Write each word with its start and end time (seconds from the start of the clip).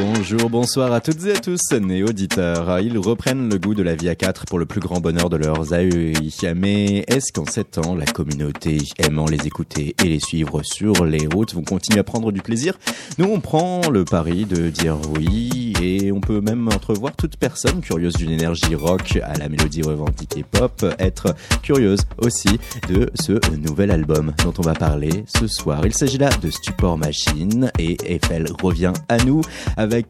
Bonjour, 0.00 0.48
bonsoir 0.48 0.92
à 0.92 1.00
toutes 1.00 1.24
et 1.26 1.32
à 1.32 1.40
tous, 1.40 1.72
néo 1.72 2.06
auditeurs. 2.06 2.78
Ils 2.78 2.96
reprennent 2.98 3.50
le 3.50 3.58
goût 3.58 3.74
de 3.74 3.82
la 3.82 3.96
vie 3.96 4.08
à 4.08 4.14
quatre 4.14 4.44
pour 4.44 4.60
le 4.60 4.64
plus 4.64 4.78
grand 4.78 5.00
bonheur 5.00 5.28
de 5.28 5.36
leurs 5.36 5.72
aïeux. 5.72 6.12
Mais 6.54 7.04
est-ce 7.08 7.32
qu'en 7.32 7.44
sept 7.44 7.78
ans, 7.78 7.96
la 7.96 8.04
communauté 8.04 8.78
aimant 8.98 9.26
les 9.26 9.44
écouter 9.48 9.96
et 10.00 10.08
les 10.08 10.20
suivre 10.20 10.62
sur 10.62 11.04
les 11.04 11.26
routes 11.26 11.52
vont 11.52 11.64
continuer 11.64 11.98
à 11.98 12.04
prendre 12.04 12.30
du 12.30 12.42
plaisir? 12.42 12.78
Nous, 13.18 13.26
on 13.26 13.40
prend 13.40 13.90
le 13.90 14.04
pari 14.04 14.44
de 14.44 14.70
dire 14.70 14.98
oui 15.16 15.72
et 15.82 16.12
on 16.12 16.20
peut 16.20 16.40
même 16.40 16.68
entrevoir 16.68 17.16
toute 17.16 17.36
personne 17.36 17.80
curieuse 17.80 18.14
d'une 18.14 18.30
énergie 18.30 18.76
rock 18.76 19.18
à 19.24 19.36
la 19.36 19.48
mélodie 19.48 19.82
revendiquée 19.82 20.44
pop 20.48 20.86
être 21.00 21.34
curieuse 21.62 22.02
aussi 22.18 22.60
de 22.88 23.10
ce 23.16 23.32
nouvel 23.56 23.90
album 23.90 24.32
dont 24.44 24.54
on 24.58 24.62
va 24.62 24.74
parler 24.74 25.24
ce 25.26 25.48
soir. 25.48 25.84
Il 25.84 25.92
s'agit 25.92 26.18
là 26.18 26.30
de 26.40 26.50
Stupor 26.50 26.96
Machine 26.96 27.72
et 27.80 27.96
Eiffel 28.06 28.46
revient 28.62 28.92
à 29.08 29.16
nous 29.18 29.40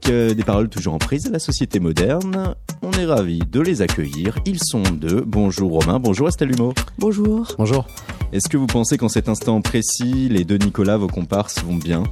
euh, 0.09 0.35
des 0.35 0.43
paroles 0.43 0.69
toujours 0.69 0.95
en 0.95 0.99
prise 0.99 1.27
à 1.27 1.31
la 1.31 1.39
société 1.39 1.81
moderne. 1.81 2.55
On 2.83 2.91
est 2.93 3.05
ravis 3.05 3.41
de 3.41 3.61
les 3.61 3.83
accueillir. 3.83 4.39
Ils 4.47 4.59
sont 4.63 4.83
deux. 4.83 5.23
Bonjour 5.27 5.73
Romain, 5.73 5.99
bonjour 5.99 6.29
Estelle 6.29 6.53
Humeau. 6.53 6.75
Bonjour. 6.99 7.55
Bonjour. 7.59 7.87
Est-ce 8.33 8.49
que 8.49 8.57
vous 8.57 8.67
pensez 8.67 8.99
qu'en 8.99 9.09
cet 9.09 9.29
instant 9.29 9.61
précis, 9.61 10.29
les 10.29 10.45
deux 10.45 10.59
Nicolas, 10.59 10.97
vos 10.97 11.07
comparses, 11.07 11.63
vont 11.65 11.77
bien? 11.77 12.03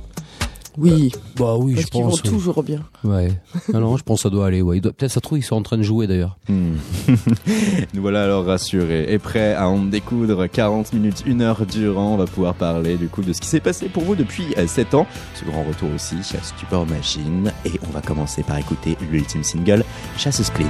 Oui. 0.79 1.13
Bah 1.39 1.57
oui, 1.59 1.75
Parce 1.75 1.87
je 1.87 1.91
qu'ils 1.91 2.03
vont 2.03 2.11
pense. 2.11 2.23
oui. 2.23 2.31
toujours 2.31 2.63
bien. 2.63 2.81
Ouais. 3.05 3.29
Non, 3.73 3.81
non, 3.81 3.97
je 3.97 4.03
pense 4.03 4.19
que 4.19 4.23
ça 4.25 4.31
doit 4.31 4.47
aller. 4.47 4.63
Ouais. 4.63 4.79
Il 4.79 4.81
doit- 4.81 4.93
Peut-être 4.93 5.11
ça 5.11 5.15
se 5.17 5.21
trouve 5.21 5.39
ils 5.39 5.43
sont 5.43 5.57
en 5.57 5.63
train 5.63 5.77
de 5.79 5.83
jouer 5.83 6.07
d'ailleurs. 6.07 6.37
Hmm. 6.49 6.75
Nous 7.95 8.03
voilà 8.03 8.25
alors 8.25 8.45
rassurés 8.45 9.07
et 9.13 9.19
prêts 9.19 9.55
à 9.55 9.69
en 9.69 9.83
découdre 9.85 10.47
40 10.47 10.93
minutes, 10.93 11.25
1 11.27 11.41
heure 11.41 11.65
durant. 11.67 12.15
On 12.15 12.17
va 12.17 12.27
pouvoir 12.27 12.55
parler 12.55 12.97
du 12.97 13.09
coup 13.09 13.23
de 13.23 13.33
ce 13.33 13.41
qui 13.41 13.49
s'est 13.49 13.61
passé 13.61 13.89
pour 13.89 14.05
vous 14.05 14.15
depuis 14.15 14.45
7 14.67 14.95
ans. 14.95 15.07
Ce 15.35 15.45
grand 15.45 15.65
retour 15.65 15.89
aussi 15.95 16.17
chez 16.23 16.39
Stupor 16.43 16.87
Machine. 16.87 17.53
Et 17.65 17.73
on 17.89 17.91
va 17.93 18.01
commencer 18.01 18.43
par 18.43 18.59
écouter 18.59 18.97
l'ultime 19.11 19.43
single, 19.45 19.85
Chasse 20.17 20.43
Spleen. 20.43 20.69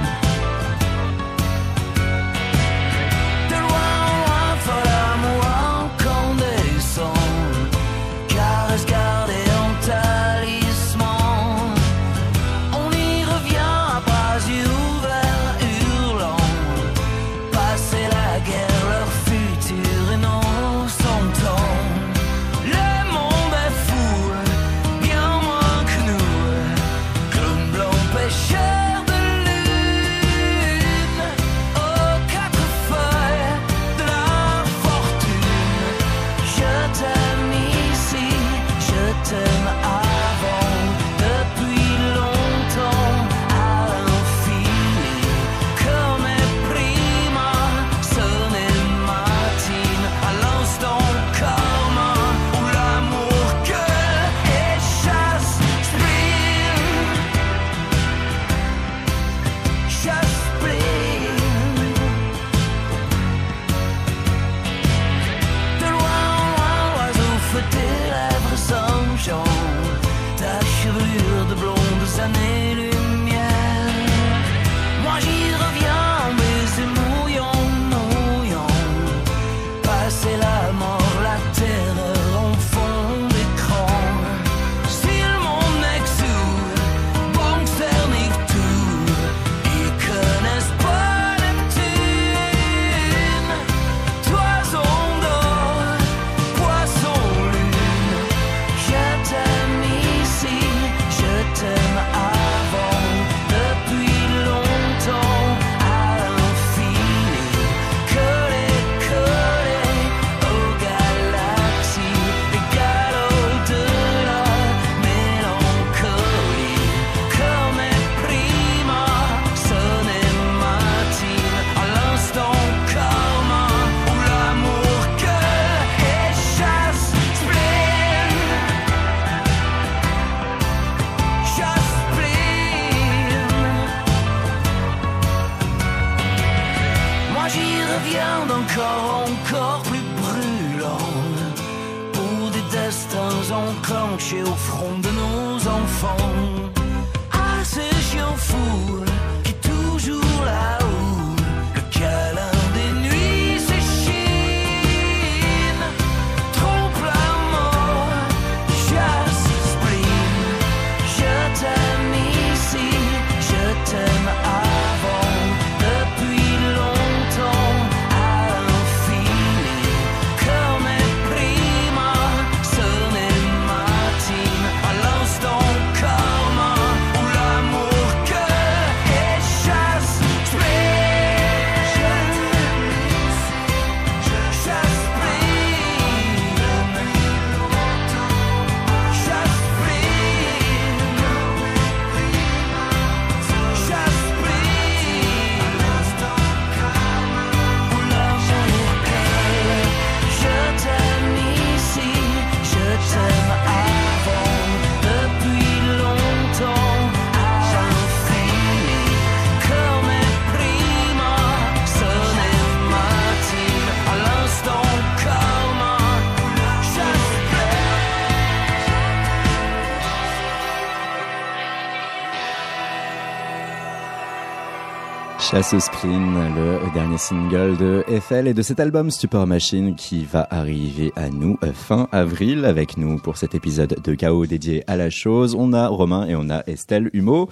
Chasse 225.49 225.79
Spleen, 225.79 226.33
le 226.57 226.93
dernier 226.93 227.17
single 227.17 227.77
de 227.77 228.03
FL 228.19 228.49
et 228.49 228.53
de 228.53 228.61
cet 228.61 228.81
album 228.81 229.09
Stupor 229.09 229.47
Machine 229.47 229.95
qui 229.95 230.25
va 230.25 230.45
arriver 230.49 231.13
à 231.15 231.29
nous 231.29 231.57
euh, 231.63 231.71
fin 231.71 232.09
avril 232.11 232.65
avec 232.65 232.97
nous 232.97 233.17
pour 233.17 233.37
cet 233.37 233.55
épisode 233.55 233.95
de 234.03 234.13
Chaos 234.13 234.45
dédié 234.45 234.83
à 234.87 234.97
la 234.97 235.09
chose. 235.09 235.55
On 235.57 235.71
a 235.71 235.87
Romain 235.87 236.27
et 236.27 236.35
on 236.35 236.49
a 236.49 236.63
Estelle 236.67 237.09
Humeau. 237.13 237.49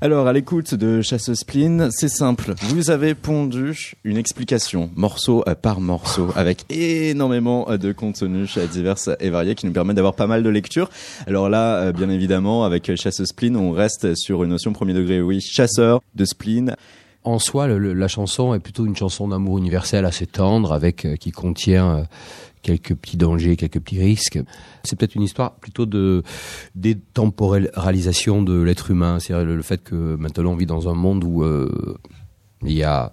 Alors, 0.00 0.26
à 0.26 0.32
l'écoute 0.32 0.74
de 0.74 1.02
Chasse 1.02 1.34
Spleen, 1.34 1.90
c'est 1.90 2.08
simple. 2.08 2.54
Vous 2.62 2.90
avez 2.90 3.14
pondu 3.14 3.92
une 4.04 4.16
explication, 4.16 4.90
morceau 4.96 5.44
euh, 5.46 5.54
par 5.54 5.80
morceau, 5.80 6.30
avec 6.36 6.64
énormément 6.70 7.70
euh, 7.70 7.76
de 7.76 7.92
contenu 7.92 8.46
divers 8.72 8.96
et 9.20 9.28
variés 9.28 9.54
qui 9.54 9.66
nous 9.66 9.72
permet 9.72 9.92
d'avoir 9.92 10.14
pas 10.14 10.26
mal 10.26 10.42
de 10.42 10.48
lectures. 10.48 10.88
Alors 11.26 11.50
là, 11.50 11.92
bien 11.92 12.08
évidemment, 12.08 12.64
avec 12.64 12.96
Chasse 12.96 13.22
Spleen, 13.24 13.56
on 13.56 13.72
reste 13.72 14.14
sur 14.14 14.42
une 14.42 14.50
notion 14.50 14.72
premier 14.72 14.94
degré, 14.94 15.20
oui, 15.20 15.42
chasseur 15.42 16.00
de 16.14 16.24
spleen 16.24 16.76
en 17.26 17.40
soi, 17.40 17.66
la 17.66 18.08
chanson 18.08 18.54
est 18.54 18.60
plutôt 18.60 18.86
une 18.86 18.94
chanson 18.94 19.28
d'amour 19.28 19.58
universel 19.58 20.04
assez 20.04 20.26
tendre, 20.26 20.72
avec 20.72 21.04
euh, 21.04 21.16
qui 21.16 21.32
contient 21.32 21.96
euh, 21.96 22.04
quelques 22.62 22.94
petits 22.94 23.16
dangers, 23.16 23.56
quelques 23.56 23.80
petits 23.80 23.98
risques. 23.98 24.38
C'est 24.84 24.96
peut-être 24.96 25.16
une 25.16 25.22
histoire 25.22 25.56
plutôt 25.56 25.86
de 25.86 26.22
détemporalisation 26.76 28.42
de 28.42 28.62
l'être 28.62 28.92
humain, 28.92 29.18
c'est-à-dire 29.18 29.44
le, 29.44 29.62
fait 29.62 29.82
que 29.82 30.14
maintenant 30.16 30.52
on 30.52 30.56
vit 30.56 30.66
dans 30.66 30.88
un 30.88 30.94
monde 30.94 31.24
où 31.24 31.42
euh, 31.42 31.98
il 32.62 32.72
y 32.72 32.84
a 32.84 33.12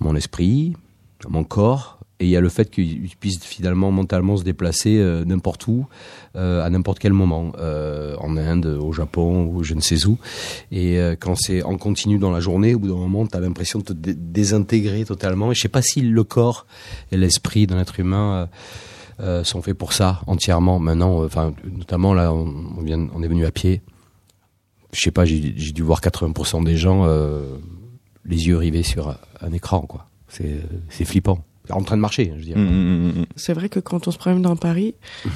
mon 0.00 0.14
esprit, 0.14 0.76
mon 1.26 1.44
corps, 1.44 1.99
et 2.20 2.24
il 2.24 2.30
y 2.30 2.36
a 2.36 2.40
le 2.40 2.50
fait 2.50 2.70
qu'il 2.70 3.08
puisse 3.18 3.42
finalement 3.42 3.90
mentalement 3.90 4.36
se 4.36 4.44
déplacer 4.44 4.98
euh, 4.98 5.24
n'importe 5.24 5.66
où, 5.66 5.86
euh, 6.36 6.62
à 6.62 6.68
n'importe 6.68 6.98
quel 6.98 7.14
moment, 7.14 7.52
euh, 7.58 8.14
en 8.18 8.36
Inde, 8.36 8.66
au 8.66 8.92
Japon 8.92 9.46
ou 9.46 9.64
je 9.64 9.72
ne 9.72 9.80
sais 9.80 10.06
où. 10.06 10.18
Et 10.70 10.98
quand 11.18 11.34
c'est 11.34 11.62
en 11.62 11.78
continu 11.78 12.18
dans 12.18 12.30
la 12.30 12.40
journée, 12.40 12.74
au 12.74 12.78
bout 12.78 12.88
d'un 12.88 12.94
moment, 12.94 13.26
tu 13.26 13.36
as 13.36 13.40
l'impression 13.40 13.78
de 13.78 13.84
te 13.84 13.92
désintégrer 13.92 15.04
totalement. 15.04 15.50
Et 15.50 15.54
je 15.54 15.62
sais 15.62 15.68
pas 15.68 15.80
si 15.80 16.02
le 16.02 16.22
corps 16.22 16.66
et 17.10 17.16
l'esprit 17.16 17.66
d'un 17.66 17.80
être 17.80 17.98
humain 17.98 18.48
sont 19.42 19.62
faits 19.62 19.76
pour 19.76 19.92
ça 19.94 20.20
entièrement. 20.26 20.78
Maintenant, 20.78 21.24
enfin, 21.24 21.54
notamment 21.72 22.12
là, 22.12 22.32
on, 22.32 22.82
vient, 22.82 23.08
on 23.14 23.22
est 23.22 23.28
venu 23.28 23.46
à 23.46 23.50
pied. 23.50 23.80
Je 24.92 25.00
sais 25.00 25.10
pas, 25.10 25.24
j'ai 25.24 25.40
dû 25.40 25.82
voir 25.82 26.00
80% 26.00 26.64
des 26.64 26.76
gens 26.76 27.06
les 28.26 28.46
yeux 28.46 28.56
rivés 28.56 28.82
sur 28.82 29.16
un 29.40 29.52
écran, 29.52 29.80
quoi. 29.80 30.06
C'est 30.28 31.04
flippant 31.04 31.44
en 31.72 31.82
train 31.82 31.96
de 31.96 32.02
marcher, 32.02 32.32
je 32.38 32.44
dirais. 32.44 32.60
Mmh, 32.60 32.64
mmh, 32.64 33.20
mmh, 33.20 33.26
c'est 33.36 33.52
vrai 33.52 33.68
que 33.68 33.80
quand 33.80 34.08
on 34.08 34.10
se 34.10 34.18
promène 34.18 34.42
dans 34.42 34.56
Paris, 34.56 34.94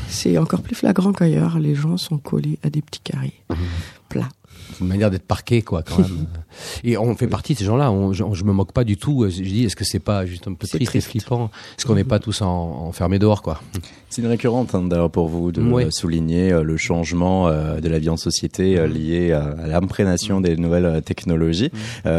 c'est 0.08 0.38
encore 0.38 0.62
plus 0.62 0.74
flagrant 0.74 1.12
qu'ailleurs. 1.12 1.58
Les 1.58 1.74
gens 1.74 1.96
sont 1.96 2.18
collés 2.18 2.58
à 2.62 2.70
des 2.70 2.82
petits 2.82 3.00
carrés 3.00 3.42
plats 4.08 4.28
une 4.80 4.88
manière 4.88 5.10
d'être 5.10 5.26
parqué, 5.26 5.62
quoi, 5.62 5.82
quand 5.82 5.98
même. 5.98 6.26
et 6.84 6.96
on 6.96 7.14
fait 7.16 7.26
partie 7.26 7.54
de 7.54 7.58
ces 7.58 7.64
gens-là. 7.64 7.92
Je, 8.12 8.24
je, 8.32 8.44
me 8.44 8.52
moque 8.52 8.72
pas 8.72 8.84
du 8.84 8.96
tout. 8.96 9.26
Je 9.28 9.42
dis, 9.42 9.64
est-ce 9.64 9.76
que 9.76 9.84
c'est 9.84 9.98
pas 9.98 10.26
juste 10.26 10.48
un 10.48 10.54
peu 10.54 10.66
triste, 10.66 10.94
et 10.94 11.00
flippant 11.00 11.50
Est-ce 11.78 11.86
qu'on 11.86 11.94
n'est 11.94 12.04
pas 12.04 12.18
tous 12.18 12.42
enfermés 12.42 13.18
dehors, 13.18 13.42
quoi? 13.42 13.60
C'est 14.14 14.22
une 14.22 14.28
récurrente, 14.28 14.76
hein, 14.76 14.84
d'ailleurs, 14.84 15.10
pour 15.10 15.26
vous, 15.26 15.50
de 15.50 15.90
souligner 15.90 16.52
euh, 16.52 16.62
le 16.62 16.76
changement 16.76 17.48
euh, 17.48 17.80
de 17.80 17.88
la 17.88 17.98
vie 17.98 18.10
en 18.10 18.16
société 18.16 18.78
euh, 18.78 18.86
lié 18.86 19.32
à 19.32 19.66
l'imprégnation 19.66 20.40
des 20.40 20.56
nouvelles 20.56 21.02
technologies. 21.02 21.72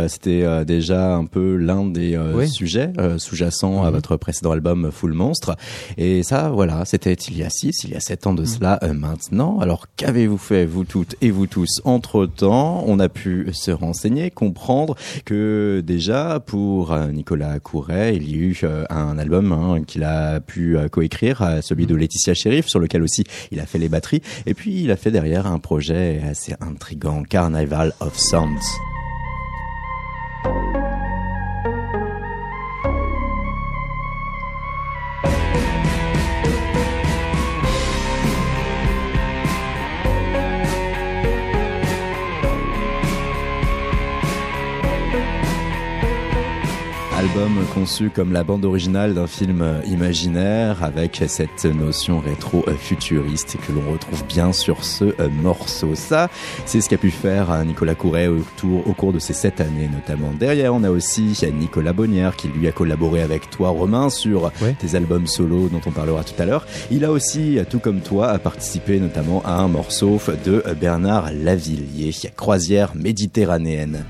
C'était 0.07 0.65
déjà 0.65 1.15
un 1.15 1.25
peu 1.25 1.55
l'un 1.55 1.85
des 1.85 2.19
sujets 2.47 2.91
sous-jacents 3.17 3.83
à 3.83 3.91
votre 3.91 4.17
précédent 4.17 4.51
album 4.51 4.91
Full 4.91 5.13
Monstre. 5.13 5.55
Et 5.97 6.23
ça, 6.23 6.49
voilà, 6.49 6.83
c'était 6.85 7.13
il 7.13 7.37
y 7.37 7.43
a 7.43 7.49
six, 7.49 7.83
il 7.83 7.91
y 7.91 7.95
a 7.95 7.99
sept 7.99 8.27
ans 8.27 8.33
de 8.33 8.43
cela 8.43 8.79
maintenant. 8.93 9.59
Alors, 9.59 9.85
qu'avez-vous 9.95 10.37
fait, 10.37 10.65
vous 10.65 10.83
toutes 10.83 11.15
et 11.21 11.31
vous 11.31 11.47
tous, 11.47 11.81
entre 11.85 12.25
temps, 12.45 12.83
on 12.85 12.99
a 12.99 13.09
pu 13.09 13.49
se 13.53 13.71
renseigner, 13.71 14.29
comprendre 14.29 14.95
que 15.25 15.81
déjà 15.83 16.39
pour 16.39 16.93
euh, 16.93 17.07
Nicolas 17.07 17.59
Couret, 17.59 18.15
il 18.15 18.29
y 18.29 18.33
a 18.35 18.37
eu 18.37 18.59
euh, 18.61 18.85
un 18.91 19.17
album 19.17 19.51
hein, 19.51 19.81
qu'il 19.81 20.03
a 20.03 20.41
pu 20.41 20.77
euh, 20.77 20.87
coécrire, 20.87 21.59
celui 21.63 21.87
de 21.87 21.95
Laetitia 21.95 22.35
Sheriff, 22.35 22.67
sur 22.67 22.79
lequel 22.79 23.01
aussi 23.01 23.23
il 23.49 23.59
a 23.59 23.65
fait 23.65 23.79
les 23.79 23.89
batteries. 23.89 24.21
Et 24.45 24.53
puis 24.53 24.83
il 24.83 24.91
a 24.91 24.95
fait 24.95 25.09
derrière 25.09 25.47
un 25.47 25.57
projet 25.57 26.21
assez 26.29 26.53
intrigant, 26.61 27.23
Carnival 27.23 27.93
of 27.99 28.15
Sounds. 28.15 28.61
Conçu 47.73 48.09
comme 48.09 48.33
la 48.33 48.43
bande 48.43 48.65
originale 48.65 49.13
d'un 49.13 49.27
film 49.27 49.63
imaginaire 49.85 50.83
avec 50.83 51.23
cette 51.27 51.65
notion 51.65 52.19
rétro-futuriste 52.19 53.57
que 53.65 53.71
l'on 53.71 53.91
retrouve 53.91 54.23
bien 54.27 54.53
sur 54.53 54.83
ce 54.83 55.05
morceau. 55.29 55.95
Ça, 55.95 56.29
c'est 56.65 56.81
ce 56.81 56.89
qu'a 56.89 56.97
pu 56.97 57.11
faire 57.11 57.51
euh, 57.51 57.63
Nicolas 57.63 57.95
Couret 57.95 58.27
autour, 58.27 58.87
au 58.87 58.93
cours 58.93 59.13
de 59.13 59.19
ces 59.19 59.33
sept 59.33 59.61
années 59.61 59.89
notamment. 59.91 60.31
Derrière, 60.31 60.73
on 60.73 60.83
a 60.83 60.89
aussi 60.89 61.37
Nicolas 61.53 61.93
Bonnière 61.93 62.35
qui 62.35 62.47
lui 62.47 62.67
a 62.67 62.71
collaboré 62.71 63.21
avec 63.21 63.49
toi 63.49 63.69
Romain 63.69 64.09
sur 64.09 64.51
tes 64.79 64.95
albums 64.95 65.27
solo 65.27 65.67
dont 65.67 65.81
on 65.85 65.91
parlera 65.91 66.23
tout 66.23 66.39
à 66.41 66.45
l'heure. 66.45 66.65
Il 66.91 67.05
a 67.05 67.11
aussi, 67.11 67.59
tout 67.69 67.79
comme 67.79 68.01
toi, 68.01 68.37
participé 68.39 68.99
notamment 68.99 69.41
à 69.45 69.53
un 69.53 69.67
morceau 69.67 70.19
de 70.45 70.63
Bernard 70.79 71.31
Lavillier, 71.33 72.13
Croisière 72.35 72.95
méditerranéenne 72.95 74.05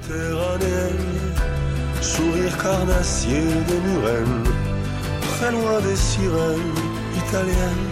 sourire 2.06 2.56
carnassier 2.58 3.42
des 3.68 3.80
Murennes, 3.90 4.44
très 5.22 5.52
loin 5.52 5.82
des 5.82 5.96
sirènes 5.96 6.76
italiennes. 7.18 7.90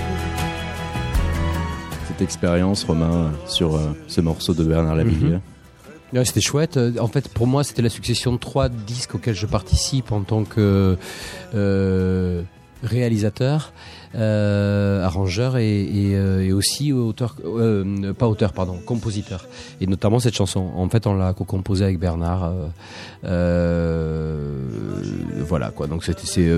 Cette 2.07 2.21
expérience, 2.21 2.83
Romain, 2.83 3.31
sur 3.47 3.75
euh, 3.75 3.79
ce 4.07 4.21
morceau 4.21 4.53
de 4.53 4.63
Bernard 4.63 4.95
Lavillier 4.95 5.39
mhm. 6.13 6.25
C'était 6.25 6.41
chouette. 6.41 6.79
En 6.99 7.07
fait, 7.07 7.27
pour 7.27 7.47
moi, 7.47 7.63
c'était 7.63 7.81
la 7.81 7.89
succession 7.89 8.33
de 8.33 8.37
trois 8.37 8.69
disques 8.69 9.15
auxquels 9.15 9.33
je 9.33 9.47
participe 9.47 10.11
en 10.11 10.21
tant 10.21 10.43
que 10.43 10.95
euh, 11.55 12.43
réalisateur, 12.83 13.71
euh, 13.71 14.02
arrangeur 14.15 15.57
et, 15.57 15.81
et, 15.81 16.15
euh, 16.15 16.45
et, 16.45 16.53
aussi 16.53 16.91
auteur, 16.91 17.35
euh, 17.45 18.13
pas 18.13 18.27
auteur, 18.27 18.53
pardon, 18.53 18.77
compositeur. 18.85 19.45
Et 19.81 19.87
notamment 19.87 20.19
cette 20.19 20.35
chanson. 20.35 20.71
En 20.75 20.89
fait, 20.89 21.07
on 21.07 21.15
l'a 21.15 21.33
co-composée 21.33 21.85
avec 21.85 21.99
Bernard. 21.99 22.43
Euh, 22.43 22.67
euh, 23.25 24.65
voilà 25.39 25.71
quoi. 25.71 25.87
Donc 25.87 26.03
c'est 26.03 26.49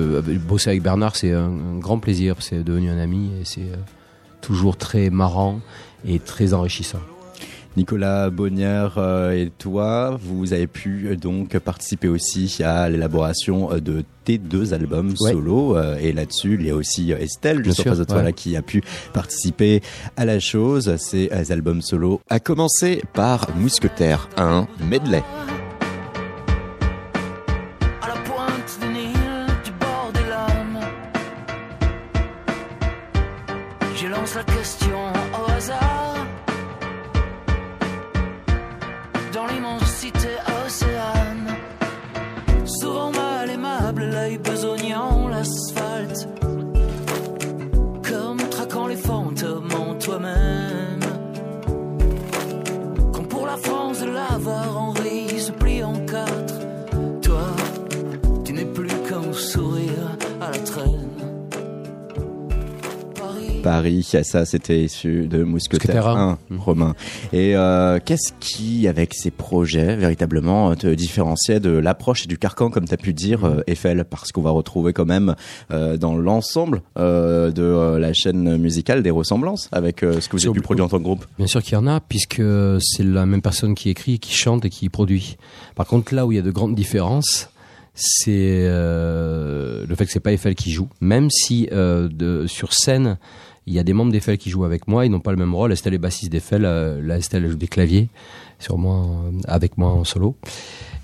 bosser 0.47 0.69
avec 0.69 0.83
Bernard, 0.83 1.15
c'est 1.15 1.31
un, 1.31 1.45
un, 1.45 1.77
grand 1.79 1.99
plaisir. 1.99 2.35
C'est 2.39 2.63
devenu 2.63 2.89
un 2.89 2.99
ami 2.99 3.31
et 3.41 3.45
c'est 3.45 3.71
toujours 4.41 4.77
très 4.77 5.09
marrant 5.09 5.59
et 6.05 6.19
très 6.19 6.53
enrichissant. 6.53 6.99
Nicolas 7.77 8.29
Bonnière 8.29 8.95
euh, 8.97 9.31
et 9.31 9.49
toi, 9.49 10.17
vous 10.21 10.53
avez 10.53 10.67
pu 10.67 11.07
euh, 11.07 11.15
donc 11.15 11.57
participer 11.59 12.07
aussi 12.07 12.61
à 12.63 12.89
l'élaboration 12.89 13.71
euh, 13.71 13.79
de 13.79 14.03
tes 14.23 14.37
deux 14.37 14.73
albums 14.73 15.15
solo. 15.15 15.77
et 15.99 16.11
là-dessus, 16.11 16.57
il 16.59 16.65
y 16.65 16.71
a 16.71 16.75
aussi 16.75 17.11
Estelle, 17.11 17.63
je 17.63 17.69
sais 17.69 17.83
de 17.83 18.03
toi 18.03 18.23
là, 18.23 18.31
qui 18.31 18.57
a 18.57 18.63
pu 18.63 18.81
participer 19.13 19.81
à 20.17 20.25
la 20.25 20.39
chose. 20.39 20.95
Ces 20.97 21.29
albums 21.51 21.83
solo. 21.83 22.21
A 22.27 22.39
commencer 22.39 23.03
par 23.13 23.47
Mousquetaire 23.55 24.27
1 24.35 24.67
Medley. 24.89 25.23
Ça, 64.23 64.45
c'était 64.45 64.83
issu 64.83 65.27
de 65.27 65.43
Mousquetaire 65.43 66.05
Mousquetaire 66.05 66.07
1, 66.07 66.37
Romain. 66.57 66.95
Et 67.33 67.55
euh, 67.55 67.99
qu'est-ce 68.03 68.33
qui, 68.39 68.87
avec 68.87 69.13
ces 69.13 69.31
projets, 69.31 69.95
véritablement, 69.95 70.75
te 70.75 70.87
différenciait 70.87 71.59
de 71.59 71.71
l'approche 71.71 72.25
et 72.25 72.27
du 72.27 72.37
carcan, 72.37 72.69
comme 72.69 72.87
tu 72.87 72.93
as 72.93 72.97
pu 72.97 73.13
dire, 73.13 73.45
euh, 73.45 73.61
Eiffel? 73.67 74.05
Parce 74.05 74.31
qu'on 74.31 74.41
va 74.41 74.51
retrouver 74.51 74.93
quand 74.93 75.05
même 75.05 75.35
euh, 75.71 75.97
dans 75.97 76.15
l'ensemble 76.15 76.81
euh, 76.97 77.51
de 77.51 77.63
euh, 77.63 77.99
la 77.99 78.13
chaîne 78.13 78.57
musicale 78.57 79.03
des 79.03 79.11
ressemblances 79.11 79.69
avec 79.71 80.03
euh, 80.03 80.19
ce 80.21 80.29
que 80.29 80.37
vous 80.37 80.45
avez 80.45 80.53
pu 80.53 80.61
produire 80.61 80.85
en 80.85 80.89
tant 80.89 80.97
que 80.99 81.03
groupe. 81.03 81.25
Bien 81.37 81.47
sûr 81.47 81.61
qu'il 81.61 81.73
y 81.73 81.77
en 81.77 81.87
a, 81.87 81.99
puisque 81.99 82.41
c'est 82.79 83.03
la 83.03 83.25
même 83.25 83.41
personne 83.41 83.75
qui 83.75 83.89
écrit, 83.89 84.19
qui 84.19 84.33
chante 84.33 84.65
et 84.65 84.69
qui 84.69 84.89
produit. 84.89 85.37
Par 85.75 85.87
contre, 85.87 86.13
là 86.13 86.25
où 86.25 86.31
il 86.31 86.35
y 86.35 86.39
a 86.39 86.43
de 86.43 86.51
grandes 86.51 86.75
différences, 86.75 87.49
c'est 87.95 88.65
euh, 88.67 89.85
le 89.87 89.95
fait 89.95 90.05
que 90.05 90.11
c'est 90.11 90.19
pas 90.19 90.33
Eiffel 90.33 90.55
qui 90.55 90.71
joue. 90.71 90.89
Même 90.99 91.29
si 91.31 91.69
euh, 91.71 92.09
de, 92.09 92.45
sur 92.45 92.73
scène, 92.73 93.17
il 93.67 93.73
y 93.73 93.79
a 93.79 93.83
des 93.83 93.93
membres 93.93 94.11
d'Eiffel 94.11 94.37
qui 94.37 94.49
jouent 94.49 94.65
avec 94.65 94.87
moi, 94.87 95.05
ils 95.05 95.09
n'ont 95.09 95.19
pas 95.19 95.31
le 95.31 95.37
même 95.37 95.55
rôle. 95.55 95.71
Estelle 95.71 95.93
est 95.93 95.99
bassiste 95.99 96.31
d'Eiffel, 96.31 96.65
euh, 96.65 97.01
là 97.01 97.17
Estelle 97.17 97.45
elle 97.45 97.51
joue 97.51 97.57
des 97.57 97.67
claviers 97.67 98.09
sur 98.59 98.75
euh, 98.75 99.31
avec 99.47 99.77
moi 99.77 99.91
en 99.91 100.03
solo. 100.03 100.35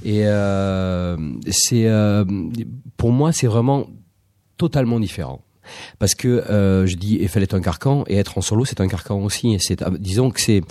Et 0.04 0.26
euh, 0.26 1.18
c'est 1.50 1.88
euh, 1.88 2.26
pour 2.98 3.12
moi 3.12 3.32
c'est 3.32 3.48
vraiment 3.48 3.88
totalement 4.58 5.00
différent. 5.00 5.42
Parce 6.00 6.16
que 6.16 6.28
euh, 6.28 6.86
je 6.86 6.96
dis 6.96 7.18
Eiffel 7.22 7.44
est 7.44 7.54
un 7.54 7.62
carcan 7.62 8.04
et 8.08 8.18
être 8.18 8.38
en 8.38 8.42
solo 8.42 8.66
c'est 8.66 8.82
un 8.82 8.88
carcan 8.88 9.20
aussi. 9.24 9.56
Euh, 9.56 9.90
disons 10.00 10.30
que 10.32 10.40
c'est, 10.42 10.62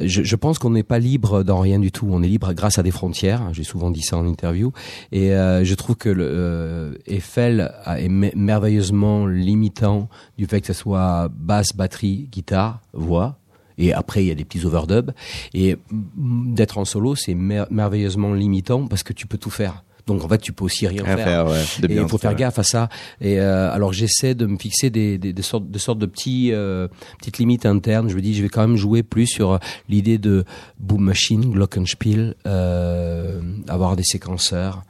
je, 0.00 0.36
pense 0.36 0.58
qu'on 0.58 0.70
n'est 0.70 0.82
pas 0.82 0.98
libre 0.98 1.42
dans 1.42 1.60
rien 1.60 1.78
du 1.78 1.92
tout. 1.92 2.08
On 2.10 2.22
est 2.22 2.28
libre 2.28 2.52
grâce 2.52 2.78
à 2.78 2.82
des 2.82 2.90
frontières. 2.90 3.52
J'ai 3.52 3.64
souvent 3.64 3.90
dit 3.90 4.02
ça 4.02 4.16
en 4.16 4.26
interview. 4.26 4.72
Et 5.12 5.32
euh, 5.32 5.64
je 5.64 5.74
trouve 5.74 5.96
que 5.96 6.08
euh, 6.16 6.94
Eiffel 7.06 7.72
est 7.86 8.08
me- 8.08 8.30
merveilleusement 8.34 9.26
limitant 9.26 10.08
du 10.38 10.46
fait 10.46 10.60
que 10.60 10.66
ce 10.66 10.72
soit 10.72 11.28
basse, 11.34 11.74
batterie, 11.74 12.28
guitare, 12.30 12.80
voix. 12.92 13.36
Et 13.78 13.94
après, 13.94 14.22
il 14.22 14.28
y 14.28 14.30
a 14.30 14.34
des 14.34 14.44
petits 14.44 14.66
overdubs. 14.66 15.12
Et 15.54 15.76
d'être 16.16 16.76
en 16.76 16.84
solo, 16.84 17.14
c'est 17.14 17.34
mer- 17.34 17.66
merveilleusement 17.70 18.34
limitant 18.34 18.86
parce 18.86 19.02
que 19.02 19.12
tu 19.14 19.26
peux 19.26 19.38
tout 19.38 19.50
faire. 19.50 19.84
Donc 20.14 20.24
en 20.24 20.28
fait, 20.28 20.38
tu 20.38 20.52
peux 20.52 20.64
aussi 20.64 20.86
rien, 20.86 21.02
Rien 21.04 21.16
faire. 21.16 21.46
ouais, 21.46 21.62
de 21.80 21.84
Et 21.86 21.88
bien 21.88 22.02
il 22.02 22.08
faut 22.08 22.18
faire 22.18 22.34
gaffe 22.34 22.58
à 22.58 22.62
ça. 22.62 22.88
Et 23.20 23.40
euh, 23.40 23.72
alors 23.72 23.92
j'essaie 23.92 24.34
de 24.34 24.46
me 24.46 24.56
fixer 24.58 24.90
des, 24.90 25.18
des, 25.18 25.32
des 25.32 25.42
sortes, 25.42 25.70
des 25.70 25.78
sortes 25.78 25.98
de 25.98 26.06
petits, 26.06 26.50
euh, 26.52 26.88
petites 27.18 27.38
limites 27.38 27.66
internes. 27.66 28.08
Je 28.08 28.16
me 28.16 28.20
dis, 28.22 28.34
je 28.34 28.42
vais 28.42 28.48
quand 28.48 28.66
même 28.66 28.76
jouer 28.76 29.02
plus 29.02 29.26
sur 29.26 29.58
l'idée 29.88 30.18
de 30.18 30.44
boom 30.78 31.02
machine, 31.04 31.50
glockenspiel, 31.50 32.34
euh, 32.46 33.40
avoir 33.68 33.96
des 33.96 34.02
séquenceurs. 34.04 34.82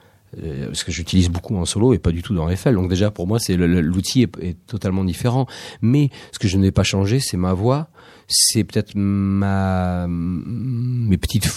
euh, 0.43 0.67
Parce 0.67 0.85
que 0.85 0.93
j'utilise 0.93 1.29
beaucoup 1.29 1.57
en 1.57 1.65
solo 1.65 1.93
et 1.93 1.99
pas 1.99 2.13
du 2.13 2.23
tout 2.23 2.35
dans 2.35 2.49
Eiffel. 2.49 2.75
Donc 2.75 2.89
déjà 2.89 3.11
pour 3.11 3.27
moi, 3.27 3.39
c'est 3.39 3.57
l'outil 3.57 4.23
est, 4.23 4.31
est 4.43 4.57
totalement 4.67 5.05
différent. 5.05 5.47
Mais 5.83 6.11
ce 6.33 6.39
que 6.39 6.49
je 6.49 6.57
n'ai 6.57 6.71
pas 6.71 6.85
changé, 6.85 7.21
c'est 7.21 7.37
ma 7.37 7.53
voix. 7.53 7.89
C'est 8.29 8.63
peut-être 8.65 8.93
ma 8.95 10.07
mes 10.09 11.19
petites 11.19 11.51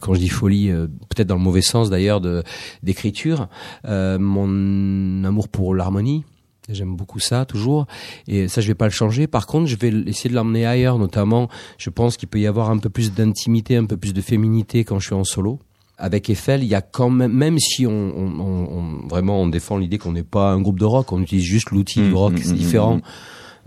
quand 0.00 0.14
je 0.14 0.20
dis 0.20 0.28
folie, 0.28 0.70
euh, 0.70 0.86
peut-être 1.08 1.28
dans 1.28 1.36
le 1.36 1.42
mauvais 1.42 1.62
sens 1.62 1.90
d'ailleurs 1.90 2.20
de 2.20 2.42
d'écriture, 2.82 3.48
euh, 3.86 4.18
mon 4.18 5.24
amour 5.24 5.48
pour 5.48 5.74
l'harmonie. 5.74 6.24
J'aime 6.70 6.96
beaucoup 6.96 7.18
ça 7.18 7.46
toujours 7.46 7.86
et 8.26 8.46
ça 8.46 8.60
je 8.60 8.68
vais 8.68 8.74
pas 8.74 8.84
le 8.84 8.90
changer. 8.92 9.26
Par 9.26 9.46
contre, 9.46 9.66
je 9.66 9.76
vais 9.76 9.88
essayer 10.06 10.28
de 10.28 10.34
l'emmener 10.34 10.66
ailleurs, 10.66 10.98
notamment. 10.98 11.48
Je 11.78 11.88
pense 11.88 12.18
qu'il 12.18 12.28
peut 12.28 12.40
y 12.40 12.46
avoir 12.46 12.68
un 12.70 12.76
peu 12.76 12.90
plus 12.90 13.12
d'intimité, 13.14 13.76
un 13.76 13.86
peu 13.86 13.96
plus 13.96 14.12
de 14.12 14.20
féminité 14.20 14.84
quand 14.84 14.98
je 14.98 15.06
suis 15.06 15.14
en 15.14 15.24
solo. 15.24 15.60
Avec 15.96 16.28
Eiffel, 16.30 16.62
il 16.62 16.68
y 16.68 16.74
a 16.74 16.82
quand 16.82 17.08
même, 17.10 17.32
même 17.32 17.58
si 17.58 17.86
on, 17.86 17.90
on, 17.90 18.40
on- 18.40 19.08
vraiment 19.08 19.40
on 19.42 19.48
défend 19.48 19.78
l'idée 19.78 19.96
qu'on 19.98 20.12
n'est 20.12 20.22
pas 20.22 20.50
un 20.52 20.60
groupe 20.60 20.78
de 20.78 20.84
rock, 20.84 21.10
on 21.10 21.22
utilise 21.22 21.42
juste 21.44 21.70
l'outil 21.70 22.00
Mmh, 22.00 22.08
du 22.08 22.14
rock, 22.14 22.32
mmh, 22.34 22.38
c'est 22.42 22.52
mmh, 22.52 22.56
différent. 22.56 22.96
mmh. 22.98 23.02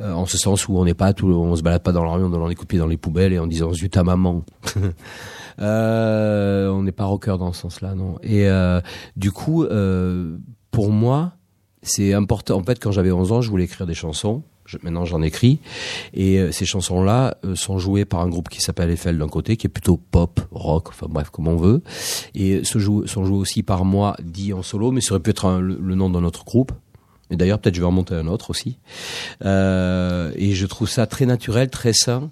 Euh, 0.01 0.13
en 0.13 0.25
ce 0.25 0.38
sens 0.38 0.67
où 0.67 0.77
on 0.77 0.86
n'est 0.86 0.93
pas 0.96 1.13
tout, 1.13 1.27
on 1.27 1.55
se 1.55 1.62
balade 1.62 1.84
pas 1.84 1.91
dans 1.91 2.03
la 2.03 2.12
rue 2.12 2.22
donnant 2.22 2.48
des 2.50 2.55
coups 2.55 2.75
dans 2.75 2.88
les 2.88 2.98
poubelles 2.98 3.34
et 3.34 3.39
en 3.39 3.46
disant 3.48 3.72
zut 3.74 3.96
à 3.98 4.03
maman. 4.03 4.43
Euh, 5.60 6.70
on 6.70 6.81
n'est 6.84 6.91
pas 6.91 7.05
rocker 7.05 7.36
dans 7.38 7.53
ce 7.53 7.62
sens-là, 7.62 7.93
non. 7.93 8.17
Et 8.24 8.48
euh, 8.48 8.79
du 9.15 9.31
coup, 9.31 9.63
euh, 9.63 10.38
pour 10.72 10.91
moi, 10.91 11.34
c'est 11.84 12.13
important. 12.13 12.58
En 12.58 12.63
fait, 12.63 12.79
quand 12.81 12.91
j'avais 12.91 13.12
11 13.12 13.31
ans, 13.31 13.41
je 13.41 13.50
voulais 13.50 13.65
écrire 13.65 13.86
des 13.86 13.93
chansons. 13.93 14.43
Je- 14.65 14.77
maintenant, 14.81 15.05
j'en 15.05 15.22
écris. 15.22 15.60
Et 16.13 16.39
euh, 16.39 16.51
ces 16.51 16.65
chansons-là 16.65 17.38
euh, 17.46 17.55
sont 17.55 17.77
jouées 17.77 18.05
par 18.05 18.22
un 18.22 18.29
groupe 18.29 18.50
qui 18.50 18.62
s'appelle 18.62 18.89
Eiffel 18.89 19.17
d'un 19.17 19.27
côté, 19.27 19.58
qui 19.58 19.67
est 19.67 19.70
plutôt 19.70 19.98
pop, 19.98 20.39
rock, 20.51 20.88
enfin 20.89 21.08
bref, 21.10 21.29
comme 21.29 21.48
on 21.48 21.58
veut. 21.58 21.81
Et 22.34 22.63
se 22.63 22.79
jouent, 22.79 23.05
sont 23.05 23.25
joués 23.25 23.38
aussi 23.38 23.62
par 23.62 23.86
moi, 23.86 24.15
dit 24.24 24.53
en 24.53 24.63
solo, 24.63 24.91
mais 24.91 25.01
ça 25.01 25.13
aurait 25.13 25.22
pu 25.22 25.31
être 25.31 25.60
le 25.60 25.96
nom 25.96 26.10
d'un 26.10 26.24
autre 26.24 26.46
groupe. 26.46 26.72
Et 27.31 27.38
d'ailleurs, 27.38 27.59
peut-être 27.59 27.75
je 27.75 27.81
vais 27.81 27.88
en 27.88 27.91
monter 27.91 28.13
un 28.13 28.27
autre 28.27 28.50
aussi. 28.50 28.77
Euh, 29.45 30.31
et 30.35 30.53
je 30.53 30.65
trouve 30.65 30.89
ça 30.89 31.05
très 31.07 31.25
naturel, 31.25 31.69
très 31.69 31.93
sain 31.93 32.29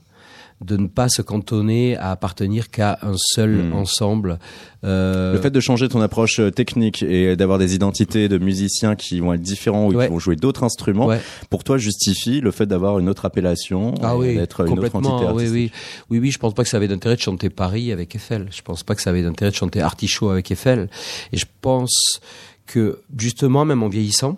de 0.62 0.76
ne 0.76 0.88
pas 0.88 1.08
se 1.08 1.22
cantonner 1.22 1.96
à 1.96 2.12
appartenir 2.12 2.70
qu'à 2.70 3.00
un 3.02 3.16
seul 3.16 3.70
Hmm. 3.70 3.74
ensemble. 3.76 4.40
Euh, 4.84 5.32
Le 5.32 5.40
fait 5.40 5.52
de 5.52 5.60
changer 5.62 5.88
ton 5.88 6.02
approche 6.02 6.42
euh, 6.42 6.52
technique 6.52 7.02
et 7.02 7.38
d'avoir 7.38 7.60
des 7.60 7.76
identités 7.76 8.28
de 8.28 8.38
musiciens 8.38 8.98
qui 8.98 9.22
vont 9.22 9.32
être 9.32 9.42
différents 9.42 9.88
ou 9.88 9.94
Ouais. 9.94 10.08
qui 10.08 10.12
vont 10.12 10.20
jouer 10.20 10.36
d'autres 10.36 10.64
instruments, 10.66 11.06
Ouais. 11.06 11.22
pour 11.50 11.64
toi 11.64 11.78
justifie 11.78 12.42
le 12.42 12.52
fait 12.52 12.66
d'avoir 12.66 13.00
une 13.00 13.08
autre 13.08 13.24
appellation, 13.24 13.94
Ah 14.04 14.18
oui, 14.18 14.36
d'être 14.36 14.68
une 14.68 14.78
autre 14.80 14.98
entité 14.98 15.14
oui, 15.22 15.26
artistique. 15.28 15.54
oui, 15.54 15.72
oui, 16.10 16.20
oui. 16.20 16.32
Je 16.32 16.38
pense 16.40 16.54
pas 16.54 16.64
que 16.64 16.70
ça 16.70 16.76
avait 16.76 16.90
d'intérêt 16.90 17.16
de 17.16 17.22
chanter 17.22 17.50
Paris 17.50 17.94
avec 17.94 18.14
Eiffel. 18.18 18.48
Je 18.52 18.62
pense 18.62 18.84
pas 18.84 18.96
que 18.96 19.02
ça 19.02 19.12
avait 19.12 19.24
d'intérêt 19.24 19.52
de 19.52 19.56
chanter 19.56 19.80
Artichaut 19.80 20.30
avec 20.30 20.52
Eiffel. 20.52 20.90
Et 21.32 21.38
je 21.38 21.46
pense 21.62 22.20
que 22.66 23.00
justement, 23.18 23.64
même 23.64 23.82
en 23.82 23.88
vieillissant. 23.88 24.38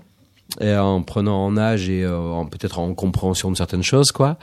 Et 0.59 0.75
en 0.75 1.01
prenant 1.01 1.45
en 1.45 1.55
âge 1.55 1.87
et 1.89 2.03
euh, 2.03 2.17
en- 2.19 2.45
peut-être 2.45 2.77
en 2.79 2.93
compréhension 2.93 3.49
de 3.51 3.55
certaines 3.55 3.83
choses, 3.83 4.11
quoi. 4.11 4.37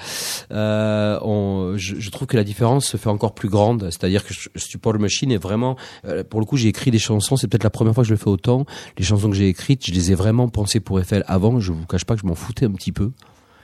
Euh, 0.53 1.19
on, 1.23 1.75
je, 1.77 1.97
je 2.01 2.11
trouve 2.11 2.27
que 2.27 2.37
la 2.37 2.45
différence 2.45 2.87
se 2.87 2.97
fait 2.97 3.11
encore 3.11 3.35
plus 3.35 3.51
grande. 3.51 3.85
C'est-à-dire 3.91 4.25
que 4.25 4.33
Support 4.57 4.99
Machine 4.99 5.31
est 5.31 5.37
vraiment, 5.43 5.77
euh, 6.07 6.25
pour 6.25 6.41
le 6.41 6.47
coup, 6.47 6.57
j'ai 6.57 6.69
écrit 6.69 6.91
des 6.91 6.99
chansons. 6.99 7.37
C'est 7.37 7.47
peut-être 7.49 7.65
la 7.65 7.71
première 7.71 7.95
fois 7.95 8.05
que 8.05 8.09
je 8.09 8.15
le 8.15 8.19
fais 8.19 8.29
autant. 8.31 8.65
Les 8.97 9.05
chansons 9.05 9.29
que 9.29 9.37
j'ai 9.37 9.49
écrites, 9.49 9.85
je 9.87 9.93
les 9.93 10.11
ai 10.13 10.15
vraiment 10.15 10.49
pensées 10.49 10.81
pour 10.81 10.99
Eiffel. 10.99 11.25
Avant, 11.27 11.61
je 11.61 11.73
vous 11.73 11.85
cache 11.87 12.05
pas 12.07 12.15
que 12.15 12.23
je 12.23 12.27
m'en 12.27 12.35
foutais 12.35 12.65
un 12.65 12.73
petit 12.73 12.93
peu 12.93 13.11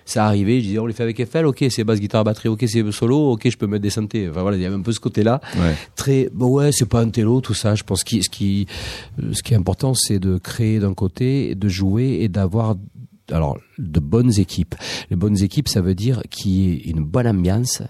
ça 0.04 0.26
arrivait, 0.26 0.60
je 0.60 0.66
disais 0.66 0.78
on 0.78 0.86
les 0.86 0.92
fait 0.92 1.02
avec 1.02 1.18
Eiffel, 1.20 1.46
ok 1.46 1.64
c'est 1.70 1.84
basse 1.84 2.00
guitare 2.00 2.24
batterie, 2.24 2.48
ok 2.48 2.64
c'est 2.66 2.92
solo, 2.92 3.32
ok 3.32 3.48
je 3.48 3.56
peux 3.56 3.66
mettre 3.66 3.82
des 3.82 3.90
synthés. 3.90 4.28
Enfin 4.28 4.42
voilà, 4.42 4.56
il 4.56 4.62
y 4.62 4.66
avait 4.66 4.74
un 4.74 4.82
peu 4.82 4.92
ce 4.92 5.00
côté-là. 5.00 5.40
Ouais. 5.56 5.74
Très 5.96 6.28
bon 6.32 6.48
ouais, 6.48 6.70
c'est 6.72 6.88
pas 6.88 7.00
un 7.00 7.10
télo 7.10 7.40
tout 7.40 7.54
ça. 7.54 7.74
Je 7.74 7.82
pense 7.82 8.04
que 8.04 8.20
ce 8.22 8.28
qui 8.28 8.66
ce 9.18 9.42
qui 9.42 9.54
est 9.54 9.56
important 9.56 9.94
c'est 9.94 10.18
de 10.18 10.38
créer 10.38 10.78
d'un 10.78 10.94
côté, 10.94 11.54
de 11.54 11.68
jouer 11.68 12.18
et 12.20 12.28
d'avoir 12.28 12.76
alors 13.30 13.58
de 13.78 14.00
bonnes 14.00 14.38
équipes. 14.38 14.74
Les 15.10 15.16
bonnes 15.16 15.42
équipes 15.42 15.68
ça 15.68 15.80
veut 15.80 15.94
dire 15.94 16.22
qu'il 16.30 16.52
y 16.52 16.72
ait 16.72 16.76
une 16.90 17.02
bonne 17.04 17.26
ambiance 17.26 17.82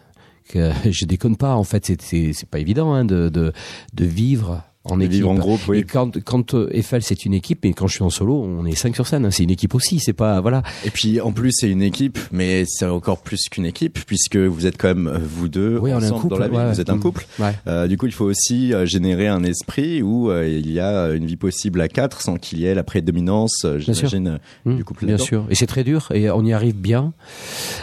que 0.48 0.70
je 0.90 1.04
déconne 1.04 1.36
pas 1.36 1.54
en 1.54 1.64
fait 1.64 1.86
c'est 1.86 2.00
c'est 2.00 2.32
c'est 2.32 2.48
pas 2.48 2.58
évident 2.58 2.92
hein, 2.92 3.04
de 3.04 3.28
de 3.28 3.52
de 3.94 4.04
vivre 4.04 4.62
en 4.84 4.96
De 4.98 5.02
équipe. 5.02 5.12
vivre 5.12 5.30
en 5.30 5.34
groupe, 5.34 5.60
oui. 5.68 5.78
Et 5.78 5.84
quand 5.84 6.22
quand 6.22 6.54
euh, 6.54 6.68
Eiffel 6.72 7.02
c'est 7.02 7.24
une 7.24 7.32
équipe, 7.34 7.60
mais 7.64 7.72
quand 7.72 7.86
je 7.86 7.94
suis 7.94 8.02
en 8.04 8.10
solo, 8.10 8.42
on 8.42 8.66
est 8.66 8.74
cinq 8.74 8.94
sur 8.94 9.06
scène. 9.06 9.24
hein, 9.24 9.30
c'est 9.30 9.42
une 9.42 9.50
équipe 9.50 9.74
aussi. 9.74 9.98
C'est 9.98 10.12
pas 10.12 10.40
voilà. 10.40 10.62
Et 10.84 10.90
puis 10.90 11.20
en 11.20 11.32
plus 11.32 11.52
c'est 11.52 11.70
une 11.70 11.82
équipe, 11.82 12.18
mais 12.32 12.64
c'est 12.66 12.84
encore 12.86 13.22
plus 13.22 13.48
qu'une 13.48 13.64
équipe 13.66 13.98
puisque 14.06 14.36
vous 14.36 14.66
êtes 14.66 14.76
quand 14.76 14.88
même 14.88 15.06
euh, 15.08 15.18
vous 15.22 15.48
deux 15.48 15.78
Oui, 15.78 15.92
on 15.92 16.00
est 16.00 16.04
un 16.04 16.06
ensemble 16.06 16.20
couple, 16.20 16.34
dans 16.34 16.40
la 16.40 16.48
vie. 16.48 16.56
ouais. 16.56 16.72
Vous 16.72 16.80
êtes 16.80 16.90
un 16.90 16.98
couple. 16.98 17.26
Ouais. 17.38 17.52
Euh, 17.66 17.86
du 17.86 17.96
coup, 17.96 18.06
il 18.06 18.12
faut 18.12 18.26
aussi 18.26 18.74
euh, 18.74 18.84
générer 18.86 19.26
un 19.28 19.42
esprit 19.44 20.02
où 20.02 20.30
euh, 20.30 20.46
il 20.46 20.70
y 20.70 20.80
a 20.80 21.08
une 21.12 21.24
vie 21.26 21.36
possible 21.36 21.80
à 21.80 21.88
quatre 21.88 22.20
sans 22.20 22.36
qu'il 22.36 22.58
y 22.60 22.66
ait 22.66 22.74
la 22.74 22.84
prédominance, 22.84 23.64
Bien 23.64 23.78
sûr. 23.94 24.08
j'imagine, 24.08 24.28
euh, 24.28 24.38
Mmh, 24.66 24.76
du 24.76 24.84
couple 24.84 25.06
bien 25.06 25.18
sûr. 25.18 25.46
Et 25.50 25.54
c'est 25.54 25.66
très 25.66 25.84
dur 25.84 26.08
et 26.14 26.30
on 26.30 26.44
y 26.44 26.52
arrive 26.52 26.76
bien. 26.76 27.12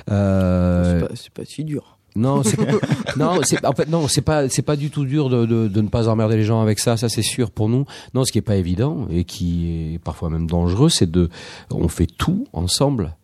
Euh, 0.09 0.99
C'est 1.01 1.07
pas, 1.07 1.13
c'est 1.15 1.33
pas 1.33 1.45
si 1.45 1.63
dur. 1.63 1.97
Non, 2.15 2.43
c'est 2.43 2.59
non, 3.17 3.39
en 3.63 3.71
fait 3.73 3.87
non, 3.87 4.07
c'est 4.07 4.21
pas 4.21 4.49
c'est 4.49 4.61
pas 4.61 4.75
du 4.75 4.89
tout 4.89 5.05
dur 5.05 5.29
de, 5.29 5.45
de, 5.45 5.67
de 5.67 5.81
ne 5.81 5.87
pas 5.87 6.07
emmerder 6.07 6.35
les 6.35 6.43
gens 6.43 6.61
avec 6.61 6.79
ça, 6.79 6.97
ça 6.97 7.09
c'est 7.09 7.21
sûr 7.21 7.51
pour 7.51 7.69
nous. 7.69 7.85
Non, 8.13 8.25
ce 8.25 8.31
qui 8.31 8.37
est 8.37 8.43
pas 8.43 8.57
évident 8.57 9.07
et 9.09 9.23
qui 9.23 9.93
est 9.93 9.99
parfois 9.99 10.29
même 10.29 10.47
dangereux, 10.47 10.89
c'est 10.89 11.09
de 11.09 11.29
on 11.71 11.87
fait 11.87 12.07
tout 12.07 12.47
ensemble 12.53 13.15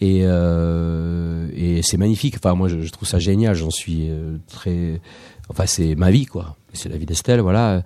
et 0.00 0.22
euh, 0.24 1.48
et 1.54 1.82
c'est 1.82 1.98
magnifique. 1.98 2.36
Enfin 2.36 2.54
moi 2.54 2.68
je, 2.68 2.80
je 2.80 2.90
trouve 2.90 3.08
ça 3.08 3.18
génial, 3.18 3.54
j'en 3.54 3.70
suis 3.70 4.08
euh, 4.08 4.38
très 4.48 5.00
enfin 5.48 5.66
c'est 5.66 5.94
ma 5.94 6.10
vie 6.10 6.26
quoi. 6.26 6.56
C'est 6.72 6.88
la 6.88 6.96
vie 6.96 7.06
d'Estelle, 7.06 7.40
voilà. 7.40 7.82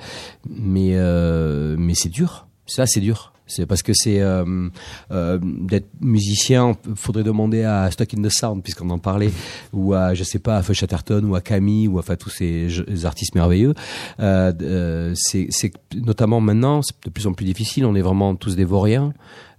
Mais 0.49 0.91
euh, 0.95 1.75
mais 1.79 1.95
c'est 1.95 2.11
dur. 2.11 2.47
Ça 2.67 2.87
c'est 2.87 3.01
dur. 3.01 3.34
C'est 3.47 3.67
parce 3.67 3.83
que 3.83 3.93
c'est 3.95 4.21
euh, 4.21 4.69
euh, 5.11 5.39
d'être 5.43 5.89
musicien. 6.01 6.77
Faudrait 6.95 7.23
demander 7.23 7.63
à 7.63 7.91
Stuck 7.91 8.15
in 8.15 8.23
the 8.23 8.31
Sound 8.31 8.63
puisqu'on 8.63 8.89
en 8.91 8.99
parlait, 8.99 9.31
ou 9.73 9.93
à 9.93 10.15
je 10.15 10.25
sais 10.25 10.39
pas 10.39 10.57
à 10.57 10.73
Chatterton 10.73 11.25
ou 11.25 11.35
à 11.35 11.41
Camille 11.41 11.89
ou 11.89 11.99
à 11.99 12.01
enfin, 12.01 12.17
tous 12.17 12.31
ces 12.31 12.69
artistes 13.05 13.35
merveilleux. 13.35 13.75
Euh, 14.21 14.53
euh, 14.63 15.13
c'est 15.15 15.73
notamment 15.95 16.41
maintenant, 16.41 16.81
c'est 16.83 16.95
de 17.05 17.11
plus 17.11 17.27
en 17.27 17.33
plus 17.33 17.45
difficile. 17.45 17.85
On 17.85 17.95
est 17.95 18.03
vraiment 18.03 18.35
tous 18.35 18.57
des 18.57 18.65
vauriens. 18.65 19.13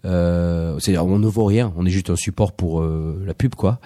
Euh, 0.06 0.77
c'est-à-dire 0.80 1.06
on 1.06 1.18
ne 1.18 1.27
vaut 1.27 1.46
rien, 1.46 1.74
on 1.77 1.86
est 1.86 1.89
juste 1.89 2.10
un 2.10 2.15
support 2.15 2.51
pour 2.51 2.82
euh, 2.82 3.24
la 3.25 3.34
pub 3.34 3.56
quoi. 3.56 3.80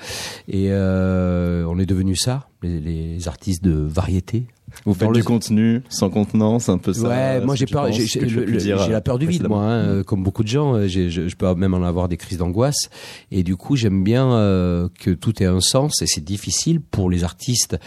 Et 0.48 0.68
euh, 0.70 1.66
on 1.66 1.80
est 1.80 1.86
devenu 1.86 2.16
ça, 2.16 2.50
les 2.62 3.28
artistes 3.28 3.64
de 3.64 3.72
variété, 3.72 4.46
Vous 4.86 4.94
faites 4.94 5.12
du 5.12 5.24
contenu 5.24 5.82
sans 5.90 6.10
contenance, 6.10 6.70
un 6.70 6.78
peu 6.78 6.94
ça. 6.94 7.08
ouais, 7.08 7.46
moi 7.46 7.56
j'ai 7.56 7.66
peur, 7.66 7.92
j'ai 7.92 8.72
la 8.90 9.02
peur 9.02 9.18
du 9.20 9.28
vide, 9.28 9.48
moi, 9.48 9.64
hein, 9.64 9.70
euh, 9.86 10.04
comme 10.04 10.24
beaucoup 10.24 10.44
de 10.44 10.48
gens. 10.48 10.76
euh, 10.76 10.88
Je, 10.88 11.10
je 11.10 11.36
peux 11.36 11.54
même 11.56 11.74
en 11.74 11.84
avoir 11.84 12.08
des 12.08 12.18
crises 12.18 12.38
d'angoisse, 12.38 12.90
et 13.32 13.44
du 13.44 13.56
coup 13.56 13.76
j'aime 13.76 14.04
bien 14.04 14.32
euh, 14.34 14.88
que 15.00 15.12
tout 15.12 15.42
ait 15.42 15.46
un 15.48 15.60
sens, 15.62 16.02
et 16.02 16.06
c'est 16.08 16.24
difficile 16.24 16.82
pour 16.82 17.10
les 17.10 17.24
artistes 17.24 17.78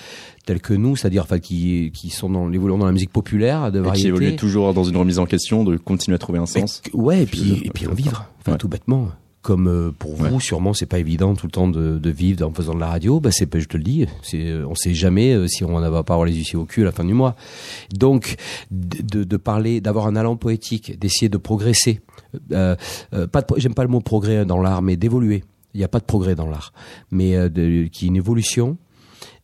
tels 0.47 0.61
que 0.61 0.75
nous, 0.75 0.97
c'est-à-dire 0.97 1.23
enfin 1.23 1.39
qui 1.39 1.91
qui 1.95 2.11
sont 2.11 2.29
dans 2.31 2.49
l'évolution 2.49 2.79
dans 2.79 2.87
la 2.87 2.93
musique 2.93 3.13
populaire 3.13 3.71
de 3.71 3.79
Et 3.79 3.83
qui 3.83 3.87
variété. 3.87 4.09
évolue 4.09 4.37
toujours 4.37 4.75
dans 4.75 4.85
une 4.85 4.97
remise 4.97 5.19
en 5.19 5.27
question, 5.27 5.63
de 5.65 5.77
continuer 5.77 6.17
à 6.17 6.19
trouver 6.19 6.39
un 6.39 6.47
sens. 6.47 6.81
que- 6.85 6.97
ouais, 6.97 7.23
et 7.23 7.27
puis, 7.27 7.63
et 7.65 7.71
puis 7.71 7.87
en 7.87 7.95
vivre, 7.95 8.27
enfin 8.41 8.53
Ouais. 8.53 8.59
tout 8.59 8.69
bêtement. 8.69 9.09
Comme 9.43 9.67
euh, 9.69 9.91
pour 9.91 10.15
vous, 10.15 10.27
Ouais. 10.37 10.41
sûrement, 10.41 10.73
c'est 10.73 10.87
pas 10.87 11.01
évident 11.01 11.35
tout 11.35 11.47
le 11.47 11.51
temps 11.53 11.67
de, 11.67 11.99
de 11.99 12.11
vivre 12.11 12.47
en 12.47 12.53
faisant 12.53 12.75
de 12.75 12.81
la 12.81 12.87
radio. 12.87 13.19
Bah, 13.19 13.31
c'est, 13.33 13.49
je 13.59 13.67
te 13.67 13.77
le 13.77 13.83
dis, 13.83 14.07
c'est, 14.23 14.47
euh, 14.47 14.65
on 14.69 14.77
sait 14.77 14.95
jamais 14.95 15.33
euh, 15.35 15.49
si 15.49 15.65
on 15.65 15.79
va 15.81 16.03
pas 16.05 16.15
avoir 16.15 16.25
les 16.27 16.33
huissiers 16.35 16.57
au 16.57 16.65
cul 16.65 16.83
à 16.83 16.85
la 16.85 16.93
fin 16.93 17.05
du 17.05 17.13
mois. 17.13 17.35
Donc, 17.93 18.37
de, 18.71 19.25
de- 19.25 19.37
parler, 19.37 19.81
d'avoir 19.81 20.07
un 20.07 20.15
allant 20.15 20.37
poétique, 20.37 20.97
d'essayer 20.99 21.29
de 21.29 21.39
progresser. 21.39 22.01
Euh, 22.53 22.77
euh, 23.15 23.27
pas 23.27 23.45
j'aime 23.57 23.75
pas 23.75 23.83
le 23.83 23.89
mot 23.89 24.01
progrès 24.01 24.45
dans 24.45 24.61
l'art, 24.63 24.81
mais 24.81 24.97
d'évoluer. 24.97 25.43
Il 25.75 25.79
n'y 25.79 25.85
a 25.85 25.89
pas 25.89 25.99
de 25.99 26.05
progrès 26.05 26.35
dans 26.37 26.49
l'art, 26.49 26.73
mais 27.11 27.35
euh, 27.35 27.49
de, 27.49 27.89
qui 27.91 28.05
est 28.05 28.09
une 28.09 28.17
évolution 28.17 28.77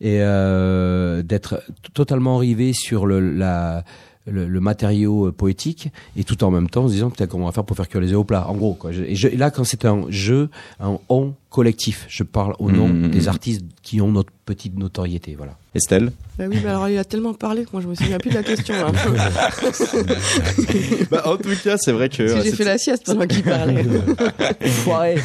et 0.01 0.19
euh, 0.21 1.23
d'être 1.25 1.63
totalement 1.95 2.37
rivé 2.37 2.73
sur 2.73 3.05
le, 3.07 3.19
la, 3.19 3.83
le, 4.31 4.49
le 4.49 4.61
matériau 4.61 5.27
euh, 5.27 5.33
poétique 5.33 5.91
et 6.17 6.25
tout 6.25 6.43
en 6.45 6.51
même 6.51 6.69
temps 6.69 6.85
en 6.85 6.89
se 6.89 6.93
disant 6.95 7.11
putain 7.11 7.27
comment 7.27 7.45
on 7.45 7.49
va 7.49 7.53
faire 7.53 7.65
pour 7.65 7.77
faire 7.77 7.89
cuire 7.89 8.01
les 8.01 8.13
œufs 8.13 8.19
au 8.19 8.25
plat? 8.25 8.49
En 8.49 8.55
gros 8.55 8.75
quoi. 8.75 8.93
Et, 8.93 9.13
et 9.13 9.37
là 9.37 9.51
quand 9.51 9.65
c'est 9.65 9.85
un 9.85 10.05
jeu 10.09 10.51
un 10.81 10.99
on 11.09 11.35
collectif 11.59 12.07
je 12.09 12.23
parle 12.23 12.55
au 12.61 12.71
nom 12.71 12.87
Mhm. 12.89 13.11
des 13.11 13.27
artistes 13.27 13.65
qui 13.83 14.01
ont 14.01 14.13
notre 14.13 14.31
petite 14.47 14.79
notoriété 14.79 15.35
voilà 15.37 15.55
Estelle 15.75 16.13
Bah 16.39 16.45
oui, 16.49 16.57
mais 16.63 16.71
alors 16.71 16.89
il 16.89 16.97
a 16.99 17.05
tellement 17.05 17.35
parlé 17.35 17.65
que 17.65 17.71
moi 17.73 17.83
je 17.83 17.89
me 17.89 17.95
souviens 17.95 18.19
plus 18.19 18.31
de 18.31 18.37
la 18.37 18.43
question. 18.43 18.75
hein. 18.75 18.93
bah, 21.11 21.23
En 21.27 21.37
tout 21.37 21.51
cas, 21.63 21.77
c'est 21.77 21.93
vrai 21.93 22.09
que... 22.09 22.17
Que 22.17 22.23
euh, 22.23 22.43
j'ai 22.43 22.53
fait 22.53 22.65
la 22.65 22.79
sieste 22.79 23.05
pendant 23.05 23.27
qu'il 23.27 23.43
parlait. 23.43 23.85
foiré 24.85 25.17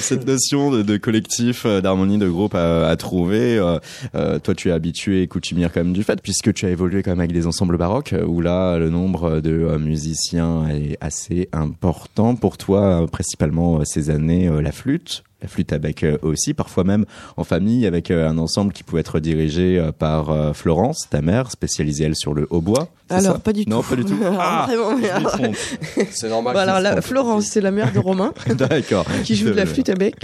cette 0.00 0.26
notion 0.26 0.70
de, 0.70 0.82
de 0.82 0.96
collectif, 0.96 1.64
euh, 1.66 1.80
d'harmonie, 1.80 2.18
de 2.18 2.28
groupe 2.28 2.54
à, 2.54 2.88
à 2.88 2.96
trouver. 2.96 3.58
euh, 4.14 4.38
toi, 4.38 4.54
tu 4.54 4.68
es 4.70 4.72
habitué 4.72 5.22
et 5.22 5.26
coutumière 5.28 5.70
quand 5.72 5.84
même 5.84 5.92
du 5.92 6.02
fait, 6.02 6.20
puisque 6.22 6.52
tu 6.54 6.66
as 6.66 6.70
évolué 6.70 7.02
quand 7.02 7.10
même 7.10 7.20
avec 7.20 7.32
des 7.32 7.46
ensembles 7.46 7.76
baroques, 7.76 8.14
où 8.26 8.40
là, 8.40 8.78
le 8.78 8.90
nombre 8.90 9.40
de 9.40 9.76
musiciens 9.76 10.68
est 10.68 10.96
assez 11.00 11.48
important. 11.52 12.34
Pour 12.34 12.56
toi, 12.56 12.99
principalement 13.06 13.80
euh, 13.80 13.84
ces 13.84 14.10
années, 14.10 14.48
euh, 14.48 14.60
la 14.60 14.72
flûte. 14.72 15.24
La 15.42 15.48
flûte 15.48 15.72
à 15.72 15.78
bec 15.78 16.02
euh, 16.04 16.18
aussi, 16.22 16.52
parfois 16.54 16.84
même 16.84 17.06
en 17.36 17.44
famille, 17.44 17.86
avec 17.86 18.10
euh, 18.10 18.28
un 18.28 18.36
ensemble 18.38 18.72
qui 18.72 18.82
pouvait 18.82 19.00
être 19.00 19.20
dirigé 19.20 19.78
euh, 19.78 19.90
par 19.92 20.54
Florence, 20.54 21.06
ta 21.08 21.22
mère, 21.22 21.50
spécialisée 21.50 22.04
elle 22.04 22.16
sur 22.16 22.34
le 22.34 22.46
hautbois. 22.50 22.88
Alors, 23.08 23.32
ça 23.34 23.38
pas 23.38 23.52
du 23.52 23.64
Non, 23.66 23.80
tout. 23.82 23.88
pas 23.88 23.96
du 23.96 24.04
tout. 24.04 24.16
Ah, 24.38 24.68
trompe. 25.24 25.56
c'est 26.10 26.28
normal 26.28 26.56
alors 26.56 27.02
Florence, 27.02 27.46
c'est 27.46 27.60
la 27.60 27.70
mère 27.70 27.92
de 27.92 27.98
Romain, 27.98 28.32
D'accord. 28.56 29.04
qui 29.24 29.34
joue 29.34 29.46
de 29.46 29.52
la 29.52 29.66
flûte 29.66 29.88
à 29.88 29.94
bec. 29.94 30.14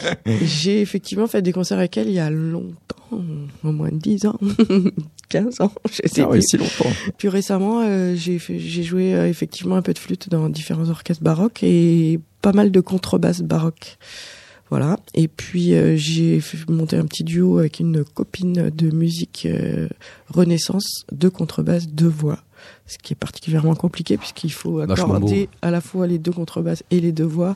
J'ai 0.43 0.81
effectivement 0.81 1.27
fait 1.27 1.43
des 1.43 1.53
concerts 1.53 1.79
avec 1.79 1.97
elle 1.97 2.09
il 2.09 2.15
y 2.15 2.19
a 2.21 2.31
longtemps, 2.31 2.97
au 3.65 3.73
moins 3.73 3.91
de 3.91 3.97
10 3.97 4.27
ans, 4.27 4.39
15 5.29 5.61
ans, 5.61 5.73
je 5.91 6.03
sais 6.09 6.23
Ah 6.23 6.29
oui, 6.31 6.43
si 6.43 6.57
longtemps. 6.57 6.91
Puis 7.19 7.29
récemment, 7.29 7.81
euh, 7.85 8.15
j'ai 8.15 8.83
joué 8.83 9.15
euh, 9.15 9.29
effectivement 9.29 9.77
un 9.77 9.83
peu 9.83 9.93
de 9.93 9.99
flûte 9.99 10.29
dans 10.29 10.49
différents 10.49 10.89
orchestres 10.89 11.23
baroques 11.23 11.63
et 11.63 12.21
pas 12.43 12.53
mal 12.53 12.71
de 12.71 12.81
contrebasse 12.81 13.41
baroque. 13.41 13.99
Voilà. 14.71 14.99
Et 15.15 15.29
puis 15.29 15.75
euh, 15.75 15.97
j'ai 15.97 16.41
monter 16.69 16.97
un 16.97 17.05
petit 17.07 17.23
duo 17.25 17.59
avec 17.59 17.79
une 17.81 18.05
copine 18.05 18.71
de 18.71 18.91
musique 18.91 19.47
euh, 19.51 19.89
Renaissance, 20.29 21.05
deux 21.13 21.31
contrebasses, 21.31 21.89
deux 21.89 22.09
voix. 22.09 22.39
Ce 22.89 22.99
qui 22.99 23.13
est 23.13 23.17
particulièrement 23.17 23.75
compliqué 23.75 24.17
puisqu'il 24.17 24.51
faut 24.53 24.81
accorder 24.81 25.49
à 25.63 25.71
la 25.71 25.81
fois 25.81 26.07
les 26.09 26.19
deux 26.19 26.33
contrebasses 26.33 26.83
et 26.91 27.01
les 27.01 27.13
deux 27.13 27.25
voix 27.25 27.55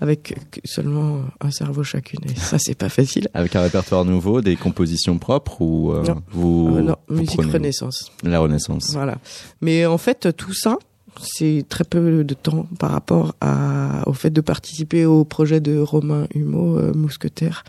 avec 0.00 0.34
que- 0.50 0.60
seulement 0.64 1.22
un 1.40 1.50
cerveau 1.50 1.82
chacune. 1.82 2.20
Et 2.28 2.34
ça, 2.34 2.58
c'est 2.58 2.74
pas 2.74 2.88
facile. 2.90 3.28
Avec 3.32 3.56
un 3.56 3.62
répertoire 3.62 4.04
nouveau, 4.04 4.40
des 4.42 4.56
compositions 4.56 5.18
propres 5.18 5.62
ou 5.62 5.92
euh, 5.92 6.02
Non. 6.02 6.22
vous, 6.32 6.74
Euh, 6.76 6.82
non, 6.82 6.96
vous 7.08 7.20
musique 7.20 7.40
Renaissance. 7.42 8.10
La 8.22 8.40
Renaissance. 8.40 8.90
Voilà. 8.92 9.18
Mais 9.62 9.86
en 9.86 9.98
fait, 9.98 10.28
tout 10.36 10.52
ça, 10.54 10.76
c'est 11.22 11.64
très 11.68 11.84
peu 11.84 12.24
de 12.24 12.34
temps 12.34 12.66
par 12.78 12.90
rapport 12.90 13.34
à, 13.40 14.02
au 14.06 14.12
fait 14.12 14.30
de 14.30 14.40
participer 14.40 15.04
au 15.06 15.24
projet 15.24 15.60
de 15.60 15.78
Romain 15.78 16.26
Humeau, 16.34 16.78
euh, 16.78 16.92
Mousquetaire 16.94 17.64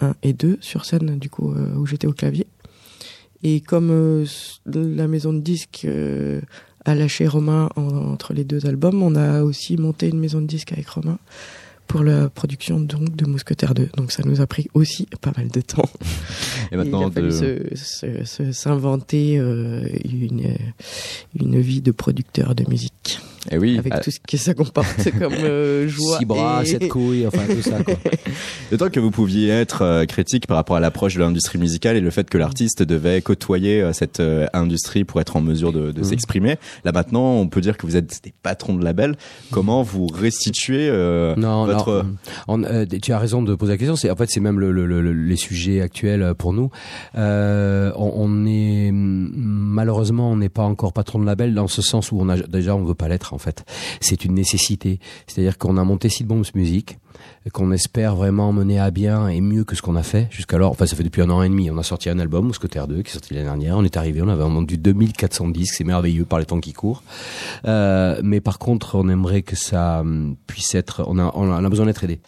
1 0.00 0.14
et 0.22 0.32
2, 0.32 0.58
sur 0.60 0.84
scène, 0.84 1.18
du 1.18 1.28
coup, 1.30 1.52
euh, 1.52 1.74
où 1.76 1.86
j'étais 1.86 2.06
au 2.06 2.12
clavier. 2.12 2.46
Et 3.42 3.60
comme 3.60 3.90
euh, 3.90 4.24
la 4.66 5.06
maison 5.08 5.32
de 5.32 5.40
disques 5.40 5.86
a 6.84 6.94
lâché 6.94 7.26
Romain 7.26 7.68
en- 7.76 7.82
entre 8.12 8.32
les 8.32 8.44
deux 8.44 8.66
albums, 8.66 9.02
on 9.02 9.14
a 9.14 9.42
aussi 9.42 9.76
monté 9.76 10.08
une 10.08 10.18
maison 10.20 10.40
de 10.40 10.46
disques 10.46 10.72
avec 10.72 10.88
Romain 10.88 11.18
pour 11.88 12.04
la 12.04 12.28
production 12.28 12.78
donc 12.78 13.16
de 13.16 13.26
Mousquetaire 13.26 13.74
2. 13.74 13.88
Donc 13.96 14.12
ça 14.12 14.22
nous 14.24 14.40
a 14.40 14.46
pris 14.46 14.68
aussi 14.74 15.08
pas 15.20 15.32
mal 15.36 15.48
de 15.48 15.60
temps. 15.60 15.88
Et 16.70 16.76
maintenant, 16.76 17.10
il 17.10 17.18
a 17.18 17.22
de... 17.22 18.52
s'inventer 18.52 19.38
euh, 19.38 19.88
une, 20.04 20.54
une 21.34 21.60
vie 21.60 21.80
de 21.80 21.90
producteur 21.90 22.54
de 22.54 22.68
musique. 22.68 23.20
Eh 23.50 23.58
oui, 23.58 23.78
Avec 23.78 23.94
euh, 23.94 24.00
tout 24.02 24.10
ce 24.10 24.18
que 24.20 24.36
ça 24.36 24.52
comporte 24.54 25.10
comme 25.18 25.32
euh, 25.32 25.86
joie. 25.88 26.18
six 26.18 26.24
bras 26.24 26.62
et- 26.62 26.66
sept 26.66 26.88
couilles 26.88 27.26
enfin 27.26 27.42
tout 27.48 27.62
ça 27.62 27.82
quoi 27.82 27.94
d'autant 28.70 28.90
que 28.90 29.00
vous 29.00 29.10
pouviez 29.10 29.48
être 29.48 29.82
euh, 29.82 30.04
critique 30.06 30.46
par 30.46 30.56
rapport 30.56 30.76
à 30.76 30.80
l'approche 30.80 31.14
de 31.14 31.20
l'industrie 31.20 31.58
musicale 31.58 31.96
et 31.96 32.00
le 32.00 32.10
fait 32.10 32.28
que 32.28 32.36
l'artiste 32.36 32.82
devait 32.82 33.22
côtoyer 33.22 33.80
euh, 33.80 33.92
cette 33.92 34.20
euh, 34.20 34.46
industrie 34.52 35.04
pour 35.04 35.20
être 35.20 35.36
en 35.36 35.40
mesure 35.40 35.72
de, 35.72 35.92
de 35.92 36.02
s'exprimer. 36.02 36.56
Là 36.84 36.92
maintenant, 36.92 37.32
on 37.36 37.48
peut 37.48 37.60
dire 37.60 37.76
que 37.78 37.86
vous 37.86 37.96
êtes 37.96 38.20
des 38.24 38.34
patrons 38.42 38.74
de 38.74 38.84
label. 38.84 39.16
Comment 39.50 39.82
vous 39.82 40.06
restituez 40.08 40.88
euh, 40.90 41.34
Non, 41.36 41.64
votre... 41.66 42.02
non. 42.02 42.16
On- 42.48 42.64
euh, 42.64 42.84
tu 43.00 43.12
as 43.12 43.18
raison 43.18 43.42
de 43.42 43.54
poser 43.54 43.72
la 43.72 43.78
question. 43.78 43.96
C'est 43.96 44.10
en 44.10 44.16
fait 44.16 44.28
c'est 44.28 44.40
même 44.40 44.58
le, 44.60 44.72
le- 44.72 44.86
le- 44.86 45.12
les 45.12 45.36
sujets 45.36 45.80
actuels 45.80 46.34
pour 46.36 46.52
nous. 46.52 46.70
Euh, 47.16 47.92
on, 47.96 48.12
on 48.16 48.46
est 48.46 48.90
malheureusement 48.92 50.30
on 50.30 50.36
n'est 50.36 50.48
pas 50.48 50.62
encore 50.64 50.92
patron 50.92 51.18
de 51.20 51.24
label 51.26 51.54
dans 51.54 51.68
ce 51.68 51.82
sens 51.82 52.12
où 52.12 52.18
on 52.20 52.28
a 52.28 52.36
déjà 52.36 52.74
on 52.74 52.84
veut 52.84 52.94
pas 52.94 53.08
l'être 53.08 53.27
en 53.32 53.38
fait. 53.38 53.64
C'est 54.00 54.24
une 54.24 54.34
nécessité. 54.34 55.00
C'est-à-dire 55.26 55.58
qu'on 55.58 55.76
a 55.76 55.84
monté 55.84 56.08
Sid 56.08 56.26
Bombs 56.26 56.44
Music 56.54 56.98
qu'on 57.52 57.72
espère 57.72 58.14
vraiment 58.14 58.52
mener 58.52 58.78
à 58.78 58.90
bien 58.90 59.28
et 59.28 59.40
mieux 59.40 59.64
que 59.64 59.74
ce 59.74 59.82
qu'on 59.82 59.96
a 59.96 60.02
fait 60.02 60.28
jusqu'alors. 60.30 60.70
Enfin, 60.70 60.86
ça 60.86 60.96
fait 60.96 61.02
depuis 61.02 61.22
un 61.22 61.30
an 61.30 61.42
et 61.42 61.48
demi. 61.48 61.70
On 61.70 61.78
a 61.78 61.82
sorti 61.82 62.10
un 62.10 62.18
album, 62.18 62.46
Mousquetaire 62.46 62.86
2, 62.86 63.02
qui 63.02 63.10
est 63.10 63.12
sorti 63.12 63.34
l'année 63.34 63.46
dernière. 63.46 63.76
On 63.78 63.84
est 63.84 63.96
arrivé, 63.96 64.20
on 64.22 64.28
avait 64.28 64.42
vendu 64.42 64.76
2400 64.76 65.48
disques. 65.48 65.74
C'est 65.78 65.84
merveilleux 65.84 66.24
par 66.24 66.38
les 66.38 66.44
temps 66.44 66.60
qui 66.60 66.72
courent. 66.72 67.02
Euh, 67.66 68.20
mais 68.22 68.40
par 68.40 68.58
contre, 68.58 68.96
on 68.96 69.08
aimerait 69.08 69.42
que 69.42 69.56
ça 69.56 70.00
hum, 70.00 70.36
puisse 70.46 70.74
être. 70.74 71.04
On 71.06 71.18
a, 71.18 71.68
besoin 71.68 71.86
d'être 71.86 72.04
aidé 72.04 72.20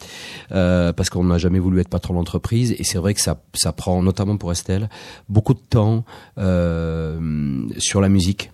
euh, 0.53 0.93
parce 0.93 1.09
qu'on 1.09 1.25
n'a 1.25 1.39
jamais 1.39 1.59
voulu 1.59 1.81
être 1.81 1.89
patron 1.89 2.15
d'entreprise 2.15 2.75
et 2.79 2.85
c'est 2.85 2.99
vrai 2.99 3.15
que 3.15 3.21
ça, 3.21 3.41
ça 3.55 3.73
prend, 3.73 4.03
notamment 4.03 4.37
pour 4.37 4.53
Estelle, 4.53 4.91
beaucoup 5.31 5.55
de 5.55 5.61
temps 5.61 6.05
euh, 6.39 7.67
sur 7.79 8.01
la 8.01 8.09
musique. 8.09 8.51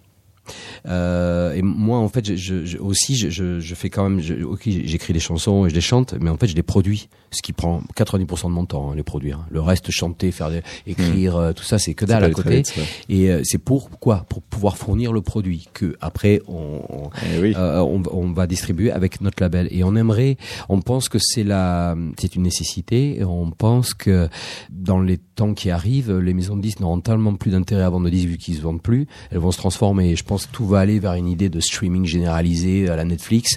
Euh, 0.87 1.53
et 1.55 1.63
moi, 1.63 1.99
en 1.99 2.09
fait, 2.09 2.37
je, 2.37 2.79
aussi, 2.79 3.17
je, 3.17 3.75
fais 3.75 3.91
quand 3.91 4.09
même. 4.09 4.21
Je, 4.21 4.35
ok, 4.45 4.63
j'écris 4.65 5.13
des 5.13 5.21
chansons 5.21 5.67
et 5.67 5.71
je 5.71 5.75
les 5.75 5.81
chante, 5.81 6.15
mais 6.21 6.31
en 6.31 6.37
fait, 6.37 6.47
je 6.47 6.55
les 6.55 6.63
produis, 6.63 7.09
ce 7.31 7.43
qui 7.43 7.53
prend 7.53 7.83
90% 7.97 8.45
de 8.45 8.49
mon 8.51 8.67
temps, 8.67 8.91
hein, 8.91 8.95
les 8.97 9.03
produire. 9.03 9.47
Le 9.51 9.61
reste, 9.61 9.91
chanter, 9.91 10.31
faire, 10.33 10.51
des, 10.51 10.63
écrire, 10.87 11.37
euh, 11.37 11.53
tout 11.53 11.65
ça, 11.65 11.79
c'est 11.79 11.95
que 11.95 12.05
dalle 12.05 12.25
à 12.25 12.31
côté. 12.31 12.57
vite. 12.57 12.75
Et 13.09 13.31
euh, 13.31 13.41
c'est 13.45 13.59
pour 13.59 13.91
quoi? 13.91 14.27
Pour 14.29 14.43
pouvoir 14.43 14.77
fournir 14.77 15.13
le 15.13 15.23
produit 15.23 15.69
que 15.73 15.97
après 16.01 16.41
on, 16.49 16.83
on, 16.89 17.11
Eh 17.35 17.41
oui. 17.41 17.55
euh, 17.57 17.81
on, 17.81 18.03
on 18.13 18.33
va 18.33 18.47
distribuer 18.47 18.91
avec 18.91 19.21
notre 19.21 19.43
label. 19.43 19.69
Et 19.71 19.85
on 19.85 19.97
aimerait, 19.97 20.37
on 20.69 20.81
pense 20.81 21.09
que 21.09 21.19
c'est 21.21 21.45
la, 21.45 21.97
c'est 22.19 22.37
une 22.37 22.43
nécessité. 22.43 23.19
Et 23.19 23.25
on 23.25 23.51
pense 23.51 23.95
que 23.95 24.29
dans 24.71 25.01
les 25.01 25.19
temps 25.19 25.55
qui 25.55 25.71
arrivent, 25.71 26.13
les 26.19 26.35
maisons 26.35 26.57
de 26.57 26.63
disques 26.63 26.81
n'auront 26.81 27.01
tellement 27.01 27.35
plus 27.35 27.51
d'intérêt 27.51 27.83
à 27.83 27.91
vendre 27.91 28.07
de 28.07 28.11
disques 28.11 28.29
vu 28.29 28.37
qu'ils 28.39 28.57
se 28.57 28.63
vendent 28.63 28.83
plus. 28.83 29.07
Elles 29.31 29.39
vont 29.39 29.51
se 29.53 29.59
transformer. 29.59 30.11
Et 30.11 30.17
je 30.17 30.25
pense 30.25 30.36
tout 30.53 30.67
va 30.67 30.81
aller 30.81 30.99
vers 30.99 31.15
une 31.15 31.29
idée 31.29 31.49
de 31.49 31.61
streaming 31.61 32.05
généralisé 32.05 32.89
à 32.89 32.97
la 32.97 33.05
Netflix. 33.05 33.57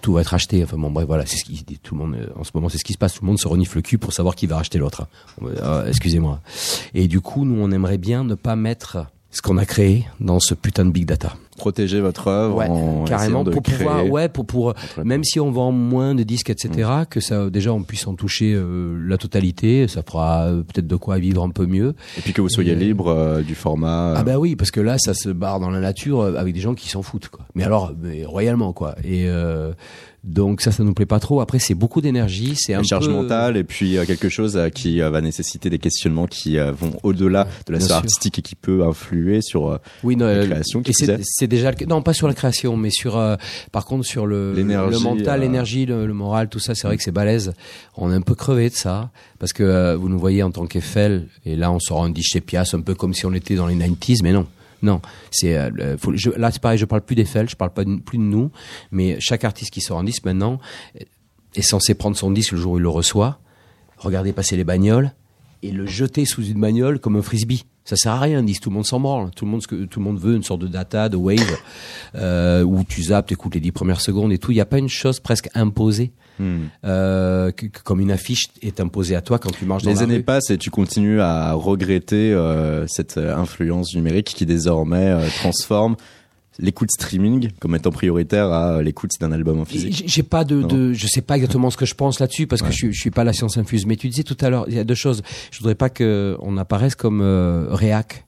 Tout, 0.00 0.12
va 0.12 0.20
être 0.22 0.34
acheté. 0.34 0.62
Enfin 0.64 0.76
bon, 0.78 0.90
bref, 0.90 1.06
voilà, 1.06 1.24
c'est 1.26 1.36
ce 1.36 1.44
qui 1.44 1.64
tout 1.82 1.94
le 1.94 2.00
monde. 2.04 2.14
euh, 2.16 2.26
En 2.36 2.44
ce 2.44 2.50
moment, 2.54 2.68
c'est 2.68 2.78
ce 2.78 2.84
qui 2.84 2.92
se 2.92 2.98
passe. 2.98 3.14
Tout 3.14 3.22
le 3.22 3.28
monde 3.28 3.38
se 3.38 3.48
renifle 3.48 3.76
le 3.78 3.82
cul 3.82 3.98
pour 3.98 4.12
savoir 4.12 4.34
qui 4.34 4.46
va 4.46 4.56
racheter 4.56 4.78
l'autre. 4.78 5.06
Euh, 5.42 5.86
Excusez-moi. 5.88 6.40
Et 6.94 7.08
du 7.08 7.20
coup, 7.20 7.44
nous, 7.44 7.60
on 7.62 7.70
aimerait 7.70 7.98
bien 7.98 8.24
ne 8.24 8.34
pas 8.34 8.56
mettre 8.56 9.06
ce 9.30 9.42
qu'on 9.42 9.58
a 9.58 9.64
créé 9.66 10.06
dans 10.20 10.40
ce 10.40 10.54
putain 10.54 10.84
de 10.84 10.90
big 10.90 11.04
data. 11.06 11.34
Protéger 11.56 12.00
votre 12.00 12.28
œuvre 12.28 12.56
Ouais, 12.56 12.68
en 12.68 13.04
carrément 13.04 13.42
de 13.44 13.50
pour 13.50 13.62
pouvoir 13.62 13.98
créer 13.98 14.10
ouais 14.10 14.28
pour 14.28 14.46
pour 14.46 14.74
même 15.04 15.24
si 15.24 15.40
on 15.40 15.50
vend 15.50 15.72
moins 15.72 16.14
de 16.14 16.22
disques 16.22 16.50
etc 16.50 16.88
Mm. 17.02 17.04
que 17.10 17.20
ça 17.20 17.48
déjà 17.50 17.72
on 17.72 17.82
puisse 17.82 18.06
en 18.06 18.14
toucher 18.14 18.52
euh, 18.54 18.96
la 19.06 19.16
totalité 19.18 19.88
ça 19.88 20.02
fera 20.02 20.44
euh, 20.46 20.62
peut-être 20.62 20.86
de 20.86 20.96
quoi 20.96 21.18
vivre 21.18 21.42
un 21.42 21.50
peu 21.50 21.66
mieux 21.66 21.94
Et 22.18 22.20
puis 22.20 22.32
que 22.32 22.40
vous 22.40 22.48
soyez 22.48 22.72
Et- 22.72 22.76
libre 22.76 23.08
euh, 23.08 23.42
du 23.42 23.54
format. 23.54 24.14
ah 24.16 24.22
bah 24.22 24.38
oui 24.38 24.56
parce 24.56 24.70
que 24.70 24.80
là 24.80 24.96
ça 24.98 25.14
se 25.14 25.28
barre 25.30 25.60
dans 25.60 25.70
la 25.70 25.80
nature 25.80 26.20
euh, 26.20 26.34
avec 26.36 26.54
des 26.54 26.60
gens 26.60 26.74
qui 26.74 26.88
s'en 26.88 27.02
foutent 27.02 27.28
quoi 27.28 27.46
mais 27.54 27.64
alors 27.64 27.92
mais 28.00 28.24
royalement 28.24 28.72
quoi 28.72 28.94
et 29.04 29.24
euh, 29.28 29.72
Donc 30.26 30.60
ça, 30.60 30.72
ça 30.72 30.82
nous 30.82 30.92
plaît 30.92 31.06
pas 31.06 31.20
trop. 31.20 31.40
Après, 31.40 31.60
c'est 31.60 31.74
beaucoup 31.74 32.00
d'énergie, 32.00 32.54
c'est 32.56 32.74
un 32.74 32.80
Une 32.80 32.84
charge 32.84 33.06
peu- 33.06 33.12
mentale 33.12 33.56
et 33.56 33.62
puis 33.64 33.96
euh, 33.96 34.04
quelque 34.04 34.28
chose 34.28 34.56
euh, 34.56 34.68
qui 34.70 35.00
euh, 35.00 35.08
va 35.08 35.20
nécessiter 35.20 35.70
des 35.70 35.78
questionnements 35.78 36.26
qui 36.26 36.58
euh, 36.58 36.72
vont 36.72 36.92
au-delà 37.04 37.46
de 37.66 37.72
la 37.72 37.78
sphère 37.80 37.96
artistique 37.98 38.40
et 38.40 38.42
qui 38.42 38.56
peut 38.56 38.84
influer 38.84 39.40
sur 39.40 39.68
euh, 39.70 39.78
Oui, 40.02 40.16
non, 40.16 40.26
la 40.26 40.44
création 40.44 40.82
c'est 41.22 41.46
déjà 41.46 41.70
le. 41.70 41.86
Non, 41.86 42.02
pas 42.02 42.12
sur 42.12 42.26
la 42.26 42.34
création, 42.34 42.76
mais 42.76 42.90
sur, 42.90 43.16
euh, 43.16 43.36
par 43.70 43.84
contre, 43.86 44.04
sur 44.04 44.26
le, 44.26 44.52
le 44.52 44.98
mental, 44.98 45.40
l'énergie, 45.42 45.86
le, 45.86 46.06
le 46.06 46.12
moral, 46.12 46.48
tout 46.48 46.58
ça. 46.58 46.74
C'est 46.74 46.86
vrai 46.88 46.96
que 46.96 47.02
c'est 47.04 47.12
balèze. 47.12 47.52
On 47.96 48.10
est 48.10 48.14
un 48.16 48.20
peu 48.20 48.34
crevé 48.34 48.68
de 48.68 48.74
ça, 48.74 49.10
parce 49.38 49.52
que 49.52 49.62
euh, 49.62 49.96
vous 49.96 50.08
nous 50.08 50.18
voyez 50.18 50.42
en 50.42 50.50
tant 50.50 50.66
qu'Eiffel, 50.66 51.28
et 51.44 51.54
là, 51.54 51.70
on 51.70 51.78
sort 51.78 52.02
un 52.02 52.10
disque 52.10 52.32
chez 52.32 52.40
Pias, 52.40 52.70
un 52.72 52.80
peu 52.80 52.94
comme 52.94 53.14
si 53.14 53.26
on 53.26 53.32
était 53.32 53.54
dans 53.54 53.66
les 53.68 53.76
90s, 53.76 54.20
mais 54.22 54.32
non. 54.32 54.46
Non, 54.82 55.00
c'est 55.30 55.56
euh, 55.56 55.96
là 56.36 56.50
c'est 56.50 56.60
pareil. 56.60 56.78
Je 56.78 56.84
parle 56.84 57.02
plus 57.02 57.16
d'Eiffel, 57.16 57.48
je 57.48 57.56
parle 57.56 57.72
pas 57.72 57.84
plus 57.84 58.18
de 58.18 58.22
nous, 58.22 58.50
mais 58.90 59.16
chaque 59.20 59.44
artiste 59.44 59.70
qui 59.70 59.80
sort 59.80 59.98
un 59.98 60.04
disque 60.04 60.24
maintenant 60.24 60.58
est 61.54 61.62
censé 61.62 61.94
prendre 61.94 62.16
son 62.16 62.30
disque 62.30 62.52
le 62.52 62.58
jour 62.58 62.72
où 62.72 62.78
il 62.78 62.82
le 62.82 62.88
reçoit, 62.88 63.38
regarder 63.98 64.32
passer 64.32 64.56
les 64.56 64.64
bagnoles 64.64 65.12
et 65.62 65.70
le 65.70 65.86
jeter 65.86 66.24
sous 66.24 66.44
une 66.44 66.60
bagnole 66.60 66.98
comme 66.98 67.16
un 67.16 67.22
frisbee. 67.22 67.64
Ça 67.84 67.96
sert 67.96 68.12
à 68.12 68.20
rien, 68.20 68.42
disent 68.42 68.60
tout 68.60 68.70
le 68.70 68.74
monde 68.74 68.86
s'en 68.86 68.98
branle. 68.98 69.30
Tout 69.30 69.44
le 69.44 69.50
monde, 69.52 69.62
tout 69.64 70.00
le 70.00 70.04
monde 70.04 70.18
veut, 70.18 70.34
une 70.34 70.42
sorte 70.42 70.60
de 70.60 70.66
data, 70.66 71.08
de 71.08 71.16
wave, 71.16 71.56
euh, 72.16 72.62
où 72.64 72.82
tu 72.82 73.04
zappes, 73.04 73.30
écoutes 73.30 73.54
les 73.54 73.60
dix 73.60 73.70
premières 73.70 74.00
secondes 74.00 74.32
et 74.32 74.38
tout. 74.38 74.50
Il 74.50 74.56
n'y 74.56 74.60
a 74.60 74.66
pas 74.66 74.78
une 74.78 74.88
chose 74.88 75.20
presque 75.20 75.48
imposée, 75.54 76.12
hmm. 76.38 76.58
euh, 76.84 77.50
que- 77.52 77.66
que 77.66 77.82
comme 77.82 78.00
une 78.00 78.10
affiche 78.10 78.46
est 78.62 78.80
imposée 78.80 79.16
à 79.16 79.20
toi 79.22 79.38
quand 79.38 79.50
tu 79.50 79.64
marches 79.64 79.82
dans 79.84 79.90
Les 79.90 79.96
la 79.96 80.02
années 80.02 80.16
rue. 80.16 80.22
passent 80.22 80.50
et 80.50 80.58
tu 80.58 80.70
continues 80.70 81.20
à 81.20 81.52
regretter 81.52 82.32
euh, 82.32 82.86
cette 82.86 83.16
euh, 83.18 83.36
influence 83.36 83.94
numérique 83.94 84.26
qui 84.34 84.46
désormais 84.46 85.10
euh, 85.10 85.26
transforme 85.38 85.96
l'écoute 86.58 86.90
streaming 86.90 87.50
comme 87.60 87.74
étant 87.74 87.90
prioritaire 87.90 88.50
à 88.50 88.80
l'écoute 88.82 89.10
d'un 89.20 89.30
album 89.30 89.60
en 89.60 89.66
physique. 89.66 90.04
J'ai 90.06 90.22
pas 90.22 90.42
de, 90.42 90.62
de, 90.62 90.94
je 90.94 91.06
sais 91.06 91.20
pas 91.20 91.36
exactement 91.36 91.68
ce 91.68 91.76
que 91.76 91.84
je 91.84 91.92
pense 91.94 92.18
là-dessus 92.18 92.46
parce 92.46 92.62
que 92.62 92.68
Ouais. 92.68 92.72
je, 92.72 92.90
je 92.92 92.98
suis 92.98 93.10
pas 93.10 93.24
la 93.24 93.34
science 93.34 93.58
infuse. 93.58 93.84
Mais 93.84 93.96
tu 93.96 94.08
disais 94.08 94.22
tout 94.22 94.38
à 94.40 94.48
l'heure, 94.48 94.64
il 94.68 94.74
y 94.74 94.78
a 94.78 94.84
deux 94.84 94.94
choses. 94.94 95.22
Je 95.50 95.58
voudrais 95.58 95.74
pas 95.74 95.90
que 95.90 96.34
on 96.40 96.56
apparaisse 96.56 96.94
comme 96.94 97.20
euh, 97.20 97.66
réac 97.70 98.24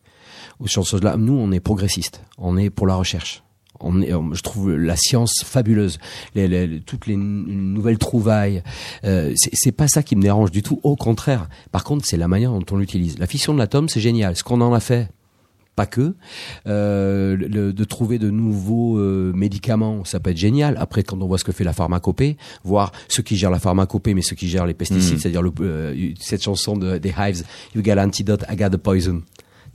ou 0.60 0.68
ce 0.68 0.74
genre 0.74 1.00
de 1.00 1.04
là. 1.06 1.16
Nous, 1.16 1.32
on 1.32 1.50
est 1.52 1.60
progressiste. 1.60 2.20
On 2.36 2.58
est 2.58 2.68
pour 2.68 2.86
la 2.86 2.96
recherche. 2.96 3.42
On 3.80 4.02
est, 4.02 4.12
on- 4.12 4.34
je 4.34 4.42
trouve 4.42 4.72
la 4.72 4.96
science 4.96 5.42
fabuleuse, 5.44 5.98
les, 6.34 6.48
les- 6.48 6.66
les- 6.66 6.80
toutes 6.80 7.06
les 7.06 7.16
nouvelles 7.16 7.98
trouvailles. 7.98 8.62
Euh, 9.04 9.32
c'est 9.36 9.72
pas 9.72 9.86
ça 9.88 10.02
qui 10.02 10.16
me 10.16 10.22
dérange 10.22 10.50
du 10.50 10.62
tout. 10.62 10.80
Au 10.82 10.96
contraire. 10.96 11.48
Par 11.70 11.84
contre, 11.84 12.04
c'est 12.06 12.16
la 12.16 12.28
manière 12.28 12.50
dont 12.52 12.64
on 12.72 12.76
l'utilise. 12.76 13.18
La 13.18 13.26
fission 13.26 13.52
de 13.54 13.58
l'atome, 13.58 13.88
c'est 13.88 14.00
génial. 14.00 14.34
Ce 14.36 14.42
qu'on 14.42 14.60
en 14.60 14.72
a 14.74 14.80
fait, 14.80 15.08
pas 15.76 15.86
que, 15.86 16.14
euh, 16.66 17.36
le- 17.36 17.72
de 17.72 17.84
trouver 17.84 18.18
de 18.18 18.30
nouveaux 18.30 18.98
euh, 18.98 19.32
médicaments, 19.32 20.04
ça 20.04 20.18
peut 20.18 20.30
être 20.30 20.36
génial. 20.36 20.76
Après, 20.80 21.04
quand 21.04 21.22
on 21.22 21.26
voit 21.28 21.38
ce 21.38 21.44
que 21.44 21.52
fait 21.52 21.62
la 21.62 21.72
pharmacopée, 21.72 22.36
voir 22.64 22.90
ceux 23.08 23.22
qui 23.22 23.36
gèrent 23.36 23.52
la 23.52 23.60
pharmacopée, 23.60 24.12
mais 24.14 24.22
ceux 24.22 24.34
qui 24.34 24.48
gèrent 24.48 24.66
les 24.66 24.74
pesticides, 24.74 25.14
Mm. 25.14 25.18
c'est-à-dire 25.20 25.42
le, 25.42 25.52
euh, 25.60 26.10
cette 26.18 26.42
chanson 26.42 26.76
de, 26.76 26.98
des 26.98 27.14
Hives, 27.16 27.44
You 27.76 27.82
got 27.82 27.98
antidote, 27.98 28.42
I 28.50 28.56
got 28.56 28.70
the 28.70 28.76
poison. 28.76 29.22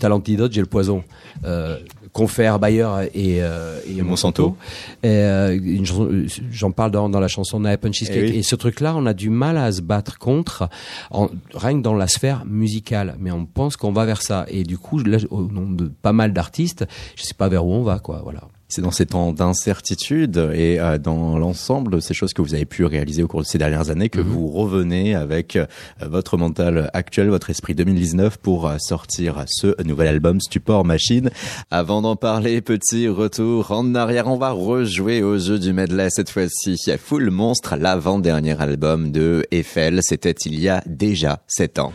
T'as 0.03 0.09
l'antidote, 0.09 0.51
j'ai 0.51 0.59
le 0.59 0.67
poison. 0.67 1.01
Euh, 1.45 1.77
confère 2.11 2.59
Bayer 2.59 2.89
et, 3.13 3.41
euh, 3.41 3.79
et, 3.87 4.01
Monsanto. 4.01 4.57
Euh, 5.05 5.57
euh, 5.57 6.27
J'en 6.51 6.71
parle 6.71 6.91
dans, 6.91 7.07
dans 7.07 7.21
la 7.21 7.29
chanson 7.29 7.61
Night 7.61 7.79
Punch 7.79 7.99
Cheesecake. 7.99 8.17
Eh 8.17 8.31
oui. 8.31 8.37
Et 8.39 8.43
ce 8.43 8.57
truc-là, 8.57 8.95
on 8.97 9.05
a 9.05 9.13
du 9.13 9.29
mal 9.29 9.55
à 9.57 9.71
se 9.71 9.79
battre 9.79 10.19
contre, 10.19 10.67
en, 11.09 11.29
rien 11.53 11.77
que 11.77 11.83
dans 11.83 11.93
la 11.93 12.09
sphère 12.09 12.43
musicale. 12.45 13.15
Mais 13.17 13.31
on 13.31 13.45
pense 13.45 13.77
qu'on 13.77 13.93
va 13.93 14.03
vers 14.03 14.21
ça. 14.21 14.45
Et 14.49 14.63
du 14.63 14.77
coup, 14.77 14.99
là, 14.99 15.19
au 15.29 15.43
nom 15.43 15.71
de 15.71 15.87
pas 15.87 16.11
mal 16.11 16.33
d'artistes, 16.33 16.85
je 17.15 17.23
sais 17.23 17.33
pas 17.33 17.47
vers 17.47 17.65
où 17.65 17.71
on 17.71 17.83
va, 17.83 17.99
quoi. 17.99 18.19
Voilà. 18.25 18.41
C'est 18.75 18.81
dans 18.81 18.89
ces 18.89 19.05
temps 19.05 19.33
d'incertitude 19.33 20.49
et 20.51 20.79
euh, 20.79 20.97
dans 20.97 21.38
l'ensemble 21.38 21.91
de 21.91 21.99
ces 21.99 22.15
choses 22.15 22.33
que 22.33 22.41
vous 22.41 22.55
avez 22.55 22.65
pu 22.65 22.86
réaliser 22.86 23.21
au 23.21 23.27
cours 23.27 23.41
de 23.41 23.45
ces 23.45 23.59
dernières 23.59 23.91
années 23.91 24.09
que 24.09 24.19
Mhm. 24.19 24.27
vous 24.27 24.47
revenez 24.47 25.13
avec 25.13 25.55
euh, 25.57 25.67
votre 26.01 26.38
mental 26.38 26.89
actuel, 26.93 27.29
votre 27.29 27.51
esprit 27.51 27.75
2019 27.75 28.38
pour 28.38 28.67
euh, 28.67 28.77
sortir 28.79 29.43
ce 29.45 29.79
nouvel 29.83 30.07
album 30.07 30.41
Stupor 30.41 30.86
Machine. 30.86 31.29
Avant 31.69 32.01
d'en 32.01 32.15
parler, 32.15 32.62
petit 32.62 33.07
retour 33.07 33.71
en 33.71 33.93
arrière, 33.93 34.25
on 34.25 34.38
va 34.38 34.49
rejouer 34.49 35.21
au 35.21 35.38
jeu 35.38 35.59
du 35.59 35.71
medley 35.71 36.07
cette 36.09 36.31
fois-ci. 36.31 36.79
Full 36.97 37.29
Monstre, 37.29 37.75
l'avant-dernier 37.79 38.59
album 38.59 39.12
de 39.12 39.45
Eiffel, 39.51 39.99
c'était 40.01 40.31
il 40.31 40.59
y 40.59 40.67
a 40.67 40.81
déjà 40.88 41.43
sept 41.47 41.77
ans. 41.77 41.93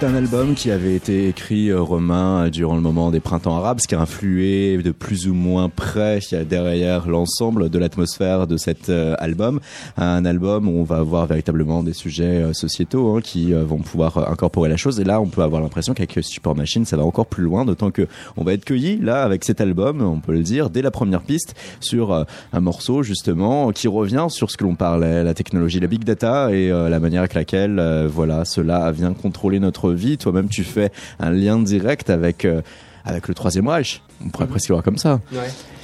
C'est 0.00 0.06
un 0.06 0.14
album 0.14 0.54
qui 0.54 0.70
avait 0.70 0.94
été 0.94 1.28
écrit, 1.28 1.68
euh, 1.68 1.80
Romain, 1.80 2.46
euh, 2.46 2.50
durant 2.50 2.74
le 2.74 2.80
moment 2.80 3.10
des 3.10 3.20
printemps 3.20 3.56
arabes, 3.56 3.78
ce 3.80 3.86
qui 3.86 3.94
a 3.94 4.00
influé 4.00 4.78
de 4.78 4.90
plus 4.90 5.28
ou 5.28 5.34
moins 5.34 5.68
près 5.68 6.18
euh, 6.32 6.44
derrière 6.44 7.06
l'ensemble 7.08 7.68
de 7.68 7.78
l'atmosphère 7.78 8.46
de 8.46 8.56
cet 8.56 8.90
album. 8.90 9.60
Un 9.96 10.24
album 10.24 10.66
où 10.66 10.80
on 10.80 10.82
va 10.82 10.96
avoir 10.96 11.26
véritablement 11.26 11.82
des 11.82 11.92
sujets 11.92 12.52
sociétaux 12.54 13.16
hein, 13.16 13.20
qui 13.20 13.52
vont 13.52 13.78
pouvoir 13.78 14.30
incorporer 14.30 14.68
la 14.68 14.76
chose. 14.76 14.98
Et 14.98 15.04
là, 15.04 15.20
on 15.20 15.26
peut 15.26 15.42
avoir 15.42 15.60
l'impression 15.60 15.94
qu'avec 15.94 16.18
Super 16.22 16.54
Machine, 16.54 16.84
ça 16.84 16.96
va 16.96 17.04
encore 17.04 17.26
plus 17.26 17.44
loin, 17.44 17.64
d'autant 17.64 17.90
que 17.90 18.06
on 18.36 18.44
va 18.44 18.54
être 18.54 18.64
cueilli 18.64 18.98
là 18.98 19.22
avec 19.22 19.44
cet 19.44 19.60
album, 19.60 20.00
on 20.00 20.20
peut 20.20 20.32
le 20.32 20.42
dire, 20.42 20.70
dès 20.70 20.82
la 20.82 20.90
première 20.90 21.22
piste 21.22 21.54
sur 21.80 22.12
un 22.52 22.60
morceau 22.60 23.02
justement 23.02 23.70
qui 23.72 23.88
revient 23.88 24.26
sur 24.30 24.50
ce 24.50 24.56
que 24.56 24.64
l'on 24.64 24.74
parlait, 24.74 25.22
la 25.22 25.34
technologie, 25.34 25.80
la 25.80 25.86
big 25.86 26.04
data 26.04 26.50
et 26.50 26.70
la 26.70 27.00
manière 27.00 27.20
avec 27.20 27.34
laquelle 27.34 28.06
voilà 28.08 28.44
cela 28.44 28.90
vient 28.92 29.12
contrôler 29.12 29.60
notre 29.60 29.81
vie. 29.90 30.18
Toi-même, 30.18 30.48
tu 30.48 30.62
fais 30.64 30.92
un 31.18 31.30
lien 31.30 31.58
direct 31.58 32.08
avec 32.10 32.44
euh, 32.44 32.62
avec 33.04 33.26
le 33.28 33.34
troisième 33.34 33.66
Reich. 33.68 34.00
On 34.24 34.28
pourrait 34.28 34.46
presque 34.46 34.68
le 34.68 34.74
voir 34.76 34.84
comme 34.84 34.98
ça. 34.98 35.20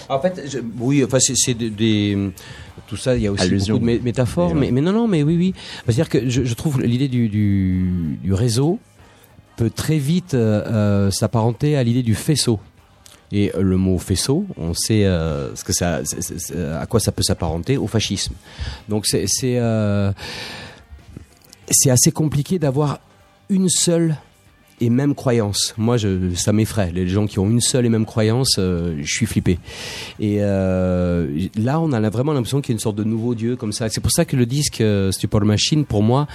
En 0.09 0.21
fait, 0.21 0.43
je- 0.49 0.59
oui, 0.79 1.05
enfin, 1.05 1.19
c'est 1.21 1.55
des, 1.55 1.69
des- 1.71 2.31
tout 2.87 2.97
ça. 2.97 3.17
Il 3.17 3.23
y 3.23 3.27
a 3.27 3.33
aussi 3.33 3.43
Allusion. 3.43 3.75
beaucoup 3.75 3.87
de 3.87 3.93
mé- 3.99 4.03
métaphores, 4.03 4.55
Mais 4.55 4.67
mais, 4.67 4.71
mais 4.73 4.81
non, 4.81 4.93
non, 4.93 5.09
mais 5.09 5.23
oui, 5.23 5.37
oui. 5.37 5.55
C'est-à-dire 5.85 6.09
que 6.09 6.29
je, 6.31 6.45
je 6.45 6.55
trouve 6.55 6.81
l'idée 6.81 7.09
du, 7.09 7.29
du, 7.29 8.19
du 8.23 8.33
réseau 8.33 8.79
peut 9.57 9.69
très 9.71 9.99
vite 9.99 10.35
euh, 10.35 10.63
euh, 10.67 11.11
s'apparenter 11.11 11.77
à 11.77 11.83
l'idée 11.83 12.03
du 12.05 12.15
faisceau. 12.15 12.61
Et 13.33 13.53
le 13.61 13.77
mot 13.77 13.99
faisceau, 13.99 14.47
on 14.57 14.73
sait 14.73 15.05
euh, 15.05 15.55
ce 15.55 15.63
que 15.65 15.75
ça, 15.75 16.01
à 16.81 16.87
quoi 16.87 16.99
ça 17.01 17.13
peut 17.13 17.23
s'apparenter 17.23 17.77
au 17.77 17.87
fascisme. 17.87 18.33
Donc 18.89 19.05
c'est 19.07 19.25
c'est 19.27 19.59
euh, 19.59 20.11
c'est 21.71 21.91
assez 21.91 22.11
compliqué 22.13 22.59
d'avoir 22.59 23.01
une 23.49 23.69
seule 23.69 24.17
et 24.81 24.91
même 24.91 25.15
croyance. 25.15 25.75
Moi, 25.77 25.97
je, 25.97 26.35
ça 26.35 26.53
m'effraie. 26.53 26.91
Les 26.93 27.07
gens 27.07 27.27
qui 27.27 27.39
ont 27.39 27.49
une 27.49 27.61
seule 27.61 27.87
et 27.87 27.89
même 27.89 28.07
croyance, 28.07 28.57
euh, 28.59 28.97
je 29.01 29.13
suis 29.13 29.27
flippé. 29.27 29.59
Et 30.21 30.39
euh, 30.41 31.47
là, 31.57 31.81
on 31.81 31.93
a 31.93 32.11
vraiment 32.11 32.33
l'impression 32.33 32.61
qu'il 32.61 32.71
y 32.71 32.75
a 32.75 32.77
une 32.77 32.81
sorte 32.81 32.97
de 32.97 33.05
nouveau 33.05 33.35
Dieu 33.35 33.57
comme 33.57 33.73
ça. 33.73 33.89
C'est 33.89 34.01
pour 34.01 34.13
ça 34.13 34.25
que 34.25 34.37
le 34.37 34.47
disque 34.47 34.81
euh, 34.81 35.11
Stupor 35.13 35.45
Machine, 35.45 35.85
pour 35.85 36.03
moi, 36.03 36.27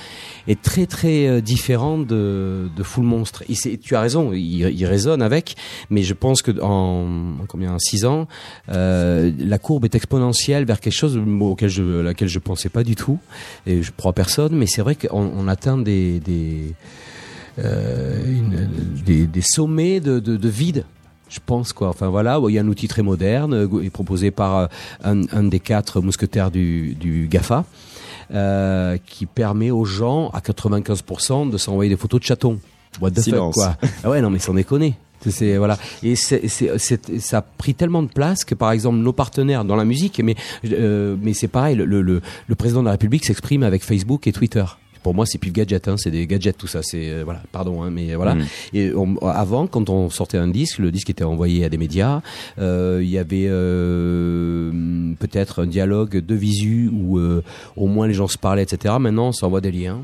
est 0.48 0.62
très 0.62 0.86
très 0.86 1.28
euh, 1.28 1.42
différent 1.42 1.98
de, 1.98 2.70
de 2.76 2.84
Full 2.84 3.06
Monstre. 3.06 3.44
Et 3.50 3.78
tu 3.78 3.96
as 3.96 4.02
raison, 4.02 4.34
il, 4.34 4.62
il 4.62 4.86
résonne 4.86 5.22
avec, 5.22 5.56
mais 5.90 6.04
je 6.04 6.14
pense 6.14 6.42
que 6.42 6.52
en, 6.62 7.38
en 7.42 7.46
combien, 7.48 7.74
en 7.74 7.80
six 7.80 8.06
ans, 8.06 8.28
euh, 8.70 9.32
la 9.40 9.58
courbe 9.58 9.86
est 9.86 9.96
exponentielle 9.96 10.66
vers 10.66 10.80
quelque 10.80 10.94
chose 10.94 11.20
auquel 11.42 11.70
je, 11.70 12.02
laquelle 12.02 12.28
je 12.28 12.40
pensais 12.40 12.70
pas 12.70 12.84
du 12.84 12.96
tout. 12.96 13.20
Et 13.66 13.82
je 13.82 13.92
crois 13.92 14.14
personne, 14.14 14.56
mais 14.56 14.66
c'est 14.68 14.82
vrai 14.82 14.96
qu'on 14.96 15.32
on 15.36 15.48
atteint 15.48 15.78
des, 15.78 16.20
des 16.20 16.74
une- 17.58 18.70
des, 19.06 19.26
des 19.26 19.42
sommets 19.42 20.00
de, 20.00 20.20
de, 20.20 20.38
de 20.38 20.50
vide. 20.50 20.86
Je 21.30 21.39
pense 21.44 21.74
quoi. 21.74 21.89
Enfin 21.89 22.10
voilà, 22.10 22.39
il 22.48 22.54
y 22.54 22.60
a 22.60 22.62
un 22.62 22.68
outil 22.68 22.88
très 22.88 23.02
moderne 23.02 23.54
euh, 23.54 23.82
et 23.84 23.89
proposé 23.89 24.30
par 24.32 24.58
euh, 24.58 24.68
un, 25.04 25.22
un 25.32 25.44
des 25.44 25.60
quatre 25.60 26.00
mousquetaires 26.02 26.52
du, 26.52 26.94
du 26.96 27.28
Gafa, 27.28 27.66
euh, 28.34 28.98
qui 29.06 29.26
permet 29.26 29.72
aux 29.72 29.86
gens 29.86 30.30
à 30.30 30.39
95% 30.39 31.50
de 31.50 31.58
s'envoyer 31.58 31.89
des 31.89 31.98
photos 31.98 32.20
de 32.20 32.26
chatons. 32.26 32.60
What 33.02 33.12
the 33.12 33.22
Silence. 33.22 33.56
fuck 33.56 33.80
quoi. 33.80 33.89
Ah 34.04 34.10
ouais 34.12 34.22
non 34.22 34.30
mais 34.30 34.38
sans 34.39 34.54
déconner. 34.54 34.96
C'est- 35.28 35.58
voilà 35.58 35.78
et 36.04 36.16
c'est 36.18 36.48
ça 36.50 37.38
a 37.38 37.42
pris 37.42 37.74
tellement 37.74 38.04
de 38.04 38.10
place 38.10 38.44
que 38.44 38.56
par 38.56 38.72
exemple 38.74 38.98
nos 38.98 39.13
partenaires 39.13 39.63
dans 39.63 39.78
la 39.78 39.86
musique 39.86 40.20
mais 40.24 40.36
euh, 40.66 41.16
mais 41.22 41.34
c'est 41.34 41.48
pareil 41.48 41.78
le, 41.78 41.86
le- 41.86 42.22
le 42.48 42.56
président 42.56 42.82
de 42.82 42.86
la 42.88 42.92
République 42.92 43.24
s'exprime 43.26 43.63
avec 43.63 43.84
Facebook 43.84 44.28
et 44.28 44.34
Twitter. 44.34 44.66
Pour 45.04 45.13
moi, 45.13 45.26
c'est 45.26 45.38
plus 45.38 45.52
gadget, 45.52 45.88
hein, 45.88 45.96
c'est 45.98 46.12
des 46.12 46.26
gadgets 46.26 46.58
tout 46.58 46.68
ça. 46.68 46.80
C'est 46.82 47.10
euh, 47.12 47.22
voilà, 47.24 47.42
pardon, 47.52 47.84
hein, 47.84 47.89
mais 47.92 48.16
voilà. 48.16 48.36
Mm. 48.36 48.46
Et 48.74 48.92
on- 48.96 49.18
avant, 49.28 49.68
quand 49.68 49.89
on 49.89 50.10
sortait 50.10 50.38
un 50.38 50.48
disque, 50.48 50.80
le 50.80 50.92
disque 50.92 51.10
était 51.10 51.24
envoyé 51.26 51.66
à 51.66 51.70
des 51.70 51.78
médias. 51.78 52.22
euh, 52.60 53.00
Il 53.04 53.10
y 53.10 53.18
avait 53.18 53.48
euh, 53.48 54.72
peut-être 55.20 55.63
un 55.63 55.68
dialogue 55.68 56.18
de 56.26 56.36
visu 56.36 56.89
où 56.94 57.18
euh, 57.20 57.44
au 57.76 57.88
moins 57.88 58.08
les 58.08 58.13
gens 58.13 58.28
se 58.28 58.38
parlaient, 58.38 58.63
etc. 58.63 58.96
Maintenant, 59.00 59.28
on 59.28 59.32
s'envoie 59.32 59.62
des 59.62 59.72
liens. 59.72 60.00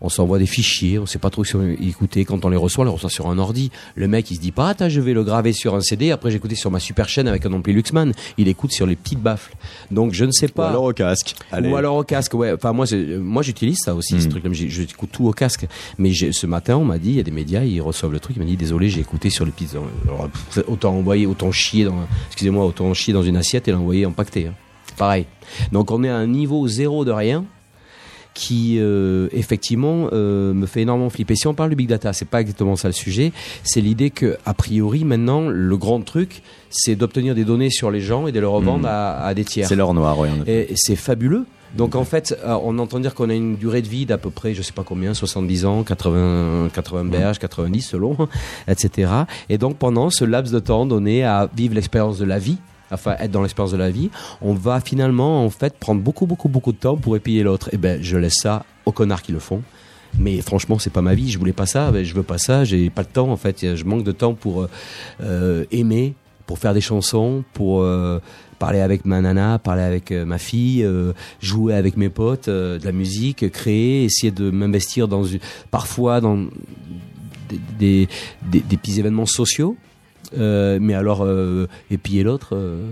On 0.00 0.08
s'envoie 0.08 0.38
des 0.38 0.46
fichiers, 0.46 0.98
on 0.98 1.06
sait 1.06 1.18
pas 1.18 1.30
trop 1.30 1.42
si 1.44 1.56
on 1.56 1.66
écouter. 1.68 2.24
Quand 2.24 2.44
on 2.44 2.48
les 2.50 2.56
reçoit, 2.56 2.82
on 2.82 2.86
les 2.86 2.92
reçoit 2.92 3.08
sur 3.10 3.28
un 3.28 3.38
ordi. 3.38 3.70
Le 3.94 4.08
mec, 4.08 4.30
il 4.30 4.36
se 4.36 4.40
dit 4.40 4.52
pas, 4.52 4.68
attends, 4.68 4.88
je 4.90 5.00
vais 5.00 5.14
le 5.14 5.24
graver 5.24 5.52
sur 5.52 5.74
un 5.74 5.80
CD. 5.80 6.10
Après, 6.10 6.30
j'ai 6.30 6.36
écouté 6.36 6.54
sur 6.54 6.70
ma 6.70 6.80
super 6.80 7.08
chaîne 7.08 7.28
avec 7.28 7.46
un 7.46 7.52
ampli 7.52 7.72
Luxman. 7.72 8.12
Il 8.36 8.48
écoute 8.48 8.72
sur 8.72 8.86
les 8.86 8.94
petites 8.96 9.20
baffles. 9.20 9.54
Donc, 9.90 10.12
je 10.12 10.24
ne 10.24 10.32
sais 10.32 10.46
Ou 10.50 10.52
pas. 10.52 10.68
alors 10.68 10.84
au 10.84 10.92
casque. 10.92 11.34
Allez. 11.50 11.70
Ou 11.70 11.76
alors 11.76 11.96
au 11.96 12.04
casque, 12.04 12.34
ouais. 12.34 12.52
Enfin, 12.52 12.72
moi, 12.72 12.84
moi, 13.20 13.42
j'utilise 13.42 13.78
ça 13.82 13.94
aussi, 13.94 14.20
ce 14.20 14.26
Mm. 14.26 14.30
truc-là. 14.30 14.50
J'écoute 14.52 15.10
tout 15.12 15.26
au 15.26 15.32
casque. 15.32 15.66
Mais 15.98 16.12
ce 16.12 16.46
matin, 16.46 16.76
on 16.76 16.84
m'a 16.84 16.98
dit, 16.98 17.10
il 17.10 17.16
y 17.16 17.20
a 17.20 17.24
des 17.24 17.30
médias, 17.30 17.62
ils 17.64 17.80
reçoivent 17.80 18.12
le 18.12 18.20
truc. 18.20 18.36
Ils 18.36 18.40
m'ont 18.40 18.46
dit, 18.48 18.56
désolé, 18.56 18.90
j'ai 18.90 19.00
écouté 19.00 19.30
sur 19.30 19.44
les 19.46 19.50
petites. 19.50 19.76
Alors, 20.04 20.28
autant 20.68 20.94
envoyer, 20.94 21.26
autant 21.26 21.50
chier 21.52 21.84
dans, 21.84 21.96
excusez-moi, 22.28 22.64
autant 22.66 22.92
chier 22.94 23.14
dans 23.14 23.22
une 23.22 23.36
assiette 23.36 23.66
et 23.68 23.72
l'envoyer 23.72 24.04
empaqueté. 24.06 24.48
Hein. 24.48 24.54
Pareil. 24.98 25.26
Donc, 25.72 25.90
on 25.90 26.04
est 26.04 26.08
à 26.08 26.16
un 26.16 26.26
niveau 26.26 26.66
zéro 26.68 27.04
de 27.04 27.10
rien 27.10 27.44
qui 28.36 28.76
euh, 28.78 29.28
effectivement 29.32 30.10
euh, 30.12 30.52
me 30.52 30.66
fait 30.66 30.82
énormément 30.82 31.08
flipper. 31.08 31.34
Si 31.36 31.46
on 31.46 31.54
parle 31.54 31.70
du 31.70 31.76
big 31.76 31.88
data, 31.88 32.12
c'est 32.12 32.28
pas 32.28 32.42
exactement 32.42 32.76
ça 32.76 32.86
le 32.86 32.92
sujet. 32.92 33.32
C'est 33.64 33.80
l'idée 33.80 34.10
que 34.10 34.36
a 34.44 34.52
priori 34.52 35.04
maintenant 35.04 35.48
le 35.48 35.76
grand 35.78 36.02
truc, 36.02 36.42
c'est 36.68 36.96
d'obtenir 36.96 37.34
des 37.34 37.46
données 37.46 37.70
sur 37.70 37.90
les 37.90 38.02
gens 38.02 38.26
et 38.26 38.32
de 38.32 38.38
les 38.38 38.46
revendre 38.46 38.82
Mm. 38.82 38.90
à, 38.90 39.24
à 39.24 39.32
des 39.32 39.44
tiers. 39.44 39.66
C'est 39.66 39.74
l'or 39.74 39.94
noir, 39.94 40.18
oui. 40.18 40.28
Et 40.46 40.68
c'est 40.74 40.96
fabuleux. 40.96 41.46
Donc 41.78 41.94
en 41.94 42.04
fait, 42.04 42.38
euh, 42.44 42.58
on 42.62 42.78
entend 42.78 43.00
dire 43.00 43.14
qu'on 43.14 43.30
a 43.30 43.34
une 43.34 43.56
durée 43.56 43.80
de 43.80 43.88
vie 43.88 44.04
d'à 44.04 44.18
peu 44.18 44.30
près, 44.30 44.52
je 44.52 44.60
sais 44.60 44.72
pas 44.72 44.84
combien, 44.84 45.14
70 45.14 45.64
ans, 45.64 45.82
80, 45.82 46.68
80 46.74 47.04
berges, 47.06 47.38
90 47.38 47.80
selon, 47.80 48.16
etc. 48.68 49.10
Et 49.48 49.56
donc 49.56 49.78
pendant 49.78 50.10
ce 50.10 50.26
laps 50.26 50.52
de 50.52 50.58
temps 50.58 50.84
donné 50.84 51.24
à 51.24 51.48
vivre 51.56 51.74
l'expérience 51.74 52.18
de 52.18 52.26
la 52.26 52.38
vie, 52.38 52.58
enfin 52.90 53.16
être 53.18 53.30
dans 53.30 53.42
l'expérience 53.42 53.72
de 53.72 53.76
la 53.76 53.90
vie, 53.90 54.10
on 54.40 54.54
va 54.54 54.80
finalement 54.80 55.44
en 55.44 55.50
fait 55.50 55.76
prendre 55.78 56.00
beaucoup 56.02 56.26
beaucoup 56.26 56.48
beaucoup 56.48 56.72
de 56.72 56.78
temps 56.78 56.96
pour 56.96 57.16
épier 57.16 57.42
l'autre. 57.42 57.68
Et 57.72 57.78
ben 57.78 58.02
je 58.02 58.16
laisse 58.16 58.36
ça 58.42 58.64
aux 58.84 58.92
connards 58.92 59.22
qui 59.22 59.32
le 59.32 59.38
font. 59.38 59.62
Mais 60.18 60.40
franchement, 60.40 60.78
c'est 60.78 60.92
pas 60.92 61.02
ma 61.02 61.14
vie. 61.14 61.30
Je 61.30 61.38
voulais 61.38 61.52
pas 61.52 61.66
ça. 61.66 61.90
Ben, 61.90 62.02
je 62.04 62.14
veux 62.14 62.22
pas 62.22 62.38
ça. 62.38 62.64
J'ai 62.64 62.88
pas 62.88 63.02
le 63.02 63.08
temps. 63.08 63.28
En 63.30 63.36
fait, 63.36 63.74
je 63.76 63.84
manque 63.84 64.02
de 64.04 64.12
temps 64.12 64.32
pour 64.32 64.62
euh, 64.62 64.70
euh, 65.20 65.64
aimer, 65.72 66.14
pour 66.46 66.58
faire 66.58 66.72
des 66.72 66.80
chansons, 66.80 67.44
pour 67.52 67.82
euh, 67.82 68.18
parler 68.58 68.80
avec 68.80 69.04
ma 69.04 69.20
nana, 69.20 69.58
parler 69.58 69.82
avec 69.82 70.12
ma 70.12 70.38
fille, 70.38 70.88
jouer 71.42 71.74
avec 71.74 71.98
mes 71.98 72.08
potes, 72.08 72.48
de 72.48 72.80
la 72.82 72.92
musique, 72.92 73.50
créer, 73.52 74.04
essayer 74.04 74.30
de 74.30 74.50
m'investir 74.50 75.06
dans 75.08 75.24
parfois 75.70 76.22
dans 76.22 76.46
des- 77.78 78.08
des 78.42 78.76
petits 78.78 78.98
événements 78.98 79.26
sociaux. 79.26 79.76
Euh, 80.36 80.78
mais 80.80 80.94
alors 80.94 81.22
euh, 81.24 81.66
épier 81.90 82.22
l'autre, 82.22 82.54
euh, 82.56 82.84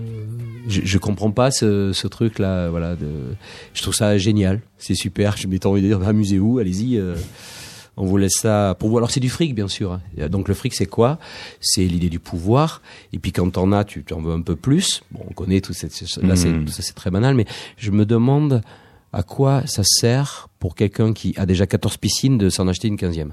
je, 0.68 0.80
je 0.84 0.98
comprends 0.98 1.30
pas 1.30 1.50
ce, 1.50 1.92
ce 1.92 2.06
truc 2.06 2.38
là. 2.38 2.68
Voilà, 2.70 2.96
de, 2.96 3.08
je 3.74 3.82
trouve 3.82 3.94
ça 3.94 4.16
génial, 4.18 4.60
c'est 4.78 4.94
super. 4.94 5.36
Je 5.36 5.46
m'étais 5.48 5.66
envie 5.66 5.82
de 5.82 5.86
dire 5.88 6.06
amusez-vous, 6.06 6.58
allez-y. 6.58 6.96
euh, 6.98 7.14
on 7.96 8.06
vous 8.06 8.16
laisse 8.16 8.34
ça 8.40 8.74
pour 8.78 8.88
vous. 8.88 8.96
Alors 8.96 9.10
c'est 9.12 9.20
du 9.20 9.28
fric, 9.30 9.54
bien 9.54 9.68
sûr. 9.68 9.92
hein. 9.92 10.28
Donc 10.28 10.48
le 10.48 10.54
fric, 10.54 10.74
c'est 10.74 10.86
quoi? 10.86 11.18
C'est 11.60 11.84
l'idée 11.84 12.08
du 12.08 12.18
pouvoir. 12.18 12.82
Et 13.12 13.18
puis 13.20 13.30
quand 13.30 13.48
t'en 13.50 13.70
as, 13.70 13.84
tu 13.84 14.04
en 14.12 14.20
veux 14.20 14.32
un 14.32 14.40
peu 14.42 14.56
plus. 14.56 15.02
Bon, 15.12 15.20
on 15.28 15.32
connaît 15.32 15.60
tout 15.60 15.72
cette, 15.72 15.92
là, 16.22 16.34
tout 16.34 16.66
ça, 16.72 16.82
c'est 16.82 16.94
très 16.94 17.10
banal. 17.12 17.36
Mais 17.36 17.46
je 17.76 17.92
me 17.92 18.04
demande 18.04 18.62
à 19.12 19.22
quoi 19.22 19.62
ça 19.66 19.82
sert 19.84 20.48
pour 20.58 20.74
quelqu'un 20.74 21.12
qui 21.12 21.34
a 21.36 21.46
déjà 21.46 21.66
14 21.68 21.96
piscines 21.98 22.36
de 22.36 22.48
s'en 22.48 22.66
acheter 22.66 22.88
une 22.88 22.96
15e. 22.96 23.28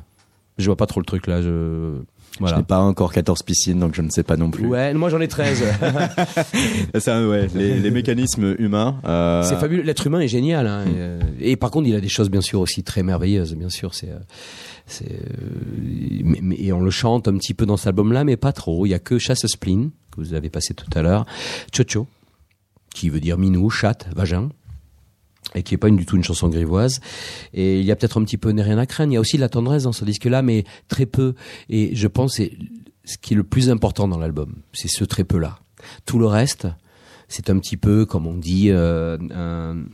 Je 0.60 0.66
vois 0.68 0.78
pas 0.78 0.86
trop 0.86 1.00
le 1.00 1.08
truc 1.08 1.26
là. 1.26 1.42
Je 1.42 1.94
Je 2.36 2.39
voilà. 2.39 2.58
n'ai 2.58 2.63
pas 2.63 2.80
encore 2.80 3.12
14 3.13 3.44
piscines, 3.44 3.80
donc 3.80 3.94
je 3.94 4.02
ne 4.02 4.10
sais 4.10 4.24
pas 4.24 4.38
non 4.38 4.50
plus. 4.52 4.65
Ouais, 4.65 4.94
moi 4.94 5.10
j'en 5.10 5.20
ai 5.20 5.28
13. 5.28 5.63
Ça, 7.00 7.28
ouais, 7.28 7.48
les, 7.54 7.80
les 7.80 7.91
mécanismes 7.91 8.56
humains. 8.58 9.00
euh, 9.06 9.44
C'est 9.44 9.58
fabuleux. 9.58 9.84
L'être 9.84 10.08
humain 10.08 10.22
est 10.22 10.28
génial. 10.28 10.65
hein. 10.65 10.86
Et, 10.86 10.94
euh, 10.96 11.20
Et, 11.39 11.56
par 11.56 11.72
contre, 11.72 11.88
il 11.89 11.96
a 11.96 12.00
des 12.02 12.10
choses 12.10 12.30
bien 12.30 12.41
sûr 12.41 12.60
aussi 12.62 12.84
très 12.84 13.04
merveilleuses. 13.04 13.56
Bien 13.56 13.70
sûr, 13.70 13.94
c'est, 13.94 14.10
euh, 14.10 15.06
mais, 16.24 16.39
mais- 16.41 16.56
et 16.60 16.72
on 16.74 16.80
le 16.82 16.89
chante 16.91 17.28
un 17.28 17.38
petit 17.38 17.54
peu 17.54 17.65
dans 17.65 17.78
cet 17.78 17.88
album-là, 17.88 18.24
mais 18.24 18.38
pas 18.38 18.54
trop. 18.54 18.86
Il 18.86 18.89
y 18.89 18.94
a 18.94 19.00
que 19.00 19.17
Chasse 19.20 19.46
Spleen 19.48 19.91
que 20.12 20.22
vous 20.22 20.34
avez 20.34 20.50
passé 20.50 20.74
tout 20.74 20.89
à 20.96 21.02
l'heure, 21.02 21.26
Chocho, 21.76 22.08
qui 22.94 23.10
veut 23.10 23.20
dire 23.20 23.38
minou, 23.38 23.70
chatte, 23.70 24.08
vagin. 24.15 24.50
Et 25.56 25.64
qui 25.64 25.74
est 25.74 25.78
pas 25.78 25.90
du 25.90 26.06
tout 26.06 26.16
une 26.16 26.24
chanson 26.24 26.48
grivoise. 26.48 27.02
Et 27.54 27.80
il 27.80 27.86
y 27.86 27.92
a 27.92 27.96
peut-être 27.96 28.20
un 28.20 28.24
petit 28.24 28.38
peu 28.38 28.52
N'est 28.52 28.62
rien 28.62 28.78
à 28.78 28.86
craindre. 28.86 29.12
Il 29.12 29.16
y 29.16 29.18
a 29.18 29.22
aussi 29.22 29.36
de 29.38 29.42
la 29.42 29.50
tendresse 29.50 29.84
dans 29.84 29.92
ce 29.92 30.06
disque-là, 30.06 30.42
mais 30.42 30.64
très 30.88 31.06
peu. 31.06 31.36
Et 31.70 31.96
je 31.96 32.08
pense 32.08 32.36
c'est 32.36 32.54
ce 33.04 33.18
qui 33.18 33.34
est 33.34 33.38
le 33.38 33.44
plus 33.44 33.70
important 33.70 34.08
dans 34.08 34.18
l'album. 34.18 34.56
C'est 34.74 34.88
ce 34.88 35.04
très 35.04 35.24
peu-là. 35.24 35.60
Tout 36.06 36.20
le 36.20 36.28
reste, 36.28 36.68
c'est 37.28 37.50
un 37.50 37.58
petit 37.60 37.78
peu, 37.78 38.06
comme 38.06 38.28
on 38.28 38.38
dit, 38.38 38.68
euh, 38.70 39.18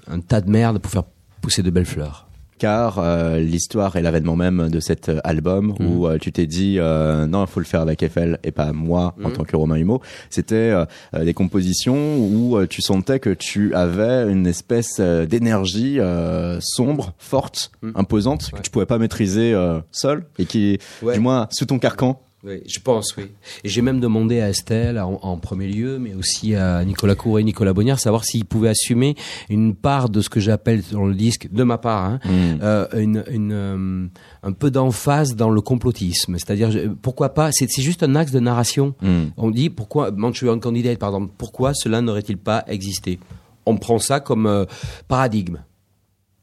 un 0.08 0.20
tas 0.20 0.42
de 0.42 0.50
merde 0.50 0.80
pour 0.80 0.92
faire 0.92 1.04
pousser 1.42 1.64
de 1.64 1.70
belles 1.70 1.86
fleurs. 1.86 2.27
Car 2.58 3.00
euh, 3.00 3.40
l'histoire 3.40 3.96
et 3.96 4.02
l'avènement 4.02 4.36
même 4.36 4.70
de 4.70 4.80
cet 4.80 5.10
euh, 5.10 5.20
album 5.24 5.76
Mhm. 5.80 5.88
où 5.88 6.08
euh, 6.08 6.18
tu 6.20 6.32
t'es 6.32 6.46
dit 6.48 6.76
euh, 6.80 7.28
non 7.28 7.44
il 7.44 7.48
faut 7.48 7.60
le 7.60 7.66
faire 7.66 7.82
avec 7.82 8.02
Eiffel 8.04 8.40
et 8.44 8.52
pas 8.52 8.74
moi 8.74 9.14
en 9.24 9.30
Mhm. 9.30 9.34
tant 9.34 9.44
que 9.44 9.56
Romain 9.56 9.76
Humeau 9.76 10.02
c'était 10.30 10.56
euh, 10.56 10.86
des 11.24 11.34
compositions 11.34 12.18
où 12.18 12.58
euh, 12.58 12.68
tu 12.68 12.82
sentais 12.82 13.20
que 13.20 13.30
tu 13.32 13.74
avais 13.74 14.32
une 14.32 14.48
espèce 14.48 15.00
d'énergie 15.00 16.00
euh, 16.00 16.60
sombre 16.62 17.14
forte 17.18 17.72
Mhm. 17.82 17.92
imposante 17.96 18.50
Ouais. 18.52 18.60
que 18.60 18.64
tu 18.64 18.72
pouvais 18.72 18.86
pas 18.86 18.98
maîtriser 18.98 19.54
euh, 19.54 19.80
seul 19.92 20.26
et 20.40 20.46
qui 20.46 20.80
Ouais. 21.02 21.14
du 21.14 21.20
moins 21.20 21.48
sous 21.52 21.66
ton 21.66 21.80
carcan 21.80 22.22
Oui, 22.48 22.62
je 22.66 22.80
pense, 22.80 23.14
oui. 23.18 23.26
Et 23.66 23.70
j'ai 23.70 23.82
même 23.82 24.00
demandé 24.00 24.40
à 24.40 24.50
Estelle 24.50 24.98
en, 25.00 25.20
en 25.22 25.38
premier 25.38 25.68
lieu, 25.68 26.00
mais 26.00 26.14
aussi 26.14 26.56
à 26.56 26.84
Nicolas 26.86 27.16
Cour 27.16 27.40
et 27.40 27.44
Nicolas 27.44 27.74
Bonnière, 27.74 28.00
savoir 28.00 28.24
s'ils 28.24 28.46
pouvaient 28.46 28.70
assumer 28.70 29.16
une 29.50 29.76
part 29.76 30.08
de 30.10 30.22
ce 30.22 30.30
que 30.30 30.40
j'appelle 30.40 30.82
dans 30.92 31.06
le 31.06 31.14
disque, 31.14 31.50
de 31.52 31.64
ma 31.64 31.78
part, 31.78 32.06
hein, 32.06 32.20
Mhm. 32.26 32.60
euh, 32.64 32.88
une, 32.98 33.24
une, 33.30 33.52
euh, 33.52 34.08
un 34.44 34.52
peu 34.54 34.72
d'emphase 34.72 35.36
dans 35.36 35.50
le 35.50 35.60
complotisme. 35.62 36.36
C'est-à-dire, 36.38 36.70
pourquoi 37.02 37.34
pas 37.34 37.52
C'est 37.52 37.68
juste 37.82 38.04
un 38.04 38.16
axe 38.16 38.32
de 38.32 38.40
narration. 38.40 38.96
Mhm. 39.02 39.32
On 39.36 39.52
dit 39.52 39.70
pourquoi 39.70 40.12
Manchurian 40.12 40.60
Candidate, 40.60 40.98
par 41.00 41.10
exemple, 41.10 41.34
pourquoi 41.38 41.74
cela 41.74 42.00
n'aurait-il 42.02 42.38
pas 42.38 42.64
existé? 42.68 43.20
On 43.66 43.76
prend 43.76 44.00
ça 44.00 44.22
comme 44.22 44.46
euh, 44.48 44.64
paradigme. 45.10 45.58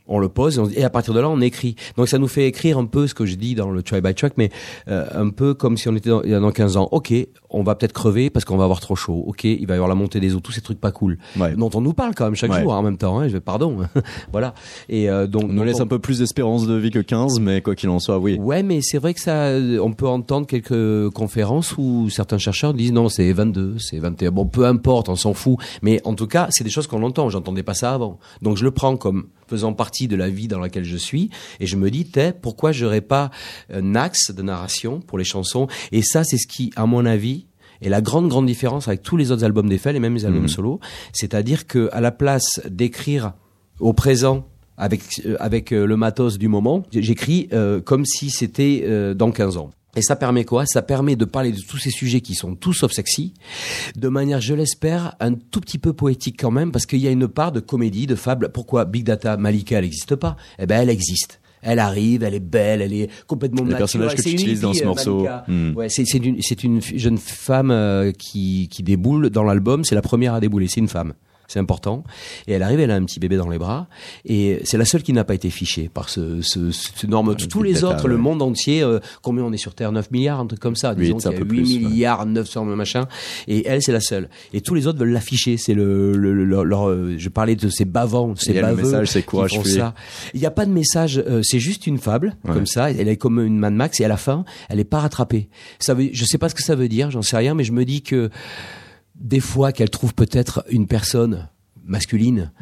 On 0.06 0.18
le 0.18 0.28
pose 0.28 0.56
et, 0.58 0.60
on- 0.60 0.68
et 0.68 0.84
à 0.84 0.90
partir 0.90 1.14
de 1.14 1.20
là, 1.20 1.28
on 1.30 1.40
écrit. 1.40 1.76
Donc 1.96 2.08
ça 2.08 2.18
nous 2.18 2.28
fait 2.28 2.46
écrire 2.46 2.78
un 2.78 2.84
peu 2.84 3.06
ce 3.06 3.14
que 3.14 3.24
je 3.24 3.36
dis 3.36 3.54
dans 3.54 3.70
le 3.70 3.82
try 3.82 4.00
by 4.00 4.14
track, 4.14 4.34
mais 4.36 4.50
euh, 4.88 5.06
un 5.14 5.30
peu 5.30 5.54
comme 5.54 5.76
si 5.78 5.88
on 5.88 5.96
était 5.96 6.10
dans, 6.10 6.22
il 6.22 6.30
y 6.30 6.34
a 6.34 6.40
dans 6.40 6.50
15 6.52 6.76
ans. 6.76 6.88
Ok, 6.92 7.12
on 7.50 7.62
va 7.62 7.74
peut-être 7.74 7.92
crever 7.94 8.28
parce 8.30 8.44
qu'on 8.44 8.56
va 8.56 8.64
avoir 8.64 8.80
trop 8.80 8.96
chaud. 8.96 9.24
Ok, 9.26 9.44
il 9.44 9.66
va 9.66 9.74
y 9.74 9.76
avoir 9.76 9.88
la 9.88 9.94
montée 9.94 10.20
des 10.20 10.34
eaux, 10.34 10.40
tous 10.40 10.52
ces 10.52 10.60
trucs 10.60 10.80
pas 10.80 10.92
cool. 10.92 11.18
Ouais. 11.38 11.54
Dont 11.56 11.70
on 11.74 11.80
nous 11.80 11.94
parle 11.94 12.14
quand 12.14 12.24
même 12.26 12.34
chaque 12.34 12.52
Ouais. 12.52 12.62
jour 12.62 12.74
hein, 12.74 12.78
en 12.78 12.82
même 12.82 12.98
temps. 12.98 13.18
Hein, 13.18 13.28
je 13.28 13.32
vais, 13.34 13.40
pardon. 13.40 13.78
voilà. 14.32 14.52
Et 14.88 15.08
euh, 15.08 15.26
donc 15.26 15.44
on 15.44 15.52
nous 15.52 15.64
laisse 15.64 15.80
un 15.80 15.86
peu 15.86 15.98
plus 15.98 16.18
d'espérance 16.18 16.66
de 16.66 16.74
vie 16.74 16.90
que 16.90 16.98
15 16.98 17.40
mais 17.40 17.62
quoi 17.62 17.74
qu'il 17.74 17.88
en 17.88 17.98
soit 17.98 18.18
oui 18.18 18.38
Ouais, 18.38 18.62
mais 18.62 18.80
c'est 18.82 18.98
vrai 18.98 19.14
que 19.14 19.20
ça, 19.20 19.52
on 19.82 19.92
peut 19.92 20.06
entendre 20.08 20.46
quelques 20.46 21.10
conférences 21.10 21.74
où 21.78 22.10
certains 22.10 22.38
chercheurs 22.38 22.74
disent 22.74 22.92
non, 22.92 23.08
c'est 23.08 23.32
22, 23.32 23.76
c'est 23.78 23.98
21. 23.98 24.30
Bon, 24.32 24.44
peu 24.46 24.66
importe, 24.66 25.08
on 25.08 25.16
s'en 25.16 25.32
fout. 25.32 25.56
Mais 25.82 26.00
en 26.04 26.14
tout 26.14 26.26
cas, 26.26 26.48
c'est 26.50 26.64
des 26.64 26.70
choses 26.70 26.86
qu'on 26.86 27.02
entend. 27.02 27.30
J'entendais 27.30 27.62
pas 27.62 27.74
ça 27.74 27.94
avant. 27.94 28.18
Donc 28.42 28.56
je 28.58 28.64
le 28.64 28.70
prends 28.70 28.96
comme 28.96 29.28
faisant 29.46 29.72
partie 29.74 29.93
partie 29.94 30.08
de 30.08 30.16
la 30.16 30.28
vie 30.28 30.48
dans 30.48 30.58
laquelle 30.58 30.84
je 30.84 30.96
suis. 30.96 31.30
Et 31.60 31.66
je 31.66 31.76
me 31.76 31.88
dis, 31.88 32.04
pourquoi 32.42 32.72
j'aurais 32.72 33.00
pas 33.00 33.30
un 33.72 33.94
axe 33.94 34.32
de 34.32 34.42
narration 34.42 35.00
pour 35.00 35.18
les 35.18 35.24
chansons? 35.24 35.68
Et 35.92 36.02
ça, 36.02 36.24
c'est 36.24 36.36
ce 36.36 36.48
qui, 36.48 36.72
à 36.74 36.84
mon 36.86 37.06
avis, 37.06 37.46
est 37.80 37.88
la 37.88 38.00
grande 38.00 38.28
grande 38.28 38.46
différence 38.46 38.88
avec 38.88 39.02
tous 39.02 39.16
les 39.16 39.30
autres 39.30 39.44
albums 39.44 39.68
d'Eiffel 39.68 39.94
et 39.94 40.00
même 40.00 40.14
les 40.16 40.24
albums 40.24 40.42
Mhm. 40.42 40.48
solo, 40.48 40.80
c'est-à-dire 41.12 41.68
que 41.68 41.88
à 41.92 42.00
la 42.00 42.10
place 42.10 42.60
d'écrire 42.68 43.34
au 43.78 43.92
présent 43.92 44.48
avec 44.76 45.02
euh, 45.26 45.36
avec 45.38 45.70
euh, 45.72 45.86
le 45.86 45.96
matos 45.96 46.38
du 46.38 46.48
moment, 46.48 46.82
j'écris 46.92 47.48
euh, 47.52 47.80
comme 47.80 48.04
si 48.04 48.30
c'était 48.30 48.82
euh, 48.84 49.14
dans 49.14 49.30
15 49.30 49.58
ans. 49.58 49.70
Et 49.96 50.02
ça 50.02 50.16
permet 50.16 50.44
quoi? 50.44 50.66
Ça 50.66 50.82
permet 50.82 51.16
de 51.16 51.24
parler 51.24 51.52
de 51.52 51.60
tous 51.60 51.78
ces 51.78 51.90
sujets 51.90 52.20
qui 52.20 52.34
sont 52.34 52.54
tous 52.54 52.72
sauf 52.72 52.92
sexy, 52.92 53.34
de 53.96 54.08
manière, 54.08 54.40
je 54.40 54.54
l'espère, 54.54 55.14
un 55.20 55.34
tout 55.34 55.60
petit 55.60 55.78
peu 55.78 55.92
poétique 55.92 56.36
quand 56.40 56.50
même, 56.50 56.72
parce 56.72 56.86
qu'il 56.86 57.00
y 57.00 57.06
a 57.06 57.10
une 57.10 57.28
part 57.28 57.52
de 57.52 57.60
comédie, 57.60 58.06
de 58.06 58.14
fable. 58.14 58.50
Pourquoi 58.52 58.84
Big 58.84 59.04
Data 59.04 59.36
Malika, 59.36 59.78
elle 59.78 59.84
n'existe 59.84 60.16
pas? 60.16 60.36
Eh 60.58 60.66
ben, 60.66 60.80
elle 60.80 60.90
existe. 60.90 61.40
Elle 61.62 61.78
arrive, 61.78 62.22
elle 62.22 62.34
est 62.34 62.40
belle, 62.40 62.82
elle 62.82 62.92
est 62.92 63.08
complètement 63.26 63.62
Les 63.62 63.70
naturelle. 63.70 63.78
personnages 63.78 64.14
que 64.16 64.22
tu 64.22 64.30
utilises 64.30 64.60
dans 64.60 64.74
ce 64.74 64.82
euh, 64.82 64.86
morceau. 64.86 65.26
Hmm. 65.48 65.72
Ouais, 65.74 65.88
c'est 65.88 66.02
une, 66.12 66.82
jeune 66.82 67.16
femme 67.16 67.70
euh, 67.70 68.12
qui, 68.12 68.68
qui 68.70 68.82
déboule 68.82 69.30
dans 69.30 69.44
l'album. 69.44 69.82
C'est 69.82 69.94
la 69.94 70.02
première 70.02 70.34
à 70.34 70.40
débouler. 70.40 70.68
C'est 70.68 70.80
une 70.80 70.88
femme. 70.88 71.14
C'est 71.46 71.58
important. 71.58 72.04
Et 72.46 72.52
elle 72.52 72.62
arrive, 72.62 72.80
elle 72.80 72.90
a 72.90 72.94
un 72.94 73.04
petit 73.04 73.20
bébé 73.20 73.36
dans 73.36 73.48
les 73.48 73.58
bras. 73.58 73.86
Et 74.24 74.60
c'est 74.64 74.78
la 74.78 74.84
seule 74.84 75.02
qui 75.02 75.12
n'a 75.12 75.24
pas 75.24 75.34
été 75.34 75.50
fichée 75.50 75.90
par 75.92 76.08
ce, 76.08 76.40
ce, 76.42 76.70
ce 76.70 77.06
norme. 77.06 77.36
Tous 77.36 77.62
Big 77.62 77.72
les 77.74 77.84
autres, 77.84 78.08
le 78.08 78.16
monde 78.16 78.40
entier, 78.42 78.82
euh, 78.82 78.98
combien 79.22 79.44
on 79.44 79.52
est 79.52 79.56
sur 79.58 79.74
Terre? 79.74 79.92
9 79.92 80.10
milliards, 80.10 80.40
un 80.40 80.46
truc 80.46 80.60
comme 80.60 80.76
ça. 80.76 80.94
Disons 80.94 81.18
qu'il 81.18 81.30
y 81.30 81.34
a 81.34 81.38
peu 81.38 81.44
8 81.44 81.48
plus, 81.48 81.74
ouais. 81.74 81.80
milliards, 81.90 82.24
900 82.26 82.64
machin. 82.64 83.06
Et 83.46 83.66
elle, 83.66 83.82
c'est 83.82 83.92
la 83.92 84.00
seule. 84.00 84.28
Et 84.52 84.60
tous 84.60 84.74
les 84.74 84.86
autres 84.86 84.98
veulent 84.98 85.10
l'afficher. 85.12 85.56
C'est 85.56 85.74
le, 85.74 86.12
le, 86.16 86.32
le- 86.32 86.62
leur- 86.64 86.88
euh, 86.88 87.14
je 87.18 87.28
parlais 87.28 87.56
de 87.56 87.68
ces 87.68 87.84
bavants, 87.84 88.34
ces 88.36 88.50
elle, 88.52 88.56
le 88.56 88.62
baveux. 88.62 88.82
message, 88.82 89.08
c'est 89.08 89.22
font 89.56 89.62
fuyez. 89.62 89.78
ça. 89.78 89.94
Il 90.32 90.40
n'y 90.40 90.46
a 90.46 90.50
pas 90.50 90.64
de 90.66 90.70
message, 90.72 91.18
euh, 91.26 91.40
c'est 91.42 91.58
juste 91.60 91.86
une 91.86 91.98
fable, 91.98 92.34
Ouais. 92.44 92.52
comme 92.54 92.66
ça. 92.66 92.90
Elle 92.90 93.08
est 93.08 93.16
comme 93.16 93.38
une 93.40 93.58
Mad 93.58 93.74
Max 93.74 94.00
et 94.00 94.04
à 94.04 94.08
la 94.08 94.16
fin, 94.16 94.44
elle 94.68 94.80
est 94.80 94.84
pas 94.84 95.00
rattrapée. 95.00 95.48
Ça 95.78 95.94
veut, 95.94 96.08
je 96.12 96.24
sais 96.24 96.38
pas 96.38 96.48
ce 96.48 96.54
que 96.54 96.62
ça 96.62 96.74
veut 96.74 96.88
dire, 96.88 97.10
j'en 97.10 97.22
sais 97.22 97.36
rien, 97.36 97.54
mais 97.54 97.64
je 97.64 97.72
me 97.72 97.84
dis 97.84 98.02
que 98.02 98.30
des 99.14 99.40
fois 99.40 99.72
qu'elle 99.72 99.90
trouve 99.90 100.14
peut-être 100.14 100.64
une 100.68 100.86
personne 100.86 101.48
masculine 101.84 102.52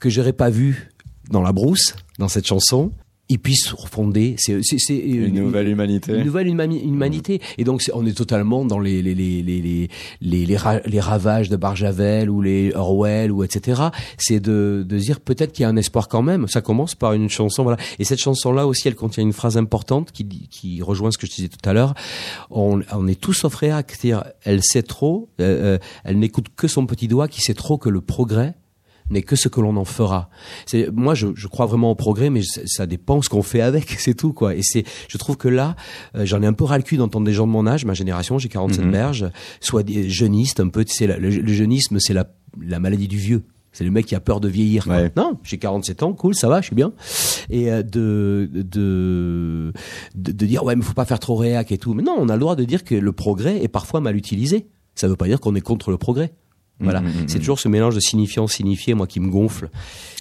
que 0.00 0.10
j'aurais 0.10 0.32
pas 0.32 0.50
vue 0.50 0.90
dans 1.30 1.42
la 1.42 1.52
brousse, 1.52 1.96
dans 2.18 2.28
cette 2.28 2.46
chanson, 2.46 2.92
ils 3.30 3.38
puissent 3.38 3.72
refonder. 3.72 4.34
C'est, 4.38 4.58
c'est, 4.62 4.76
c'est 4.78 4.96
Une 4.98 5.34
nouvelle 5.34 5.68
humanité. 5.68 6.12
une 6.14 6.24
nouvelle 6.24 6.46
humani- 6.46 6.82
humanité. 6.84 7.40
Et 7.56 7.64
donc, 7.64 7.82
on 7.94 8.04
est 8.04 8.12
totalement 8.16 8.66
dans 8.66 8.78
les 8.78 9.00
les 9.00 9.14
les 9.14 9.42
les 9.42 9.62
les 9.62 9.88
les, 10.20 10.44
les, 10.46 10.56
ra- 10.56 10.80
les 10.84 11.00
ravages 11.00 11.48
de 11.48 11.56
Barjavel 11.56 12.28
ou 12.28 12.42
les 12.42 12.72
Orwell 12.74 13.32
ou 13.32 13.42
etc. 13.42 13.82
C'est 14.18 14.40
de 14.40 14.84
de 14.86 14.98
dire 14.98 15.20
peut-être 15.20 15.52
qu'il 15.52 15.62
y 15.62 15.66
a 15.66 15.68
un 15.70 15.76
espoir 15.76 16.08
quand 16.08 16.20
même. 16.22 16.48
Ça 16.48 16.60
commence 16.60 16.94
par 16.94 17.14
une 17.14 17.30
chanson, 17.30 17.62
voilà. 17.62 17.78
Et 17.98 18.04
cette 18.04 18.20
chanson-là 18.20 18.66
aussi, 18.66 18.88
elle 18.88 18.94
contient 18.94 19.22
une 19.22 19.32
phrase 19.32 19.56
importante 19.56 20.12
qui 20.12 20.26
qui 20.50 20.82
rejoint 20.82 21.10
ce 21.10 21.16
que 21.18 21.26
je 21.26 21.32
disais 21.34 21.48
tout 21.48 21.66
à 21.68 21.72
l'heure. 21.72 21.94
On, 22.50 22.80
on 22.92 23.06
est 23.08 23.18
tous 23.20 23.32
sauf 23.32 23.54
réac. 23.54 23.90
C'est-à-dire, 23.90 24.24
elle 24.44 24.62
sait 24.62 24.82
trop. 24.82 25.30
euh, 25.40 25.76
euh, 25.76 25.78
elle 26.04 26.18
n'écoute 26.18 26.46
que 26.54 26.68
son 26.68 26.84
petit 26.86 27.08
doigt 27.08 27.28
qui 27.28 27.40
sait 27.40 27.54
trop 27.54 27.78
que 27.78 27.88
le 27.88 28.00
progrès 28.02 28.54
n'est 29.10 29.22
que 29.22 29.36
ce 29.36 29.48
que 29.48 29.60
l'on 29.60 29.76
en 29.76 29.84
fera. 29.84 30.30
C'est 30.66 30.90
moi 30.92 31.14
je, 31.14 31.28
je 31.34 31.46
crois 31.48 31.66
vraiment 31.66 31.90
au 31.90 31.94
progrès 31.94 32.30
mais 32.30 32.42
ça, 32.42 32.62
ça 32.66 32.86
dépend 32.86 33.20
ce 33.22 33.28
qu'on 33.28 33.42
fait 33.42 33.60
avec, 33.60 33.90
c'est 33.98 34.14
tout 34.14 34.32
quoi. 34.32 34.54
Et 34.54 34.60
c'est 34.62 34.84
je 35.08 35.18
trouve 35.18 35.36
que 35.36 35.48
là 35.48 35.76
euh, 36.16 36.24
j'en 36.26 36.42
ai 36.42 36.46
un 36.46 36.52
peu 36.52 36.64
ras 36.64 36.76
le 36.78 36.82
cul 36.84 36.96
d'entendre 36.96 37.26
des 37.26 37.32
gens 37.34 37.46
de 37.46 37.52
mon 37.52 37.66
âge, 37.66 37.84
ma 37.84 37.94
génération, 37.94 38.38
j'ai 38.38 38.48
47 38.48 38.84
Mhm. 38.84 38.90
berges, 38.92 39.30
soit 39.60 39.82
des 39.82 40.08
jeunistes 40.08 40.60
un 40.60 40.68
peu 40.68 40.84
la- 41.00 41.18
le, 41.18 41.28
le 41.30 41.52
jeunisme 41.52 41.98
c'est 42.00 42.14
la 42.14 42.26
la 42.60 42.78
maladie 42.78 43.08
du 43.08 43.18
vieux. 43.18 43.42
C'est 43.72 43.82
le 43.82 43.90
mec 43.90 44.06
qui 44.06 44.14
a 44.14 44.20
peur 44.20 44.38
de 44.38 44.46
vieillir. 44.48 44.86
Ouais. 44.86 45.10
Non, 45.16 45.36
j'ai 45.42 45.58
47 45.58 46.04
ans, 46.04 46.12
cool, 46.12 46.36
ça 46.36 46.48
va, 46.48 46.60
je 46.60 46.66
suis 46.66 46.76
bien. 46.76 46.92
Et 47.50 47.72
euh, 47.72 47.82
de, 47.82 48.48
de, 48.52 48.62
de 48.62 50.32
de 50.32 50.46
dire 50.46 50.62
ouais 50.62 50.76
mais 50.76 50.82
faut 50.84 50.92
pas 50.94 51.04
faire 51.04 51.18
trop 51.18 51.34
réac 51.34 51.72
et 51.72 51.78
tout. 51.78 51.92
Mais 51.94 52.02
non, 52.04 52.14
on 52.18 52.28
a 52.28 52.34
le 52.34 52.38
droit 52.40 52.54
de 52.54 52.62
dire 52.64 52.84
que 52.84 52.94
le 52.94 53.12
progrès 53.12 53.62
est 53.62 53.68
parfois 53.68 54.00
mal 54.00 54.16
utilisé. 54.16 54.66
Ça 54.94 55.08
veut 55.08 55.16
pas 55.16 55.26
dire 55.26 55.40
qu'on 55.40 55.56
est 55.56 55.60
contre 55.60 55.90
le 55.90 55.96
progrès. 55.98 56.32
Voilà, 56.80 57.00
Mhm, 57.00 57.06
mhm, 57.06 57.28
c'est 57.28 57.38
toujours 57.38 57.60
ce 57.60 57.68
mélange 57.68 57.94
de 57.94 58.00
signifiant 58.00 58.46
signifié 58.48 58.94
moi 58.94 59.06
qui 59.06 59.20
me 59.20 59.30
gonfle. 59.30 59.68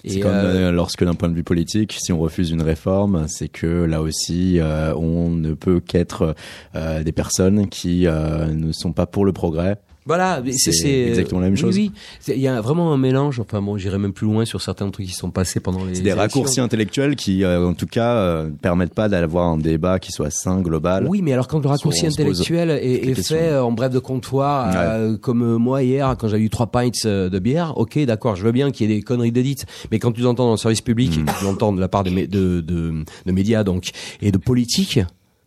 C'est 0.05 0.19
comme 0.19 0.31
euh, 0.31 0.69
euh, 0.69 0.71
lorsque 0.71 1.03
d'un 1.03 1.15
point 1.15 1.29
de 1.29 1.33
vue 1.33 1.43
politique, 1.43 1.97
si 1.99 2.11
on 2.11 2.19
refuse 2.19 2.51
une 2.51 2.61
réforme, 2.61 3.25
c'est 3.27 3.47
que 3.47 3.65
là 3.85 4.01
aussi, 4.01 4.59
euh, 4.59 4.93
on 4.95 5.29
ne 5.29 5.53
peut 5.53 5.79
qu'être 5.79 6.35
euh, 6.75 7.03
des 7.03 7.11
personnes 7.11 7.67
qui 7.69 8.05
ne 8.05 8.71
sont 8.71 8.93
pas 8.93 9.07
pour 9.07 9.25
le 9.25 9.33
progrès. 9.33 9.77
Voilà, 10.05 10.41
C'est 10.51 10.87
exactement 11.07 11.39
la 11.41 11.47
même 11.47 11.57
chose. 11.57 11.75
Oui, 11.75 11.91
il 12.27 12.39
y 12.39 12.47
a 12.47 12.59
vraiment 12.61 12.93
un 12.93 12.97
mélange. 12.97 13.39
Enfin 13.39 13.61
bon, 13.61 13.77
j'irai 13.77 13.97
même 13.97 14.13
plus 14.13 14.27
loin 14.27 14.45
sur 14.45 14.61
certains 14.61 14.89
trucs 14.89 15.05
qui 15.07 15.13
sont 15.13 15.31
passés 15.31 15.59
pendant 15.59 15.85
les. 15.85 15.95
C'est 15.95 16.01
des 16.01 16.09
élections. 16.09 16.21
raccourcis 16.41 16.59
intellectuels 16.59 17.15
qui, 17.15 17.43
euh, 17.43 17.67
en 17.67 17.73
tout 17.73 17.85
cas, 17.85 18.15
euh, 18.15 18.49
permettent 18.61 18.93
pas 18.93 19.07
d'avoir 19.09 19.47
un 19.49 19.57
débat 19.57 19.99
qui 19.99 20.11
soit 20.11 20.29
sain, 20.29 20.61
global. 20.61 21.07
Oui, 21.07 21.21
mais 21.21 21.33
alors 21.33 21.47
quand 21.47 21.59
le 21.61 21.67
raccourci 21.69 22.05
intellectuel 22.05 22.69
est, 22.71 23.13
fait 23.23 23.49
euh, 23.49 23.63
en 23.63 23.71
bref 23.71 23.91
de 23.91 23.99
comptoir, 23.99 24.73
euh, 24.75 25.17
comme 25.17 25.55
moi 25.57 25.83
hier 25.83 26.15
quand 26.19 26.27
j'avais 26.27 26.43
eu 26.43 26.49
trois 26.49 26.67
pints 26.67 26.89
de 27.05 27.39
bière, 27.39 27.77
ok, 27.77 27.99
d'accord, 28.05 28.35
je 28.35 28.43
veux 28.43 28.51
bien 28.51 28.71
qu'il 28.71 28.89
y 28.89 28.93
ait 28.93 28.97
des 28.97 29.01
conneries 29.01 29.31
d'édite, 29.31 29.65
mais 29.91 29.99
quand 29.99 30.11
tu 30.11 30.21
l'entends 30.21 30.45
dans 30.45 30.51
le 30.51 30.57
service 30.57 30.81
public, 30.81 31.17
Mm. 31.17 31.25
que 31.25 31.39
tu 31.39 31.43
l'entends 31.45 31.73
de 31.73 31.79
la 31.79 31.87
part 31.87 32.03
de, 32.03 32.09
de, 32.09 32.61
de 32.61 33.31
médias 33.31 33.63
donc 33.63 33.91
et 34.21 34.31
de 34.31 34.37
politique, 34.37 34.99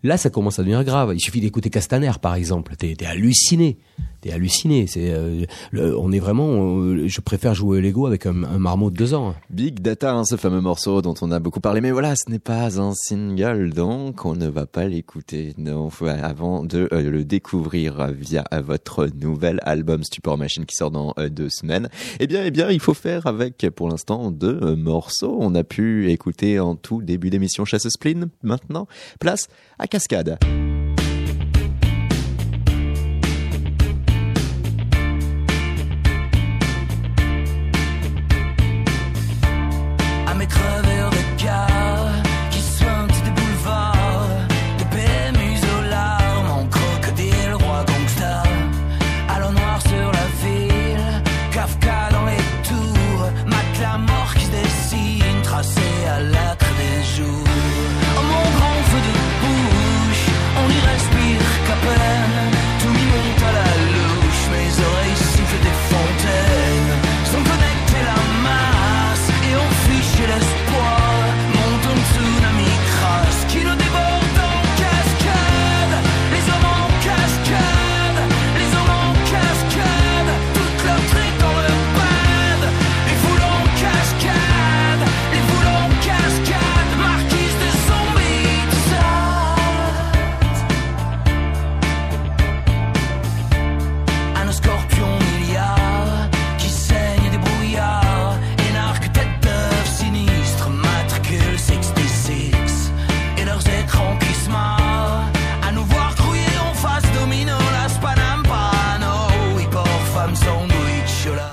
là 0.07 0.17
ça 0.17 0.31
commence 0.31 0.59
à 0.59 0.63
devenir 0.63 0.85
grave. 0.85 1.13
Il 1.15 1.21
suffit 1.21 1.41
d'écouter 1.41 1.71
Castaner 1.71 2.13
par 2.21 2.35
exemple, 2.35 2.77
t'es 2.77 2.95
t'es 2.97 3.07
halluciné, 3.07 3.79
t'es 4.21 4.33
halluciné. 4.33 4.87
C'est, 4.87 5.11
euh, 5.11 5.45
on 5.73 6.13
est 6.13 6.19
vraiment, 6.19 6.81
je 7.07 7.21
préfère 7.21 7.55
jouer 7.55 7.81
Lego 7.81 8.07
avec 8.07 8.27
un, 8.27 8.33
marmot 8.33 8.91
de 8.91 8.97
deux 8.97 9.15
ans. 9.15 9.35
Big 9.51 9.81
Data, 9.81 10.15
hein, 10.15 10.25
ce 10.25 10.37
fameux 10.37 10.61
morceau 10.61 11.03
dont 11.03 11.15
on 11.21 11.31
a 11.31 11.39
beaucoup 11.39 11.61
parlé, 11.61 11.81
mais 11.81 11.91
voilà, 11.91 12.15
ce 12.17 12.31
n'est 12.31 12.39
pas 12.39 12.81
un 12.81 12.93
single, 12.95 13.73
donc 13.73 14.25
on 14.25 14.35
ne 14.35 14.49
va 14.49 14.67
pas 14.67 14.87
l'écouter. 14.87 15.55
Non, 15.59 15.91
avant 16.23 16.65
de 16.65 16.89
euh, 16.93 17.11
le 17.11 17.25
découvrir 17.25 18.09
via 18.13 18.45
votre 18.65 19.09
nouvel 19.21 19.61
album 19.63 20.03
Stupor 20.05 20.39
Machine 20.39 20.67
qui 20.67 20.77
sort 20.77 20.91
dans 20.91 21.15
euh, 21.19 21.29
deux 21.29 21.49
semaines. 21.49 21.89
Eh 22.21 22.27
bien, 22.27 22.45
eh 22.45 22.51
bien, 22.51 22.71
il 22.71 22.81
faut 22.81 22.95
faire 22.95 23.27
avec, 23.27 23.67
pour 23.75 23.89
l'instant, 23.89 24.31
deux 24.31 24.75
morceaux. 24.77 25.37
On 25.41 25.55
a 25.55 25.65
pu 25.65 26.11
écouter 26.11 26.61
en 26.61 26.75
tout 26.77 27.03
début 27.03 27.31
d'émission 27.31 27.65
Chasse 27.65 27.89
Spleen. 27.89 28.29
Maintenant, 28.43 28.87
place 29.21 29.49
à 29.79 29.87
Cascade. 29.97 30.37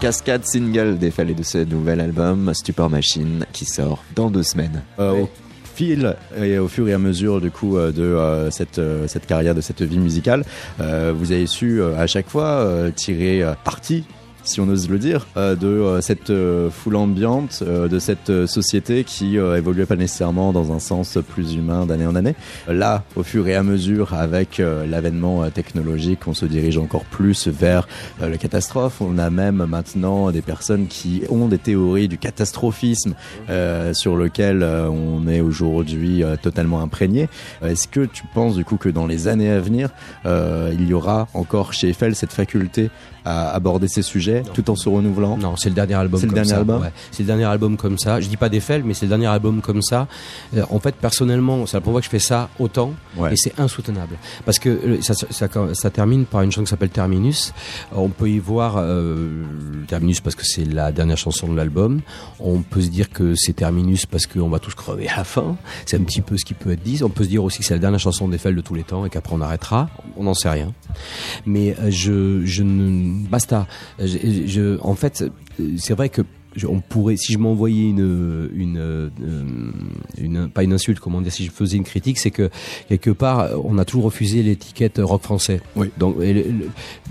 Cascade 0.04 0.44
single 0.44 0.98
défalé 0.98 1.34
de 1.34 1.44
ce 1.44 1.60
nouvel 1.60 2.02
album 2.02 2.54
Stupor 2.54 2.90
Machine 2.90 3.46
qui 3.54 3.64
sort 3.64 4.04
dans 4.18 4.30
deux 4.30 4.44
semaines. 4.44 4.84
Euh, 5.00 5.22
Au 5.22 5.30
fil 5.76 6.18
et 6.38 6.60
au 6.60 6.68
fur 6.68 6.90
et 6.90 6.94
à 6.94 6.98
mesure 6.98 7.40
du 7.40 7.52
coup 7.52 7.78
euh, 7.78 7.94
de 7.94 8.02
euh, 8.02 8.52
cette 8.52 8.82
cette 9.08 9.26
carrière 9.26 9.56
de 9.56 9.62
cette 9.62 9.82
vie 9.82 10.00
musicale, 10.00 10.44
vous 10.78 11.32
avez 11.32 11.48
su 11.48 11.82
à 11.82 12.06
chaque 12.06 12.28
fois 12.28 12.68
tirer 12.98 13.46
parti 13.64 14.04
si 14.44 14.60
on 14.60 14.68
ose 14.68 14.90
le 14.90 15.00
dire, 15.00 15.28
euh, 15.38 15.56
de 15.56 15.68
euh, 15.68 16.02
cette 16.02 16.30
euh, 16.30 16.70
foule 16.70 16.96
ambiante, 16.96 17.64
euh, 17.66 17.88
de 17.88 18.00
cette 18.00 18.30
euh, 18.30 18.48
société 18.48 19.04
qui 19.04 19.38
euh, 19.38 19.58
évoluait 19.58 19.86
pas 19.86 19.96
nécessairement 19.96 20.52
dans 20.54 20.72
un 20.72 20.80
sens 20.80 21.18
plus 21.28 21.56
humain 21.56 21.86
d'année 21.86 22.06
en 22.06 22.16
année. 22.16 22.36
Là, 22.68 23.04
au 23.16 23.24
fur 23.24 23.48
et 23.48 23.56
à 23.56 23.64
mesure, 23.64 24.14
avec 24.14 24.60
euh, 24.60 24.86
l'avènement 24.86 25.44
euh, 25.44 25.50
technologique, 25.50 26.28
on 26.28 26.34
se 26.34 26.46
dirige 26.46 26.78
encore 26.78 27.06
plus 27.06 27.48
vers 27.48 27.88
euh, 28.22 28.30
la 28.30 28.38
catastrophe. 28.38 29.02
On 29.02 29.18
a 29.18 29.30
même 29.30 29.66
maintenant 29.66 30.32
des 30.32 30.42
personnes 30.42 30.88
qui 30.88 31.24
ont 31.30 31.48
des 31.48 31.58
théories 31.58 32.08
du 32.08 32.18
catastrophisme 32.18 33.16
euh, 33.50 33.94
sur 33.94 34.16
lequel 34.16 34.64
euh, 34.64 34.90
on 34.90 35.28
est 35.28 35.42
aujourd'hui 35.42 36.24
euh, 36.24 36.36
totalement 36.36 36.82
imprégné. 36.82 37.30
Euh, 37.62 37.70
Est-ce 37.70 37.88
que 37.88 38.06
tu 38.06 38.24
penses 38.34 38.56
du 38.56 38.66
coup 38.66 38.78
que 38.78 38.90
dans 38.90 39.08
les 39.08 39.28
années 39.28 39.50
à 39.50 39.60
venir, 39.60 39.90
euh, 40.26 40.72
il 40.74 40.88
y 40.88 40.94
aura 40.94 41.28
encore 41.34 41.74
chez 41.74 41.90
Eiffel 41.90 42.16
cette 42.16 42.34
faculté 42.34 42.90
à 43.26 43.52
aborder 43.52 43.88
ces 43.88 44.02
sujets 44.02 44.44
tout 44.54 44.70
en 44.70 44.76
se 44.76 44.90
renouvelant 44.90 45.38
Non, 45.38 45.56
c'est 45.56 45.70
le 45.70 45.76
dernier 45.76 45.94
album 45.96 46.20
C'est 46.20 46.28
le 46.28 46.34
dernier 46.34 46.50
ça. 46.50 46.58
album 46.58 46.82
ouais. 46.82 46.92
C'est 47.12 47.24
le 47.24 47.28
dernier 47.28 47.46
album 47.46 47.78
comme 47.78 47.98
ça. 47.98 48.20
Je 48.20 48.28
dis 48.28 48.38
pas 48.38 48.50
d'Eiffel, 48.50 48.84
mais 48.84 48.94
c'est 48.94 49.06
le 49.06 49.10
dernier 49.10 49.28
album 49.28 49.62
comme 49.62 49.82
ça. 49.82 50.08
Euh, 50.56 50.64
en 50.70 50.80
fait, 50.80 50.96
personnellement, 50.96 51.66
c'est 51.66 51.78
la 51.78 51.82
première 51.82 51.96
fois 51.96 52.02
que 52.02 52.06
je 52.06 52.10
fais 52.12 52.20
ça 52.20 52.50
autant, 52.60 52.94
Ouais. 53.18 53.34
et 53.34 53.36
c'est 53.38 53.60
insoutenable. 53.60 54.16
Parce 54.46 54.60
que 54.60 54.70
euh, 54.70 55.02
ça, 55.02 55.14
ça, 55.14 55.48
ça 55.74 55.90
termine 55.90 56.26
par 56.26 56.42
une 56.42 56.52
chanson 56.52 56.64
qui 56.64 56.70
s'appelle 56.70 56.90
Terminus. 56.90 57.54
On 57.96 58.10
peut 58.10 58.30
y 58.30 58.40
voir 58.40 58.76
euh, 58.78 59.44
Terminus 59.88 60.20
parce 60.22 60.36
que 60.36 60.46
c'est 60.46 60.66
la 60.66 60.92
dernière 60.92 61.18
chanson 61.18 61.48
de 61.48 61.56
l'album. 61.56 62.02
On 62.40 62.62
peut 62.62 62.82
se 62.82 62.88
dire 62.90 63.10
que 63.10 63.36
c'est 63.36 63.54
Terminus 63.54 64.06
parce 64.06 64.26
qu'on 64.28 64.50
va 64.50 64.60
tous 64.60 64.74
crever 64.76 65.08
à 65.10 65.18
la 65.18 65.24
fin. 65.24 65.56
C'est 65.86 65.98
un 66.00 66.04
petit 66.04 66.22
peu 66.22 66.38
ce 66.38 66.46
qui 66.46 66.54
peut 66.54 66.72
être 66.72 66.84
dit. 66.84 67.02
On 67.04 67.10
peut 67.10 67.24
se 67.24 67.30
dire 67.30 67.44
aussi 67.44 67.60
que 67.60 67.66
c'est 67.66 67.74
la 67.76 67.80
dernière 67.80 68.00
chanson 68.00 68.28
d'Eiffel 68.28 68.56
de 68.56 68.62
tous 68.62 68.74
les 68.76 68.84
temps 68.84 69.06
et 69.06 69.10
qu'après 69.10 69.36
on 69.36 69.42
arrêtera. 69.42 69.90
On 70.18 70.24
n'en 70.24 70.34
sait 70.34 70.50
rien. 70.50 70.74
Mais 71.46 71.76
euh, 71.80 71.90
je, 71.90 72.46
je 72.46 72.64
ne 72.64 73.13
basta. 73.30 73.68
Je, 74.00 74.18
je- 74.46 74.78
en 74.82 74.96
fait, 74.96 75.24
euh, 75.60 75.66
c'est 75.78 75.94
vrai 75.94 76.10
que 76.10 76.22
je- 76.56 76.68
on 76.68 76.82
pourrait, 76.82 77.18
si 77.18 77.34
je 77.34 77.40
m'envoyais 77.40 77.90
une, 77.90 78.50
une, 78.56 78.78
euh, 78.78 79.10
une, 80.20 80.50
pas 80.50 80.64
une 80.64 80.74
insulte, 80.74 81.00
comment 81.00 81.20
dire, 81.22 81.32
si 81.32 81.46
je 81.46 81.52
faisais 81.52 81.78
une 81.78 81.84
critique, 81.84 82.20
c'est 82.20 82.30
que 82.32 82.50
quelque 82.90 83.10
part, 83.10 83.50
on 83.64 83.78
a 83.80 83.86
toujours 83.86 84.06
refusé 84.06 84.44
l'étiquette 84.44 85.00
rock 85.04 85.24
français. 85.24 85.62
Oui. 85.76 85.90
Donc, 85.98 86.18
et 86.22 86.32
le- 86.34 86.46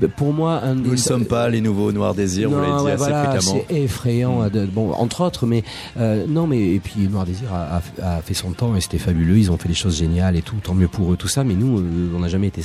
le- 0.00 0.09
pour 0.09 0.32
moi, 0.32 0.61
un 0.62 0.74
Nous 0.76 0.92
ne 0.92 0.96
sommes 0.96 1.24
pas 1.26 1.48
les 1.48 1.61
nouveaux 1.61 1.90
Noirs 1.90 2.14
Désirs, 2.14 2.50
vous 2.50 2.57
l'avez 2.57 2.68
dit 2.78 2.84
ouais, 2.84 2.90
assez 2.92 2.98
voilà, 2.98 3.32
fréquemment. 3.32 3.64
C'est 3.68 3.76
effrayant, 3.82 4.48
de- 4.48 4.66
bon, 4.66 4.92
entre 4.92 5.22
autres, 5.24 5.46
mais 5.46 5.64
euh, 5.98 6.24
non, 6.28 6.46
mais 6.46 6.74
et 6.74 6.78
puis 6.80 7.09
Noir 7.09 7.26
Désir 7.26 7.53
a, 7.53 7.80
a- 8.00 8.16
a 8.18 8.22
fait 8.22 8.34
son 8.34 8.53
temps 8.53 8.76
et 8.76 8.80
c'était 8.80 8.98
fabuleux. 8.98 9.38
Ils 9.38 9.50
ont 9.50 9.57
fait 9.59 9.68
des 9.68 9.74
choses 9.74 9.96
géniales 9.98 10.36
et 10.36 10.42
tout, 10.42 10.57
tant 10.62 10.74
mieux 10.74 10.88
pour 10.88 11.12
eux, 11.12 11.16
tout 11.16 11.28
ça. 11.28 11.42
Mais 11.42 11.55
nous, 11.55 11.78
euh, 11.80 12.12
on 12.14 12.20
n'a 12.20 12.28
jamais 12.28 12.46
été, 12.48 12.62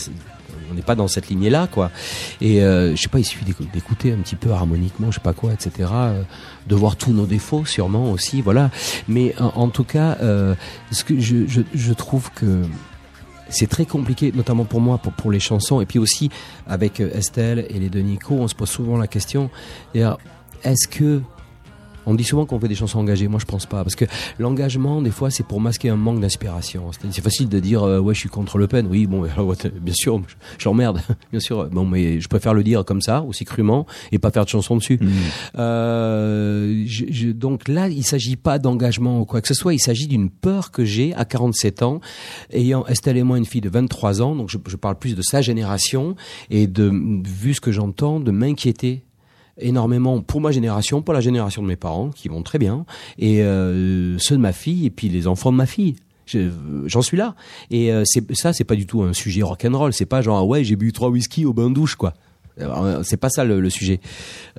on 0.71 0.73
n'est 0.73 0.81
pas 0.81 0.95
dans 0.95 1.07
cette 1.07 1.29
lignée-là, 1.29 1.67
quoi. 1.71 1.91
Et 2.41 2.63
euh, 2.63 2.95
je 2.95 3.01
sais 3.01 3.09
pas, 3.09 3.19
il 3.19 3.25
suffit 3.25 3.45
d'écou- 3.45 3.65
d'écouter 3.73 4.11
un 4.13 4.17
petit 4.17 4.35
peu 4.35 4.51
harmoniquement, 4.51 5.11
je 5.11 5.15
sais 5.15 5.21
pas 5.21 5.33
quoi, 5.33 5.53
etc. 5.53 5.89
euh, 5.93 6.23
de 6.67 6.75
voir 6.75 6.95
tous 6.95 7.11
nos 7.11 7.25
défauts, 7.25 7.65
sûrement 7.65 8.11
aussi, 8.11 8.41
voilà. 8.41 8.69
Mais 9.07 9.33
en, 9.39 9.69
tout 9.69 9.83
cas, 9.83 10.17
euh, 10.21 10.55
ce 10.91 11.03
que 11.03 11.19
je, 11.19 11.47
je, 11.47 11.61
je 11.73 11.93
trouve 11.93 12.31
que 12.31 12.63
c'est 13.49 13.67
très 13.67 13.85
compliqué, 13.85 14.31
notamment 14.35 14.65
pour 14.65 14.81
moi, 14.81 14.97
pour, 14.97 15.13
pour 15.13 15.31
les 15.31 15.39
chansons, 15.39 15.79
et 15.81 15.85
puis 15.85 15.99
aussi 15.99 16.29
avec 16.67 16.99
euh, 16.99 17.09
Estelle 17.13 17.65
et 17.69 17.79
les 17.79 17.89
deux 17.89 18.01
Nico, 18.01 18.35
on 18.35 18.47
se 18.47 18.55
pose 18.55 18.69
souvent 18.69 18.97
la 18.97 19.07
question, 19.07 19.49
est-ce 19.95 20.87
que 20.87 21.21
on 22.07 22.15
dit 22.15 22.23
souvent 22.23 22.45
qu'on 22.47 22.59
fait 22.59 22.67
des 22.67 22.75
chansons 22.75 22.97
engagées. 22.99 23.27
Moi, 23.27 23.39
je 23.39 23.45
pense 23.45 23.65
pas, 23.67 23.83
parce 23.83 23.95
que 23.95 24.05
l'engagement, 24.39 25.01
des 25.01 25.11
fois, 25.11 25.29
c'est 25.29 25.45
pour 25.45 25.61
masquer 25.61 25.89
un 25.89 25.95
manque 25.97 26.19
d'inspiration. 26.21 26.89
C'est 27.11 27.21
facile 27.21 27.49
de 27.49 27.59
dire, 27.59 27.83
euh, 27.83 27.99
ouais, 27.99 28.13
je 28.15 28.19
suis 28.21 28.29
contre 28.29 28.57
Le 28.57 28.67
Pen. 28.67 28.87
Oui, 28.89 29.05
bon, 29.05 29.21
bien 29.81 29.93
sûr, 29.93 30.21
je, 30.27 30.35
je 30.57 30.65
l'emmerde, 30.65 31.01
bien 31.31 31.39
sûr. 31.39 31.65
Bon, 31.69 31.85
mais 31.85 32.19
je 32.19 32.27
préfère 32.27 32.53
le 32.55 32.63
dire 32.63 32.83
comme 32.85 33.01
ça, 33.01 33.21
aussi 33.21 33.45
crûment, 33.45 33.85
et 34.11 34.17
pas 34.17 34.31
faire 34.31 34.45
de 34.45 34.49
chansons 34.49 34.77
dessus. 34.77 34.97
Mmh. 35.01 35.07
Euh, 35.59 36.83
je, 36.85 37.05
je- 37.09 37.31
donc 37.31 37.67
là, 37.67 37.87
il 37.89 38.03
s'agit 38.03 38.35
pas 38.37 38.59
d'engagement 38.59 39.19
ou 39.19 39.25
quoi 39.25 39.41
que 39.41 39.47
ce 39.47 39.53
soit. 39.53 39.73
Il 39.73 39.79
s'agit 39.79 40.07
d'une 40.07 40.29
peur 40.29 40.71
que 40.71 40.85
j'ai 40.85 41.13
à 41.15 41.25
47 41.25 41.83
ans, 41.83 41.99
ayant 42.51 42.85
Estelle 42.87 43.17
et 43.17 43.23
moi 43.23 43.37
une 43.37 43.45
fille 43.45 43.61
de 43.61 43.69
23 43.69 44.21
ans. 44.21 44.35
Donc 44.35 44.49
je, 44.49 44.57
je 44.67 44.75
parle 44.75 44.97
plus 44.97 45.15
de 45.15 45.21
sa 45.21 45.41
génération 45.41 46.15
et 46.49 46.67
de 46.67 46.91
vu 47.27 47.53
ce 47.53 47.61
que 47.61 47.71
j'entends, 47.71 48.19
de 48.19 48.31
m'inquiéter 48.31 49.03
énormément 49.59 50.21
pour 50.21 50.41
ma 50.41 50.51
génération, 50.51 51.01
pour 51.01 51.13
la 51.13 51.21
génération 51.21 51.61
de 51.61 51.67
mes 51.67 51.75
parents 51.75 52.09
qui 52.09 52.27
vont 52.29 52.43
très 52.43 52.59
bien, 52.59 52.85
et 53.19 53.41
euh, 53.43 54.17
ceux 54.19 54.35
de 54.35 54.41
ma 54.41 54.53
fille 54.53 54.85
et 54.85 54.89
puis 54.89 55.09
les 55.09 55.27
enfants 55.27 55.51
de 55.51 55.57
ma 55.57 55.65
fille. 55.65 55.95
Je- 56.25 56.49
J'en 56.87 57.01
suis 57.01 57.15
là. 57.15 57.35
Et 57.71 57.91
euh, 57.93 58.03
c'est 58.05 58.21
ça, 58.35 58.51
c'est 58.51 58.65
pas 58.65 58.75
du 58.75 58.85
tout 58.85 59.01
un 59.01 59.13
sujet 59.13 59.43
rock'n'roll. 59.43 59.93
C'est 59.93 60.05
pas 60.05 60.21
genre 60.21 60.37
ah 60.39 60.43
ouais, 60.45 60.63
j'ai 60.65 60.75
bu 60.75 60.91
trois 60.91 61.09
whisky 61.09 61.45
au 61.45 61.53
bain 61.53 61.69
douche 61.69 61.95
quoi. 61.95 62.13
Euh, 62.59 63.01
C'est 63.03 63.17
pas 63.17 63.29
ça 63.29 63.45
le, 63.45 63.61
le 63.61 63.69
sujet. 63.69 64.01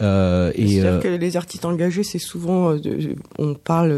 Euh, 0.01 0.51
et 0.55 0.80
euh, 0.82 0.99
que 1.01 1.09
les 1.09 1.36
artistes 1.36 1.64
engagés, 1.64 2.05
c'est 2.05 2.18
souvent, 2.20 2.70
euh, 2.70 2.78
on 3.38 3.55
parle, 3.55 3.92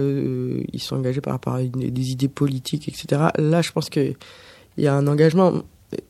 ils 0.73 0.81
sont 0.81 0.97
engagés 0.97 1.21
par 1.21 1.35
rapport 1.35 1.55
à 1.55 1.63
une- 1.63 1.71
des 1.91 2.11
idées 2.11 2.29
politiques, 2.29 2.89
etc. 2.89 3.29
Là, 3.39 3.63
je 3.63 3.71
pense 3.73 3.89
que 3.91 4.15
il 4.79 4.85
y 4.85 4.87
a 4.89 4.95
un 4.95 5.07
engagement. 5.07 5.63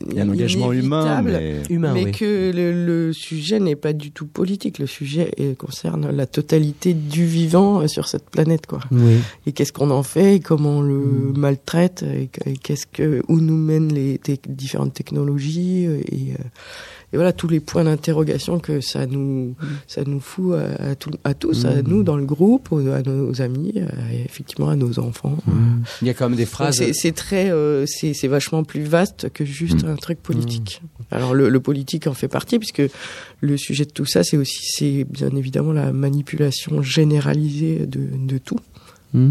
Il 0.07 0.14
y 0.14 0.20
a 0.20 0.24
un 0.24 0.28
engagement 0.28 0.72
humain, 0.72 1.22
mais 1.22 1.62
humain, 1.70 1.95
mais 1.95 2.05
oui. 2.05 2.12
que 2.12 2.53
le, 2.55 2.85
le 2.85 3.12
sujet 3.14 3.59
n'est 3.61 3.76
pas 3.76 3.95
du 3.95 4.11
tout 4.11 4.26
politique. 4.26 4.78
Le 4.78 4.87
sujet 4.87 5.31
concerne 5.59 6.11
la 6.11 6.26
totalité 6.26 6.93
du 6.93 7.24
vivant 7.24 7.81
euh, 7.81 7.87
sur 7.87 8.07
cette 8.07 8.28
planète, 8.28 8.66
quoi. 8.66 8.81
Oui. 8.91 9.14
Et 9.47 9.53
qu'est-ce 9.53 9.72
qu'on 9.72 9.91
en 9.91 10.03
fait, 10.03 10.37
et 10.37 10.41
comment 10.41 10.78
on 10.78 10.83
le 10.83 11.33
maltraite, 11.35 12.03
et 12.03 12.26
que- 12.28 12.51
et 12.51 12.57
qu'est-ce 12.59 12.87
que 12.87 13.22
où 13.28 13.41
nous 13.41 13.57
mènent 13.57 13.93
les 13.93 14.18
te- 14.18 14.33
différentes 14.49 14.93
technologies 14.93 15.87
euh, 15.87 16.01
et, 16.12 16.33
euh, 16.33 16.45
et 17.12 17.16
voilà 17.16 17.32
tous 17.32 17.48
les 17.48 17.61
points 17.61 17.84
d'interrogation 17.84 18.58
que 18.61 18.80
ça 18.80 19.06
nous 19.06 19.54
ça 19.86 20.02
nous 20.06 20.20
fout 20.20 20.54
à, 20.54 20.90
à 20.90 20.94
tout- 20.94 21.11
à 21.24 21.34
tous, 21.34 21.64
à 21.64 21.82
nous 21.82 22.02
dans 22.02 22.16
le 22.16 22.24
groupe, 22.24 22.70
aux- 22.72 22.86
à 22.88 23.02
nos 23.02 23.40
amis, 23.42 23.74
à- 23.80 24.12
et 24.14 24.22
effectivement 24.24 24.68
à 24.68 24.76
nos 24.76 24.98
enfants. 25.00 25.36
Il 26.02 26.06
y 26.06 26.11
a 26.11 26.14
quand 26.14 26.28
même 26.28 26.36
des 26.38 26.46
phrases. 26.46 26.76
C'est 26.92 27.12
très, 27.12 27.50
euh, 27.50 27.84
c'est 27.86 28.14
c'est 28.14 28.28
vachement 28.28 28.62
plus 28.64 28.82
vaste 28.84 29.28
que 29.32 29.44
juste 29.44 29.84
un 29.84 29.96
truc 29.96 30.20
politique. 30.22 30.82
Alors 31.11 31.34
le, 31.34 31.48
le 31.48 31.61
politique 31.61 32.06
en 32.06 32.14
fait 32.14 32.28
partie 32.28 32.58
puisque 32.58 32.82
le 33.40 33.56
sujet 33.56 33.84
de 33.84 33.90
tout 33.90 34.06
ça, 34.06 34.22
c'est 34.22 34.36
aussi, 34.36 34.58
c'est 34.62 35.04
bien 35.04 35.30
évidemment 35.34 35.72
la 35.72 35.92
manipulation 35.92 36.82
généralisée 36.82 37.86
de, 37.86 38.02
de 38.26 38.38
tout, 38.38 38.58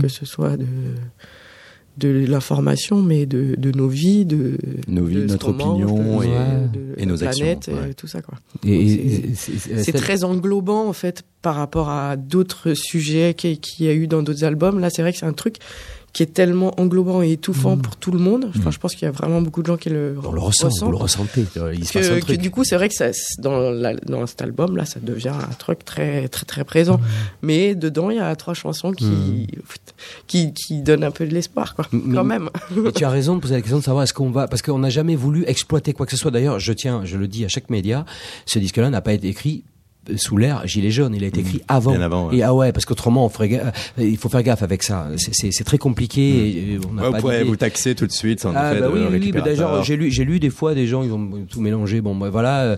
que 0.01 0.07
ce 0.09 0.25
soit 0.25 0.57
de 0.57 0.65
de 1.99 2.25
l'information, 2.27 3.01
mais 3.01 3.25
de, 3.25 3.55
de 3.57 3.71
nos 3.71 3.87
vies, 3.87 4.25
de 4.25 4.57
Nos 4.87 5.05
vies, 5.05 5.15
de 5.17 5.27
ce 5.27 5.33
notre 5.33 5.51
qu'on 5.51 5.53
mange, 5.65 5.83
opinion 5.83 6.19
de- 6.73 6.79
et- 6.97 7.05
nos 7.05 7.15
la 7.17 7.29
planète, 7.31 7.57
actions, 7.69 7.85
et 7.89 7.93
tout 7.93 8.07
ça 8.07 8.21
quoi. 8.21 8.35
C'est- 9.35 9.91
très 9.93 10.23
englobant 10.23 10.87
en 10.87 10.93
fait 10.93 11.23
par 11.41 11.55
rapport 11.55 11.89
à 11.89 12.15
d'autres 12.17 12.73
sujets 12.73 13.33
qu'il 13.33 13.59
qui 13.59 13.85
y 13.85 13.87
a 13.87 13.93
eu 13.93 14.07
dans 14.07 14.21
d'autres 14.23 14.43
albums. 14.43 14.79
Là, 14.79 14.89
c'est 14.89 15.01
vrai 15.01 15.11
que 15.13 15.19
c'est 15.19 15.25
un 15.25 15.33
truc 15.33 15.55
qui 16.13 16.23
est 16.23 16.33
tellement 16.33 16.79
englobant 16.79 17.21
et 17.21 17.31
étouffant 17.33 17.77
pour 17.77 17.95
tout 17.95 18.11
le 18.11 18.19
monde. 18.19 18.49
Enfin, 18.57 18.71
je 18.71 18.79
pense 18.79 18.93
qu'il 18.95 19.05
y 19.05 19.07
a 19.09 19.11
vraiment 19.11 19.41
beaucoup 19.41 19.61
de 19.61 19.67
gens 19.67 19.77
qui 19.77 19.89
le, 19.89 20.15
On 20.23 20.31
le 20.31 20.39
ressent, 20.39 20.67
ressentent. 20.67 20.85
vous 20.85 20.91
le 20.91 20.97
ressentez. 20.97 21.45
Il 21.73 21.85
se 21.85 21.93
passe 21.93 22.07
Que, 22.09 22.13
un 22.13 22.19
que 22.19 22.25
truc. 22.25 22.39
du 22.41 22.49
coup, 22.51 22.63
c'est 22.63 22.75
vrai 22.75 22.89
que 22.89 22.95
ça, 22.95 23.09
dans, 23.37 23.69
la- 23.71 23.93
dans 23.95 24.25
cet 24.25 24.41
album 24.41 24.75
là, 24.75 24.85
ça 24.85 24.99
devient 24.99 25.29
un 25.29 25.53
truc 25.53 25.85
très 25.85 26.27
très 26.27 26.45
très 26.45 26.63
présent. 26.63 26.99
Mais 27.41 27.75
dedans, 27.75 28.09
il 28.09 28.17
y 28.17 28.19
a 28.19 28.35
trois 28.35 28.53
chansons 28.53 28.91
qui 28.91 29.47
qui, 30.27 30.53
qui 30.53 30.81
donnent 30.81 31.03
un 31.03 31.11
peu 31.11 31.25
de 31.27 31.33
l'espoir, 31.33 31.75
quoi. 31.75 31.85
Mais- 31.91 32.15
Quand 32.15 32.23
même. 32.23 32.49
Tu 32.95 33.03
as 33.05 33.09
raison 33.09 33.35
de 33.35 33.41
poser 33.41 33.55
la 33.55 33.61
question 33.61 33.79
de 33.79 33.83
savoir 33.83 34.03
est-ce 34.03 34.13
qu'on 34.13 34.31
va 34.31 34.47
parce 34.47 34.61
qu'on 34.61 34.79
n'a 34.79 34.89
jamais 34.89 35.15
voulu 35.15 35.43
exploiter 35.47 35.93
quoi 35.93 36.05
que 36.05 36.11
ce 36.11 36.17
soit. 36.17 36.31
D'ailleurs, 36.31 36.59
je 36.59 36.73
tiens, 36.73 37.01
je 37.05 37.17
le 37.17 37.27
dis 37.27 37.45
à 37.45 37.47
chaque 37.47 37.69
média, 37.69 38.05
ce 38.45 38.59
disque-là 38.59 38.89
n'a 38.89 39.01
pas 39.01 39.13
été 39.13 39.27
écrit 39.27 39.63
sous 40.17 40.37
l'ère 40.37 40.65
gilet 40.67 40.91
jaune, 40.91 41.13
il 41.15 41.23
a 41.23 41.27
été 41.27 41.41
écrit 41.41 41.61
avant. 41.67 41.91
Bien 41.91 42.01
avant, 42.01 42.27
ouais. 42.29 42.37
Et 42.37 42.43
ah 42.43 42.53
ouais, 42.53 42.71
parce 42.71 42.85
qu'autrement, 42.85 43.25
on 43.25 43.29
ferait 43.29 43.61
euh, 43.63 43.71
il 44.03 44.17
faut 44.17 44.29
faire 44.29 44.43
gaffe 44.43 44.63
avec 44.63 44.83
ça. 44.83 45.07
C'est- 45.17 45.63
très 45.63 45.77
compliqué. 45.77 46.73
et 46.73 46.79
on 46.89 46.93
n'a 46.93 47.09
Ouais, 47.09 47.19
vous 47.19 47.27
pas 47.27 47.33
d'idée. 47.37 47.43
vous 47.49 47.55
taxer 47.55 47.95
tout 47.95 48.07
de 48.07 48.11
suite 48.11 48.45
en 48.45 48.53
Ah 48.55 48.71
effet 48.71 48.81
bah 48.81 48.87
de 48.87 48.93
oui, 48.93 48.99
oui, 49.11 49.31
mais 49.33 49.41
d'ailleurs 49.41 49.83
j'ai 49.83 49.95
lu, 49.97 50.09
j'ai 50.11 50.23
lu 50.25 50.39
des 50.39 50.49
fois 50.49 50.73
des 50.73 50.87
gens 50.87 51.03
ils 51.03 51.11
ont 51.11 51.29
tout 51.49 51.61
mélangé. 51.61 52.01
Bon, 52.01 52.15
bah, 52.15 52.29
voilà, 52.29 52.61
euh, 52.61 52.77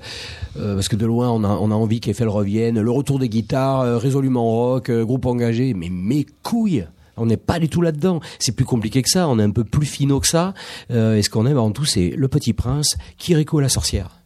euh, 0.60 0.76
parce 0.76 0.88
que 0.90 0.96
de 0.96 1.06
loin 1.06 1.30
on 1.30 1.44
a, 1.44 1.50
on 1.50 1.72
a 1.72 1.76
envie 1.76 2.00
qu'Eiffel 2.00 2.28
revienne, 2.28 2.80
le 2.82 2.92
retour 2.92 3.20
des 3.20 3.30
guitares, 3.30 3.82
euh, 3.82 3.98
résolument 3.98 4.44
rock, 4.44 4.90
euh, 4.90 5.06
groupe 5.06 5.26
engagé, 5.26 5.74
mais 5.74 5.90
mes 5.90 6.26
couilles. 6.44 6.86
On 7.18 7.26
n'est 7.28 7.38
pas 7.38 7.60
du 7.60 7.70
tout 7.70 7.82
là-dedans. 7.82 8.20
C'est 8.40 8.56
plus 8.56 8.66
compliqué 8.66 9.02
que 9.04 9.10
ça. 9.10 9.28
On 9.28 9.38
est 9.38 9.44
un 9.44 9.52
peu 9.52 9.64
plus 9.66 9.86
finaux 9.86 10.20
que 10.22 10.28
ça. 10.28 10.54
Euh, 10.92 11.18
et 11.18 11.22
ce 11.22 11.30
qu'on 11.30 11.46
aime 11.46 11.58
avant 11.58 11.72
tout, 11.72 11.86
c'est 11.86 12.14
Le 12.18 12.28
Petit 12.30 12.54
Prince, 12.54 12.96
Kiriko 13.18 13.60
et 13.60 13.64
la 13.64 13.70
sorcière. 13.70 14.21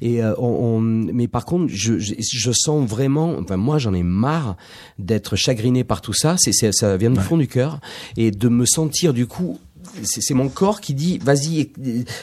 Et 0.00 0.22
euh, 0.22 0.34
on, 0.38 0.46
on- 0.76 0.80
mais 0.80 1.28
par 1.28 1.44
contre, 1.44 1.66
je, 1.72 1.98
je, 1.98 2.14
je 2.18 2.50
sens 2.52 2.88
vraiment, 2.88 3.36
enfin 3.38 3.56
moi 3.56 3.78
j'en 3.78 3.94
ai 3.94 4.02
marre 4.02 4.56
d'être 4.98 5.36
chagriné 5.36 5.84
par 5.84 6.00
tout 6.00 6.12
ça. 6.12 6.36
C'est, 6.38 6.52
c'est- 6.52 6.72
ça 6.72 6.96
vient 6.96 7.10
du 7.10 7.20
fond 7.20 7.36
du 7.36 7.48
cœur 7.48 7.80
et 8.16 8.30
de 8.30 8.48
me 8.48 8.64
sentir 8.66 9.12
du 9.12 9.26
coup. 9.26 9.58
C'est, 10.02 10.20
c'est 10.20 10.34
mon 10.34 10.48
corps 10.48 10.80
qui 10.80 10.94
dit 10.94 11.18
vas-y. 11.18 11.70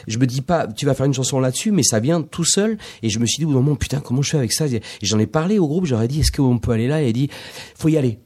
Je 0.08 0.18
me 0.20 0.26
dis 0.28 0.42
pas 0.42 0.68
tu 0.68 0.86
vas 0.86 0.94
faire 0.94 1.06
une 1.08 1.14
chanson 1.14 1.40
là-dessus, 1.40 1.72
mais 1.72 1.84
ça 1.84 2.00
vient 2.00 2.22
tout 2.22 2.46
seul. 2.46 2.78
Et 3.04 3.10
je 3.10 3.20
me 3.20 3.26
suis 3.26 3.40
dit 3.40 3.46
au 3.46 3.50
moment 3.50 3.76
putain 3.76 4.00
comment 4.00 4.22
je 4.22 4.30
fais 4.32 4.38
avec 4.38 4.54
ça? 4.54 4.68
Et 4.68 4.82
j'en 5.02 5.20
ai 5.20 5.28
parlé 5.28 5.60
au 5.60 5.68
groupe. 5.68 5.86
J'aurais 5.86 6.08
dit 6.08 6.20
est-ce 6.22 6.32
qu'on 6.32 6.60
peut 6.60 6.72
aller 6.72 6.88
là? 6.88 7.02
Et 7.02 7.08
il 7.08 7.10
a 7.10 7.14
dit 7.14 7.30
faut 7.76 7.90
y 7.90 7.98
aller. 7.98 8.20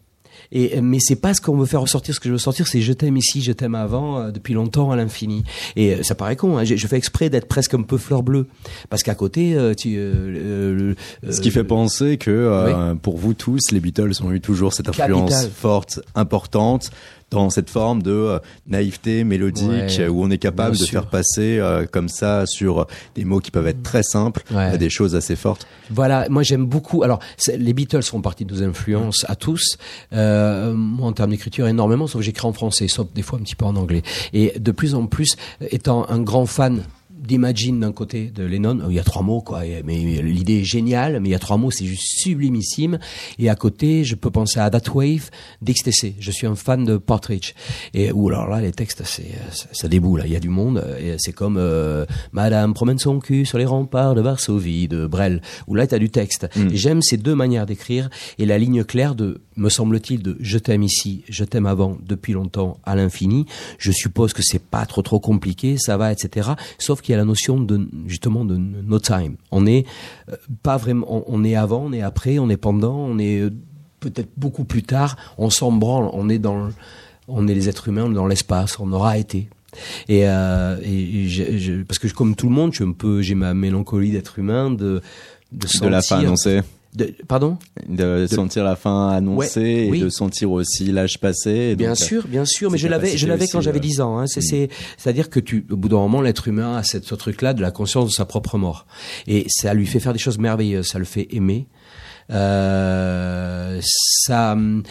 Et 0.52 0.82
mais 0.82 0.98
c'est 1.00 1.16
pas 1.16 1.34
ce 1.34 1.42
qu'on 1.42 1.58
veut 1.58 1.66
faire 1.66 1.82
ressortir. 1.82 2.14
Ce 2.14 2.20
que 2.20 2.28
je 2.28 2.34
veux 2.34 2.38
sortir, 2.40 2.68
c'est 2.68 2.82
je 2.82 2.94
t'aime 2.94 3.18
ici, 3.18 3.42
je 3.42 3.52
t'aime 3.52 3.76
avant, 3.76 4.20
euh, 4.20 4.32
depuis 4.32 4.54
longtemps 4.54 4.92
à 4.92 4.96
l'infini. 4.96 5.44
Et 5.76 5.94
euh, 5.94 6.04
ça 6.04 6.16
paraît 6.16 6.36
con. 6.36 6.58
Hein, 6.58 6.64
je, 6.66 6.88
fais 6.88 6.98
exprès 6.98 7.30
d'être 7.30 7.48
presque 7.48 7.74
un 7.74 7.84
peu 7.84 7.98
fleur 7.98 8.22
bleue, 8.24 8.48
parce 8.90 9.04
qu'à 9.04 9.16
côté, 9.16 9.56
euh, 9.56 9.74
tu. 9.74 9.96
euh, 9.98 10.94
euh, 11.24 11.32
Ce 11.32 11.40
qui 11.42 11.52
fait 11.52 11.64
penser 11.64 12.18
que 12.18 12.32
euh, 12.32 12.96
pour 12.96 13.18
vous 13.18 13.34
tous, 13.34 13.72
les 13.72 13.80
Beatles 13.80 14.12
ont 14.24 14.32
eu 14.32 14.42
toujours 14.42 14.74
cette 14.74 14.90
influence 14.90 15.30
Capital. 15.32 15.52
forte, 15.52 16.00
importante 16.16 16.92
dans 17.32 17.50
cette 17.50 17.70
forme 17.70 18.04
de 18.04 18.12
euh, 18.12 18.40
naïveté 18.68 19.24
mélodique 19.24 19.70
Ouais, 19.98 20.08
où 20.08 20.24
on 20.24 20.30
est 20.30 20.38
capable 20.38 20.78
de 20.78 20.84
sûr. 20.84 20.92
faire 21.02 21.08
passer 21.10 21.58
euh, 21.60 21.86
comme 21.90 22.10
ça 22.10 22.46
sur 22.46 22.86
des 23.16 23.24
mots 23.26 23.40
qui 23.40 23.52
peuvent 23.52 23.68
être 23.68 23.82
très 23.84 24.04
simples 24.04 24.44
Ouais. 24.52 24.64
à 24.66 24.78
des 24.78 24.90
choses 24.90 25.16
assez 25.16 25.36
fortes. 25.36 25.66
Voilà, 25.90 26.28
moi 26.30 26.44
j'aime 26.44 26.66
beaucoup. 26.66 27.04
Alors, 27.04 27.20
les 27.58 27.74
Beatles 27.74 28.04
font 28.04 28.22
partie 28.22 28.46
de 28.46 28.54
nos 28.54 28.64
influences 28.64 29.26
à 29.30 29.36
tous. 29.36 29.78
Euh, 30.14 30.74
moi, 30.74 31.08
en 31.08 31.14
termes 31.14 31.32
d'écriture, 31.32 31.68
énormément, 31.68 32.06
sauf 32.08 32.20
que 32.20 32.26
j'écris 32.26 32.48
en 32.48 32.54
français, 32.54 32.88
sauf 32.88 33.08
des 33.14 33.22
fois 33.22 33.40
un 33.40 33.44
petit 33.44 33.56
peu 33.56 33.66
en 33.66 33.76
anglais. 33.76 34.02
Et 34.34 34.54
de 34.60 34.72
plus 34.72 34.94
en 34.94 35.08
plus, 35.08 35.36
étant 35.72 36.10
un 36.10 36.20
grand 36.22 36.46
fan 36.46 36.84
d'Imagine 37.22 37.80
d'un 37.80 37.92
côté 37.92 38.32
de 38.32 38.44
Lennon, 38.44 38.80
il 38.90 38.96
y 38.96 39.00
a 39.00 39.04
trois 39.04 39.22
mots 39.22 39.42
quoi, 39.42 39.62
mais 39.86 40.22
l'idée 40.22 40.60
est 40.60 40.64
géniale, 40.64 41.20
mais 41.20 41.30
il 41.30 41.32
y 41.32 41.36
a 41.36 41.40
trois 41.40 41.58
mots, 41.58 41.72
c'est 41.72 41.86
juste 41.86 42.04
sublimissime. 42.22 43.00
Et 43.40 43.50
à 43.50 43.56
côté, 43.56 44.04
je 44.04 44.16
peux 44.16 44.32
penser 44.32 44.60
à 44.60 44.70
That 44.70 44.92
Wave 44.94 45.30
d'XTC. 45.62 46.16
Je 46.20 46.32
suis 46.32 46.48
un 46.48 46.56
fan 46.56 46.84
de 46.84 46.98
Partridge. 46.98 47.54
Et 47.94 48.12
où 48.12 48.30
alors 48.30 48.48
là, 48.48 48.62
les 48.62 48.72
textes, 48.72 49.04
c'est 49.06 49.32
ça, 49.72 49.88
déboule. 49.88 50.24
Il 50.26 50.32
y 50.32 50.36
a 50.36 50.40
du 50.40 50.50
monde. 50.50 50.84
Et 51.00 51.16
c'est 51.18 51.34
comme 51.34 51.58
euh, 51.58 52.06
Madame 52.32 52.74
promène 52.74 53.00
son 53.00 53.20
cul 53.20 53.46
sur 53.46 53.58
les 53.58 53.66
remparts 53.66 54.16
de 54.16 54.22
Varsovie 54.22 54.88
de 54.88 55.08
Brel. 55.08 55.42
Où 55.68 55.76
là, 55.76 55.88
tu 55.88 55.96
as 55.96 56.00
du 56.00 56.10
texte. 56.10 56.48
Et 56.56 56.78
j'aime 56.78 57.02
ces 57.02 57.18
deux 57.18 57.36
manières 57.36 57.66
d'écrire 57.66 58.10
et 58.38 58.46
la 58.46 58.58
ligne 58.58 58.84
claire 58.84 59.16
de, 59.16 59.42
me 59.58 59.70
semble-t-il, 59.70 60.22
de 60.24 60.38
je 60.40 60.58
t'aime 60.58 60.84
ici, 60.84 61.24
je 61.30 61.44
t'aime 61.44 61.66
avant, 61.66 61.98
depuis 62.06 62.34
longtemps, 62.34 62.78
à 62.86 62.96
l'infini. 62.96 63.46
Je 63.78 63.92
suppose 63.92 64.34
que 64.34 64.42
c'est 64.42 64.62
pas 64.64 64.86
trop 64.86 65.02
trop 65.02 65.20
compliqué, 65.20 65.78
ça 65.78 65.98
va, 65.98 66.12
etc. 66.12 66.52
Sauf 66.80 67.02
qu'il 67.02 67.12
y 67.14 67.16
a 67.16 67.18
la 67.18 67.26
notion 67.26 67.60
de 67.60 67.88
justement 68.08 68.46
de 68.46 68.56
no 68.58 69.00
time. 69.00 69.36
On 69.52 69.66
est 69.66 69.86
euh, 70.30 70.36
pas 70.64 70.78
vraiment, 70.78 71.06
on, 71.10 71.24
on 71.28 71.44
est 71.44 71.56
avant, 71.56 71.84
on 71.86 71.92
est 71.94 72.02
après, 72.02 72.40
on 72.40 72.50
est 72.50 72.58
pendant, 72.58 72.96
on 72.96 73.20
est 73.20 73.40
euh, 73.42 73.52
peut-être 74.00 74.30
beaucoup 74.38 74.64
plus 74.64 74.84
tard. 74.84 75.18
On 75.38 75.50
s'en 75.50 75.72
branle, 75.72 76.10
on 76.14 76.30
est 76.30 76.40
dans, 76.40 76.70
on 77.28 77.48
est 77.48 77.54
les 77.54 77.68
êtres 77.70 77.88
humains, 77.90 78.06
on 78.06 78.12
est 78.12 78.16
dans 78.16 78.28
l'espace, 78.28 78.80
on 78.80 78.92
aura 78.94 79.18
été. 79.18 79.50
Et, 80.10 80.28
euh, 80.28 80.78
et 80.84 81.28
je- 81.30 81.58
je- 81.58 81.84
parce 81.84 81.98
que 82.00 82.08
comme 82.10 82.36
tout 82.36 82.48
le 82.50 82.54
monde, 82.56 82.72
je 82.72 82.78
suis 82.78 82.86
un 82.86 82.92
peu, 82.94 83.22
j'ai 83.22 83.36
ma 83.36 83.54
mélancolie 83.54 84.12
d'être 84.12 84.40
humain, 84.40 84.70
de 84.72 85.02
de, 85.54 85.68
De 85.82 85.88
la 85.90 86.02
fin 86.02 86.20
annoncée, 86.28 86.62
de- 86.96 87.14
pardon? 87.28 87.58
De, 87.88 88.28
sentir 88.28 88.64
la 88.64 88.76
fin 88.76 89.10
annoncée 89.10 89.60
Ouais, 89.60 89.86
et 89.88 89.90
oui. 89.90 90.00
de 90.02 90.10
sentir 90.10 90.52
aussi 90.52 90.92
l'âge 90.92 91.20
passé. 91.20 91.76
Bien 91.76 91.90
donc, 91.90 92.02
euh, 92.02 92.04
sûr, 92.06 92.28
bien 92.28 92.46
sûr, 92.46 92.70
mais 92.72 92.78
je 92.78 92.88
l'avais, 92.88 93.18
je 93.18 93.28
l'avais 93.28 93.48
quand 93.48 93.62
j'avais 93.62 93.80
euh, 93.80 93.82
10 93.82 94.02
ans. 94.02 94.18
Hein. 94.20 94.28
C'est, 94.28 94.42
c'est, 94.42 94.70
c'est-à-dire 94.98 95.30
que 95.30 95.40
tu, 95.40 95.66
au 95.70 95.78
bout 95.78 95.90
d'un 95.90 95.98
moment, 95.98 96.22
l'être 96.22 96.48
humain 96.48 96.76
a 96.76 96.84
cette, 96.84 97.06
ce 97.06 97.16
truc-là 97.16 97.54
de 97.54 97.62
la 97.62 97.72
conscience 97.72 98.06
de 98.06 98.12
sa 98.12 98.26
propre 98.26 98.58
mort, 98.58 98.86
et 99.28 99.46
ça 99.50 99.74
lui 99.74 99.86
fait 99.86 100.00
faire 100.00 100.14
des 100.14 100.20
choses 100.20 100.38
merveilleuses. 100.38 100.88
Ça 100.88 101.00
le 101.00 101.06
fait 101.06 101.28
aimer. 101.32 101.68
Euh, 102.32 103.80
ça, 103.82 104.56
euh, 104.56 104.82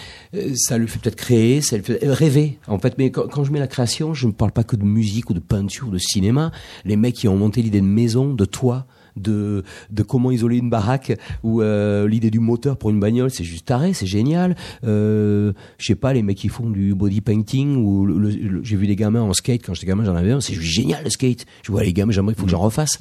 ça 0.57 0.79
lui 0.79 0.89
fait 0.89 0.99
peut-être 0.99 1.17
créer, 1.17 1.61
ça 1.63 1.77
lui 1.77 1.85
fait 1.85 2.05
euh, 2.05 2.13
rêver. 2.13 2.59
En 2.67 2.79
fait, 2.79 2.97
mais 2.99 3.11
quand, 3.11 3.29
quand 3.29 3.45
je 3.45 3.53
mets 3.53 3.59
la 3.59 3.67
création, 3.67 4.15
je 4.15 4.27
ne 4.27 4.33
parle 4.33 4.53
pas 4.53 4.65
que 4.65 4.77
de 4.77 4.85
musique 4.85 5.31
ou 5.31 5.35
de 5.35 5.41
peinture, 5.41 5.89
ou 5.89 5.91
de 5.91 5.99
cinéma. 5.99 6.53
Les 6.85 6.97
mecs 6.97 7.15
qui 7.15 7.29
ont 7.29 7.37
monté 7.37 7.63
l'idée 7.63 7.81
de 7.81 7.87
maison, 7.87 8.35
de 8.35 8.45
toit, 8.45 8.87
de, 9.17 9.65
de 9.91 10.03
comment 10.03 10.31
isoler 10.31 10.59
une 10.59 10.71
baraque 10.71 11.13
ou 11.43 11.63
euh, 11.63 12.09
l'idée 12.09 12.31
du 12.31 12.41
moteur 12.41 12.77
pour 12.77 12.91
une 12.91 13.01
bagnole, 13.01 13.31
c'est 13.31 13.45
juste 13.45 13.67
taré, 13.67 13.93
c'est 13.93 14.07
génial. 14.07 14.57
Euh, 14.85 15.53
je 15.79 15.87
sais 15.87 15.95
pas, 15.95 16.13
les 16.13 16.23
mecs 16.23 16.39
qui 16.39 16.49
font 16.49 16.69
du 16.71 16.95
body 16.95 17.21
painting 17.21 17.77
ou 17.77 18.07
le- 18.07 18.19
le- 18.19 18.31
le- 18.31 18.65
j'ai 18.65 18.77
vu 18.77 18.87
des 18.87 18.97
gamins 18.97 19.21
en 19.23 19.33
skate 19.33 19.63
quand 19.65 19.75
j'étais 19.75 19.87
gamin, 19.87 20.05
j'en 20.05 20.17
avais 20.17 20.33
un, 20.33 20.41
c'est 20.41 20.55
juste 20.55 20.73
génial 20.73 21.05
le 21.05 21.11
skate. 21.11 21.47
Je 21.63 21.73
vois 21.73 21.83
les 21.85 21.93
gamins, 21.93 22.13
j'aimerais, 22.13 22.35
il 22.35 22.39
faut 22.39 22.45
que 22.47 22.51
j'en 22.51 22.61
refasse. 22.61 22.99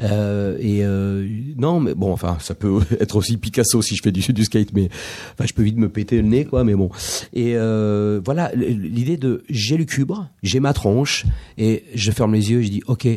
Euh, 0.00 0.56
et 0.60 0.84
euh, 0.84 1.26
non, 1.56 1.80
mais 1.80 1.94
bon, 1.94 2.12
enfin, 2.12 2.36
ça 2.40 2.54
peut 2.54 2.80
être 3.00 3.16
aussi 3.16 3.36
Picasso 3.36 3.82
si 3.82 3.96
je 3.96 4.02
fais 4.02 4.12
du, 4.12 4.20
du 4.32 4.44
skate, 4.44 4.72
mais 4.74 4.88
enfin, 5.34 5.44
je 5.46 5.52
peux 5.54 5.62
vite 5.62 5.76
me 5.76 5.88
péter 5.88 6.16
le 6.20 6.28
nez, 6.28 6.44
quoi. 6.44 6.64
Mais 6.64 6.74
bon. 6.74 6.90
Et 7.32 7.52
euh, 7.56 8.20
voilà, 8.24 8.50
l'idée 8.54 9.16
de 9.16 9.42
j'ai 9.48 9.76
le 9.76 9.84
cubre, 9.84 10.28
j'ai 10.42 10.60
ma 10.60 10.72
tronche 10.72 11.24
et 11.56 11.84
je 11.94 12.10
ferme 12.10 12.34
les 12.34 12.50
yeux, 12.50 12.62
je 12.62 12.68
dis 12.68 12.82
ok. 12.86 13.08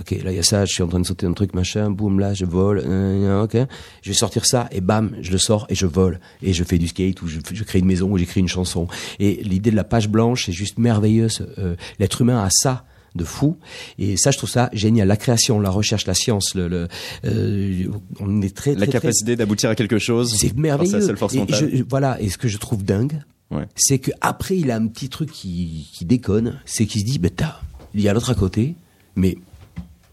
Ok, 0.00 0.12
là 0.22 0.30
il 0.30 0.36
y 0.36 0.38
a 0.38 0.42
ça, 0.44 0.64
je 0.64 0.72
suis 0.72 0.82
en 0.82 0.86
train 0.88 1.00
de 1.00 1.06
sauter 1.06 1.26
un 1.26 1.32
truc, 1.32 1.54
machin, 1.54 1.90
boum, 1.90 2.20
là 2.20 2.32
je 2.32 2.44
vole, 2.44 2.82
euh, 2.86 3.42
ok, 3.42 3.56
je 4.02 4.10
vais 4.10 4.14
sortir 4.16 4.46
ça 4.46 4.68
et 4.70 4.80
bam, 4.80 5.10
je 5.20 5.32
le 5.32 5.38
sors 5.38 5.66
et 5.70 5.74
je 5.74 5.86
vole 5.86 6.20
et 6.42 6.52
je 6.52 6.62
fais 6.62 6.78
du 6.78 6.86
skate 6.88 7.20
ou 7.22 7.26
je, 7.26 7.40
je 7.52 7.64
crée 7.64 7.80
une 7.80 7.86
maison 7.86 8.08
ou 8.10 8.16
j'écris 8.18 8.40
une 8.40 8.46
chanson. 8.48 8.86
Et 9.18 9.40
l'idée 9.42 9.70
de 9.72 9.76
la 9.76 9.82
page 9.84 10.08
blanche, 10.08 10.46
c'est 10.46 10.52
juste 10.52 10.78
merveilleuse. 10.78 11.46
Euh, 11.58 11.74
L'être 11.98 12.20
humain 12.20 12.42
a 12.42 12.48
ça 12.50 12.84
de 13.16 13.24
fou 13.24 13.56
et 13.98 14.16
ça 14.16 14.30
je 14.30 14.36
trouve 14.38 14.50
ça 14.50 14.68
génial 14.74 15.08
la 15.08 15.16
création 15.16 15.58
la 15.58 15.70
recherche 15.70 16.06
la 16.06 16.12
science 16.14 16.54
le, 16.54 16.68
le 16.68 16.88
euh, 17.24 17.84
on 18.20 18.42
est 18.42 18.54
très, 18.54 18.72
La 18.72 18.76
très, 18.76 18.86
très- 18.86 18.92
capacité 19.00 19.34
d'aboutir 19.34 19.70
à 19.70 19.74
quelque 19.74 19.98
chose. 19.98 20.32
c'est 20.38 20.50
par 20.50 20.58
merveilleux. 20.58 21.00
sa 21.00 21.06
seule 21.06 21.16
force 21.16 21.34
Et 21.34 21.42
je- 21.48 21.82
voilà. 21.88 22.20
Et 22.20 22.28
ce 22.28 22.38
que 22.38 22.48
je 22.48 22.58
trouve 22.58 22.84
dingue, 22.84 23.20
Ouais. 23.50 23.64
c'est 23.76 23.98
que 23.98 24.10
après 24.20 24.58
il 24.58 24.70
a 24.70 24.76
un 24.76 24.86
petit 24.86 25.08
truc 25.08 25.32
qui, 25.32 25.88
qui 25.92 26.04
déconne, 26.04 26.60
c'est 26.66 26.84
qu'il 26.86 27.00
se 27.00 27.06
dit, 27.06 27.18
ben 27.18 27.30
t'as, 27.34 27.60
il 27.94 28.02
y 28.02 28.08
a 28.08 28.12
l'autre 28.12 28.30
à 28.30 28.34
côté, 28.34 28.74
mais 29.16 29.38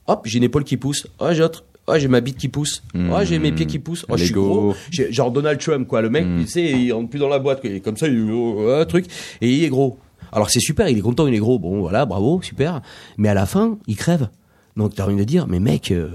hop, 0.08 0.22
j'ai 0.26 0.38
une 0.38 0.44
épaule 0.44 0.64
qui 0.64 0.78
pousse, 0.78 1.08
oh 1.20 1.28
j'ai 1.32 1.44
autre. 1.44 1.64
Oh, 1.88 1.94
j'ai 1.98 2.08
ma 2.08 2.20
bite 2.20 2.38
qui 2.38 2.48
pousse. 2.48 2.82
Oh, 2.96 3.20
j'ai 3.24 3.38
mes 3.38 3.52
pieds 3.52 3.68
qui 3.68 3.78
poussent. 3.78 4.08
Oh, 4.10 4.18
je 4.18 4.24
suis 4.24 4.34
gros. 4.34 4.74
J'ai- 4.90 5.12
Genre 5.14 5.30
Donald 5.30 5.60
Trump, 5.60 5.88
quoi. 5.88 6.02
Le 6.02 6.10
mec, 6.10 6.26
tu 6.40 6.48
sais, 6.48 6.64
il 6.64 6.92
rentre 6.92 7.12
plus 7.12 7.20
dans 7.20 7.30
la 7.30 7.38
boîte. 7.38 7.60
Il 7.64 7.74
est 7.74 7.80
comme 7.80 7.96
ça, 7.96 8.08
il 8.08 8.28
oh, 8.32 8.72
un 8.72 8.86
truc. 8.86 9.06
Et 9.40 9.54
il 9.54 9.64
est 9.64 9.70
gros. 9.70 10.00
Alors, 10.32 10.50
c'est 10.50 10.60
super. 10.60 10.90
Il 10.90 10.98
est 10.98 11.02
content, 11.02 11.28
il 11.28 11.36
est 11.36 11.40
gros. 11.40 11.60
Bon, 11.60 11.82
voilà, 11.82 12.08
bravo, 12.08 12.42
super. 12.42 12.82
Mais 13.18 13.30
à 13.30 13.36
la 13.36 13.46
fin, 13.46 13.78
il 13.86 13.96
crève. 13.98 14.30
Donc, 14.76 14.96
t'as 14.96 15.06
envie 15.06 15.16
de 15.16 15.24
dire, 15.24 15.46
mais 15.48 15.60
mec, 15.60 15.92
euh, 15.92 16.10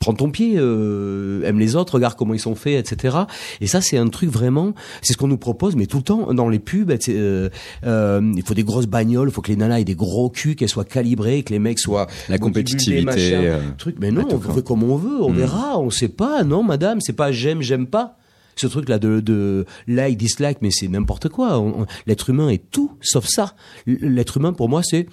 prends 0.00 0.14
ton 0.14 0.30
pied, 0.30 0.54
euh, 0.56 1.42
aime 1.44 1.58
les 1.58 1.76
autres, 1.76 1.94
regarde 1.94 2.14
comment 2.16 2.32
ils 2.32 2.40
sont 2.40 2.54
faits, 2.54 2.90
etc. 2.90 3.18
Et 3.60 3.66
ça, 3.66 3.82
c'est 3.82 3.98
un 3.98 4.08
truc 4.08 4.30
vraiment, 4.30 4.72
c'est 5.02 5.12
ce 5.12 5.18
qu'on 5.18 5.28
nous 5.28 5.36
propose, 5.36 5.76
mais 5.76 5.84
tout 5.84 5.98
le 5.98 6.02
temps 6.02 6.32
dans 6.32 6.48
les 6.48 6.58
pubs. 6.58 6.90
euh, 7.10 7.50
euh, 7.84 8.32
il 8.34 8.42
faut 8.42 8.54
des 8.54 8.64
grosses 8.64 8.86
bagnoles, 8.86 9.28
il 9.28 9.32
faut 9.32 9.42
que 9.42 9.50
les 9.50 9.56
nanas 9.56 9.80
aient 9.80 9.84
des 9.84 9.94
gros 9.94 10.30
culs, 10.30 10.56
qu'elles 10.56 10.70
soient 10.70 10.86
calibrées, 10.86 11.42
que 11.42 11.52
les 11.52 11.58
mecs 11.58 11.78
soient 11.78 12.06
La 12.30 12.38
compétitivité, 12.38 13.02
machin, 13.02 13.42
euh, 13.44 13.60
truc. 13.76 13.96
Mais 14.00 14.10
non, 14.10 14.26
on 14.30 14.40
fait 14.40 14.64
comme 14.64 14.82
on 14.84 14.96
veut, 14.96 15.20
on 15.22 15.32
verra, 15.32 15.78
on 15.78 15.90
sait 15.90 16.08
pas. 16.08 16.44
Non, 16.44 16.62
madame, 16.62 17.02
c'est 17.02 17.12
pas 17.12 17.30
j'aime, 17.30 17.60
j'aime 17.60 17.86
pas. 17.86 18.16
Ce 18.56 18.66
truc-là 18.66 18.98
de, 18.98 19.20
de 19.20 19.66
like, 19.86 20.16
dislike, 20.16 20.58
mais 20.62 20.70
c'est 20.70 20.88
n'importe 20.88 21.28
quoi. 21.28 21.62
L'être 22.06 22.30
humain 22.30 22.48
est 22.48 22.70
tout 22.70 22.92
sauf 23.02 23.26
ça. 23.28 23.54
L'être 23.86 24.38
humain, 24.38 24.54
pour 24.54 24.68
moi, 24.70 24.80
c'est 24.82 25.06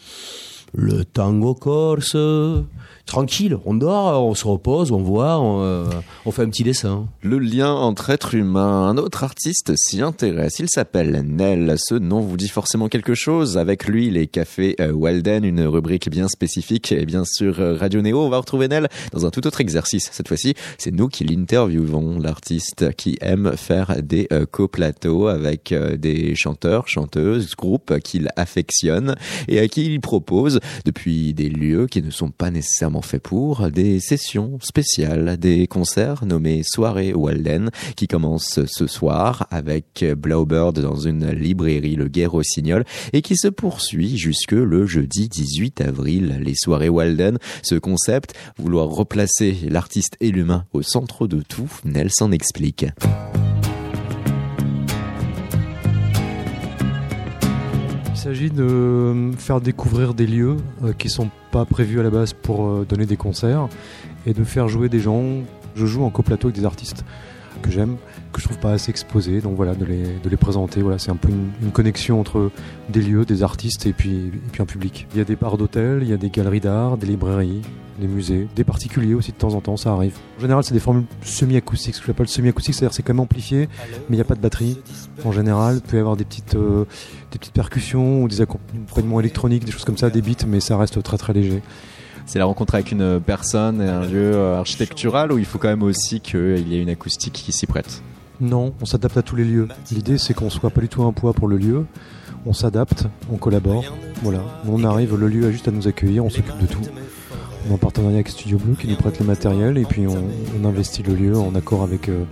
le 0.78 1.04
tango 1.04 1.56
corse. 1.56 2.16
Tranquille, 3.08 3.58
on 3.64 3.74
dort, 3.74 4.26
on 4.26 4.36
se 4.36 4.46
repose, 4.46 4.92
on 4.92 5.02
voit, 5.02 5.40
on, 5.40 5.64
euh, 5.64 5.86
fait 6.32 6.42
un 6.42 6.50
petit 6.50 6.66
dessin. 6.66 7.08
Le 7.22 7.40
lien 7.40 7.72
entre 7.72 8.10
être 8.10 8.36
humain, 8.36 8.86
un 8.90 8.98
autre 8.98 9.24
artiste 9.24 9.72
s'y 9.78 10.02
intéresse. 10.02 10.60
Il 10.60 10.68
s'appelle 10.70 11.24
Nel. 11.26 11.76
Ce 11.78 11.96
nom 11.96 12.20
vous 12.20 12.36
dit 12.36 12.50
forcément 12.50 12.90
quelque 12.90 13.16
chose. 13.16 13.58
Avec 13.58 13.88
lui, 13.88 14.10
les 14.10 14.28
cafés 14.28 14.76
euh, 14.82 14.92
Walden, 14.92 15.46
une 15.46 15.62
rubrique 15.62 16.10
bien 16.10 16.28
spécifique. 16.28 16.92
Et 16.92 17.06
bien 17.06 17.24
sûr, 17.26 17.62
euh, 17.62 17.78
Radio 17.78 18.02
Néo, 18.02 18.20
on 18.20 18.30
va 18.30 18.40
retrouver 18.40 18.68
Nel 18.68 18.90
dans 19.14 19.26
un 19.26 19.30
tout 19.30 19.48
autre 19.48 19.62
exercice. 19.62 20.10
Cette 20.12 20.28
fois-ci, 20.28 20.54
c'est 20.78 20.92
nous 20.92 21.08
qui 21.08 21.24
l'interviewons, 21.24 22.20
l'artiste 22.20 22.94
qui 22.98 23.18
aime 23.22 23.54
faire 23.56 24.04
des 24.04 24.28
coplateaux 24.52 25.28
avec 25.28 25.74
des 25.74 26.36
chanteurs, 26.36 26.90
chanteuses, 26.90 27.56
groupes 27.56 28.00
qu'il 28.00 28.28
affectionne 28.36 29.16
et 29.48 29.60
à 29.60 29.68
qui 29.70 29.86
il 29.86 30.02
propose, 30.02 30.60
depuis 30.86 31.34
des 31.34 31.50
lieux 31.50 31.88
qui 31.88 32.02
ne 32.02 32.10
sont 32.10 32.32
pas 32.32 32.52
nécessairement 32.52 33.02
faits 33.02 33.24
pour, 33.24 33.70
des 33.72 34.00
sessions 34.00 34.58
spéciales, 34.62 35.38
des 35.38 35.68
concerts 35.68 36.26
nommés 36.26 36.62
Soirée 36.64 37.14
Walden, 37.14 37.70
qui 37.96 38.08
commencent 38.08 38.60
ce 38.66 38.88
soir 38.88 39.48
avec 39.52 40.06
Blaubird 40.18 40.80
dans 40.80 40.96
une 40.96 41.30
librairie, 41.32 41.96
le 41.96 42.08
Guerre 42.08 42.32
Rossignol, 42.32 42.86
et 43.14 43.22
qui 43.22 43.36
se 43.36 43.48
poursuit 43.48 44.18
jusque 44.18 44.52
le 44.52 44.86
jeudi 44.86 45.30
18 45.30 45.82
avril. 45.82 46.40
Les 46.42 46.56
Soirées 46.56 46.90
Walden, 46.90 47.38
ce 47.64 47.76
concept, 47.76 48.34
vouloir 48.58 48.88
replacer 48.88 49.58
l'artiste 49.70 50.16
et 50.20 50.32
l'humain 50.32 50.66
au 50.74 50.82
centre 50.82 51.28
de 51.28 51.42
tout, 51.42 51.72
Nel 51.86 52.10
s'en 52.12 52.32
explique. 52.32 52.86
S'agit 58.28 58.50
de 58.50 58.64
euh, 58.64 59.32
faire 59.38 59.62
découvrir 59.62 60.14
des 60.14 60.28
lieux 60.28 60.58
euh, 60.84 60.92
qui 60.92 61.08
sont 61.08 61.30
pas 61.50 61.64
prévus 61.64 62.02
à 62.02 62.04
la 62.04 62.10
base 62.10 62.34
pour 62.34 62.68
euh, 62.68 62.86
donner 62.88 63.06
des 63.06 63.16
concerts 63.16 63.70
et 64.26 64.34
de 64.34 64.44
faire 64.44 64.68
jouer 64.68 64.90
des 64.90 65.00
gens. 65.00 65.24
Je 65.76 65.86
joue 65.86 66.04
en 66.04 66.10
coplateau 66.10 66.48
avec 66.48 66.60
des 66.60 66.66
artistes. 66.66 67.06
que 67.62 67.72
j'aime, 67.72 67.96
que 68.34 68.42
je 68.42 68.46
trouve 68.46 68.60
pas 68.60 68.72
assez 68.72 68.90
exposés. 68.90 69.40
Donc 69.40 69.56
voilà, 69.56 69.76
de 69.76 69.86
les, 69.86 70.04
de 70.04 70.30
les 70.30 70.36
présenter. 70.36 70.82
Voilà, 70.82 71.00
c'est 71.00 71.10
un 71.12 71.16
peu 71.16 71.30
une, 71.30 71.52
une 71.62 71.72
connexion 71.72 72.20
entre 72.20 72.52
des 72.90 73.02
lieux, 73.02 73.24
des 73.24 73.44
artistes 73.44 73.86
et 73.86 73.94
puis, 73.94 74.28
et 74.28 74.50
puis 74.52 74.62
un 74.62 74.66
public. 74.66 75.08
Il 75.14 75.20
y 75.20 75.22
a 75.22 75.24
des 75.24 75.38
bars 75.38 75.58
d'hôtel, 75.58 76.00
il 76.02 76.10
y 76.10 76.14
a 76.14 76.18
des 76.18 76.30
galeries 76.30 76.60
d'art, 76.60 76.98
des 76.98 77.08
librairies, 77.08 77.62
des 78.00 78.08
musées, 78.08 78.48
des 78.56 78.64
particuliers 78.64 79.14
aussi 79.14 79.32
de 79.32 79.38
temps 79.38 79.54
en 79.54 79.62
temps, 79.62 79.78
ça 79.78 79.92
arrive. 79.92 80.16
En 80.38 80.42
général, 80.42 80.64
c'est 80.64 80.74
des 80.74 80.80
formules 80.80 81.06
semi-acoustiques, 81.22 81.96
ce 81.96 82.02
que 82.02 82.08
j'appelle 82.08 82.28
semi-acoustique, 82.28 82.76
c'est-à-dire 82.76 82.94
c'est 82.94 83.04
quand 83.04 83.14
même 83.14 83.22
amplifié, 83.22 83.70
mais 84.10 84.12
il 84.12 84.16
n'y 84.16 84.22
a 84.22 84.26
pas 84.26 84.36
de 84.36 84.42
batterie. 84.42 84.80
En 85.26 85.32
général, 85.32 85.78
il 85.78 85.82
peut 85.82 85.98
y 85.98 86.00
avoir 86.00 86.16
des 86.16 86.26
petites, 86.26 86.56
euh, 86.56 86.86
des 87.32 87.40
petites 87.40 87.54
percussions 87.54 88.24
ou 88.24 88.28
des 88.28 88.42
accompagnements 88.42 89.20
électroniques, 89.20 89.66
des 89.66 89.72
choses 89.72 89.86
comme 89.86 89.98
ça, 89.98 90.10
des 90.10 90.22
beats, 90.22 90.46
mais 90.48 90.60
ça 90.60 90.78
reste 90.78 91.02
très 91.04 91.18
très 91.18 91.34
léger. 91.34 91.62
C'est 92.26 92.40
la 92.40 92.46
rencontre 92.46 92.76
avec 92.76 92.92
une 92.92 93.22
personne 93.22 93.82
et 93.82 93.88
un 93.88 94.06
lieu 94.06 94.36
euh, 94.36 94.60
architectural 94.60 95.32
ou 95.32 95.38
il 95.38 95.46
faut 95.46 95.58
quand 95.58 95.70
même 95.70 95.84
aussi 95.84 96.20
qu'il 96.20 96.68
y 96.68 96.76
ait 96.76 96.82
une 96.82 96.90
acoustique 96.90 97.34
qui 97.34 97.54
s'y 97.54 97.66
prête? 97.66 98.02
Non, 98.42 98.74
on 98.82 98.86
s'adapte 98.86 99.18
à 99.18 99.22
tous 99.22 99.36
les 99.36 99.46
lieux. 99.46 99.68
L'idée, 99.92 100.18
c'est 100.18 100.34
qu'on 100.34 100.50
soit 100.50 100.70
pas 100.70 100.82
du 100.82 100.90
tout 100.90 101.04
un 101.04 101.14
poids 101.14 101.34
pour 101.34 101.48
le 101.48 101.58
lieu. 101.58 101.86
On 102.46 102.54
s'adapte, 102.54 103.06
on 103.32 103.38
collabore. 103.38 103.86
Voilà. 104.22 104.42
On 104.68 104.84
arrive, 104.84 105.16
le 105.16 105.28
lieu 105.28 105.48
a 105.48 105.52
juste 105.52 105.68
à 105.68 105.72
nous 105.72 105.88
accueillir, 105.88 106.24
on 106.24 106.30
s'occupe 106.30 106.60
de 106.60 106.68
tout. 106.68 106.82
On 107.66 107.72
est 107.72 107.74
en 107.74 107.78
partenariat 107.78 108.18
avec 108.18 108.30
Studio 108.30 108.58
Blue 108.58 108.76
qui 108.76 108.88
nous 108.88 108.96
prête 108.96 109.20
le 109.20 109.26
matériel 109.26 109.78
et 109.78 109.86
puis 109.86 110.06
on, 110.08 110.24
on 110.62 110.68
investit 110.68 111.04
le 111.04 111.16
lieu 111.16 111.38
en 111.38 111.56
accord 111.56 111.82
avec, 111.82 112.10
euh, 112.10 112.26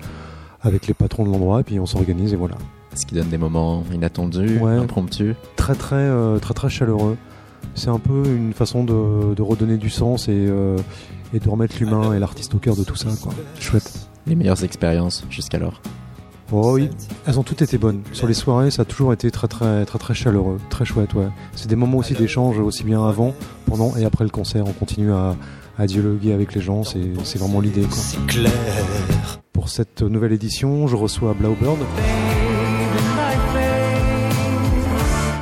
avec 0.61 0.87
les 0.87 0.93
patrons 0.93 1.25
de 1.25 1.31
l'endroit 1.31 1.61
et 1.61 1.63
puis 1.63 1.79
on 1.79 1.85
s'organise 1.85 2.33
et 2.33 2.35
voilà. 2.35 2.55
Ce 2.95 3.05
qui 3.05 3.15
donne 3.15 3.29
des 3.29 3.37
moments 3.37 3.83
inattendus, 3.93 4.57
Ouais. 4.59 4.77
impromptus. 4.77 5.35
Très 5.55 5.75
très 5.75 5.95
euh, 5.95 6.39
très 6.39 6.53
très 6.53 6.69
chaleureux. 6.69 7.17
C'est 7.73 7.89
un 7.89 7.99
peu 7.99 8.23
une 8.25 8.53
façon 8.53 8.83
de, 8.83 9.33
de 9.33 9.41
redonner 9.41 9.77
du 9.77 9.89
sens 9.89 10.27
et, 10.29 10.31
euh, 10.33 10.77
et 11.33 11.39
de 11.39 11.49
remettre 11.49 11.75
l'humain 11.79 12.13
et 12.13 12.19
l'artiste 12.19 12.55
au 12.55 12.57
cœur 12.59 12.75
de 12.75 12.83
tout 12.83 12.95
ça. 12.95 13.09
Quoi. 13.21 13.33
Chouette. 13.59 14.07
Les 14.27 14.35
meilleures 14.35 14.63
expériences 14.63 15.25
jusqu'alors. 15.29 15.81
Oh 16.51 16.73
oui, 16.75 16.89
elles 17.25 17.39
ont 17.39 17.43
toutes 17.43 17.63
été 17.63 17.77
bonnes. 17.79 18.01
Sur 18.13 18.27
les 18.27 18.35
soirées, 18.35 18.69
ça 18.71 18.83
a 18.83 18.85
toujours 18.85 19.11
été 19.13 19.31
très 19.31 19.47
très 19.47 19.83
très 19.85 19.97
très 19.99 20.13
chaleureux, 20.13 20.59
très 20.69 20.85
chouette. 20.85 21.13
Ouais. 21.15 21.27
C'est 21.55 21.67
des 21.67 21.75
moments 21.75 21.97
aussi 21.97 22.13
d'échange 22.13 22.59
aussi 22.59 22.83
bien 22.83 23.03
avant, 23.05 23.33
pendant 23.65 23.95
et 23.97 24.05
après 24.05 24.23
le 24.23 24.29
concert. 24.29 24.63
On 24.67 24.71
continue 24.71 25.11
à, 25.11 25.35
à 25.79 25.87
dialoguer 25.87 26.33
avec 26.33 26.53
les 26.53 26.61
gens. 26.61 26.83
C'est 26.83 27.37
vraiment 27.39 27.59
l'idée. 27.61 27.85
C'est 27.89 28.23
clair. 28.27 28.51
Pour 29.53 29.69
cette 29.69 30.03
nouvelle 30.03 30.33
édition, 30.33 30.85
je 30.87 30.95
reçois 30.95 31.33
Blaubird, 31.33 31.77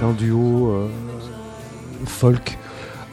un 0.03 0.11
duo 0.11 0.71
euh, 0.71 0.87
folk 2.05 2.57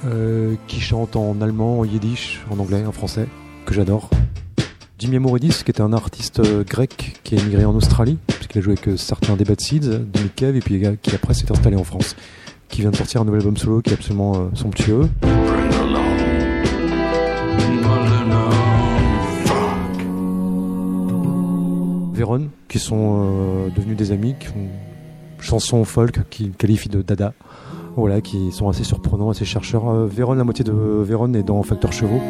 euh, 0.05 0.57
qui 0.67 0.81
chante 0.81 1.15
en 1.15 1.41
allemand, 1.41 1.79
en 1.79 1.85
yiddish, 1.85 2.41
en 2.51 2.59
anglais, 2.59 2.85
en 2.85 2.93
français, 2.93 3.27
que 3.65 3.75
j'adore. 3.75 4.11
Jimmy 4.99 5.17
Amoridis, 5.17 5.63
qui 5.65 5.71
était 5.71 5.83
un 5.83 5.93
artiste 5.93 6.41
euh, 6.41 6.65
grec 6.65 7.21
qui 7.23 7.37
a 7.37 7.39
émigré 7.41 7.65
en 7.65 7.75
Australie, 7.75 8.19
puisqu'il 8.27 8.59
a 8.59 8.61
joué 8.61 8.75
avec 8.77 8.99
certains 8.99 9.37
des 9.37 9.45
Bad 9.45 9.61
Seeds, 9.61 9.81
de 9.81 10.29
Cave, 10.35 10.57
et 10.57 10.61
puis 10.61 10.83
qui 11.01 11.15
après 11.15 11.33
s'est 11.33 11.51
installé 11.51 11.77
en 11.77 11.85
France, 11.85 12.17
qui 12.69 12.81
vient 12.81 12.91
de 12.91 12.97
sortir 12.97 13.21
un 13.21 13.25
nouvel 13.25 13.41
album 13.41 13.57
solo 13.57 13.83
qui 13.83 13.91
est 13.91 13.95
absolument 13.95 14.51
somptueux. 14.55 15.09
Véron, 22.13 22.49
qui 22.69 22.79
sont 22.79 23.71
devenus 23.75 23.97
des 23.97 24.13
amis, 24.13 24.35
qui 24.39 24.49
font 24.49 24.69
chansons 25.41 25.85
folk 25.85 26.29
qu'ils 26.31 26.53
qualifient 26.53 26.89
de 26.89 27.03
dada. 27.03 27.33
Voilà, 27.97 28.21
qui 28.21 28.53
sont 28.53 28.69
assez 28.69 28.85
surprenants, 28.85 29.31
assez 29.31 29.45
chercheurs. 29.45 29.89
Euh, 29.89 30.07
Véron, 30.07 30.35
la 30.35 30.45
moitié 30.45 30.65
de 30.65 30.73
Véron 30.73 31.35
est 31.35 31.43
dans 31.43 31.63
Facteur 31.63 31.93
Chevaux. 31.93 32.21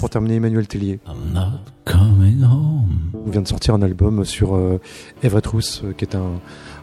Pour 0.00 0.10
terminer, 0.10 0.34
Emmanuel 0.34 0.66
Tellier. 0.66 1.00
I'm 1.06 1.32
not 1.32 1.60
coming 1.86 2.42
home. 2.42 3.10
On 3.14 3.30
vient 3.30 3.40
de 3.40 3.48
sortir 3.48 3.74
un 3.74 3.80
album 3.80 4.24
sur 4.24 4.54
euh, 4.54 4.78
Everett 5.22 5.46
Roos, 5.46 5.60
euh, 5.82 5.92
qui 5.92 6.04
est 6.04 6.14
un, 6.14 6.40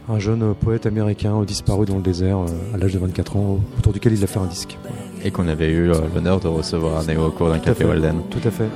un 0.10 0.20
jeune 0.20 0.54
poète 0.56 0.86
américain 0.86 1.40
euh, 1.40 1.46
disparu 1.46 1.86
dans 1.86 1.96
le 1.96 2.02
désert 2.02 2.40
euh, 2.40 2.76
à 2.76 2.78
l'âge 2.78 2.94
de 2.94 3.00
24 3.00 3.36
ans, 3.38 3.60
autour 3.78 3.94
duquel 3.94 4.14
il 4.14 4.24
a 4.24 4.28
fait 4.28 4.40
un 4.40 4.46
disque. 4.46 4.78
Voilà. 4.82 4.96
Et 5.24 5.32
qu'on 5.32 5.48
avait 5.48 5.70
eu 5.70 5.92
euh, 5.92 5.96
l'honneur 6.14 6.40
de 6.40 6.48
recevoir 6.48 7.00
à 7.00 7.04
Néo 7.04 7.28
au 7.28 7.32
cours 7.32 7.50
d'un 7.50 7.60
café 7.60 7.84
fait. 7.84 7.86
Walden. 7.86 8.22
Tout 8.30 8.46
à 8.46 8.52
fait. 8.52 8.70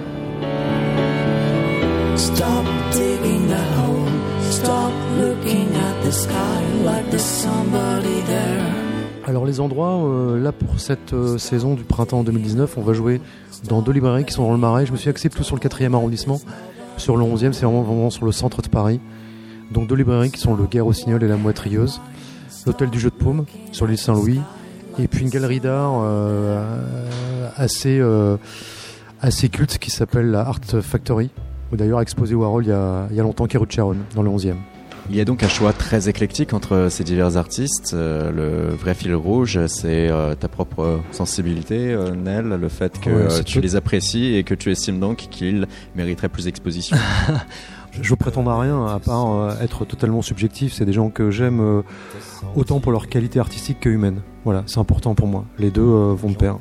Stop 2.16 2.66
digging 2.92 3.48
that 3.50 3.58
hole 3.78 4.06
Stop 4.52 4.94
looking 5.20 5.68
at 5.76 6.04
the 6.04 6.12
sky 6.12 6.34
like 6.86 7.10
there's 7.10 7.22
somebody 7.22 8.22
there? 8.26 8.86
Alors 9.28 9.46
les 9.46 9.60
endroits, 9.60 10.04
euh, 10.06 10.40
là 10.40 10.52
pour 10.52 10.80
cette 10.80 11.14
euh, 11.14 11.40
saison 11.40 11.74
du 11.74 11.84
printemps 11.84 12.24
2019, 12.24 12.78
on 12.78 12.82
va 12.82 12.94
jouer 12.94 13.20
dans 13.68 13.82
deux 13.82 13.92
librairies 13.92 14.24
qui 14.24 14.34
sont 14.34 14.44
dans 14.44 14.52
le 14.52 14.60
Marais. 14.60 14.86
Je 14.86 14.92
me 14.92 14.98
suis 14.98 15.10
axé 15.10 15.30
plutôt 15.30 15.44
sur 15.44 15.56
le 15.56 15.62
4e 15.62 15.94
arrondissement. 15.94 16.40
Sur 16.98 17.18
le 17.18 17.26
11e, 17.26 17.54
c'est 17.54 17.66
vraiment, 17.66 17.82
vraiment 17.82 18.12
sur 18.12 18.24
le 18.24 18.32
centre 18.32 18.62
de 18.62 18.70
Paris. 18.70 19.00
Donc 19.72 19.88
deux 19.88 19.96
librairies 19.96 20.32
qui 20.32 20.40
sont 20.40 20.56
le 20.56 20.66
Guerre 20.66 20.88
au 20.88 20.94
et 20.94 21.20
la 21.20 21.38
Moitrieuse. 21.38 22.02
L'Hôtel 22.66 22.90
du 22.90 23.00
Jeu 23.00 23.10
de 23.10 23.16
Paume 23.16 23.46
sur 23.72 23.86
l'île 23.88 23.98
Saint-Louis. 23.98 24.42
Et 24.98 25.08
puis 25.08 25.24
une 25.24 25.30
galerie 25.30 25.60
d'art 25.60 26.00
euh, 26.04 27.50
assez, 27.58 28.00
euh, 28.00 28.38
assez 29.22 29.50
culte 29.50 29.78
qui 29.78 29.92
s'appelle 29.92 30.32
la 30.32 30.42
Art 30.42 30.62
Factory. 30.82 31.30
Où 31.72 31.76
d'ailleurs 31.76 32.00
a 32.00 32.02
exposé 32.02 32.36
Warhol 32.36 32.64
il 32.66 32.70
y 32.70 32.72
a, 32.72 33.08
il 33.10 33.16
y 33.16 33.20
a 33.20 33.24
longtemps, 33.24 33.48
qui 33.48 33.58
est 33.58 33.60
rue 33.60 33.66
de 33.66 33.72
Charonne, 33.72 34.04
dans 34.16 34.22
le 34.24 34.30
11e. 34.30 34.56
Il 35.10 35.16
y 35.16 35.22
a 35.22 35.26
donc 35.26 35.44
un 35.44 35.48
choix 35.48 35.72
très 35.72 36.10
éclectique 36.10 36.54
entre 36.54 36.88
ces 36.90 37.04
divers 37.04 37.38
artistes. 37.38 37.92
Euh, 37.94 38.32
le 38.32 38.76
vrai 38.76 38.96
fil 38.96 39.14
rouge, 39.14 39.60
c'est 39.68 40.10
euh, 40.10 40.34
ta 40.34 40.48
propre 40.48 41.00
sensibilité, 41.12 41.94
euh, 41.94 42.16
Nel, 42.16 42.48
le 42.48 42.70
fait 42.70 43.00
que 43.00 43.10
Ouais, 43.10 43.44
tu 43.44 43.56
tout. 43.56 43.62
les 43.62 43.76
apprécies 43.76 44.36
et 44.36 44.44
que 44.44 44.56
tu 44.56 44.72
estimes 44.72 45.00
donc 45.00 45.18
qu'ils 45.30 45.68
mériteraient 45.96 46.30
plus 46.30 46.46
d'exposition. 46.46 46.98
Je 48.02 48.10
veux 48.10 48.16
prétendre 48.16 48.52
à 48.52 48.60
rien 48.60 48.86
à 48.88 49.00
part 49.00 49.32
euh, 49.34 49.52
être 49.62 49.86
totalement 49.86 50.22
subjectif. 50.22 50.74
C'est 50.74 50.86
des 50.86 50.94
gens 50.94 51.10
que 51.10 51.32
j'aime 51.32 51.60
euh, 51.62 51.82
autant 52.56 52.80
pour 52.80 52.92
leur 52.92 53.08
qualité 53.08 53.40
artistique 53.40 53.80
que 53.80 53.90
humaine. 53.90 54.22
Voilà, 54.44 54.64
c'est 54.68 54.80
important 54.80 55.16
pour 55.16 55.28
moi. 55.28 55.46
Les 55.58 55.72
deux 55.72 55.82
euh, 55.82 56.14
vont 56.14 56.30
de 56.30 56.36
pair. 56.36 56.58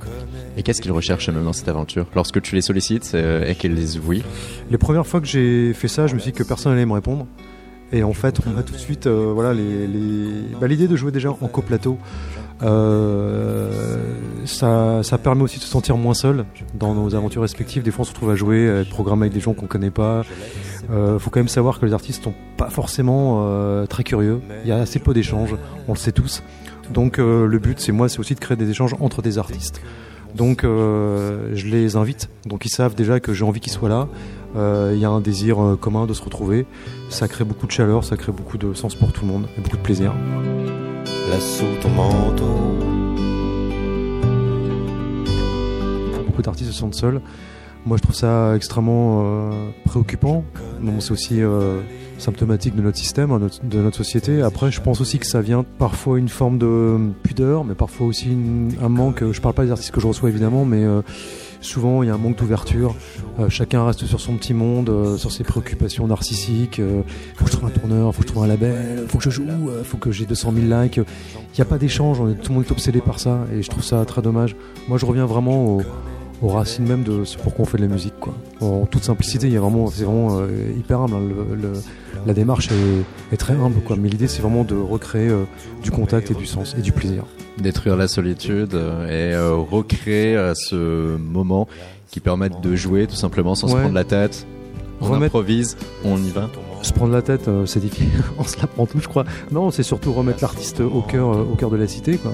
et 0.57 0.63
qu'est-ce 0.63 0.81
qu'ils 0.81 0.93
recherchent 0.93 1.29
eux-mêmes 1.29 1.45
dans 1.45 1.53
cette 1.53 1.69
aventure? 1.69 2.07
Lorsque 2.15 2.41
tu 2.41 2.55
les 2.55 2.63
sollicites 2.63 3.15
et 3.15 3.55
qu'ils 3.57 3.75
disent 3.75 4.01
oui, 4.07 4.23
Les 4.71 4.79
premières 4.79 5.07
fois 5.07 5.21
que 5.21 5.27
j'ai 5.27 5.73
fait 5.75 5.89
ça, 5.89 6.07
je 6.07 6.15
me 6.15 6.19
suis 6.21 6.33
dit 6.33 6.39
que 6.39 6.45
personne 6.45 6.73
n'allait 6.73 6.87
me 6.87 6.93
répondre. 6.93 7.27
Et 7.93 8.03
en 8.03 8.13
fait, 8.15 8.39
on 8.47 8.59
a 8.59 8.63
tout 8.63 8.73
de 8.73 8.79
suite, 8.79 9.07
euh, 9.07 9.31
voilà, 9.35 9.53
les, 9.55 9.87
les- 9.87 10.49
bah, 10.61 10.67
l'idée 10.67 10.89
de 10.89 10.97
jouer 10.97 11.13
déjà 11.13 11.31
en 11.31 11.49
coplateau. 11.49 11.99
Ça, 12.61 15.03
ça 15.03 15.19
permet 15.19 15.43
aussi 15.43 15.59
de 15.59 15.65
se 15.65 15.69
sentir 15.69 15.97
moins 15.97 16.15
seul 16.15 16.45
dans 16.75 16.95
nos 16.95 17.15
aventures 17.15 17.43
respectives. 17.43 17.83
Des 17.83 17.91
fois, 17.91 18.03
on 18.03 18.05
se 18.05 18.11
retrouve 18.11 18.31
à 18.31 18.37
jouer, 18.37 18.71
à 18.71 18.81
être 18.81 18.91
programmé 18.91 19.23
avec 19.23 19.33
des 19.33 19.41
gens 19.41 19.55
qu'on 19.55 19.67
connaît 19.67 19.91
pas. 19.91 20.23
Euh, 20.91 21.19
faut 21.19 21.31
quand 21.31 21.41
même 21.41 21.49
savoir 21.49 21.81
que 21.81 21.87
les 21.87 21.93
artistes 21.93 22.25
sont 22.25 22.35
pas 22.57 22.71
forcément 22.71 23.45
euh, 23.47 23.87
très 23.87 24.05
curieux. 24.05 24.41
Il 24.65 24.69
y 24.69 24.73
a 24.73 24.77
assez 24.77 24.99
peu 24.99 25.15
d'échanges, 25.15 25.55
on 25.89 25.93
le 25.93 25.99
sait 25.99 26.13
tous. 26.13 26.43
Donc, 26.93 27.19
euh, 27.19 27.47
le 27.47 27.59
but, 27.59 27.81
c'est 27.81 27.93
moi, 27.93 28.09
c'est 28.09 28.19
aussi 28.19 28.35
de 28.35 28.41
créer 28.41 28.57
des 28.57 28.69
échanges 28.69 28.95
entre 29.01 29.23
des 29.23 29.39
artistes. 29.39 29.81
Donc, 30.35 30.65
euh, 30.65 31.53
je 31.55 31.67
les 31.67 31.97
invite. 31.97 32.29
Donc, 32.45 32.67
ils 32.67 32.71
savent 32.71 32.95
déjà 32.95 33.21
que 33.21 33.33
j'ai 33.33 33.45
envie 33.45 33.61
qu'ils 33.61 33.73
soient 33.73 33.89
là. 33.89 34.09
Euh, 34.57 34.93
Il 34.95 35.01
y 35.01 35.05
a 35.05 35.11
un 35.11 35.21
désir 35.21 35.63
euh, 35.63 35.77
commun 35.77 36.07
de 36.07 36.13
se 36.15 36.23
retrouver. 36.23 36.67
Ça 37.09 37.29
crée 37.29 37.45
beaucoup 37.45 37.67
de 37.67 37.73
chaleur, 37.73 38.05
ça 38.05 38.17
crée 38.17 38.33
beaucoup 38.33 38.59
de 38.59 38.73
sens 38.75 38.95
pour 38.95 39.13
tout 39.13 39.25
le 39.27 39.33
monde 39.33 39.47
et 39.57 39.61
beaucoup 39.61 39.77
de 39.77 39.83
plaisir. 39.83 40.13
Là 41.31 41.41
sous 41.41 41.65
ton 41.83 41.89
manteau. 41.91 42.45
Beaucoup 46.27 46.43
d'artistes 46.43 46.71
se 46.73 46.79
sentent 46.79 46.95
seuls. 46.95 47.21
Moi, 47.87 47.99
je 47.99 48.03
trouve 48.03 48.15
ça 48.17 48.55
extrêmement 48.57 49.23
euh, 49.25 49.51
préoccupant. 49.85 50.43
Bon, 50.81 51.01
c'est 51.01 51.13
aussi 51.13 51.43
euh, 51.43 51.81
symptomatique 52.17 52.75
de 52.75 52.81
notre 52.81 52.97
système, 52.97 53.31
hein, 53.31 53.41
de 53.63 53.79
notre 53.83 53.99
société. 53.99 54.41
Après, 54.41 54.71
je 54.73 54.81
pense 54.81 55.03
aussi 55.03 55.19
que 55.19 55.27
ça 55.27 55.43
vient 55.43 55.65
parfois 55.79 56.19
une 56.19 56.31
forme 56.31 56.57
de 56.59 56.97
pudeur, 57.23 57.65
mais 57.65 57.75
parfois 57.75 58.07
aussi 58.07 58.31
une- 58.33 58.73
un 58.83 58.89
manque. 58.89 59.23
Je 59.31 59.41
parle 59.41 59.55
pas 59.55 59.65
des 59.67 59.71
artistes 59.71 59.91
que 59.91 60.01
je 60.01 60.07
reçois 60.07 60.31
évidemment, 60.31 60.65
mais 60.65 60.83
euh, 60.83 61.03
souvent 61.65 62.03
il 62.03 62.07
y 62.07 62.11
a 62.11 62.15
un 62.15 62.19
manque 62.19 62.37
d'ouverture. 62.37 62.95
Euh, 63.41 63.49
chacun 63.49 63.85
reste 63.85 64.07
sur 64.07 64.21
son 64.21 64.37
petit 64.37 64.55
monde, 64.55 64.91
euh, 64.91 65.17
sur 65.17 65.33
ses 65.33 65.45
préoccupations 65.45 66.07
narcissiques. 66.07 66.79
Euh, 66.79 67.03
faut 67.37 67.45
que 67.45 67.51
je 67.51 67.57
trouve 67.57 67.69
un 67.69 67.73
tourneur, 67.73 68.15
faut 68.15 68.23
que 68.23 68.29
je 68.29 68.33
trouve 68.33 68.45
un 68.45 68.49
label, 68.49 69.07
faut 69.09 69.19
que 69.19 69.25
je 69.25 69.31
joue, 69.31 69.45
euh, 69.49 69.83
faut 69.83 69.97
que 69.97 70.13
j'ai 70.13 70.27
200 70.27 70.53
000 70.55 70.83
likes. 70.83 70.97
Il 70.97 71.57
n'y 71.57 71.63
a 71.63 71.65
pas 71.65 71.79
d'échange. 71.79 72.19
Tout 72.19 72.49
le 72.51 72.55
monde 72.55 72.65
est 72.65 72.73
obsédé 72.73 73.01
par 73.01 73.19
ça, 73.19 73.47
et 73.53 73.63
je 73.63 73.71
trouve 73.71 73.85
ça 73.85 74.05
très 74.05 74.23
dommage. 74.23 74.55
Moi, 74.89 74.99
je 74.99 75.07
reviens 75.07 75.27
vraiment 75.27 75.67
au 75.67 75.83
aux 76.43 76.49
racines 76.49 76.87
même 76.87 77.03
de 77.05 77.25
ce 77.25 77.39
pourquoi 77.39 77.63
on 77.65 77.67
fait 77.67 77.79
de 77.79 77.83
la 77.87 77.89
musique 77.93 78.15
quoi. 78.21 78.35
En 78.61 78.87
toute 78.87 79.05
simplicité, 79.05 79.47
il 79.47 79.53
y 79.53 79.57
a 79.57 79.61
vraiment 79.61 79.87
c'est 79.89 80.05
vraiment 80.05 80.39
euh, 80.41 80.49
hyper 80.77 81.01
humble. 81.01 81.15
hein. 81.15 81.21
Le- 81.51 81.57
le- 81.57 81.73
la 82.27 82.33
démarche 82.33 82.69
est, 82.71 83.35
est 83.35 83.37
très 83.37 83.55
humble 83.55 83.81
quoi, 83.85 83.97
mais 84.01 84.09
l'idée 84.09 84.29
c'est 84.29 84.41
vraiment 84.43 84.65
de 84.65 84.75
recréer 84.77 85.29
euh, 85.29 85.45
du 85.83 85.91
contact 85.91 86.31
et 86.31 86.35
du 86.35 86.47
sens 86.47 86.75
et 86.79 86.83
du 86.83 86.93
plaisir. 86.93 87.25
détruire 87.59 87.97
la 87.97 88.09
solitude 88.09 88.75
euh, 88.75 89.07
et 89.09 89.35
euh, 89.35 89.55
recréer 89.57 90.53
ce 90.55 91.17
moment 91.17 91.67
qui 92.11 92.21
permette 92.21 92.61
de 92.63 92.77
jouer 92.77 93.07
tout 93.07 93.17
simplement 93.17 93.55
sans 93.55 93.69
se 93.69 93.75
prendre 93.77 93.95
la 93.95 94.05
tête. 94.05 94.47
On 95.01 95.07
Remettre- 95.07 95.25
improvise, 95.37 95.77
on 96.05 96.17
y 96.19 96.31
va. 96.31 96.49
Se 96.83 96.93
prendre 96.93 97.13
la 97.13 97.23
tête, 97.23 97.49
c'est 97.67 97.81
difficile. 97.81 98.09
On 98.39 98.45
se 98.45 98.59
la 98.61 98.67
prend 98.69 98.87
tout, 98.87 99.01
je 99.01 99.09
crois. 99.09 99.25
Non, 99.51 99.71
c'est 99.71 99.83
surtout 99.83 100.13
remettre 100.13 100.39
l'artiste 100.43 100.81
au 100.81 101.01
cœur, 101.03 101.29
au 101.29 101.57
cœur 101.57 101.71
de 101.71 101.77
la 101.77 101.87
cité, 101.89 102.19
quoi. 102.19 102.33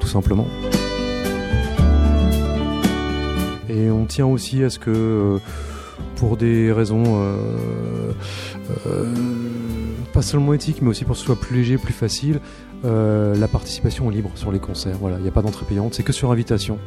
Tout 0.00 0.06
simplement. 0.06 0.46
Et 3.74 3.90
on 3.90 4.04
tient 4.06 4.26
aussi 4.26 4.62
à 4.62 4.70
ce 4.70 4.78
que, 4.78 4.90
euh, 4.90 5.38
pour 6.16 6.36
des 6.36 6.72
raisons 6.72 7.02
euh, 7.06 8.12
euh, 8.86 9.12
pas 10.12 10.22
seulement 10.22 10.54
éthiques, 10.54 10.80
mais 10.80 10.88
aussi 10.88 11.04
pour 11.04 11.14
que 11.14 11.18
ce 11.18 11.24
soit 11.24 11.40
plus 11.40 11.56
léger, 11.56 11.76
plus 11.76 11.92
facile, 11.92 12.40
la 12.84 13.48
participation 13.48 14.10
est 14.10 14.14
libre 14.14 14.30
sur 14.34 14.52
les 14.52 14.58
concerts. 14.58 14.98
Voilà, 15.00 15.16
il 15.16 15.22
n'y 15.22 15.28
a 15.28 15.32
pas 15.32 15.40
d'entrée 15.40 15.64
payante, 15.64 15.94
c'est 15.94 16.02
que 16.02 16.12
sur 16.12 16.30
invitation. 16.30 16.78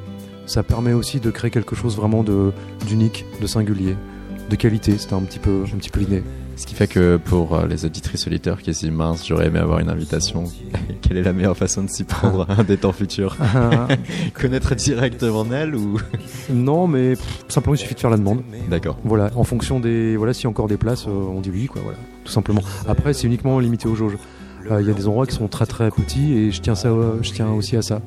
Ça 0.46 0.62
permet 0.62 0.94
aussi 0.94 1.20
de 1.20 1.32
créer 1.32 1.50
quelque 1.50 1.76
chose 1.76 1.98
vraiment 1.98 2.24
d'unique, 2.86 3.26
de 3.42 3.48
singulier, 3.48 3.98
de 4.50 4.56
qualité. 4.56 4.98
C'était 4.98 5.16
un 5.16 5.24
petit 5.24 5.40
peu, 5.40 5.64
un 5.66 5.78
petit 5.78 5.90
peu 5.90 6.00
l'idée. 6.00 6.24
Ce 6.58 6.66
qui 6.66 6.74
fait 6.74 6.88
que 6.88 7.18
pour 7.18 7.56
euh, 7.56 7.68
les 7.68 7.86
auditrices 7.86 8.22
solitaires 8.22 8.62
qui 8.64 8.74
se 8.74 8.80
disent 8.82 8.92
mince, 8.92 9.26
j'aurais 9.28 9.46
aimé 9.46 9.60
avoir 9.60 9.78
une 9.78 9.90
invitation. 9.90 10.46
Quelle 11.02 11.18
est 11.18 11.22
la 11.22 11.32
meilleure 11.32 11.56
façon 11.56 11.84
de 11.84 11.90
s'y 11.90 12.04
prendre 12.04 12.48
à 12.50 12.64
des 12.68 12.78
temps 12.78 12.92
futurs? 12.92 13.38
Connaître 14.34 14.74
directement 14.74 15.46
elle 15.54 15.76
ou? 15.76 16.00
Non, 16.50 16.88
mais 16.88 17.12
pff, 17.16 17.46
simplement 17.48 17.76
il 17.76 17.78
suffit 17.78 17.94
de 17.94 18.00
faire 18.00 18.10
la 18.10 18.18
demande. 18.18 18.42
D'accord. 18.72 18.98
Voilà, 19.04 19.30
en 19.36 19.44
fonction 19.44 19.80
des, 19.80 20.18
voilà, 20.18 20.34
s'il 20.34 20.46
y 20.46 20.48
a 20.48 20.50
encore 20.50 20.68
des 20.68 20.78
places, 20.78 21.06
euh, 21.08 21.12
on 21.12 21.42
dit 21.42 21.52
oui, 21.52 21.68
quoi. 21.68 21.82
Voilà, 21.84 22.00
tout 22.26 22.32
simplement. 22.32 22.62
Après, 22.88 23.14
c'est 23.14 23.28
uniquement 23.28 23.60
limité 23.60 23.88
aux 23.88 23.96
jauges. 23.96 24.18
Euh, 24.72 24.82
Il 24.82 24.88
y 24.88 24.92
a 24.92 24.94
des 24.94 25.08
endroits 25.08 25.28
qui 25.28 25.36
sont 25.36 25.48
très 25.48 25.68
très 25.68 25.92
petits 25.92 26.34
et 26.34 26.52
je 26.52 26.60
tiens 26.60 26.76
ça, 26.76 26.90
je 27.22 27.32
tiens 27.32 27.50
aussi 27.52 27.78
à 27.78 27.84
ça. 27.84 28.02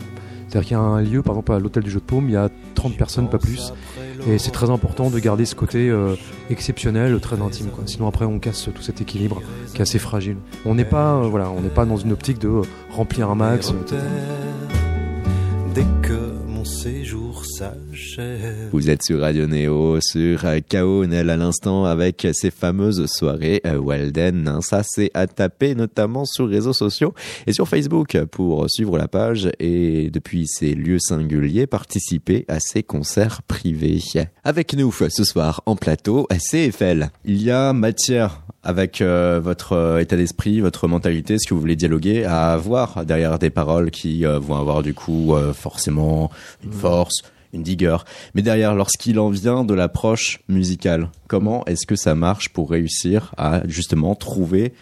C'est-à-dire 0.49 0.67
qu'il 0.67 0.77
y 0.77 0.81
a 0.81 0.83
un 0.83 1.01
lieu, 1.01 1.23
par 1.23 1.35
exemple 1.35 1.53
à 1.53 1.61
l'hôtel 1.61 1.85
du 1.85 1.91
Jeu 1.91 2.01
de 2.01 2.05
Paume, 2.05 2.29
il 2.29 2.33
y 2.33 2.37
a 2.37 2.49
30 2.75 2.97
personnes, 2.97 3.31
pas 3.31 3.39
plus. 3.39 3.73
Et 4.29 4.39
c'est 4.39 4.51
très 4.51 4.71
important 4.71 5.11
de 5.11 5.19
garder 5.19 5.45
ce 5.45 5.55
côté 5.55 5.89
euh, 5.89 6.15
exceptionnel, 6.51 7.19
très 7.21 7.41
intime. 7.41 7.69
Quoi. 7.69 7.85
Sinon 7.87 8.07
après 8.07 8.25
on 8.25 8.39
casse 8.39 8.69
tout 8.75 8.83
cet 8.83 9.01
équilibre 9.01 9.43
qui 9.73 9.79
est 9.79 9.83
assez 9.83 9.99
fragile. 9.99 10.37
On 10.65 10.75
n'est 10.75 10.85
pas, 10.85 11.15
euh, 11.15 11.29
voilà, 11.29 11.51
on 11.51 11.61
n'est 11.61 11.69
pas 11.69 11.87
dans 11.87 11.97
une 11.97 12.13
optique 12.13 12.39
de 12.39 12.49
euh, 12.49 12.63
remplir 12.91 13.31
un 13.31 13.35
max. 13.35 13.73
Dès 15.75 15.87
que 16.03 16.33
mon 16.47 16.65
s'achève. 17.61 18.69
Vous 18.73 18.89
êtes 18.89 19.03
sur 19.03 19.21
Radio 19.21 19.47
Néo, 19.47 20.01
sur 20.01 20.45
euh, 20.45 20.61
KO 20.71 21.05
Nel 21.07 21.29
à 21.29 21.37
l'instant 21.37 21.85
avec 21.85 22.27
ces 22.33 22.51
fameuses 22.51 23.07
soirées 23.07 23.61
euh, 23.67 23.77
Walden. 23.77 24.49
hein. 24.49 24.61
Ça, 24.63 24.83
c'est 24.83 25.11
à 25.15 25.27
taper 25.27 25.75
notamment 25.75 26.25
sur 26.25 26.47
les 26.47 26.57
réseaux 26.57 26.73
sociaux 26.73 27.13
et 27.47 27.53
sur 27.53 27.69
Facebook 27.69 28.19
pour 28.31 28.67
suivre 28.71 28.97
la 28.97 29.09
page 29.09 29.51
et 29.59 30.11
depuis 30.11 30.47
ces 30.47 30.75
lieux 30.75 30.99
singuliers, 30.99 31.67
participer 31.67 32.45
à 32.49 32.61
ces 32.61 32.83
concerts 32.83 33.43
privés. 33.43 34.01
Avec 34.45 34.75
nous 34.75 34.93
ce 34.93 35.25
soir 35.25 35.63
en 35.67 35.77
plateau, 35.77 36.27
CFL. 36.51 37.11
Il 37.25 37.43
y 37.43 37.51
a 37.51 37.73
matière 37.73 38.43
avec 38.63 39.01
euh, 39.01 39.41
votre 39.43 39.73
euh, 39.73 39.99
état 39.99 40.17
d'esprit, 40.17 40.61
votre 40.61 40.87
mentalité, 40.89 41.39
ce 41.39 41.49
que 41.49 41.55
vous 41.55 41.61
voulez 41.61 41.77
dialoguer, 41.77 42.25
à 42.25 42.53
avoir 42.53 43.05
derrière 43.05 43.39
des 43.39 43.51
paroles 43.51 43.91
qui 43.91 44.27
euh, 44.27 44.39
vont 44.39 44.57
avoir 44.57 44.83
du 44.83 44.95
coup 44.95 45.35
euh, 45.35 45.53
forcément 45.53 46.31
une 46.63 46.73
force, 46.73 47.23
une 47.53 47.63
digueur. 47.63 48.05
Mais 48.35 48.43
derrière, 48.43 48.75
lorsqu'il 48.75 49.19
en 49.19 49.29
vient 49.31 49.65
de 49.65 49.75
l'approche 49.75 50.41
musicale, 50.49 51.09
comment 51.29 51.65
est-ce 51.67 51.87
que 51.87 51.97
ça 51.97 52.15
marche 52.15 52.49
pour 52.51 52.71
réussir 52.71 53.33
à 53.37 53.63
justement 53.67 54.15
trouver 54.15 54.73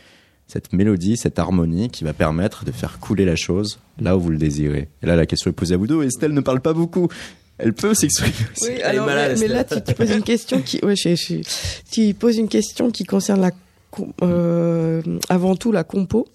cette 0.47 0.73
mélodie, 0.73 1.17
cette 1.17 1.39
harmonie 1.39 1.89
qui 1.91 2.05
va 2.05 2.13
permettre 2.13 2.65
de 2.65 2.73
faire 2.73 2.99
couler 3.01 3.25
la 3.25 3.37
chose 3.37 3.79
là 4.01 4.17
où 4.17 4.21
vous 4.21 4.31
le 4.31 4.39
désirez? 4.39 4.89
Et 5.03 5.07
là, 5.07 5.17
la 5.17 5.27
question 5.27 5.51
est 5.51 5.55
posée 5.55 5.75
à 5.75 5.77
vous 5.79 5.87
deux. 5.87 6.03
Estelle 6.03 6.33
ne 6.33 6.41
parle 6.41 6.61
pas 6.61 6.73
beaucoup. 6.73 7.09
Elle 7.59 7.73
peut 7.75 7.93
s'exprimer. 7.95 8.35
Oui, 8.63 8.69
Elle 8.69 8.77
est 8.79 8.83
alors, 8.85 9.07
malade, 9.07 9.37
mais, 9.41 9.49
mais 9.49 9.55
là, 9.55 9.65
tu, 9.65 9.75
tu 9.83 9.95
poses 9.95 10.11
une 10.11 10.23
question 10.23 10.61
qui, 10.63 10.79
ouais, 10.85 10.95
je, 10.95 11.17
je- 11.17 11.43
tu 11.91 12.15
poses 12.15 12.37
une 12.39 12.49
question 12.49 12.91
qui 12.91 13.05
concerne 13.05 13.41
la, 13.41 13.51
euh, 14.23 15.03
avant 15.29 15.57
tout 15.57 15.73
la 15.73 15.85
compo. 15.85 16.27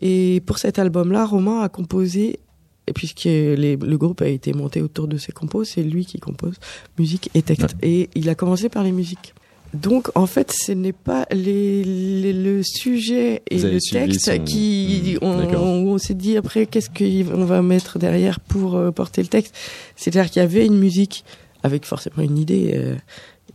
Et 0.00 0.42
pour 0.44 0.58
cet 0.58 0.78
album-là, 0.78 1.24
Romain 1.24 1.62
a 1.62 1.68
composé, 1.70 2.38
et 2.86 2.92
puisque 2.92 3.24
les- 3.24 3.76
le 3.76 3.98
groupe 3.98 4.22
a 4.22 4.28
été 4.28 4.52
monté 4.52 4.80
autour 4.82 5.08
de 5.08 5.16
ses 5.18 5.32
compos, 5.32 5.64
c'est 5.64 5.82
lui 5.82 6.06
qui 6.06 6.18
compose 6.18 6.54
musique 6.98 7.30
et 7.34 7.42
texte. 7.42 7.76
Et 7.82 8.08
il 8.14 8.28
a 8.28 8.34
commencé 8.34 8.68
par 8.68 8.84
les 8.84 8.92
musiques. 8.92 9.34
Donc, 9.74 10.08
en 10.14 10.26
fait, 10.26 10.52
ce 10.52 10.72
n'est 10.72 10.92
pas 10.92 11.26
les, 11.32 11.82
les- 11.84 12.32
le 12.32 12.62
sujet 12.62 13.42
et 13.50 13.58
le 13.58 13.78
texte 13.80 14.24
son- 14.36 14.44
qui, 14.44 15.16
Mmh, 15.20 15.24
on, 15.24 15.54
on, 15.56 15.92
on 15.94 15.98
s'est 15.98 16.14
dit 16.14 16.36
après, 16.36 16.66
qu'est-ce 16.66 16.88
qu'on 16.88 17.44
va 17.44 17.60
mettre 17.62 17.98
derrière 17.98 18.38
pour 18.40 18.76
euh, 18.76 18.90
porter 18.92 19.22
le 19.22 19.28
texte? 19.28 19.54
C'est-à-dire 19.96 20.30
qu'il 20.30 20.40
y 20.40 20.44
avait 20.44 20.64
une 20.64 20.78
musique 20.78 21.24
avec 21.64 21.84
forcément 21.84 22.22
une 22.22 22.38
idée, 22.38 22.72
euh, 22.74 22.94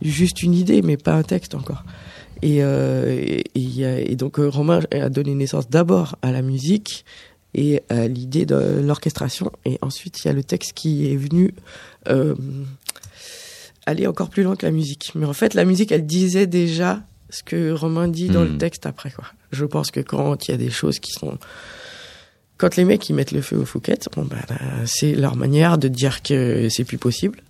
juste 0.02 0.42
une 0.42 0.54
idée, 0.54 0.82
mais 0.82 0.96
pas 0.98 1.14
un 1.14 1.22
texte 1.22 1.54
encore. 1.54 1.82
Et, 2.42 2.58
euh, 2.62 3.10
et, 3.10 3.44
et 3.54 4.12
et 4.12 4.16
donc 4.16 4.36
Romain 4.36 4.80
a 4.92 5.08
donné 5.08 5.34
naissance 5.34 5.70
d'abord 5.70 6.16
à 6.22 6.30
la 6.32 6.42
musique 6.42 7.04
et 7.54 7.82
à 7.88 8.08
l'idée 8.08 8.46
de 8.46 8.80
l'orchestration, 8.82 9.52
et 9.64 9.78
ensuite 9.82 10.24
il 10.24 10.28
y 10.28 10.30
a 10.30 10.32
le 10.32 10.42
texte 10.44 10.72
qui 10.74 11.12
est 11.12 11.16
venu 11.16 11.54
euh, 12.08 12.34
aller 13.86 14.06
encore 14.06 14.30
plus 14.30 14.42
loin 14.42 14.56
que 14.56 14.64
la 14.66 14.72
musique. 14.72 15.12
Mais 15.14 15.26
en 15.26 15.32
fait, 15.32 15.54
la 15.54 15.64
musique, 15.64 15.92
elle 15.92 16.06
disait 16.06 16.46
déjà 16.46 17.02
ce 17.30 17.42
que 17.42 17.72
Romain 17.72 18.08
dit 18.08 18.28
dans 18.28 18.44
Hmm. 18.44 18.52
le 18.52 18.58
texte 18.58 18.86
après. 18.86 19.10
Quoi. 19.10 19.24
Je 19.52 19.64
pense 19.64 19.90
que 19.90 20.00
quand 20.00 20.48
il 20.48 20.50
y 20.52 20.54
a 20.54 20.58
des 20.58 20.70
choses 20.70 20.98
qui 20.98 21.12
sont 21.12 21.38
quand 22.58 22.76
les 22.76 22.84
mecs 22.84 23.08
ils 23.08 23.14
mettent 23.14 23.32
le 23.32 23.42
feu 23.42 23.56
aux 23.58 23.64
Fouquettes, 23.64 24.08
bon, 24.14 24.24
là, 24.30 24.56
c'est 24.86 25.14
leur 25.14 25.34
manière 25.34 25.78
de 25.78 25.88
dire 25.88 26.22
que 26.22 26.68
c'est 26.70 26.84
plus 26.84 26.98
possible. 26.98 27.42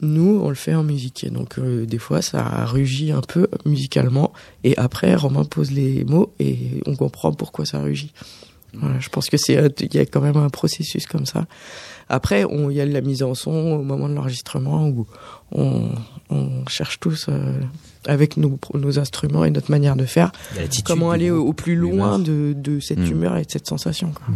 Nous, 0.00 0.40
on 0.40 0.48
le 0.50 0.54
fait 0.54 0.74
en 0.74 0.84
musique. 0.84 1.24
Et 1.24 1.30
donc, 1.30 1.58
euh, 1.58 1.84
des 1.84 1.98
fois, 1.98 2.22
ça 2.22 2.64
rugit 2.64 3.10
un 3.10 3.22
peu 3.22 3.48
musicalement. 3.64 4.32
Et 4.62 4.76
après, 4.76 5.16
Romain 5.16 5.44
pose 5.44 5.72
les 5.72 6.04
mots 6.04 6.32
et 6.38 6.80
on 6.86 6.94
comprend 6.94 7.32
pourquoi 7.32 7.64
ça 7.66 7.80
rugit. 7.80 8.12
Voilà, 8.74 8.98
je 9.00 9.08
pense 9.08 9.28
que 9.28 9.36
c'est, 9.36 9.56
euh, 9.56 9.68
il 9.80 9.94
y 9.94 9.98
a 9.98 10.06
quand 10.06 10.20
même 10.20 10.36
un 10.36 10.48
processus 10.48 11.06
comme 11.06 11.26
ça. 11.26 11.46
Après, 12.08 12.44
il 12.50 12.72
y 12.76 12.80
a 12.80 12.84
la 12.84 13.00
mise 13.00 13.22
en 13.22 13.34
son 13.34 13.50
au 13.50 13.82
moment 13.82 14.08
de 14.08 14.14
l'enregistrement 14.14 14.88
où 14.88 15.06
on, 15.52 15.90
on 16.30 16.66
cherche 16.66 17.00
tous 17.00 17.26
euh, 17.28 17.60
avec 18.06 18.36
nos, 18.36 18.58
nos 18.74 18.98
instruments 18.98 19.44
et 19.44 19.50
notre 19.50 19.70
manière 19.70 19.96
de 19.96 20.04
faire 20.04 20.32
comment 20.84 21.10
aller 21.10 21.30
au, 21.30 21.52
plus 21.52 21.76
loin 21.76 22.18
de, 22.18 22.54
de 22.56 22.80
cette 22.80 22.98
Mm. 22.98 23.10
humeur 23.12 23.36
et 23.38 23.44
de 23.44 23.50
cette 23.50 23.66
sensation. 23.66 24.12
Quoi. 24.12 24.34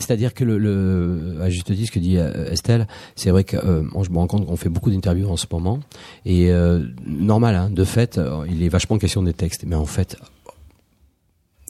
C'est-à-dire 0.00 0.34
que 0.34 0.44
le, 0.44 0.58
le 0.58 1.38
à 1.40 1.48
juste 1.50 1.70
dit 1.72 1.86
ce 1.86 1.92
que 1.92 1.98
dit 1.98 2.18
euh, 2.18 2.50
Estelle, 2.50 2.86
c'est 3.16 3.30
vrai 3.30 3.44
que 3.44 3.56
euh, 3.56 3.82
moi, 3.92 4.02
je 4.04 4.10
me 4.10 4.16
rends 4.18 4.26
compte 4.26 4.46
qu'on 4.46 4.56
fait 4.56 4.68
beaucoup 4.68 4.90
d'interviews 4.90 5.28
en 5.28 5.36
ce 5.36 5.46
moment 5.50 5.80
et 6.26 6.50
euh, 6.50 6.84
normal, 7.06 7.54
hein, 7.54 7.70
de 7.70 7.84
fait, 7.84 8.20
il 8.50 8.62
est 8.62 8.68
vachement 8.68 8.98
question 8.98 9.22
des 9.22 9.32
textes, 9.34 9.64
mais 9.66 9.76
en 9.76 9.86
fait, 9.86 10.16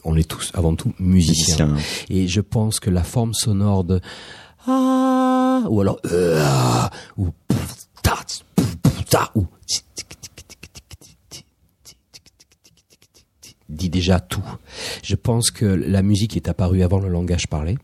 on 0.05 0.15
est 0.15 0.27
tous 0.27 0.51
avant 0.53 0.75
tout 0.75 0.93
musiciens. 0.99 1.67
Musicien. 1.67 2.15
Et 2.15 2.27
je 2.27 2.41
pense 2.41 2.79
que 2.79 2.89
la 2.89 3.03
forme 3.03 3.33
sonore 3.33 3.83
de 3.83 4.01
ah 4.67 5.63
ou 5.69 5.81
alors 5.81 5.99
euh, 6.05 6.41
ah, 6.45 6.89
ou 7.17 7.29
ou 9.35 9.45
dit 13.69 13.89
déjà 13.89 14.19
tout. 14.19 14.43
Je 15.03 15.15
pense 15.15 15.51
que 15.51 15.65
la 15.65 16.01
musique 16.01 16.35
est 16.35 16.49
apparue 16.49 16.83
avant 16.83 16.99
le 16.99 17.07
langage 17.07 17.47
parlé 17.47 17.77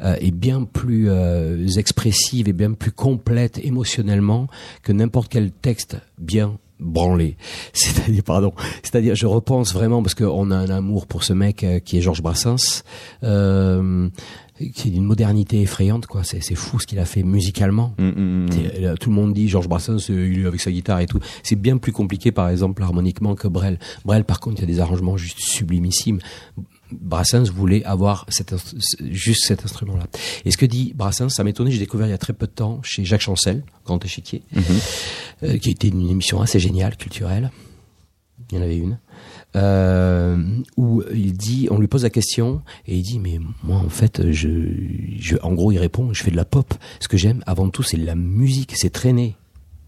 euh, 0.00 0.16
est 0.20 0.30
bien 0.30 0.64
plus 0.64 1.10
euh, 1.10 1.66
expressive 1.76 2.48
et 2.48 2.52
bien 2.52 2.72
plus 2.72 2.92
complète 2.92 3.58
émotionnellement 3.58 4.46
que 4.82 4.92
n'importe 4.92 5.28
quel 5.30 5.50
texte 5.50 5.96
bien 6.18 6.58
branlé. 6.80 7.36
C'est-à-dire, 7.72 8.22
pardon, 8.22 8.52
c'est-à-dire, 8.82 9.14
je 9.14 9.26
repense 9.26 9.72
vraiment 9.72 10.02
parce 10.02 10.14
qu'on 10.14 10.50
a 10.50 10.56
un 10.56 10.70
amour 10.70 11.06
pour 11.06 11.24
ce 11.24 11.32
mec 11.32 11.64
euh, 11.64 11.80
qui 11.80 11.98
est 11.98 12.00
Georges 12.00 12.22
Brassens, 12.22 12.82
euh, 13.22 14.08
qui 14.74 14.88
est 14.88 14.90
d'une 14.90 15.04
modernité 15.04 15.60
effrayante, 15.62 16.06
quoi. 16.06 16.24
C'est, 16.24 16.40
c'est 16.40 16.54
fou 16.54 16.80
ce 16.80 16.86
qu'il 16.86 16.98
a 16.98 17.04
fait 17.04 17.22
musicalement. 17.22 17.94
Mm, 17.98 18.08
mm, 18.08 18.46
mm. 18.46 18.80
Là, 18.80 18.94
Tout 18.96 19.10
le 19.10 19.16
monde 19.16 19.32
dit 19.32 19.48
Georges 19.48 19.68
Brassens, 19.68 20.10
euh, 20.10 20.28
il 20.32 20.42
est 20.42 20.46
avec 20.46 20.60
sa 20.60 20.70
guitare 20.70 21.00
et 21.00 21.06
tout. 21.06 21.20
C'est 21.42 21.56
bien 21.56 21.78
plus 21.78 21.92
compliqué, 21.92 22.32
par 22.32 22.48
exemple, 22.48 22.82
harmoniquement 22.82 23.34
que 23.34 23.48
Brel. 23.48 23.78
Brel, 24.04 24.24
par 24.24 24.40
contre, 24.40 24.58
il 24.58 24.60
y 24.60 24.64
a 24.64 24.74
des 24.74 24.80
arrangements 24.80 25.16
juste 25.16 25.40
sublimissimes. 25.40 26.20
Brassens 26.92 27.50
voulait 27.50 27.84
avoir 27.84 28.26
cet 28.28 28.54
juste 29.10 29.44
cet 29.46 29.64
instrument-là. 29.64 30.06
Et 30.44 30.50
ce 30.50 30.56
que 30.56 30.66
dit 30.66 30.92
Brassens, 30.94 31.30
ça 31.30 31.44
m'étonnait, 31.44 31.70
j'ai 31.70 31.78
découvert 31.78 32.06
il 32.06 32.10
y 32.10 32.14
a 32.14 32.18
très 32.18 32.32
peu 32.32 32.46
de 32.46 32.52
temps 32.52 32.80
chez 32.82 33.04
Jacques 33.04 33.20
Chancel, 33.20 33.62
Grand 33.84 34.02
Échiquier, 34.04 34.42
euh, 35.42 35.58
qui 35.58 35.70
était 35.70 35.88
une 35.88 36.08
émission 36.08 36.40
assez 36.40 36.58
géniale, 36.58 36.96
culturelle. 36.96 37.50
Il 38.50 38.56
y 38.56 38.60
en 38.60 38.64
avait 38.64 38.78
une. 38.78 38.98
Euh, 39.56 40.42
où 40.76 41.02
il 41.12 41.32
dit, 41.32 41.68
on 41.70 41.78
lui 41.78 41.88
pose 41.88 42.02
la 42.02 42.10
question 42.10 42.62
et 42.86 42.96
il 42.96 43.02
dit 43.02 43.18
mais 43.18 43.40
moi 43.62 43.78
en 43.78 43.88
fait 43.88 44.30
je, 44.30 44.48
je 45.18 45.36
en 45.42 45.54
gros 45.54 45.72
il 45.72 45.78
répond 45.78 46.12
je 46.12 46.22
fais 46.22 46.30
de 46.30 46.36
la 46.36 46.44
pop. 46.44 46.74
Ce 47.00 47.08
que 47.08 47.16
j'aime 47.16 47.42
avant 47.46 47.70
tout 47.70 47.82
c'est 47.82 47.96
la 47.96 48.14
musique, 48.14 48.74
c'est 48.76 48.90
traîner 48.90 49.36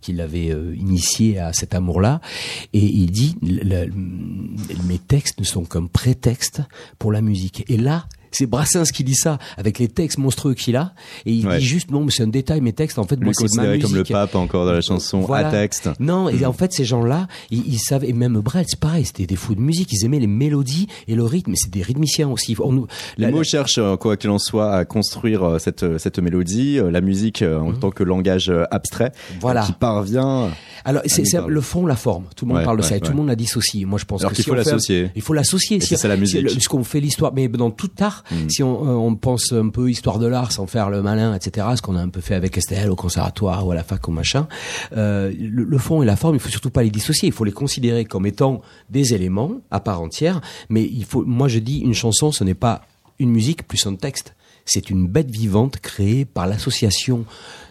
qui 0.01 0.13
l'avait 0.13 0.51
euh, 0.51 0.75
initié 0.77 1.39
à 1.39 1.53
cet 1.53 1.75
amour-là. 1.75 2.21
Et 2.73 2.85
il 2.85 3.11
dit, 3.11 3.37
mes 4.85 4.99
textes 4.99 5.39
ne 5.39 5.45
sont 5.45 5.65
qu'un 5.65 5.87
prétexte 5.87 6.63
pour 6.99 7.13
la 7.13 7.21
musique. 7.21 7.65
Et 7.69 7.77
là, 7.77 8.07
C'est 8.33 8.47
Brassens 8.47 8.85
qui 8.93 9.05
dit 9.05 9.15
ça, 9.15 9.39
avec 9.57 9.79
les 9.79 9.89
textes 9.89 10.19
monstrueux 10.19 10.55
qu'il 10.55 10.77
a, 10.77 10.95
et 11.27 11.33
il 11.33 11.47
Ouais. 11.47 11.59
dit 11.59 11.65
juste 11.65 11.91
non, 11.91 12.05
mais 12.05 12.11
c'est 12.11 12.23
un 12.23 12.29
détail, 12.29 12.61
mes 12.61 12.73
textes. 12.73 12.99
En 12.99 13.05
fait, 13.05 13.19
moi, 13.21 13.33
c'est 13.35 13.43
ma 13.45 13.49
considéré 13.49 13.79
comme 13.81 13.93
le 13.93 13.99
musique. 14.01 14.13
pape 14.13 14.35
encore 14.37 14.67
de 14.67 14.71
la 14.73 14.81
chanson 14.81 15.21
Voilà. 15.21 15.49
à 15.49 15.51
texte. 15.51 15.89
Non, 15.99 16.29
et 16.29 16.45
en 16.47 16.53
fait, 16.53 16.73
ces 16.73 16.85
gens-là, 16.85 17.27
ils, 17.51 17.67
ils 17.67 17.79
savent, 17.79 18.05
et 18.05 18.13
même 18.13 18.39
Brel, 18.41 18.65
c'est 18.69 18.79
pareil, 18.79 19.05
c'était 19.05 19.27
des 19.27 19.37
fous 19.37 19.55
de 19.55 19.61
musique, 19.61 19.89
ils 19.93 20.05
aimaient 20.05 20.19
les 20.21 20.27
mélodies 20.27 20.87
et 21.09 21.15
le 21.15 21.25
rythme, 21.25 21.53
c'est 21.57 21.71
des 21.71 21.83
rythmiciens 21.83 22.29
aussi. 22.29 22.57
On 22.61 22.73
Les 22.73 22.81
la- 23.19 23.31
mots 23.31 23.39
la- 23.39 23.43
cherchent, 23.45 23.79
euh, 23.79 23.97
quoi 23.97 24.17
qu'il 24.17 24.31
en 24.31 24.39
soit, 24.39 24.75
à 24.75 24.85
construire 24.85 25.43
euh, 25.43 25.59
cette, 25.59 25.99
cette 25.99 26.19
mélodie, 26.19 26.79
euh, 26.79 26.91
la 26.91 27.01
musique 27.01 27.43
euh, 27.43 27.59
en 27.59 27.73
tant 27.73 27.91
que 27.91 28.05
langage 28.05 28.49
euh, 28.51 28.65
abstrait. 28.71 29.13
Voilà. 29.41 29.63
euh, 29.63 29.67
qui 29.67 29.73
parvient. 29.73 30.51
Alors, 30.85 31.03
c'est 31.07 31.25
le 31.47 31.61
fond, 31.61 31.85
la 31.87 31.97
forme. 31.97 32.25
Tout 32.37 32.45
le 32.47 32.51
monde 32.51 32.59
Ouais, 32.59 32.65
parle 32.65 32.79
de 32.79 32.83
ouais, 32.83 32.89
ça 32.89 32.97
et 32.97 33.01
tout 33.01 33.11
le 33.11 33.17
monde 33.17 33.29
la 33.29 33.37
dissocie. 33.37 33.85
Moi, 33.87 33.99
je 33.99 34.05
pense 34.05 34.25
qu'il 34.25 34.45
faut 34.45 34.55
l'associer. 34.55 35.11
Il 35.15 35.23
faut 35.23 35.35
l'associer. 35.35 35.81
Si- 35.81 35.97
c'est 35.97 36.09
la 36.09 36.15
si 36.15 36.21
musique. 36.21 36.63
ce 36.63 36.69
qu'on 36.69 36.85
fait 36.85 37.01
l'histoire, 37.01 37.33
mais 37.35 37.49
dans 37.49 37.71
tout 37.71 37.91
art, 38.01 38.20
Mm. 38.31 38.49
si 38.49 38.63
on, 38.63 38.87
euh, 38.87 38.93
on 38.93 39.15
pense 39.15 39.53
un 39.53 39.69
peu 39.69 39.91
histoire 39.91 40.19
de 40.19 40.27
l'art 40.27 40.53
sans 40.53 40.67
faire 40.67 40.91
le 40.91 41.03
malin, 41.03 41.35
etc., 41.35 41.67
ce 41.77 41.83
qu'on 41.83 41.97
a 41.97 42.01
un 42.01 42.09
peu 42.09 42.21
fait 42.21 42.35
avec 42.35 42.57
Estelle 42.57 42.91
au 42.91 42.97
conservatoire 42.97 43.67
ou 43.67 43.73
à 43.73 43.75
la 43.75 43.83
fac 43.83 44.07
ou 44.09 44.13
machin, 44.13 44.49
euh, 44.97 45.33
le, 45.39 45.65
le 45.65 45.79
fond 45.79 46.03
et 46.03 46.07
la 46.07 46.17
forme, 46.17 46.35
il 46.35 46.41
faut 46.41 46.49
surtout 46.49 46.71
pas 46.71 46.83
les 46.83 46.91
dissocier. 46.91 47.29
Il 47.29 47.33
faut 47.33 47.45
les 47.45 47.53
considérer 47.53 48.05
comme 48.05 48.27
étant 48.27 48.61
des 48.89 49.15
éléments 49.15 49.53
à 49.71 49.81
part 49.81 50.01
entière. 50.01 50.41
Mais 50.69 50.85
il 50.85 51.05
faut, 51.05 51.25
moi, 51.25 51.49
je 51.49 51.59
dis, 51.59 51.79
une 51.79 51.95
chanson, 51.95 52.33
ce 52.33 52.45
n'est 52.45 52.55
pas 52.55 52.83
une 53.19 53.31
musique 53.31 53.67
plus 53.67 53.87
un 53.87 53.95
texte. 53.95 54.35
C'est 54.65 54.91
une 54.91 55.07
bête 55.07 55.31
vivante 55.31 55.79
créée 55.79 56.25
par 56.25 56.47
l'association 56.47 57.25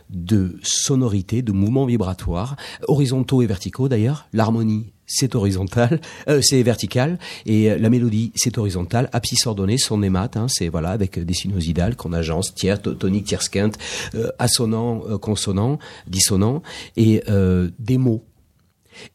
de 0.09 0.57
sonorités, 0.63 1.41
de 1.41 1.51
mouvements 1.51 1.85
vibratoires, 1.85 2.55
horizontaux 2.87 3.41
et 3.41 3.45
verticaux 3.45 3.87
d'ailleurs. 3.87 4.27
L'harmonie, 4.33 4.91
c'est 5.09 5.35
horizontal, 5.35 5.99
euh, 6.29 6.39
c'est 6.41 6.61
vertical, 6.63 7.17
et 7.45 7.71
euh, 7.71 7.77
la 7.77 7.89
mélodie, 7.89 8.31
c'est 8.35 8.57
horizontal. 8.57 9.09
Abscisse 9.11 9.45
ordonnée, 9.47 9.77
son 9.77 10.01
émat, 10.03 10.29
hein, 10.35 10.45
c'est 10.47 10.69
voilà 10.69 10.91
avec 10.91 11.19
des 11.19 11.33
sinuosidales 11.33 11.95
qu'on 11.95 12.13
agence, 12.13 12.53
tiers, 12.55 12.81
to- 12.81 12.93
tonique, 12.93 13.25
tierce 13.25 13.49
quinte, 13.49 13.77
euh, 14.15 14.29
assonant, 14.39 15.01
euh, 15.09 15.17
consonant, 15.17 15.79
dissonant, 16.07 16.61
et 16.95 17.23
euh, 17.27 17.69
des 17.79 17.97
mots. 17.97 18.23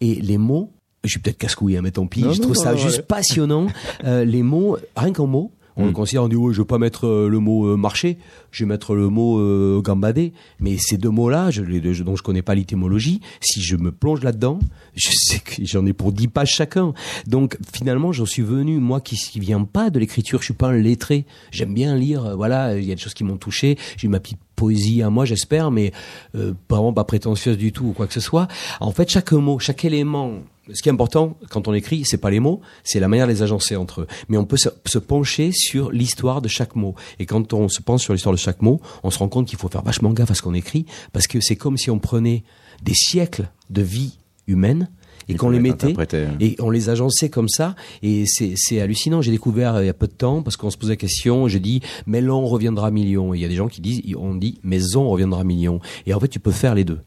Et 0.00 0.16
les 0.16 0.36
mots, 0.38 0.72
je 1.04 1.10
suis 1.10 1.20
peut-être 1.20 1.38
casse-couille, 1.38 1.76
hein, 1.76 1.80
mais 1.82 1.90
tant 1.92 2.06
pis, 2.06 2.22
Non, 2.22 2.32
je 2.32 2.38
non, 2.40 2.44
trouve 2.50 2.56
ça 2.56 2.72
non, 2.72 2.78
juste 2.78 2.96
ouais. 2.98 3.02
passionnant. 3.04 3.66
Euh, 4.04 4.24
les 4.24 4.42
mots, 4.42 4.76
rien 4.96 5.12
qu'en 5.12 5.26
mots, 5.26 5.52
on 5.76 5.84
le 5.84 5.90
Mm. 5.90 5.94
considère, 5.94 6.22
on 6.24 6.28
dit, 6.28 6.36
ouais, 6.36 6.52
je 6.54 6.60
vais 6.62 6.66
pas 6.66 6.78
mettre 6.78 7.06
euh, 7.06 7.28
le 7.28 7.38
mot 7.38 7.66
euh, 7.66 7.76
marché, 7.76 8.18
je 8.52 8.64
vais 8.64 8.68
mettre 8.68 8.94
le 8.94 9.08
mot 9.08 9.38
euh, 9.38 9.80
gambadé. 9.82 10.32
Mais 10.60 10.76
ces 10.78 10.96
deux 10.96 11.10
mots-là, 11.10 11.50
je, 11.50 11.62
je- 11.64 12.02
dont 12.02 12.16
je 12.16 12.22
connais 12.22 12.42
pas 12.42 12.54
l'étymologie, 12.54 13.20
si 13.40 13.60
je 13.62 13.76
me 13.76 13.90
plonge 13.92 14.22
là-dedans, 14.22 14.58
je 14.94 15.08
sais 15.12 15.40
que 15.40 15.64
j'en 15.64 15.84
ai 15.86 15.92
pour 15.92 16.12
dix 16.12 16.28
pages 16.28 16.52
chacun. 16.54 16.94
Donc 17.26 17.58
finalement, 17.74 18.12
j'en 18.12 18.26
suis 18.26 18.42
venu, 18.42 18.78
moi 18.78 19.00
qui, 19.00 19.16
qui 19.16 19.40
viens 19.40 19.64
pas 19.64 19.90
de 19.90 19.98
l'écriture, 19.98 20.40
je 20.40 20.44
suis 20.46 20.54
pas 20.54 20.68
un 20.68 20.76
lettré. 20.78 21.24
J'aime 21.50 21.74
bien 21.74 21.96
lire, 21.96 22.24
euh, 22.24 22.34
voilà, 22.36 22.76
il 22.78 22.84
y 22.84 22.92
a 22.92 22.94
des 22.94 23.00
choses 23.00 23.14
qui 23.14 23.24
m'ont 23.24 23.36
touché. 23.36 23.76
J'ai 23.96 24.08
ma 24.08 24.20
petite 24.20 24.38
poésie 24.56 25.02
à 25.02 25.10
moi, 25.10 25.24
j'espère, 25.24 25.72
mais 25.72 25.92
euh, 26.36 26.52
vraiment 26.70 26.92
pas 26.92 27.02
prétentieuse 27.04 27.58
du 27.58 27.72
tout 27.72 27.86
ou 27.86 27.92
quoi 27.92 28.06
que 28.06 28.12
ce 28.14 28.20
soit. 28.20 28.46
En 28.80 28.92
fait, 28.92 29.10
chaque 29.10 29.32
mot, 29.32 29.58
chaque 29.58 29.84
élément, 29.84 30.34
ce 30.72 30.82
qui 30.82 30.88
est 30.88 30.92
important 30.92 31.36
quand 31.50 31.68
on 31.68 31.74
écrit, 31.74 32.04
c'est 32.04 32.18
pas 32.18 32.30
les 32.30 32.40
mots, 32.40 32.60
c'est 32.82 33.00
la 33.00 33.08
manière 33.08 33.26
de 33.26 33.32
les 33.32 33.42
agencer 33.42 33.76
entre 33.76 34.02
eux. 34.02 34.06
Mais 34.28 34.36
on 34.36 34.44
peut 34.44 34.56
se, 34.56 34.98
pencher 34.98 35.50
sur 35.52 35.90
l'histoire 35.90 36.40
de 36.40 36.48
chaque 36.48 36.76
mot. 36.76 36.94
Et 37.18 37.26
quand 37.26 37.52
on 37.52 37.68
se 37.68 37.82
penche 37.82 38.02
sur 38.02 38.12
l'histoire 38.12 38.34
de 38.34 38.38
chaque 38.38 38.62
mot, 38.62 38.80
on 39.02 39.10
se 39.10 39.18
rend 39.18 39.28
compte 39.28 39.46
qu'il 39.46 39.58
faut 39.58 39.68
faire 39.68 39.82
vachement 39.82 40.12
gaffe 40.12 40.30
à 40.30 40.34
ce 40.34 40.42
qu'on 40.42 40.54
écrit, 40.54 40.86
parce 41.12 41.26
que 41.26 41.40
c'est 41.40 41.56
comme 41.56 41.76
si 41.76 41.90
on 41.90 41.98
prenait 41.98 42.44
des 42.82 42.94
siècles 42.94 43.48
de 43.70 43.82
vie 43.82 44.18
humaine 44.46 44.88
et 45.28 45.36
qu'on 45.36 45.48
les 45.48 45.60
mettait 45.60 45.86
interpréter. 45.86 46.26
et 46.40 46.56
on 46.60 46.68
les 46.68 46.90
agençait 46.90 47.30
comme 47.30 47.48
ça 47.48 47.74
et 48.02 48.24
c'est 48.26 48.80
hallucinant 48.80 49.22
j'ai 49.22 49.30
découvert 49.30 49.76
euh, 49.76 49.82
il 49.82 49.86
y 49.86 49.90
a 49.90 49.94
peu 49.94 50.06
de 50.06 50.12
temps 50.12 50.42
parce 50.42 50.56
qu'on 50.56 50.68
se 50.68 50.76
posait 50.76 50.92
la 50.92 50.96
question 50.96 51.48
je 51.48 51.56
dis 51.56 51.80
mais 52.06 52.20
l'on 52.20 52.44
reviendra 52.44 52.90
million 52.90 53.32
et 53.32 53.38
il 53.38 53.40
y 53.40 53.44
a 53.46 53.48
des 53.48 53.54
gens 53.54 53.68
qui 53.68 53.80
disent 53.80 54.02
on 54.18 54.34
dit 54.34 54.58
mais 54.62 54.96
on 54.96 55.08
reviendra 55.08 55.42
million 55.42 55.80
et 56.04 56.12
en 56.12 56.20
fait 56.20 56.28
tu 56.28 56.40
peux 56.40 56.50
faire 56.50 56.74
les 56.74 56.84
deux 56.84 57.00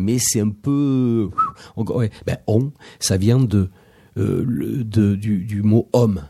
mais 0.00 0.18
c'est 0.18 0.40
un 0.40 0.50
peu 0.50 1.30
ouais, 1.76 2.10
ben, 2.26 2.38
on 2.46 2.72
ça 2.98 3.16
vient 3.16 3.38
de, 3.38 3.68
euh, 4.18 4.44
le- 4.46 4.82
de 4.84 5.14
du, 5.14 5.44
du 5.44 5.62
mot 5.62 5.88
homme 5.92 6.22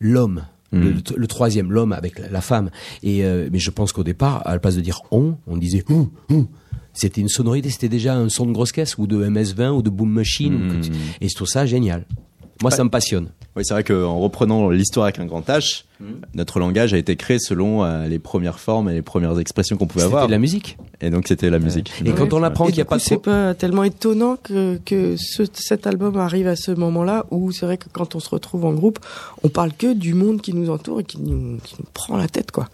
l'homme 0.00 0.44
Mm. 0.74 0.80
le, 0.80 0.94
le 1.18 1.26
troisième 1.26 1.70
l'homme 1.70 1.92
avec 1.92 2.18
la, 2.18 2.30
la 2.30 2.40
femme 2.40 2.70
et 3.02 3.26
euh, 3.26 3.50
mais 3.52 3.58
je 3.58 3.70
pense 3.70 3.92
qu'au 3.92 4.04
départ 4.04 4.40
à 4.46 4.52
la 4.54 4.58
place 4.58 4.74
de 4.74 4.80
dire 4.80 5.02
on 5.10 5.36
on 5.46 5.58
disait 5.58 5.84
ouh, 5.90 6.08
ouh. 6.30 6.46
c'était 6.94 7.20
une 7.20 7.28
sonorité 7.28 7.68
c'était 7.68 7.90
déjà 7.90 8.16
un 8.16 8.30
son 8.30 8.46
de 8.46 8.52
grosse 8.52 8.72
caisse 8.72 8.96
ou 8.96 9.06
de 9.06 9.22
MS20 9.22 9.68
ou 9.72 9.82
de 9.82 9.90
boom 9.90 10.10
machine 10.10 10.54
ou 10.54 10.68
que 10.70 10.80
tu- 10.86 10.90
Mm. 10.90 10.94
et 11.20 11.28
je 11.28 11.34
trouve 11.34 11.46
ça 11.48 11.66
génial 11.66 12.06
moi 12.62 12.70
ça 12.70 12.84
me 12.84 12.88
passionne 12.88 13.28
Oui, 13.54 13.64
c'est 13.66 13.74
vrai 13.74 13.84
qu'en 13.84 14.18
reprenant 14.18 14.70
l'histoire 14.70 15.04
avec 15.04 15.18
un 15.18 15.26
grand 15.26 15.46
H, 15.48 15.84
Mm. 16.00 16.04
notre 16.34 16.58
langage 16.58 16.94
a 16.94 16.98
été 16.98 17.14
créé 17.14 17.38
selon 17.38 17.84
euh, 17.84 18.08
les 18.08 18.18
premières 18.18 18.58
formes 18.58 18.88
et 18.90 18.94
les 18.94 19.02
premières 19.02 19.38
expressions 19.38 19.76
qu'on 19.76 19.86
pouvait 19.86 20.00
c'était 20.02 20.14
avoir. 20.14 20.26
de 20.26 20.32
la 20.32 20.38
musique 20.40 20.76
Et 21.00 21.10
donc 21.10 21.28
c'était 21.28 21.48
la 21.48 21.60
musique. 21.60 21.92
et 22.04 22.10
quand 22.12 22.32
on 22.32 22.42
apprend 22.42 22.66
qu'il 22.66 22.74
n'y 22.74 22.80
a 22.80 22.84
pas 22.86 22.96
de 22.96 23.02
c'est 23.02 23.18
pas 23.22 23.54
tellement 23.54 23.84
étonnant 23.84 24.34
que, 24.42 24.80
que 24.84 25.14
ce- 25.16 25.44
cet 25.54 25.86
album 25.86 26.16
arrive 26.16 26.48
à 26.48 26.56
ce 26.56 26.72
moment-là 26.72 27.26
où 27.30 27.52
c'est 27.52 27.66
vrai 27.66 27.76
que 27.76 27.84
quand 27.92 28.16
on 28.16 28.20
se 28.20 28.30
retrouve 28.30 28.64
en 28.64 28.72
groupe, 28.72 28.98
on 29.44 29.48
parle 29.48 29.72
que 29.74 29.92
du 29.94 30.14
monde 30.14 30.40
qui 30.40 30.54
nous 30.54 30.70
entoure 30.70 31.00
et 31.00 31.04
qui 31.04 31.20
nous, 31.20 31.58
qui 31.62 31.76
nous 31.78 31.84
prend 31.94 32.16
la 32.16 32.26
tête, 32.26 32.50
quoi. 32.50 32.68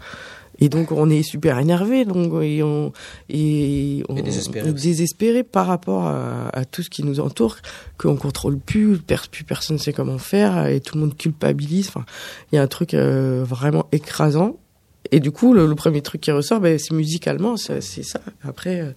Et 0.60 0.68
donc 0.68 0.90
on 0.92 1.08
est 1.08 1.22
super 1.22 1.58
énervé, 1.58 2.04
donc 2.04 2.42
et 2.42 2.62
on 2.62 2.92
et, 3.28 4.02
on, 4.08 4.16
Et 4.16 4.22
désespéré 4.22 4.70
aussi. 4.70 4.88
désespéré 4.88 5.42
par 5.44 5.66
rapport 5.66 6.06
à, 6.06 6.48
à 6.48 6.64
tout 6.64 6.82
ce 6.82 6.90
qui 6.90 7.04
nous 7.04 7.20
entoure, 7.20 7.56
qu'on 7.96 8.16
contrôle 8.16 8.58
plus, 8.58 8.98
plus 8.98 9.44
personne 9.44 9.78
sait 9.78 9.92
comment 9.92 10.18
faire 10.18 10.66
et 10.66 10.80
tout 10.80 10.96
le 10.96 11.02
monde 11.02 11.16
culpabilise. 11.16 11.88
Enfin, 11.88 12.04
il 12.50 12.56
y 12.56 12.58
a 12.58 12.62
un 12.62 12.66
truc 12.66 12.94
euh, 12.94 13.44
vraiment 13.46 13.86
écrasant. 13.92 14.56
Et 15.10 15.20
du 15.20 15.30
coup, 15.30 15.54
le, 15.54 15.66
le 15.66 15.74
premier 15.74 16.02
truc 16.02 16.20
qui 16.20 16.32
ressort, 16.32 16.60
ben, 16.60 16.78
c'est 16.78 16.92
musicalement, 16.92 17.56
c'est 17.56 17.80
c'est 17.80 18.02
ça. 18.02 18.20
Après, 18.42 18.80
euh, 18.80 18.92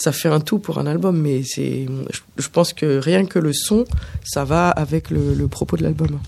ça 0.00 0.12
fait 0.12 0.28
un 0.28 0.40
tout 0.40 0.58
pour 0.60 0.78
un 0.78 0.86
album, 0.86 1.18
mais 1.20 1.42
c'est, 1.42 1.86
je, 2.10 2.20
je 2.38 2.48
pense 2.48 2.72
que 2.72 2.98
rien 2.98 3.26
que 3.26 3.38
le 3.38 3.52
son, 3.52 3.84
ça 4.24 4.44
va 4.44 4.68
avec 4.70 5.10
le, 5.10 5.34
le 5.34 5.48
propos 5.48 5.76
de 5.76 5.82
l'album. 5.82 6.20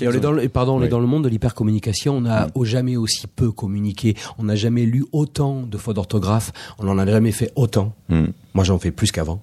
Et 0.00 0.06
on 0.08 0.12
est 0.12 0.20
dans 0.20 0.32
le, 0.32 0.42
et 0.42 0.48
pardon, 0.48 0.74
on 0.76 0.80
Oui. 0.80 0.86
est 0.86 0.90
dans 0.90 1.00
le 1.00 1.06
monde 1.06 1.24
de 1.24 1.28
l'hypercommunication. 1.28 2.16
On 2.18 2.20
n'a 2.22 2.48
au 2.54 2.64
jamais 2.64 2.96
aussi 2.96 3.26
peu 3.26 3.50
communiqué. 3.50 4.14
On 4.38 4.44
n'a 4.44 4.54
jamais 4.56 4.84
lu 4.86 5.04
autant 5.12 5.62
de 5.62 5.76
fautes 5.78 5.96
d'orthographe. 5.96 6.52
On 6.78 6.84
n'en 6.84 6.98
a 6.98 7.06
jamais 7.06 7.32
fait 7.32 7.50
autant. 7.56 7.94
Mm. 8.08 8.24
Moi, 8.54 8.64
j'en 8.64 8.78
fais 8.78 8.90
plus 8.90 9.10
qu'avant. 9.10 9.42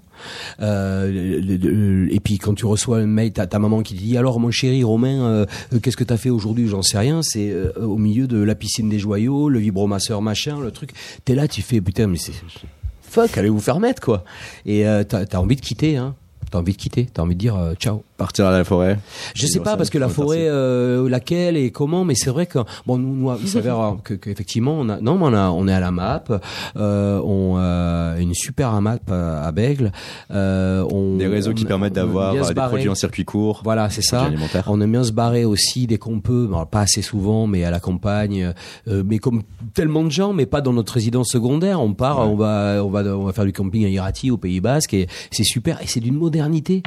Euh, 0.62 2.08
et 2.12 2.20
puis 2.20 2.38
quand 2.38 2.54
tu 2.54 2.66
reçois 2.66 3.00
un 3.00 3.06
mail, 3.08 3.34
t'as 3.34 3.48
ta 3.48 3.60
maman 3.60 3.82
qui 3.82 3.96
te 3.96 4.00
dit 4.00 4.18
alors 4.18 4.40
mon 4.40 4.52
chéri 4.52 4.84
Romain, 4.84 5.24
euh, 5.26 5.46
euh, 5.74 5.80
qu'est-ce 5.80 5.98
que 5.98 6.04
t'as 6.04 6.18
fait 6.18 6.30
aujourd'hui? 6.30 6.68
J'en 6.68 6.82
sais 6.82 6.98
rien. 6.98 7.22
C'est 7.24 7.50
euh, 7.52 7.72
au 7.82 7.98
milieu 7.98 8.28
de 8.28 8.38
la 8.42 8.56
piscine 8.56 8.90
des 8.90 9.00
joyaux, 9.00 9.50
le 9.50 9.60
vibromasseur 9.60 10.22
machin, 10.22 10.60
le 10.60 10.72
truc. 10.72 10.92
T'es 11.26 11.36
là, 11.36 11.48
tu 11.48 11.62
fais 11.62 11.82
putain, 11.82 12.08
mais 12.08 12.18
c'est 12.18 12.34
fuck, 13.12 13.38
allez 13.38 13.50
vous 13.50 13.60
faire 13.60 13.80
mettre 13.80 14.02
quoi. 14.02 14.24
Et 14.66 14.88
euh, 14.88 15.04
t'as 15.04 15.26
as 15.32 15.40
envie 15.40 15.56
de 15.56 15.62
quitter, 15.62 15.98
hein. 15.98 16.16
T'as 16.50 16.60
envie 16.60 16.74
de 16.74 16.78
quitter. 16.78 17.08
T'as 17.14 17.22
envie 17.22 17.36
de 17.36 17.40
dire 17.40 17.56
euh, 17.56 17.76
ciao. 17.76 18.04
Partir 18.22 18.46
à 18.46 18.52
la 18.52 18.64
forêt. 18.64 19.00
Je 19.34 19.48
sais 19.48 19.60
pas 19.60 19.76
parce 19.76 19.90
que 19.90 19.98
la 19.98 20.08
forêt, 20.08 20.46
euh, 20.48 21.10
laquelle 21.10 21.58
et 21.58 21.72
comment, 21.72 22.06
mais 22.06 22.14
c'est 22.14 22.30
vrai 22.30 22.46
que 22.46 22.60
bon, 22.86 23.00
nous, 23.00 23.16
nous 23.16 23.36
il 23.42 23.48
s'avère 23.48 23.96
que, 24.04 24.14
que 24.14 24.30
effectivement, 24.30 24.76
on 24.78 24.90
a, 24.90 25.02
non, 25.02 25.18
mais 25.18 25.26
on 25.26 25.34
a, 25.34 25.50
on 25.50 25.68
est 25.68 25.74
à 25.74 25.80
la 25.80 25.90
map, 25.90 26.24
euh, 26.78 27.20
on 27.24 27.58
a 27.58 28.18
une 28.20 28.36
super 28.36 28.80
map 28.80 29.00
à, 29.10 29.48
à 29.48 29.52
Bègle, 29.52 29.92
euh, 30.30 30.86
on 30.92 31.18
Des 31.18 31.26
réseaux 31.26 31.56
qui 31.56 31.66
permettent 31.66 31.94
d'avoir 31.94 32.36
euh, 32.36 32.48
des 32.48 32.54
barrer. 32.54 32.74
produits 32.74 32.90
en 32.90 32.94
circuit 32.96 33.26
court. 33.26 33.62
Voilà, 33.64 33.90
c'est 33.90 34.04
ça. 34.04 34.30
On 34.68 34.80
aime 34.82 34.92
bien 34.92 35.04
se 35.04 35.14
barrer 35.14 35.44
aussi 35.44 35.88
dès 35.88 35.98
qu'on 35.98 36.20
peut, 36.20 36.46
bon, 36.46 36.64
pas 36.68 36.82
assez 36.82 37.02
souvent, 37.02 37.48
mais 37.48 37.64
à 37.64 37.72
la 37.72 37.80
campagne, 37.80 38.54
euh, 38.88 39.04
mais 39.04 39.18
comme 39.18 39.42
tellement 39.74 40.04
de 40.04 40.12
gens, 40.12 40.32
mais 40.32 40.46
pas 40.46 40.62
dans 40.62 40.74
notre 40.74 40.94
résidence 40.94 41.30
secondaire. 41.30 41.82
On 41.82 41.96
part, 41.96 42.20
on 42.30 42.36
va, 42.36 42.84
on 42.84 42.90
va, 42.92 43.02
on 43.18 43.24
va 43.24 43.34
faire 43.34 43.46
du 43.46 43.54
camping 43.54 43.84
à 43.84 43.90
Irati, 43.90 44.30
au 44.30 44.38
Pays 44.38 44.60
Basque, 44.60 44.94
et 44.94 45.08
c'est 45.32 45.44
super, 45.44 45.82
et 45.82 45.88
c'est 45.88 46.02
d'une 46.02 46.18
modernité. 46.18 46.84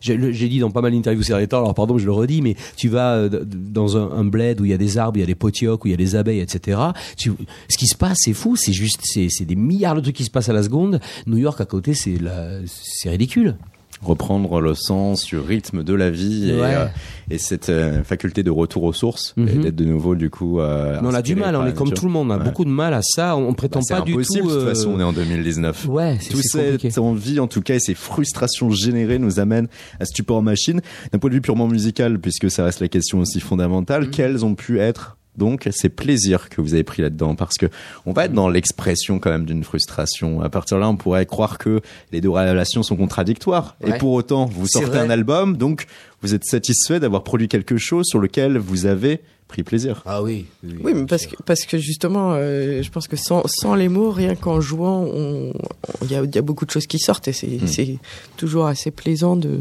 J'ai 0.00 0.48
dit 0.48 0.58
dans 0.58 0.70
pas 0.70 0.80
mal 0.80 0.92
d'interviews 0.92 1.22
ces 1.22 1.32
derniers 1.32 1.48
temps, 1.48 1.58
alors 1.58 1.74
pardon, 1.74 1.98
je 1.98 2.06
le 2.06 2.12
redis, 2.12 2.42
mais 2.42 2.56
tu 2.76 2.88
vas 2.88 3.14
euh, 3.14 3.44
dans 3.44 3.96
un, 3.96 4.24
bled 4.24 4.60
où 4.60 4.64
il 4.64 4.70
y 4.70 4.74
a 4.74 4.78
des 4.78 4.98
arbres, 4.98 5.18
il 5.18 5.20
y 5.20 5.24
a 5.24 5.26
des 5.26 5.34
potiocs, 5.34 5.84
où 5.84 5.88
il 5.88 5.92
y 5.92 5.94
a 5.94 5.96
des 5.96 6.16
abeilles, 6.16 6.40
etc. 6.40 6.80
Ce 7.16 7.76
qui 7.76 7.86
se 7.86 7.96
passe, 7.96 8.18
c'est 8.20 8.34
fou, 8.34 8.56
c'est 8.56 8.72
juste, 8.72 9.00
c'est 9.04 9.44
des 9.44 9.56
milliards 9.56 9.94
de 9.94 10.00
trucs 10.00 10.16
qui 10.16 10.24
se 10.24 10.30
passent 10.30 10.48
à 10.48 10.52
la 10.52 10.62
seconde. 10.62 11.00
New 11.26 11.38
York 11.38 11.60
à 11.60 11.64
côté, 11.66 11.94
c'est 11.94 13.08
ridicule. 13.08 13.56
Reprendre 14.02 14.60
le 14.60 14.74
sens, 14.74 15.32
le 15.32 15.40
rythme 15.40 15.82
de 15.82 15.94
la 15.94 16.10
vie 16.10 16.50
et, 16.50 16.60
Ouais. 16.60 16.74
euh, 16.74 16.86
et 17.30 17.38
cette 17.38 17.70
euh, 17.70 18.04
faculté 18.04 18.42
de 18.42 18.50
retour 18.50 18.82
aux 18.84 18.92
sources 18.92 19.34
et 19.38 19.40
Mhm. 19.40 19.62
d'être 19.62 19.74
de 19.76 19.84
nouveau 19.84 20.14
du 20.14 20.28
coup. 20.30 20.60
euh, 20.60 20.98
on 21.02 21.14
a 21.14 21.22
du 21.22 21.34
mal, 21.34 21.56
on 21.56 21.66
est 21.66 21.72
comme 21.74 21.90
tout 21.92 22.04
le 22.04 22.12
monde, 22.12 22.28
on 22.30 22.34
a 22.34 22.38
Ouais. 22.38 22.44
beaucoup 22.44 22.64
de 22.64 22.70
mal 22.70 22.92
à 22.94 23.00
ça, 23.02 23.36
on, 23.36 23.48
on 23.48 23.54
prétend 23.54 23.80
Bah, 23.80 23.84
c'est 23.88 23.94
pas 23.94 24.00
du 24.02 24.12
impossible, 24.12 24.42
tout. 24.42 24.48
de 24.48 24.54
toute 24.54 24.62
euh, 24.64 24.68
façon, 24.68 24.90
on 24.94 25.00
est 25.00 25.02
en 25.02 25.12
2019. 25.14 25.86
Ouais, 25.88 26.18
c'est 26.20 26.30
Tout 26.30 26.40
c'est 26.42 26.78
cette 26.78 26.98
envie, 26.98 27.40
en 27.40 27.46
tout 27.46 27.62
cas, 27.62 27.74
et 27.76 27.80
ces 27.80 27.94
frustrations 27.94 28.70
générées 28.70 29.18
nous 29.18 29.40
amènent 29.40 29.68
à 29.98 30.04
Stupor 30.04 30.42
Machine. 30.42 30.80
D'un 31.12 31.18
point 31.18 31.30
de 31.30 31.34
vue 31.34 31.40
purement 31.40 31.66
musical, 31.66 32.18
puisque 32.20 32.50
ça 32.50 32.64
reste 32.64 32.80
la 32.80 32.88
question 32.88 33.18
aussi 33.20 33.40
fondamentale, 33.40 34.04
Mhm. 34.04 34.10
quelles 34.10 34.44
ont 34.44 34.54
pu 34.54 34.78
être 34.78 35.15
donc 35.36 35.68
c'est 35.72 35.88
plaisir 35.88 36.48
que 36.48 36.60
vous 36.60 36.74
avez 36.74 36.84
pris 36.84 37.02
là-dedans 37.02 37.34
parce 37.34 37.56
que 37.56 37.66
on 38.06 38.12
va 38.12 38.26
être 38.26 38.32
dans 38.32 38.48
l'expression 38.48 39.18
quand 39.18 39.30
même 39.30 39.44
d'une 39.44 39.64
frustration. 39.64 40.40
À 40.40 40.48
partir 40.48 40.76
de 40.76 40.82
là, 40.82 40.88
on 40.88 40.96
pourrait 40.96 41.26
croire 41.26 41.58
que 41.58 41.80
les 42.12 42.20
deux 42.20 42.30
relations 42.30 42.82
sont 42.82 42.96
contradictoires. 42.96 43.76
Et 43.86 43.92
pour 43.98 44.12
autant, 44.12 44.46
vous 44.46 44.66
sortez 44.66 44.98
un 44.98 45.10
album, 45.10 45.56
donc 45.56 45.86
vous 46.22 46.34
êtes 46.34 46.44
satisfait 46.44 47.00
d'avoir 47.00 47.22
produit 47.22 47.48
quelque 47.48 47.76
chose 47.76 48.06
sur 48.06 48.18
lequel 48.18 48.58
vous 48.58 48.86
avez 48.86 49.20
pris 49.48 49.62
plaisir. 49.62 50.02
Ah 50.06 50.22
oui. 50.22 50.46
Oui, 50.64 50.92
mais 50.92 51.06
parce 51.06 51.26
que, 51.26 51.36
parce 51.44 51.66
que 51.66 51.78
justement, 51.78 52.32
euh, 52.34 52.82
je 52.82 52.90
pense 52.90 53.06
que 53.06 53.14
sans, 53.14 53.44
sans 53.46 53.76
les 53.76 53.88
mots, 53.88 54.10
rien 54.10 54.34
qu'en 54.34 54.60
jouant, 54.60 55.06
il 55.06 56.10
y 56.10 56.16
a, 56.16 56.24
il 56.24 56.34
y 56.34 56.38
a 56.38 56.42
beaucoup 56.42 56.66
de 56.66 56.70
choses 56.72 56.86
qui 56.86 56.98
sortent 56.98 57.28
et 57.28 57.32
c'est 57.32 57.46
Mm. 57.46 57.66
c'est 57.66 57.98
toujours 58.36 58.66
assez 58.66 58.90
plaisant 58.90 59.36
de, 59.36 59.60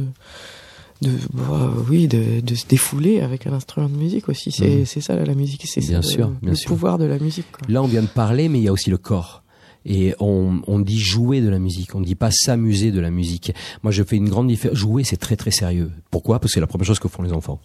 de 1.02 1.12
bah, 1.34 1.72
oui, 1.89 2.08
de, 2.08 2.39
de 2.41 2.56
se 2.56 2.66
défouler 2.68 3.20
avec 3.22 3.48
un 3.48 3.54
instrument 3.54 3.89
de 3.89 3.96
musique 3.98 4.30
aussi. 4.30 4.52
C'est 4.52 4.82
Mm. 4.82 4.86
c'est 4.86 5.02
ça 5.02 5.16
la 5.16 5.34
musique, 5.36 5.66
c'est 5.68 5.82
Bien 5.82 6.02
ça, 6.02 6.08
sûr, 6.10 6.28
le, 6.30 6.36
bien 6.41 6.50
le 6.52 6.56
sûr. 6.56 6.68
pouvoir 6.70 6.98
de 6.98 7.06
la 7.06 7.20
musique. 7.20 7.46
Quoi. 7.52 7.68
Là, 7.70 7.82
on 7.84 7.88
vient 7.88 8.02
de 8.02 8.08
parler, 8.08 8.50
mais 8.50 8.60
il 8.60 8.64
y 8.64 8.68
a 8.68 8.74
aussi 8.74 8.89
le 8.89 8.98
corps. 8.98 9.41
Et 9.88 10.16
on, 10.20 10.62
on 10.66 10.80
dit 10.80 10.98
jouer 11.00 11.41
de 11.41 11.48
la 11.50 11.60
musique, 11.60 11.93
on 11.93 12.00
ne 12.00 12.06
dit 12.06 12.16
pas 12.16 12.32
s'amuser 12.32 12.91
de 12.91 13.00
la 13.00 13.12
musique. 13.12 13.54
Moi, 13.84 13.91
je 13.91 14.02
fais 14.02 14.16
une 14.16 14.30
grande 14.30 14.48
différence. 14.48 14.76
Jouer, 14.80 15.04
c'est 15.04 15.18
très 15.18 15.36
très 15.36 15.52
sérieux. 15.52 15.91
Pourquoi? 16.10 16.39
Parce 16.39 16.52
que 16.52 16.56
c'est 16.56 16.60
la 16.60 16.66
première 16.66 16.88
chose 16.88 16.98
que 16.98 17.08
font 17.08 17.22
les 17.22 17.34
enfants. 17.34 17.60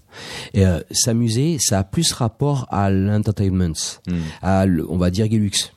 Et 0.53 0.67
euh, 0.67 0.81
s'amuser, 0.91 1.57
ça 1.59 1.79
a 1.79 1.85
plus 1.85 2.13
rapport 2.13 2.67
à 2.71 2.91
l'entertainment, 2.91 3.73
Hmm. 4.07 4.19
à, 4.43 4.67
le- 4.67 4.87
on 4.91 4.99
va 4.99 5.11
dire 5.11 5.31
Gelux. 5.31 5.73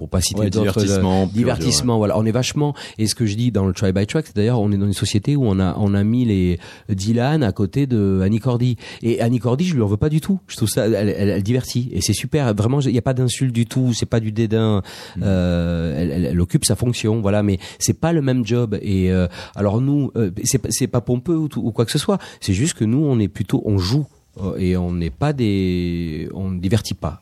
Pour 0.00 0.08
pas 0.08 0.22
citer 0.22 0.40
Ouais, 0.40 0.48
d'autres 0.48 0.80
divertissement, 0.80 1.20
euh, 1.24 1.26
pur, 1.26 1.32
divertissement. 1.34 1.98
Voilà, 1.98 2.18
on 2.18 2.24
est 2.24 2.30
vachement. 2.32 2.74
Et 2.96 3.06
ce 3.06 3.14
que 3.14 3.26
je 3.26 3.34
dis 3.36 3.52
dans 3.52 3.66
le 3.66 3.74
Try 3.74 3.92
by 3.92 4.06
Track, 4.06 4.28
c'est 4.28 4.34
d'ailleurs, 4.34 4.58
on 4.58 4.72
est 4.72 4.78
dans 4.78 4.86
une 4.86 4.94
société 4.94 5.36
où 5.36 5.44
on 5.44 5.60
a 5.60 5.76
on 5.78 5.92
a 5.92 6.02
mis 6.04 6.24
les 6.24 6.58
Dylan 6.88 7.42
à 7.42 7.52
côté 7.52 7.86
de 7.86 8.20
Annie 8.24 8.38
Cordy. 8.40 8.76
Et 9.02 9.20
Annie 9.20 9.40
Cordy, 9.40 9.66
je 9.66 9.74
lui 9.74 9.82
en 9.82 9.86
veux 9.86 9.98
pas 9.98 10.08
du 10.08 10.22
tout. 10.22 10.40
Je 10.48 10.56
trouve 10.56 10.70
ça, 10.70 10.86
elle, 10.86 10.94
elle, 10.94 11.28
elle 11.28 11.42
divertit. 11.42 11.90
Et 11.92 12.00
c'est 12.00 12.14
super. 12.14 12.54
Vraiment, 12.54 12.80
il 12.80 12.92
n'y 12.92 12.96
a 12.98 13.02
pas 13.02 13.12
d'insulte 13.12 13.52
du 13.54 13.66
tout. 13.66 13.92
C'est 13.92 14.06
pas 14.06 14.20
du 14.20 14.32
dédain. 14.32 14.80
Euh, 15.22 15.94
elle, 15.98 16.24
elle- 16.24 16.40
occupe 16.40 16.64
sa 16.64 16.76
fonction. 16.76 17.20
Voilà, 17.20 17.42
mais 17.42 17.58
c'est 17.78 17.92
pas 18.00 18.14
le 18.14 18.22
même 18.22 18.46
job. 18.46 18.78
Et 18.80 19.12
euh, 19.12 19.26
alors 19.54 19.82
nous, 19.82 20.10
euh, 20.16 20.30
c'est 20.44 20.56
pas- 20.58 20.68
c'est 20.70 20.86
pas 20.86 21.02
pompeux 21.02 21.36
ou, 21.36 21.48
tout- 21.48 21.60
ou 21.60 21.72
quoi 21.72 21.84
que 21.84 21.92
ce 21.92 21.98
soit. 21.98 22.16
C'est 22.40 22.54
juste 22.54 22.72
que 22.74 22.84
nous, 22.86 23.04
on 23.04 23.18
est 23.18 23.28
plutôt, 23.28 23.62
on 23.66 23.76
joue 23.76 24.06
euh, 24.42 24.56
et 24.56 24.78
on 24.78 24.92
n'est 24.92 25.10
pas 25.10 25.34
des, 25.34 26.28
on 26.32 26.50
ne 26.50 26.58
divertit 26.58 26.94
pas. 26.94 27.20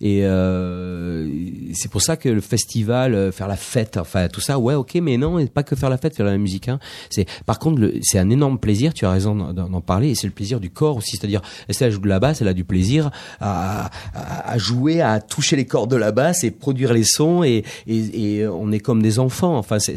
Et 0.00 0.20
euh, 0.24 1.28
c'est 1.74 1.90
pour 1.90 2.02
ça 2.02 2.16
que 2.16 2.28
le 2.28 2.40
festival, 2.40 3.14
euh, 3.14 3.32
faire 3.32 3.48
la 3.48 3.56
fête, 3.56 3.96
enfin 3.96 4.28
tout 4.28 4.40
ça, 4.40 4.58
ouais, 4.58 4.74
ok, 4.74 4.94
mais 5.02 5.16
non, 5.16 5.38
et 5.38 5.46
pas 5.46 5.62
que 5.62 5.76
faire 5.76 5.90
la 5.90 5.98
fête, 5.98 6.16
faire 6.16 6.26
la 6.26 6.38
musique. 6.38 6.68
Hein. 6.68 6.78
C'est 7.10 7.26
par 7.46 7.58
contre, 7.58 7.92
c'est 8.02 8.18
un 8.18 8.30
énorme 8.30 8.58
plaisir. 8.58 8.94
Tu 8.94 9.04
as 9.06 9.10
raison 9.10 9.34
d'en- 9.34 9.78
parler, 9.80 10.10
et 10.10 10.14
c'est 10.16 10.26
le 10.26 10.32
plaisir 10.32 10.58
du 10.60 10.70
corps 10.70 10.96
aussi. 10.96 11.16
C'est-à-dire, 11.16 11.40
elle 11.68 11.92
joue 11.92 12.00
de 12.00 12.08
la 12.08 12.18
basse, 12.18 12.42
elle 12.42 12.48
a 12.48 12.52
du 12.52 12.64
plaisir 12.64 13.10
à, 13.40 13.90
à, 14.12 14.50
à 14.50 14.58
jouer, 14.58 15.00
à 15.00 15.20
toucher 15.20 15.54
les 15.56 15.66
cordes 15.66 15.90
de 15.90 15.96
la 15.96 16.10
basse 16.10 16.42
et 16.42 16.50
produire 16.50 16.92
les 16.92 17.04
sons, 17.04 17.44
et, 17.44 17.62
et, 17.86 18.44
on 18.46 18.72
est 18.72 18.80
comme 18.80 19.00
des 19.02 19.18
enfants. 19.20 19.56
Enfin, 19.56 19.78
c'est 19.78 19.94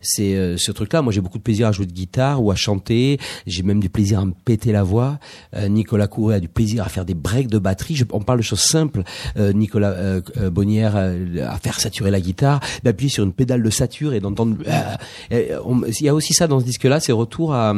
c'est 0.00 0.34
euh, 0.34 0.56
ce 0.56 0.72
truc-là. 0.72 1.02
Moi, 1.02 1.12
j'ai 1.12 1.20
beaucoup 1.20 1.38
de 1.38 1.42
plaisir 1.42 1.68
à 1.68 1.72
jouer 1.72 1.86
de 1.86 1.92
guitare 1.92 2.42
ou 2.42 2.50
à 2.50 2.56
chanter. 2.56 3.18
J'ai 3.46 3.62
même 3.62 3.80
du 3.80 3.88
plaisir 3.88 4.20
à 4.20 4.24
me 4.24 4.32
péter 4.32 4.72
la 4.72 4.82
voix. 4.82 5.18
Euh, 5.54 5.68
Nicolas 5.68 6.08
Couré 6.08 6.36
a 6.36 6.40
du 6.40 6.48
plaisir 6.48 6.82
à 6.84 6.88
faire 6.88 7.04
des 7.04 7.14
breaks 7.14 7.48
de 7.48 7.58
batterie. 7.58 8.02
On 8.12 8.20
parle 8.20 8.38
de 8.38 8.44
choses 8.44 8.60
simples. 8.60 8.85
Euh, 9.36 9.52
Nicolas 9.52 9.90
euh, 9.92 10.20
euh, 10.38 10.50
Bonnière 10.50 10.94
euh, 10.96 11.46
à 11.48 11.56
faire 11.58 11.80
saturer 11.80 12.10
la 12.10 12.20
guitare, 12.20 12.60
d'appuyer 12.82 13.10
sur 13.10 13.24
une 13.24 13.32
pédale 13.32 13.62
de 13.62 13.70
sature 13.70 14.12
et 14.14 14.20
d'entendre. 14.20 14.56
Il 15.30 16.02
y 16.02 16.08
a 16.08 16.14
aussi 16.14 16.32
ça 16.34 16.46
dans 16.46 16.60
ce 16.60 16.64
disque-là, 16.64 17.00
c'est 17.00 17.12
retour 17.12 17.54
à, 17.54 17.74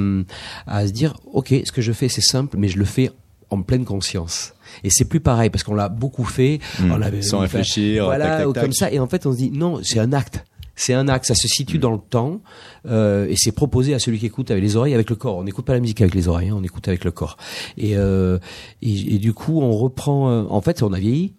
à 0.66 0.86
se 0.86 0.92
dire, 0.92 1.14
ok, 1.32 1.54
ce 1.64 1.72
que 1.72 1.82
je 1.82 1.92
fais 1.92 2.08
c'est 2.08 2.20
simple, 2.20 2.56
mais 2.58 2.68
je 2.68 2.78
le 2.78 2.84
fais 2.84 3.10
en 3.50 3.62
pleine 3.62 3.84
conscience. 3.84 4.52
Et 4.84 4.90
c'est 4.90 5.06
plus 5.06 5.20
pareil 5.20 5.48
parce 5.50 5.64
qu'on 5.64 5.74
l'a 5.74 5.88
beaucoup 5.88 6.24
fait, 6.24 6.58
Hmm. 6.80 6.92
on 6.92 7.00
avait 7.02 7.22
Sans 7.22 7.38
réfléchir, 7.38 8.04
voilà, 8.04 8.26
tac, 8.26 8.38
tac, 8.38 8.46
ou 8.48 8.52
tac. 8.52 8.62
comme 8.64 8.72
ça. 8.72 8.92
Et 8.92 8.98
en 8.98 9.06
fait, 9.06 9.24
on 9.26 9.32
se 9.32 9.38
dit 9.38 9.50
non, 9.50 9.80
c'est 9.82 9.98
un 9.98 10.12
acte. 10.12 10.44
C'est 10.78 10.94
un 10.94 11.08
acte, 11.08 11.26
ça 11.26 11.34
se 11.34 11.48
situe 11.48 11.78
dans 11.78 11.90
le 11.90 11.98
temps 11.98 12.40
euh, 12.86 13.26
et 13.28 13.34
c'est 13.36 13.50
proposé 13.50 13.94
à 13.94 13.98
celui 13.98 14.20
qui 14.20 14.26
écoute 14.26 14.52
avec 14.52 14.62
les 14.62 14.76
oreilles, 14.76 14.94
avec 14.94 15.10
le 15.10 15.16
corps. 15.16 15.36
On 15.36 15.42
n'écoute 15.42 15.64
pas 15.64 15.72
la 15.72 15.80
musique 15.80 16.00
avec 16.00 16.14
les 16.14 16.28
oreilles, 16.28 16.50
hein, 16.50 16.56
on 16.56 16.62
écoute 16.62 16.86
avec 16.86 17.02
le 17.04 17.10
corps. 17.10 17.36
Et, 17.76 17.96
euh, 17.96 18.38
du 18.80 19.32
coup, 19.34 19.60
on 19.60 19.72
reprend. 19.72 20.30
euh, 20.30 20.44
en 20.48 20.60
fait, 20.60 20.84
on 20.84 20.92
a 20.92 20.98
vieilli 21.00 21.34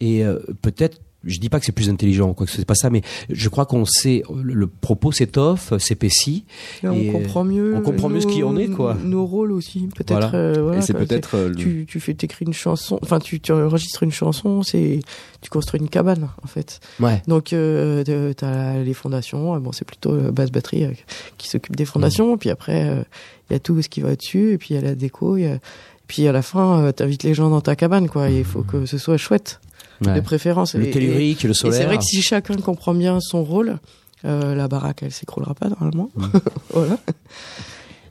et 0.00 0.22
peut-être. 0.62 1.00
Je 1.24 1.40
dis 1.40 1.48
pas 1.48 1.58
que 1.58 1.66
c'est 1.66 1.72
plus 1.72 1.90
intelligent 1.90 2.32
quoi 2.32 2.46
que 2.46 2.52
c'est 2.52 2.64
pas 2.64 2.76
ça, 2.76 2.90
mais 2.90 3.02
je 3.28 3.48
crois 3.48 3.66
qu'on 3.66 3.84
sait 3.84 4.22
le, 4.42 4.54
le 4.54 4.66
propos 4.68 5.10
s'étoffe, 5.10 5.76
s'épaissit. 5.78 6.44
On 6.84 7.10
comprend 7.12 7.42
mieux. 7.42 7.74
on 7.76 7.80
comprend 7.80 8.08
mieux 8.08 8.20
ce 8.20 8.28
qui 8.28 8.44
en 8.44 8.56
est, 8.56 8.68
quoi. 8.68 8.96
Nos 9.02 9.26
rôles 9.26 9.50
aussi, 9.50 9.88
peut-être. 9.96 10.12
Voilà. 10.12 10.34
euh, 10.34 10.62
voilà, 10.62 10.80
c'est 10.80 10.94
peut-être 10.94 11.34
euh, 11.34 11.48
le- 11.48 11.54
tu, 11.56 11.86
tu 11.88 11.98
fais 11.98 12.14
t'écris 12.14 12.44
une 12.44 12.52
chanson, 12.52 13.00
enfin 13.02 13.18
tu, 13.18 13.40
tu 13.40 13.50
enregistres 13.52 14.04
une 14.04 14.12
chanson, 14.12 14.62
c'est 14.62 15.00
tu 15.40 15.50
construis 15.50 15.80
une 15.80 15.88
cabane 15.88 16.28
en 16.42 16.46
fait. 16.46 16.78
Ouais. 17.00 17.20
Donc 17.26 17.52
euh, 17.52 18.04
de- 18.04 18.32
t'as 18.32 18.78
les 18.78 18.94
fondations, 18.94 19.54
euh, 19.54 19.58
bon 19.58 19.72
c'est 19.72 19.84
plutôt 19.86 20.12
euh, 20.12 20.30
basse 20.30 20.52
batterie 20.52 20.84
euh, 20.84 20.92
qui 21.36 21.48
s'occupe 21.48 21.74
des 21.74 21.84
fondations, 21.84 22.36
puis 22.38 22.50
après 22.50 22.88
euh, 22.88 23.02
il 23.50 23.54
y 23.54 23.56
a 23.56 23.58
tout 23.58 23.80
ce 23.82 23.88
qui 23.88 24.00
va 24.02 24.14
dessus, 24.14 24.52
et 24.52 24.58
puis 24.58 24.68
il 24.70 24.74
y 24.76 24.78
a 24.78 24.82
la 24.82 24.94
déco, 24.94 25.36
y 25.36 25.46
a- 25.46 25.58
puis 26.06 26.26
à 26.28 26.32
la 26.32 26.42
fin 26.42 26.80
euh, 26.84 26.92
t'invites 26.92 27.24
les 27.24 27.34
gens 27.34 27.50
dans 27.50 27.60
ta 27.60 27.74
cabane 27.76 28.08
quoi, 28.08 28.30
il 28.30 28.44
faut 28.44 28.62
que 28.62 28.86
ce 28.86 28.98
soit 28.98 29.16
chouette 29.16 29.60
ouais. 30.04 30.14
de 30.14 30.20
préférence. 30.20 30.74
Le 30.74 30.90
tellurique, 30.90 31.42
le 31.44 31.54
solaire. 31.54 31.78
c'est 31.78 31.86
vrai 31.86 31.98
que 31.98 32.04
si 32.04 32.22
chacun 32.22 32.56
comprend 32.56 32.94
bien 32.94 33.20
son 33.20 33.44
rôle, 33.44 33.78
euh, 34.24 34.54
la 34.54 34.68
baraque 34.68 35.02
elle 35.02 35.12
s'écroulera 35.12 35.54
pas 35.54 35.68
normalement. 35.68 36.10
voilà. 36.70 36.98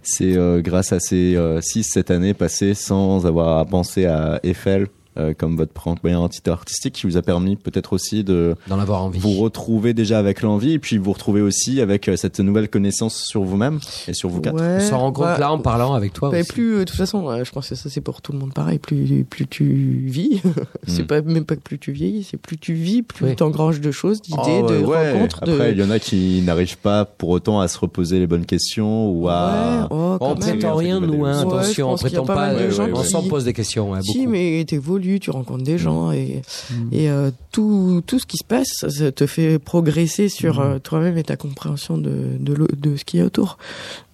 C'est 0.04 0.38
euh, 0.38 0.62
grâce 0.62 0.94
à 0.94 1.00
ces 1.00 1.36
6-7 1.36 2.14
années 2.14 2.34
passées 2.34 2.74
sans 2.74 3.26
avoir 3.26 3.58
à 3.58 3.66
penser 3.66 4.06
à 4.06 4.40
Eiffel 4.44 4.88
euh, 5.18 5.34
comme 5.34 5.58
votre 5.58 5.72
premier 5.74 6.16
entité 6.16 6.52
artistique 6.52 6.94
qui 6.96 7.08
vous 7.08 7.18
a 7.18 7.22
permis 7.22 7.56
peut-être 7.56 7.94
aussi 7.94 8.24
de 8.24 8.56
d'en 8.68 8.80
avoir 8.80 9.04
envie. 9.04 9.20
vous 9.20 9.34
retrouver 9.34 9.94
déjà 9.94 10.20
avec 10.20 10.42
l'envie 10.42 10.74
et 10.74 10.80
puis 10.80 10.98
vous 10.98 11.12
retrouver 11.14 11.42
aussi 11.42 11.82
avec 11.82 12.08
euh, 12.08 12.16
cette 12.16 12.40
nouvelle 12.40 12.70
connaissance 12.70 13.16
sur 13.24 13.44
vous-même 13.44 13.80
et 14.08 14.14
sur 14.14 14.30
vous 14.30 14.42
quatre. 14.42 14.56
Ouais, 14.60 14.78
On 14.78 14.90
s'en 14.90 14.98
rend 15.00 15.12
compte 15.12 15.26
bah, 15.26 15.38
là 15.40 15.52
en 15.52 15.60
parlant 15.60 15.94
avec 15.94 16.14
toi. 16.14 16.30
Bah, 16.32 16.40
aussi. 16.40 16.48
plus, 16.50 16.76
euh, 16.76 16.80
de 16.80 16.84
toute 16.86 16.98
façon, 16.98 17.30
euh, 17.30 17.44
je 17.44 17.52
pense 17.52 17.70
que 17.70 17.76
ça 17.76 17.90
c'est 17.90 18.02
pour 18.02 18.22
tout 18.22 18.32
le 18.32 18.40
monde 18.40 18.54
pareil. 18.54 18.80
Plus, 18.80 19.24
plus 19.24 19.48
tu 19.48 20.04
vis, 20.08 20.42
c'est 20.88 21.04
Mm. 21.04 21.08
pas 21.08 21.22
même 21.22 21.46
pas 21.46 21.56
que 21.56 21.62
plus 21.62 21.80
tu 21.80 21.92
vieillis, 21.92 22.24
c'est 22.30 22.38
plus 22.38 22.58
tu 22.58 22.74
vis, 22.74 23.02
plus 23.02 23.26
Oui. 23.26 23.36
tu 23.36 23.44
engranges 23.44 23.82
de 23.82 23.92
choses, 23.92 24.22
d'idées, 24.22 24.62
Oh, 24.64 24.68
de 24.70 24.84
ouais. 24.86 25.14
rencontres. 25.14 25.40
Après, 25.42 25.72
il 25.72 25.78
de... 25.78 25.84
y 25.84 25.86
en 25.86 25.90
a 25.90 26.00
qui 26.00 26.42
n'arrivent 26.46 26.78
pas 26.78 27.06
pour 27.06 27.30
autant 27.30 27.60
à 27.60 27.68
se 27.68 27.78
reposer 27.80 28.20
les 28.20 28.28
bonnes 28.28 28.46
questions 28.46 29.10
ou 29.10 29.28
à. 29.30 29.82
Ouais, 29.82 29.88
oh, 29.92 30.18
on 30.20 30.36
prétend 30.36 30.76
rien, 30.76 31.00
nous, 31.00 31.26
hein, 31.26 31.40
attention, 31.42 31.92
on 31.92 31.96
prétend 31.96 32.26
pas 32.26 32.36
pas. 32.36 32.48
mal 32.54 32.64
de 32.66 32.70
gens 32.70 32.88
on 32.94 33.04
s'en 33.04 33.24
pose 33.24 33.46
des 33.46 33.54
questions, 33.54 33.94
hein, 33.94 34.02
Si, 34.02 34.18
beaucoup. 34.20 34.30
mais 34.32 34.64
t'évolues, 34.68 35.07
tu 35.20 35.30
rencontres 35.32 35.64
des 35.64 35.78
gens 35.78 36.12
et, 36.12 36.42
Mm. 36.72 36.90
et 36.94 37.10
euh, 37.10 37.32
tout, 37.52 38.02
tout 38.06 38.20
ce 38.20 38.26
qui 38.26 38.38
se 38.38 38.44
passe 38.46 38.68
ça 38.90 39.12
te 39.12 39.26
fait 39.26 39.60
progresser 39.60 40.30
sur 40.30 40.60
Mm. 40.60 40.64
euh, 40.64 40.80
toi-même 40.80 41.18
et 41.18 41.24
ta 41.24 41.36
compréhension 41.38 41.98
de, 41.98 42.14
de, 42.40 42.54
l'au- 42.54 42.68
de 42.76 42.96
ce 42.96 43.06
qui 43.06 43.18
est 43.20 43.24
autour. 43.24 43.58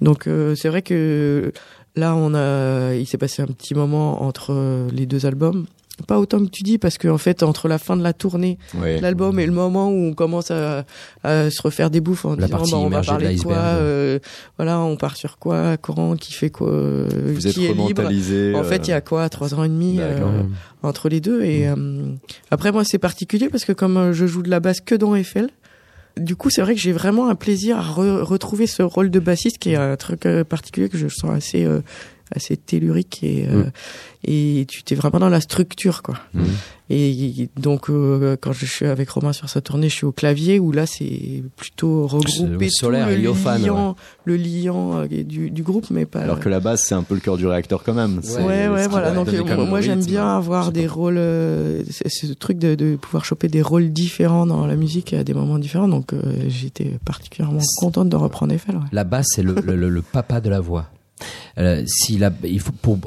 Donc 0.01 0.27
euh, 0.27 0.55
c'est 0.55 0.69
vrai 0.69 0.81
que 0.81 1.51
là, 1.95 2.15
on 2.15 2.33
a, 2.33 2.93
il 2.95 3.05
s'est 3.05 3.17
passé 3.19 3.41
un 3.41 3.47
petit 3.47 3.75
moment 3.75 4.23
entre 4.23 4.87
les 4.91 5.05
deux 5.05 5.25
albums. 5.25 5.65
Pas 6.07 6.17
autant 6.19 6.39
que 6.43 6.49
tu 6.49 6.63
dis, 6.63 6.79
parce 6.79 6.97
qu'en 6.97 7.19
fait, 7.19 7.43
entre 7.43 7.67
la 7.67 7.77
fin 7.77 7.95
de 7.95 8.01
la 8.01 8.13
tournée, 8.13 8.57
Ouais. 8.73 8.99
l'album 8.99 9.39
et 9.39 9.45
le 9.45 9.51
moment 9.51 9.89
où 9.89 10.07
on 10.07 10.13
commence 10.15 10.49
à, 10.49 10.85
à 11.23 11.51
se 11.51 11.61
refaire 11.61 11.91
des 11.91 12.01
bouffes 12.01 12.25
en 12.25 12.35
La 12.35 12.47
disant 12.47 12.57
bah, 12.57 12.77
on 12.77 12.89
va 12.89 13.01
parler 13.03 13.35
de 13.35 13.41
quoi, 13.41 13.55
euh, 13.55 14.17
voilà, 14.57 14.79
on 14.79 14.97
part 14.97 15.15
sur 15.15 15.37
quoi, 15.37 15.77
quand, 15.77 16.15
qui 16.19 16.33
fait 16.33 16.49
quoi, 16.49 16.69
euh, 16.69 17.07
Vous 17.35 17.45
êtes 17.45 17.53
qui 17.53 17.65
est 17.67 17.73
libre. 17.75 18.01
En 18.05 18.07
euh, 18.09 18.63
fait, 18.63 18.87
il 18.87 18.89
y 18.89 18.93
a 18.93 19.01
quoi, 19.01 19.29
trois 19.29 19.53
ans 19.53 19.63
et 19.63 19.69
demi 19.69 19.97
D'accord. 19.97 20.29
euh, 20.29 20.43
entre 20.81 21.09
les 21.09 21.21
deux. 21.21 21.43
Et 21.43 21.67
euh, 21.69 21.75
après, 22.49 22.71
moi, 22.71 22.83
c'est 22.83 22.97
particulier 22.97 23.49
parce 23.49 23.63
que 23.63 23.71
comme 23.71 23.97
euh, 23.97 24.13
je 24.13 24.25
joue 24.25 24.41
de 24.41 24.49
la 24.49 24.59
basse 24.59 24.81
que 24.81 24.95
dans 24.95 25.13
Eiffel, 25.13 25.49
du 26.17 26.35
coup, 26.35 26.49
c'est 26.49 26.61
vrai 26.61 26.73
que 26.75 26.81
j'ai 26.81 26.91
vraiment 26.91 27.27
un 27.29 27.35
plaisir 27.35 27.77
à 27.77 27.81
re- 27.83 28.21
retrouver 28.21 28.65
ce 28.67 28.81
rôle 28.83 29.09
de 29.11 29.19
bassiste 29.19 29.57
qui 29.59 29.71
est 29.71 29.75
un 29.75 29.95
truc 29.95 30.25
euh, 30.25 30.43
particulier 30.43 30.89
que 30.89 30.97
je 30.97 31.07
sens 31.07 31.31
assez 31.31 31.65
euh, 31.65 31.81
assez 32.31 32.57
tellurique 32.57 33.19
et 33.23 33.45
euh, 33.47 33.63
Mm. 33.63 33.71
et 34.25 34.65
tu 34.69 34.83
t'es 34.83 34.95
vraiment 34.95 35.19
dans 35.19 35.29
la 35.29 35.41
structure 35.41 36.01
quoi. 36.03 36.15
Mm. 36.33 36.43
Et 36.89 37.49
donc 37.57 37.89
euh, 37.89 38.35
quand 38.39 38.51
je 38.53 38.65
suis 38.65 38.85
avec 38.85 39.09
Romain 39.09 39.33
sur 39.33 39.49
sa 39.49 39.61
tournée, 39.61 39.89
je 39.89 39.95
suis 39.95 40.05
au 40.05 40.11
clavier 40.11 40.59
où 40.59 40.71
là 40.71 40.85
c'est 40.85 41.43
plutôt 41.55 42.07
regrouper 42.07 42.67
tout 42.67 42.71
solaire, 42.73 43.07
le 43.07 43.15
Iliophane, 43.17 43.63
liant, 43.65 43.95
le 44.25 44.35
liant 44.37 44.99
euh, 44.99 45.07
du, 45.07 45.49
du 45.49 45.63
groupe, 45.63 45.87
mais 45.91 46.05
pas. 46.05 46.19
Alors 46.21 46.39
que 46.39 46.49
la 46.49 46.59
base, 46.59 46.81
c'est 46.83 46.95
un 46.95 47.03
peu 47.03 47.15
le 47.15 47.19
cœur 47.21 47.37
du 47.37 47.47
réacteur 47.47 47.83
quand 47.83 47.93
même. 47.93 48.21
Ouais, 48.39 48.67
ouais, 48.67 48.87
voilà. 48.87 49.11
Donc, 49.11 49.29
euh, 49.29 49.65
moi, 49.65 49.79
le 49.79 49.85
j'aime 49.85 50.03
bien 50.03 50.35
avoir 50.37 50.71
des 50.71 50.87
rôles, 50.87 51.17
euh, 51.17 51.83
c'est 51.89 52.09
ce 52.09 52.33
truc 52.33 52.57
de, 52.59 52.75
de 52.75 52.95
pouvoir 52.95 53.25
choper 53.25 53.47
des 53.47 53.61
rôles 53.61 53.91
différents 53.91 54.45
dans 54.45 54.65
la 54.67 54.75
musique 54.75 55.13
à 55.13 55.23
des 55.23 55.33
moments 55.33 55.59
différents. 55.59 55.87
Donc, 55.87 56.13
euh, 56.13 56.21
j'étais 56.47 56.91
particulièrement 57.05 57.61
contente 57.77 58.09
de 58.09 58.15
reprendre 58.15 58.53
Eiffel. 58.53 58.75
Ouais. 58.75 58.81
La 58.91 59.03
basse, 59.03 59.27
c'est 59.35 59.43
le, 59.43 59.55
le, 59.65 59.75
le- 59.75 59.89
le 59.89 60.01
papa 60.01 60.41
de 60.41 60.49
la 60.49 60.59
voix. 60.59 60.89
Euh, 61.57 61.83
si 61.85 62.17
la, 62.17 62.31
il 62.43 62.59
faut 62.59 62.71
pour 62.71 62.97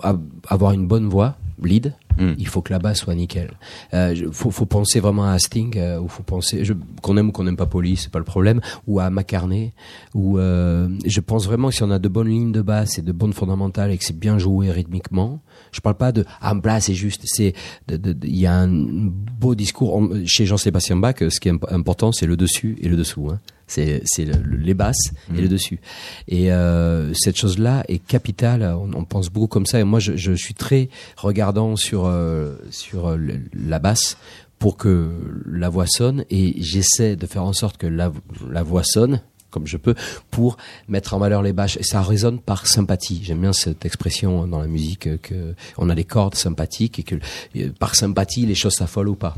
avoir 0.48 0.72
une 0.72 0.86
bonne 0.86 1.08
voix, 1.08 1.36
lead, 1.62 1.94
Mm. 2.18 2.34
il 2.38 2.46
faut 2.48 2.62
que 2.62 2.72
la 2.72 2.78
basse 2.78 2.98
soit 3.00 3.14
nickel. 3.14 3.52
Euh, 3.94 4.14
faut, 4.32 4.50
faut 4.50 4.66
penser 4.66 5.00
vraiment 5.00 5.24
à 5.24 5.38
Sting, 5.38 5.76
euh, 5.76 6.00
ou 6.00 6.08
faut 6.08 6.22
penser 6.22 6.62
qu'on 7.02 7.16
aime 7.16 7.28
ou 7.28 7.32
qu'on 7.32 7.44
n'aime 7.44 7.56
pas 7.56 7.66
Police, 7.66 8.02
c'est 8.04 8.12
pas 8.12 8.18
le 8.18 8.24
problème, 8.24 8.60
ou 8.86 9.00
à 9.00 9.10
McCartney, 9.10 9.72
ou 10.14 10.38
euh, 10.38 10.88
je 11.04 11.20
pense 11.20 11.46
vraiment 11.46 11.68
que 11.68 11.74
si 11.74 11.82
on 11.82 11.90
a 11.90 11.98
de 11.98 12.08
bonnes 12.08 12.28
lignes 12.28 12.52
de 12.52 12.62
basse 12.62 12.98
et 12.98 13.02
de 13.02 13.12
bonnes 13.12 13.32
fondamentales 13.32 13.90
et 13.90 13.98
que 13.98 14.04
c'est 14.04 14.18
bien 14.18 14.38
joué 14.38 14.70
rythmiquement, 14.70 15.40
je 15.72 15.80
parle 15.80 15.96
pas 15.96 16.12
de 16.12 16.24
ah 16.40 16.54
là 16.64 16.80
c'est 16.80 16.94
juste, 16.94 17.22
c'est 17.24 17.54
il 17.90 18.36
y 18.36 18.46
a 18.46 18.54
un 18.56 18.68
beau 18.70 19.54
discours 19.54 19.94
On- 19.94 20.24
chez 20.26 20.46
Jean-Sébastien 20.46 20.96
Bach. 20.96 21.16
Ce 21.20 21.40
qui 21.40 21.48
est 21.48 21.52
imp- 21.52 21.66
important, 21.70 22.12
c'est 22.12 22.26
le 22.26 22.36
dessus 22.36 22.76
et 22.80 22.88
le 22.88 22.96
dessous. 22.96 23.28
Hein. 23.30 23.40
C'est 23.68 24.00
c'est 24.04 24.24
le- 24.24 24.40
le- 24.44 24.56
les 24.58 24.74
basses 24.74 25.10
et 25.36 25.40
le 25.40 25.48
dessus. 25.48 25.80
Et 26.28 26.52
euh, 26.52 27.12
cette 27.14 27.36
chose-là 27.36 27.82
est 27.88 27.98
capitale. 27.98 28.62
On, 28.62 28.90
on 28.94 29.04
pense 29.04 29.28
beaucoup 29.28 29.48
comme 29.48 29.66
ça. 29.66 29.80
Et 29.80 29.84
moi, 29.84 29.98
je, 29.98 30.14
je 30.16 30.32
suis 30.32 30.54
très 30.54 30.88
regardant 31.16 31.74
sur 31.74 32.05
euh, 32.06 32.56
sur 32.70 33.08
euh, 33.08 33.16
le- 33.16 33.40
la 33.54 33.78
basse 33.78 34.16
pour 34.58 34.76
que 34.76 35.10
la 35.46 35.68
voix 35.68 35.86
sonne. 35.86 36.24
Et 36.30 36.54
j'essaie 36.62 37.14
de 37.16 37.26
faire 37.26 37.42
en 37.44 37.52
sorte 37.52 37.76
que 37.76 37.86
la, 37.86 38.12
la 38.50 38.62
voix 38.62 38.82
sonne 38.84 39.20
comme 39.50 39.66
je 39.66 39.76
peux 39.78 39.94
pour 40.30 40.58
mettre 40.86 41.14
en 41.14 41.18
valeur 41.18 41.40
les 41.40 41.54
bâches 41.54 41.78
et 41.78 41.82
ça 41.82 42.02
résonne 42.02 42.40
par 42.40 42.66
sympathie 42.66 43.20
j'aime 43.22 43.40
bien 43.40 43.54
cette 43.54 43.86
expression 43.86 44.46
dans 44.46 44.58
la 44.58 44.66
musique 44.66 45.06
euh, 45.06 45.16
que 45.22 45.54
on 45.78 45.88
a 45.88 45.94
des 45.94 46.04
cordes 46.04 46.34
sympathiques 46.34 46.98
et 46.98 47.02
que 47.04 47.14
euh, 47.56 47.70
par 47.78 47.94
sympathie 47.94 48.44
les 48.44 48.56
choses 48.56 48.74
s'affolent 48.74 49.08
ou 49.08 49.14
pas 49.14 49.34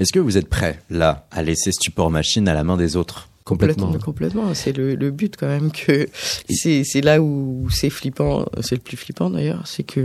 Est-ce 0.00 0.12
que 0.12 0.18
vous 0.18 0.36
êtes 0.36 0.48
prêt, 0.50 0.80
là, 0.90 1.26
à 1.30 1.42
laisser 1.42 1.72
Stupor 1.72 2.10
Machine 2.10 2.46
à 2.48 2.52
la 2.52 2.62
main 2.64 2.76
des 2.76 2.96
autres? 2.96 3.28
Complètement 3.44 3.86
Complètement, 3.86 4.04
complètement. 4.04 4.54
C'est 4.54 4.76
le, 4.76 4.96
le 4.96 5.10
but 5.10 5.34
quand 5.38 5.46
même 5.48 5.70
que 5.70 6.08
c'est 6.50 6.82
c'est 6.84 7.00
là 7.00 7.22
où 7.22 7.68
c'est 7.70 7.90
flippant, 7.90 8.44
c'est 8.60 8.74
le 8.74 8.82
plus 8.82 8.96
flippant 8.98 9.30
d'ailleurs, 9.30 9.66
c'est 9.66 9.84
que 9.84 10.00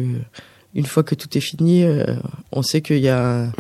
une 0.76 0.86
fois 0.86 1.03
que 1.03 1.15
tout 1.15 1.38
est 1.38 1.41
fini, 1.41 1.84
euh, 1.84 2.03
on 2.51 2.61
sait 2.61 2.82
qu'il 2.82 2.99
y 2.99 3.09
a 3.09 3.26
un- 3.45 3.51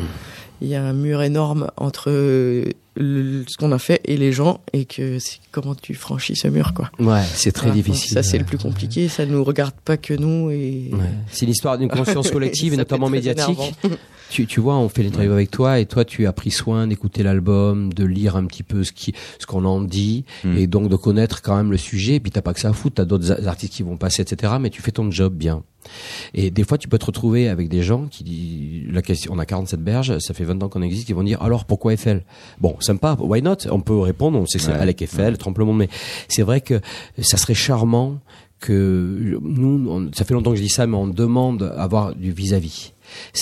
il 0.61 0.67
y 0.67 0.75
a 0.75 0.83
un 0.83 0.93
mur 0.93 1.21
énorme 1.21 1.69
entre 1.77 2.09
euh, 2.09 2.65
le- 2.99 3.43
ce 3.47 3.57
qu'on 3.57 3.71
a 3.71 3.79
fait 3.79 4.01
et 4.05 4.17
les 4.17 4.31
gens 4.31 4.59
et 4.73 4.85
que 4.85 5.17
c'est 5.19 5.39
comment 5.51 5.73
tu 5.73 5.93
franchis 5.95 6.35
ce 6.35 6.47
mur 6.47 6.73
quoi. 6.75 6.91
ouais 6.99 7.23
c'est 7.33 7.51
très 7.51 7.67
Voilà. 7.67 7.81
Difficile 7.81 8.13
Ça 8.13 8.21
c'est 8.23 8.37
le 8.37 8.45
plus 8.45 8.57
compliqué, 8.57 9.07
ça 9.07 9.25
nous 9.25 9.43
regarde 9.43 9.73
pas 9.83 9.97
que 9.97 10.13
nous 10.13 10.51
et 10.51 10.89
Ouais. 10.93 10.99
C'est 11.31 11.45
l'histoire 11.45 11.77
d'une 11.77 11.89
conscience 11.99 12.29
collective, 12.29 12.73
et 12.73 12.77
notamment 12.77 13.09
médiatique. 13.09 13.57
Tu, 14.31 14.45
tu 14.45 14.59
vois, 14.59 14.77
on 14.77 14.89
fait 14.89 15.01
l'interview 15.01 15.31
avec 15.31 15.49
toi, 15.49 15.79
et 15.79 15.87
toi, 15.87 16.05
tu 16.05 16.27
as 16.27 16.33
pris 16.33 16.51
soin 16.51 16.85
d'écouter 16.85 17.23
l'album, 17.23 17.91
de 17.91 18.05
lire 18.05 18.35
un 18.35 18.45
petit 18.45 18.61
peu 18.61 18.83
ce 18.83 18.91
qui, 18.91 19.11
ce 19.39 19.47
qu'on 19.47 19.65
en 19.65 19.81
dit, 19.81 20.23
Mm. 20.43 20.55
et 20.55 20.67
donc 20.67 20.87
de 20.87 20.95
connaître 20.95 21.41
quand 21.41 21.57
même 21.57 21.71
le 21.71 21.77
sujet. 21.77 22.13
Et 22.13 22.19
puis 22.19 22.29
t'as 22.29 22.43
pas 22.43 22.53
que 22.53 22.59
ça 22.59 22.69
à 22.69 22.73
foutre, 22.73 22.97
t'as 22.97 23.05
d'autres 23.05 23.47
artistes 23.47 23.73
qui 23.73 23.81
vont 23.81 23.97
passer, 23.97 24.21
etc. 24.21 24.53
Mais 24.61 24.69
tu 24.69 24.83
fais 24.83 24.91
ton 24.91 25.09
job 25.09 25.33
bien. 25.33 25.63
Et 26.35 26.51
des 26.51 26.63
fois, 26.63 26.77
tu 26.77 26.87
peux 26.87 26.99
te 26.99 27.05
retrouver 27.07 27.49
avec 27.49 27.69
des 27.69 27.81
gens 27.81 28.05
qui 28.05 28.23
disent, 28.23 28.93
la 28.93 29.01
question, 29.01 29.33
on 29.33 29.39
a 29.39 29.45
47 29.47 29.79
berges, 29.83 30.19
ça 30.19 30.35
fait 30.35 30.43
20 30.43 30.61
ans 30.61 30.69
qu'on 30.69 30.83
existe, 30.83 31.09
ils 31.09 31.15
vont 31.15 31.23
dire, 31.23 31.41
alors 31.41 31.65
pourquoi 31.65 31.93
Eiffel? 31.93 32.23
Bon, 32.61 32.75
sympa, 32.93 33.17
why 33.19 33.41
not? 33.41 33.57
On 33.69 33.81
peut 33.81 33.97
répondre, 33.99 34.37
on 34.39 34.45
sait 34.45 34.59
c'est 34.59 34.71
Ouais. 34.71 34.77
Alec 34.79 35.01
Eiffel, 35.01 35.37
le 35.57 35.65
monde, 35.65 35.77
mais 35.77 35.89
c'est 36.27 36.43
vrai 36.43 36.61
que 36.61 36.79
ça 37.21 37.37
serait 37.37 37.53
charmant 37.53 38.19
que 38.59 39.37
nous, 39.41 39.89
on- 39.89 40.11
ça 40.13 40.25
fait 40.25 40.33
longtemps 40.33 40.51
que 40.51 40.57
je 40.57 40.61
dis 40.63 40.69
ça, 40.69 40.85
mais 40.85 40.97
on 40.97 41.07
demande 41.07 41.63
à 41.77 41.83
avoir 41.83 42.13
du 42.15 42.31
vis-à-vis. 42.31 42.93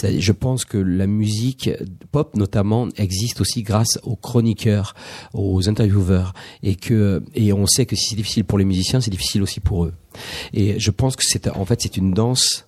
Je 0.03 0.31
pense 0.31 0.63
que 0.63 0.77
la 0.77 1.07
musique 1.07 1.69
pop, 2.11 2.35
notamment, 2.37 2.87
existe 2.97 3.41
aussi 3.41 3.63
grâce 3.63 3.99
aux 4.03 4.15
chroniqueurs, 4.15 4.93
aux 5.33 5.67
intervieweurs, 5.67 6.33
et 6.63 6.75
que 6.75 7.21
et 7.35 7.51
on 7.51 7.65
sait 7.65 7.85
que 7.85 7.95
si 7.95 8.09
c'est 8.09 8.15
difficile 8.15 8.45
pour 8.45 8.57
les 8.59 8.65
musiciens, 8.65 9.01
c'est 9.01 9.11
difficile 9.11 9.41
aussi 9.41 9.59
pour 9.59 9.85
eux. 9.85 9.93
Et 10.53 10.79
je 10.79 10.91
pense 10.91 11.15
que 11.15 11.23
c'est 11.25 11.47
en 11.49 11.65
fait 11.65 11.81
c'est 11.81 11.97
une 11.97 12.11
danse 12.13 12.65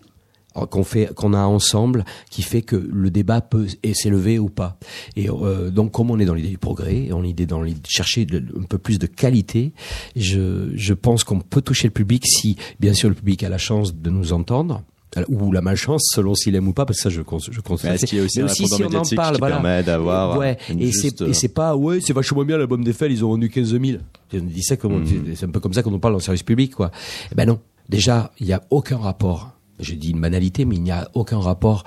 qu'on 0.68 0.84
fait 0.84 1.14
qu'on 1.16 1.34
a 1.34 1.44
ensemble 1.44 2.06
qui 2.30 2.42
fait 2.42 2.62
que 2.62 2.76
le 2.76 3.10
débat 3.12 3.42
peut 3.42 3.68
s'élever 3.94 4.40
ou 4.40 4.50
pas 4.50 4.78
et 5.16 5.30
euh, 5.30 5.70
donc 5.70 5.92
comme 5.92 6.12
on 6.12 6.20
est 6.20 6.26
dans 6.26 6.34
l'idée 6.34 6.50
du 6.50 6.58
progrès 6.58 7.10
on 7.12 7.24
est 7.24 7.34
dans 7.46 7.62
l'idée 7.62 7.80
de 7.82 7.88
chercher 7.88 8.26
de- 8.26 8.44
un 8.60 8.64
peu 8.64 8.78
plus 8.78 9.00
de 9.00 9.08
qualité 9.08 9.74
je 10.16 10.70
je 10.76 10.94
pense 10.94 11.24
qu'on 11.24 11.40
peut 11.40 11.62
toucher 11.62 11.88
le 11.88 11.94
public 11.94 12.24
si 12.26 12.58
bien 12.80 12.94
sûr 12.94 13.10
le 13.10 13.16
public 13.16 13.44
a 13.44 13.50
la 13.50 13.58
chance 13.58 13.96
de 13.96 14.10
nous 14.10 14.34
entendre 14.34 14.84
euh, 15.18 15.24
ou 15.28 15.52
la 15.52 15.62
malchance 15.62 16.04
selon 16.14 16.36
s'il 16.36 16.56
aime 16.56 16.68
ou 16.68 16.74
pas 16.74 16.86
parce 16.86 16.98
que 17.00 17.04
ça 17.04 17.10
je 17.10 17.22
je 17.52 17.62
constate 17.62 17.96
Est-ce 17.96 18.06
qu'il 18.06 18.20
y 18.20 18.22
a 18.22 18.26
aussi 18.26 18.42
un 18.42 18.48
si 18.48 18.64
on 18.72 18.76
en 18.86 19.02
parle, 19.16 19.34
qui 19.36 19.40
voilà. 19.40 19.56
permet 19.56 19.84
d'avoir 19.84 20.38
ouais 20.38 20.58
et 20.78 20.92
c'est 20.92 21.22
et 21.22 21.34
c'est 21.34 21.48
pas 21.54 21.76
ouais 21.76 22.00
c'est 22.02 22.14
vachement 22.14 22.44
bien 22.46 22.58
l'album 22.58 22.84
d'Eiffel 22.84 23.12
ils 23.12 23.24
ont 23.26 23.30
vendu 23.30 23.50
15 23.50 23.72
000 23.80 24.00
on 24.34 24.38
dit 24.38 24.62
ça 24.64 24.78
comme 24.78 25.00
Mhm. 25.04 25.34
c'est 25.36 25.46
un 25.46 25.50
peu 25.50 25.60
comme 25.60 25.74
ça 25.74 25.82
quand 25.84 25.92
on 25.92 26.00
parle 26.00 26.16
en 26.16 26.20
service 26.20 26.44
public 26.44 26.76
quoi 26.76 26.92
Eh 27.32 27.36
ben 27.36 27.46
non 27.48 27.60
déjà 27.88 28.32
il 28.40 28.46
y 28.48 28.54
a 28.54 28.62
aucun 28.70 28.98
rapport 28.98 29.52
je 29.80 29.94
dis 29.96 30.12
une 30.12 30.22
banalité 30.22 30.66
mais 30.66 30.76
il 30.76 30.82
n'y 30.84 30.92
a 30.92 31.10
aucun 31.14 31.40
rapport 31.40 31.84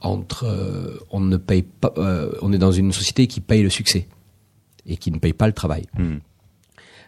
entre 0.00 0.44
euh, 0.44 0.98
on 1.10 1.20
ne 1.20 1.36
paye 1.36 1.62
pas 1.62 1.92
euh, 1.98 2.30
on 2.42 2.52
est 2.52 2.58
dans 2.58 2.72
une 2.72 2.92
société 2.92 3.26
qui 3.26 3.40
paye 3.40 3.62
le 3.62 3.70
succès 3.70 4.08
et 4.86 4.96
qui 4.96 5.10
ne 5.10 5.18
paye 5.18 5.32
pas 5.32 5.46
le 5.46 5.52
travail 5.52 5.84
Hmm. 5.98 6.16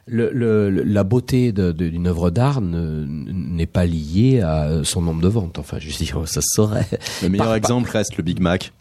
le, 0.06 0.30
le- 0.32 0.70
le- 0.70 0.82
la 0.84 1.04
beauté 1.04 1.52
d'une 1.52 2.06
œuvre 2.06 2.30
d'art 2.30 2.60
ne- 2.60 3.04
n'est 3.06 3.66
pas 3.66 3.84
liée 3.86 4.40
à 4.40 4.82
son 4.82 5.02
nombre 5.02 5.20
de 5.20 5.28
ventes. 5.28 5.58
Enfin, 5.58 5.78
je 5.78 5.94
dire, 5.96 6.26
ça 6.26 6.40
se 6.40 6.48
saurait. 6.54 6.86
Le 7.22 7.28
meilleur 7.28 7.46
Par- 7.46 7.54
exemple 7.54 7.90
reste 7.90 8.16
le 8.16 8.22
Big 8.24 8.40
Mac. 8.40 8.72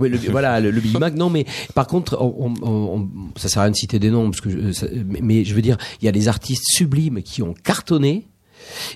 Oui, 0.00 0.08
le, 0.08 0.18
voilà, 0.30 0.58
le, 0.58 0.72
le 0.72 0.80
Big 0.80 0.98
Mac. 0.98 1.14
Non, 1.14 1.30
mais 1.30 1.46
par 1.76 1.86
contre, 1.86 2.18
on, 2.20 2.52
on, 2.62 2.98
on- 2.98 3.08
ça 3.36 3.48
sert 3.48 3.60
à 3.60 3.64
rien 3.66 3.70
de 3.70 3.76
citer 3.76 4.00
des 4.00 4.10
noms, 4.10 4.28
parce 4.30 4.40
que 4.40 4.50
je- 4.50 4.72
ça- 4.72 4.88
mais, 5.06 5.20
mais 5.22 5.44
je 5.44 5.54
veux 5.54 5.62
dire, 5.62 5.76
il 6.00 6.04
y 6.06 6.08
a 6.08 6.12
des 6.12 6.26
artistes 6.26 6.64
sublimes 6.66 7.22
qui 7.22 7.42
ont 7.42 7.54
cartonné. 7.54 8.26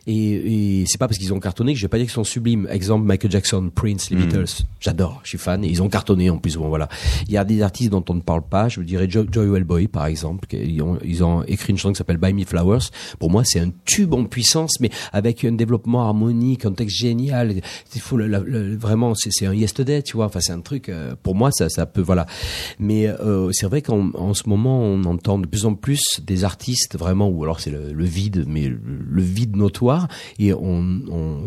Et, 0.07 0.81
et 0.81 0.85
c'est 0.87 0.99
pas 0.99 1.09
parce 1.09 1.19
qu'ils 1.19 1.33
ont 1.35 1.41
cartonné 1.41 1.73
que 1.73 1.79
je 1.79 1.85
vais 1.85 1.89
pas 1.89 1.99
dire 1.99 2.07
qu'ils 2.07 2.13
sont 2.15 2.25
sublimes. 2.25 2.67
Exemple, 2.71 3.05
Michael 3.07 3.31
Jackson, 3.31 3.71
Prince, 3.75 4.11
les 4.11 4.17
Mm. 4.17 4.21
Beatles. 4.27 4.63
J'adore, 4.81 5.21
je 5.25 5.31
suis 5.31 5.39
fan. 5.39 5.65
Et 5.65 5.69
ils 5.69 5.83
ont 5.83 5.89
cartonné 5.89 6.31
en 6.31 6.39
plus. 6.39 6.57
Bon, 6.57 6.69
voilà. 6.69 6.89
Il 7.27 7.33
y 7.33 7.37
a 7.37 7.45
des 7.45 7.63
artistes 7.63 7.91
dont 7.91 8.05
on 8.09 8.15
ne 8.15 8.21
parle 8.21 8.43
pas. 8.49 8.69
Je 8.69 8.81
vous 8.81 8.87
dirais 8.87 9.09
Jo- 9.09 9.27
Joy 9.31 9.47
Wellboy, 9.49 9.89
par 9.89 10.07
exemple. 10.07 10.47
Ils 10.53 10.83
ont, 10.83 10.99
ils 11.05 11.23
ont 11.25 11.43
écrit 11.45 11.73
une 11.73 11.79
chanson 11.79 11.93
qui 11.93 11.99
s'appelle 11.99 12.17
Buy 12.19 12.33
Me 12.33 12.45
Flowers. 12.45 12.91
Pour 13.19 13.31
moi, 13.31 13.43
c'est 13.45 13.61
un 13.61 13.71
tube 13.85 14.15
en 14.15 14.25
puissance, 14.25 14.81
mais 14.81 14.91
avec 15.13 15.45
un 15.45 15.53
développement 15.53 16.03
harmonique, 16.05 16.65
un 16.65 16.73
texte 16.73 16.97
génial. 16.97 17.55
Il 17.95 18.01
faut 18.01 18.17
le, 18.17 18.27
le- 18.27 18.77
vraiment, 18.77 19.15
c'est 19.15 19.47
un 19.47 19.55
yesterday, 19.55 20.03
tu 20.03 20.17
vois. 20.17 20.27
Enfin, 20.27 20.41
c'est 20.41 20.53
un 20.53 20.61
truc. 20.61 20.89
euh, 20.89 21.15
pour 21.23 21.35
moi, 21.35 21.51
ça, 21.53 21.69
ça 21.69 21.87
peut, 21.87 22.01
voilà. 22.01 22.27
Mais 22.79 23.07
euh, 23.09 23.51
c'est 23.53 23.67
vrai 23.67 23.83
qu'en 23.83 24.11
en 24.15 24.35
ce 24.35 24.49
moment, 24.49 24.81
on 24.81 25.05
entend 25.05 25.39
de 25.39 25.47
plus 25.47 25.65
en 25.67 25.75
plus 25.75 26.21
des 26.25 26.45
artistes 26.45 26.97
vraiment, 26.99 27.29
ou 27.29 27.43
alors 27.43 27.61
c'est 27.61 27.71
le, 27.71 27.93
le 27.93 28.05
vide, 28.05 28.45
mais 28.47 28.69
le, 28.69 28.79
le 29.09 29.23
vide 29.23 29.57
notoire, 29.67 30.09
et 30.39 30.53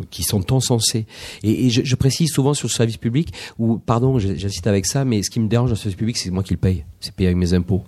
qui 0.09 0.23
sont 0.23 0.51
encensés. 0.53 1.05
Et, 1.43 1.67
et 1.67 1.69
je, 1.69 1.95
précise 1.95 2.29
souvent 2.31 2.53
sur 2.53 2.67
le 2.67 2.73
service 2.73 2.97
public, 2.97 3.33
ou 3.57 3.77
pardon, 3.77 4.19
j'insiste 4.19 4.67
avec 4.67 4.85
ça, 4.85 5.05
mais 5.05 5.23
ce 5.23 5.29
qui 5.29 5.39
me 5.39 5.47
dérange 5.47 5.69
dans 5.69 5.75
le 5.75 5.79
service 5.79 5.97
public, 5.97 6.17
c'est 6.17 6.31
moi 6.31 6.43
qui 6.43 6.53
le 6.53 6.59
paye. 6.59 6.85
C'est 6.99 7.13
payé 7.13 7.27
avec 7.27 7.37
mes 7.37 7.53
impôts. 7.53 7.83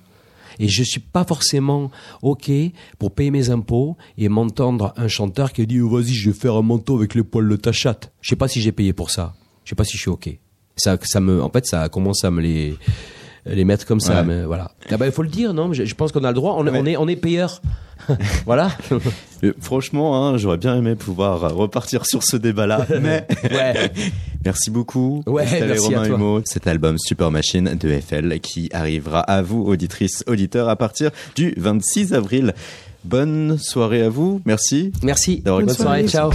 Et 0.60 0.68
je 0.68 0.84
suis 0.84 1.00
pas 1.00 1.24
forcément 1.24 1.92
ok 2.22 2.52
pour 3.00 3.12
payer 3.12 3.32
mes 3.32 3.50
impôts 3.50 3.98
et 4.18 4.30
m'entendre 4.30 4.94
un 4.98 5.08
chanteur 5.08 5.54
qui 5.54 5.66
dit 5.66 5.80
oh, 5.80 5.90
vas-y 5.90 6.14
je 6.14 6.30
vais 6.30 6.38
faire 6.38 6.56
un 6.56 6.62
manteau 6.62 6.98
avec 6.98 7.16
les 7.16 7.24
poils 7.24 7.50
de 7.50 7.56
ta 7.56 7.72
chatte. 7.72 8.12
Je 8.22 8.30
sais 8.30 8.36
pas 8.36 8.48
si 8.48 8.62
j'ai 8.62 8.72
payé 8.72 8.94
pour 8.94 9.10
ça. 9.10 9.34
Je 9.64 9.70
sais 9.70 9.76
pas 9.76 9.86
si 9.86 9.98
je 9.98 10.02
suis 10.02 10.10
ok. 10.10 10.38
Ça, 10.76 10.98
ça 11.04 11.20
me, 11.20 11.42
en 11.42 11.50
fait, 11.50 11.66
ça 11.66 11.90
commence 11.90 12.24
à 12.24 12.32
me 12.32 12.42
les 12.42 12.76
les 13.46 13.64
mettre 13.66 13.86
comme 13.86 14.00
ça. 14.00 14.22
Ouais. 14.22 14.24
Mais 14.26 14.44
voilà. 14.44 14.72
Ah 14.90 14.98
bah, 14.98 15.06
il 15.06 15.12
faut 15.12 15.24
le 15.24 15.30
dire, 15.30 15.54
non 15.54 15.74
je, 15.74 15.84
je 15.86 15.96
pense 15.96 16.12
qu'on 16.12 16.24
a 16.24 16.30
le 16.30 16.34
droit. 16.36 16.56
On, 16.58 16.68
est- 16.68 16.80
on 16.80 16.86
est 16.86 16.98
on 16.98 17.08
est 17.08 17.16
payeur. 17.16 17.62
voilà. 18.46 18.72
Euh, 19.44 19.54
Franchement, 19.60 20.24
hein, 20.28 20.38
j'aurais 20.38 20.58
bien 20.60 20.76
aimé 20.78 20.94
pouvoir 20.94 21.44
euh, 21.44 21.48
repartir 21.48 22.06
sur 22.06 22.22
ce 22.22 22.38
débat-là, 22.38 22.86
mais 23.02 23.26
Ouais. 23.52 23.92
merci 24.46 24.70
beaucoup. 24.70 25.24
Ouais, 25.26 25.46
merci 25.66 25.96
à 25.96 25.98
Romain 25.98 26.08
toi. 26.10 26.16
Humeau, 26.16 26.42
cet 26.46 26.68
album 26.68 27.00
Super 27.00 27.32
Machine 27.32 27.74
de 27.74 28.00
FL 28.00 28.40
qui 28.40 28.70
arrivera 28.72 29.22
à 29.22 29.42
vous, 29.42 29.64
auditrices, 29.64 30.24
auditeurs, 30.28 30.70
à 30.70 30.76
partir 30.76 31.10
du 31.36 31.56
26 31.58 32.14
avril. 32.14 32.54
Bonne 33.04 33.58
soirée 33.58 34.04
à 34.04 34.10
vous, 34.10 34.44
merci. 34.46 34.92
Merci. 35.02 35.42
Bonne 35.44 35.70
soirée. 35.70 36.08
Ciao. 36.08 36.30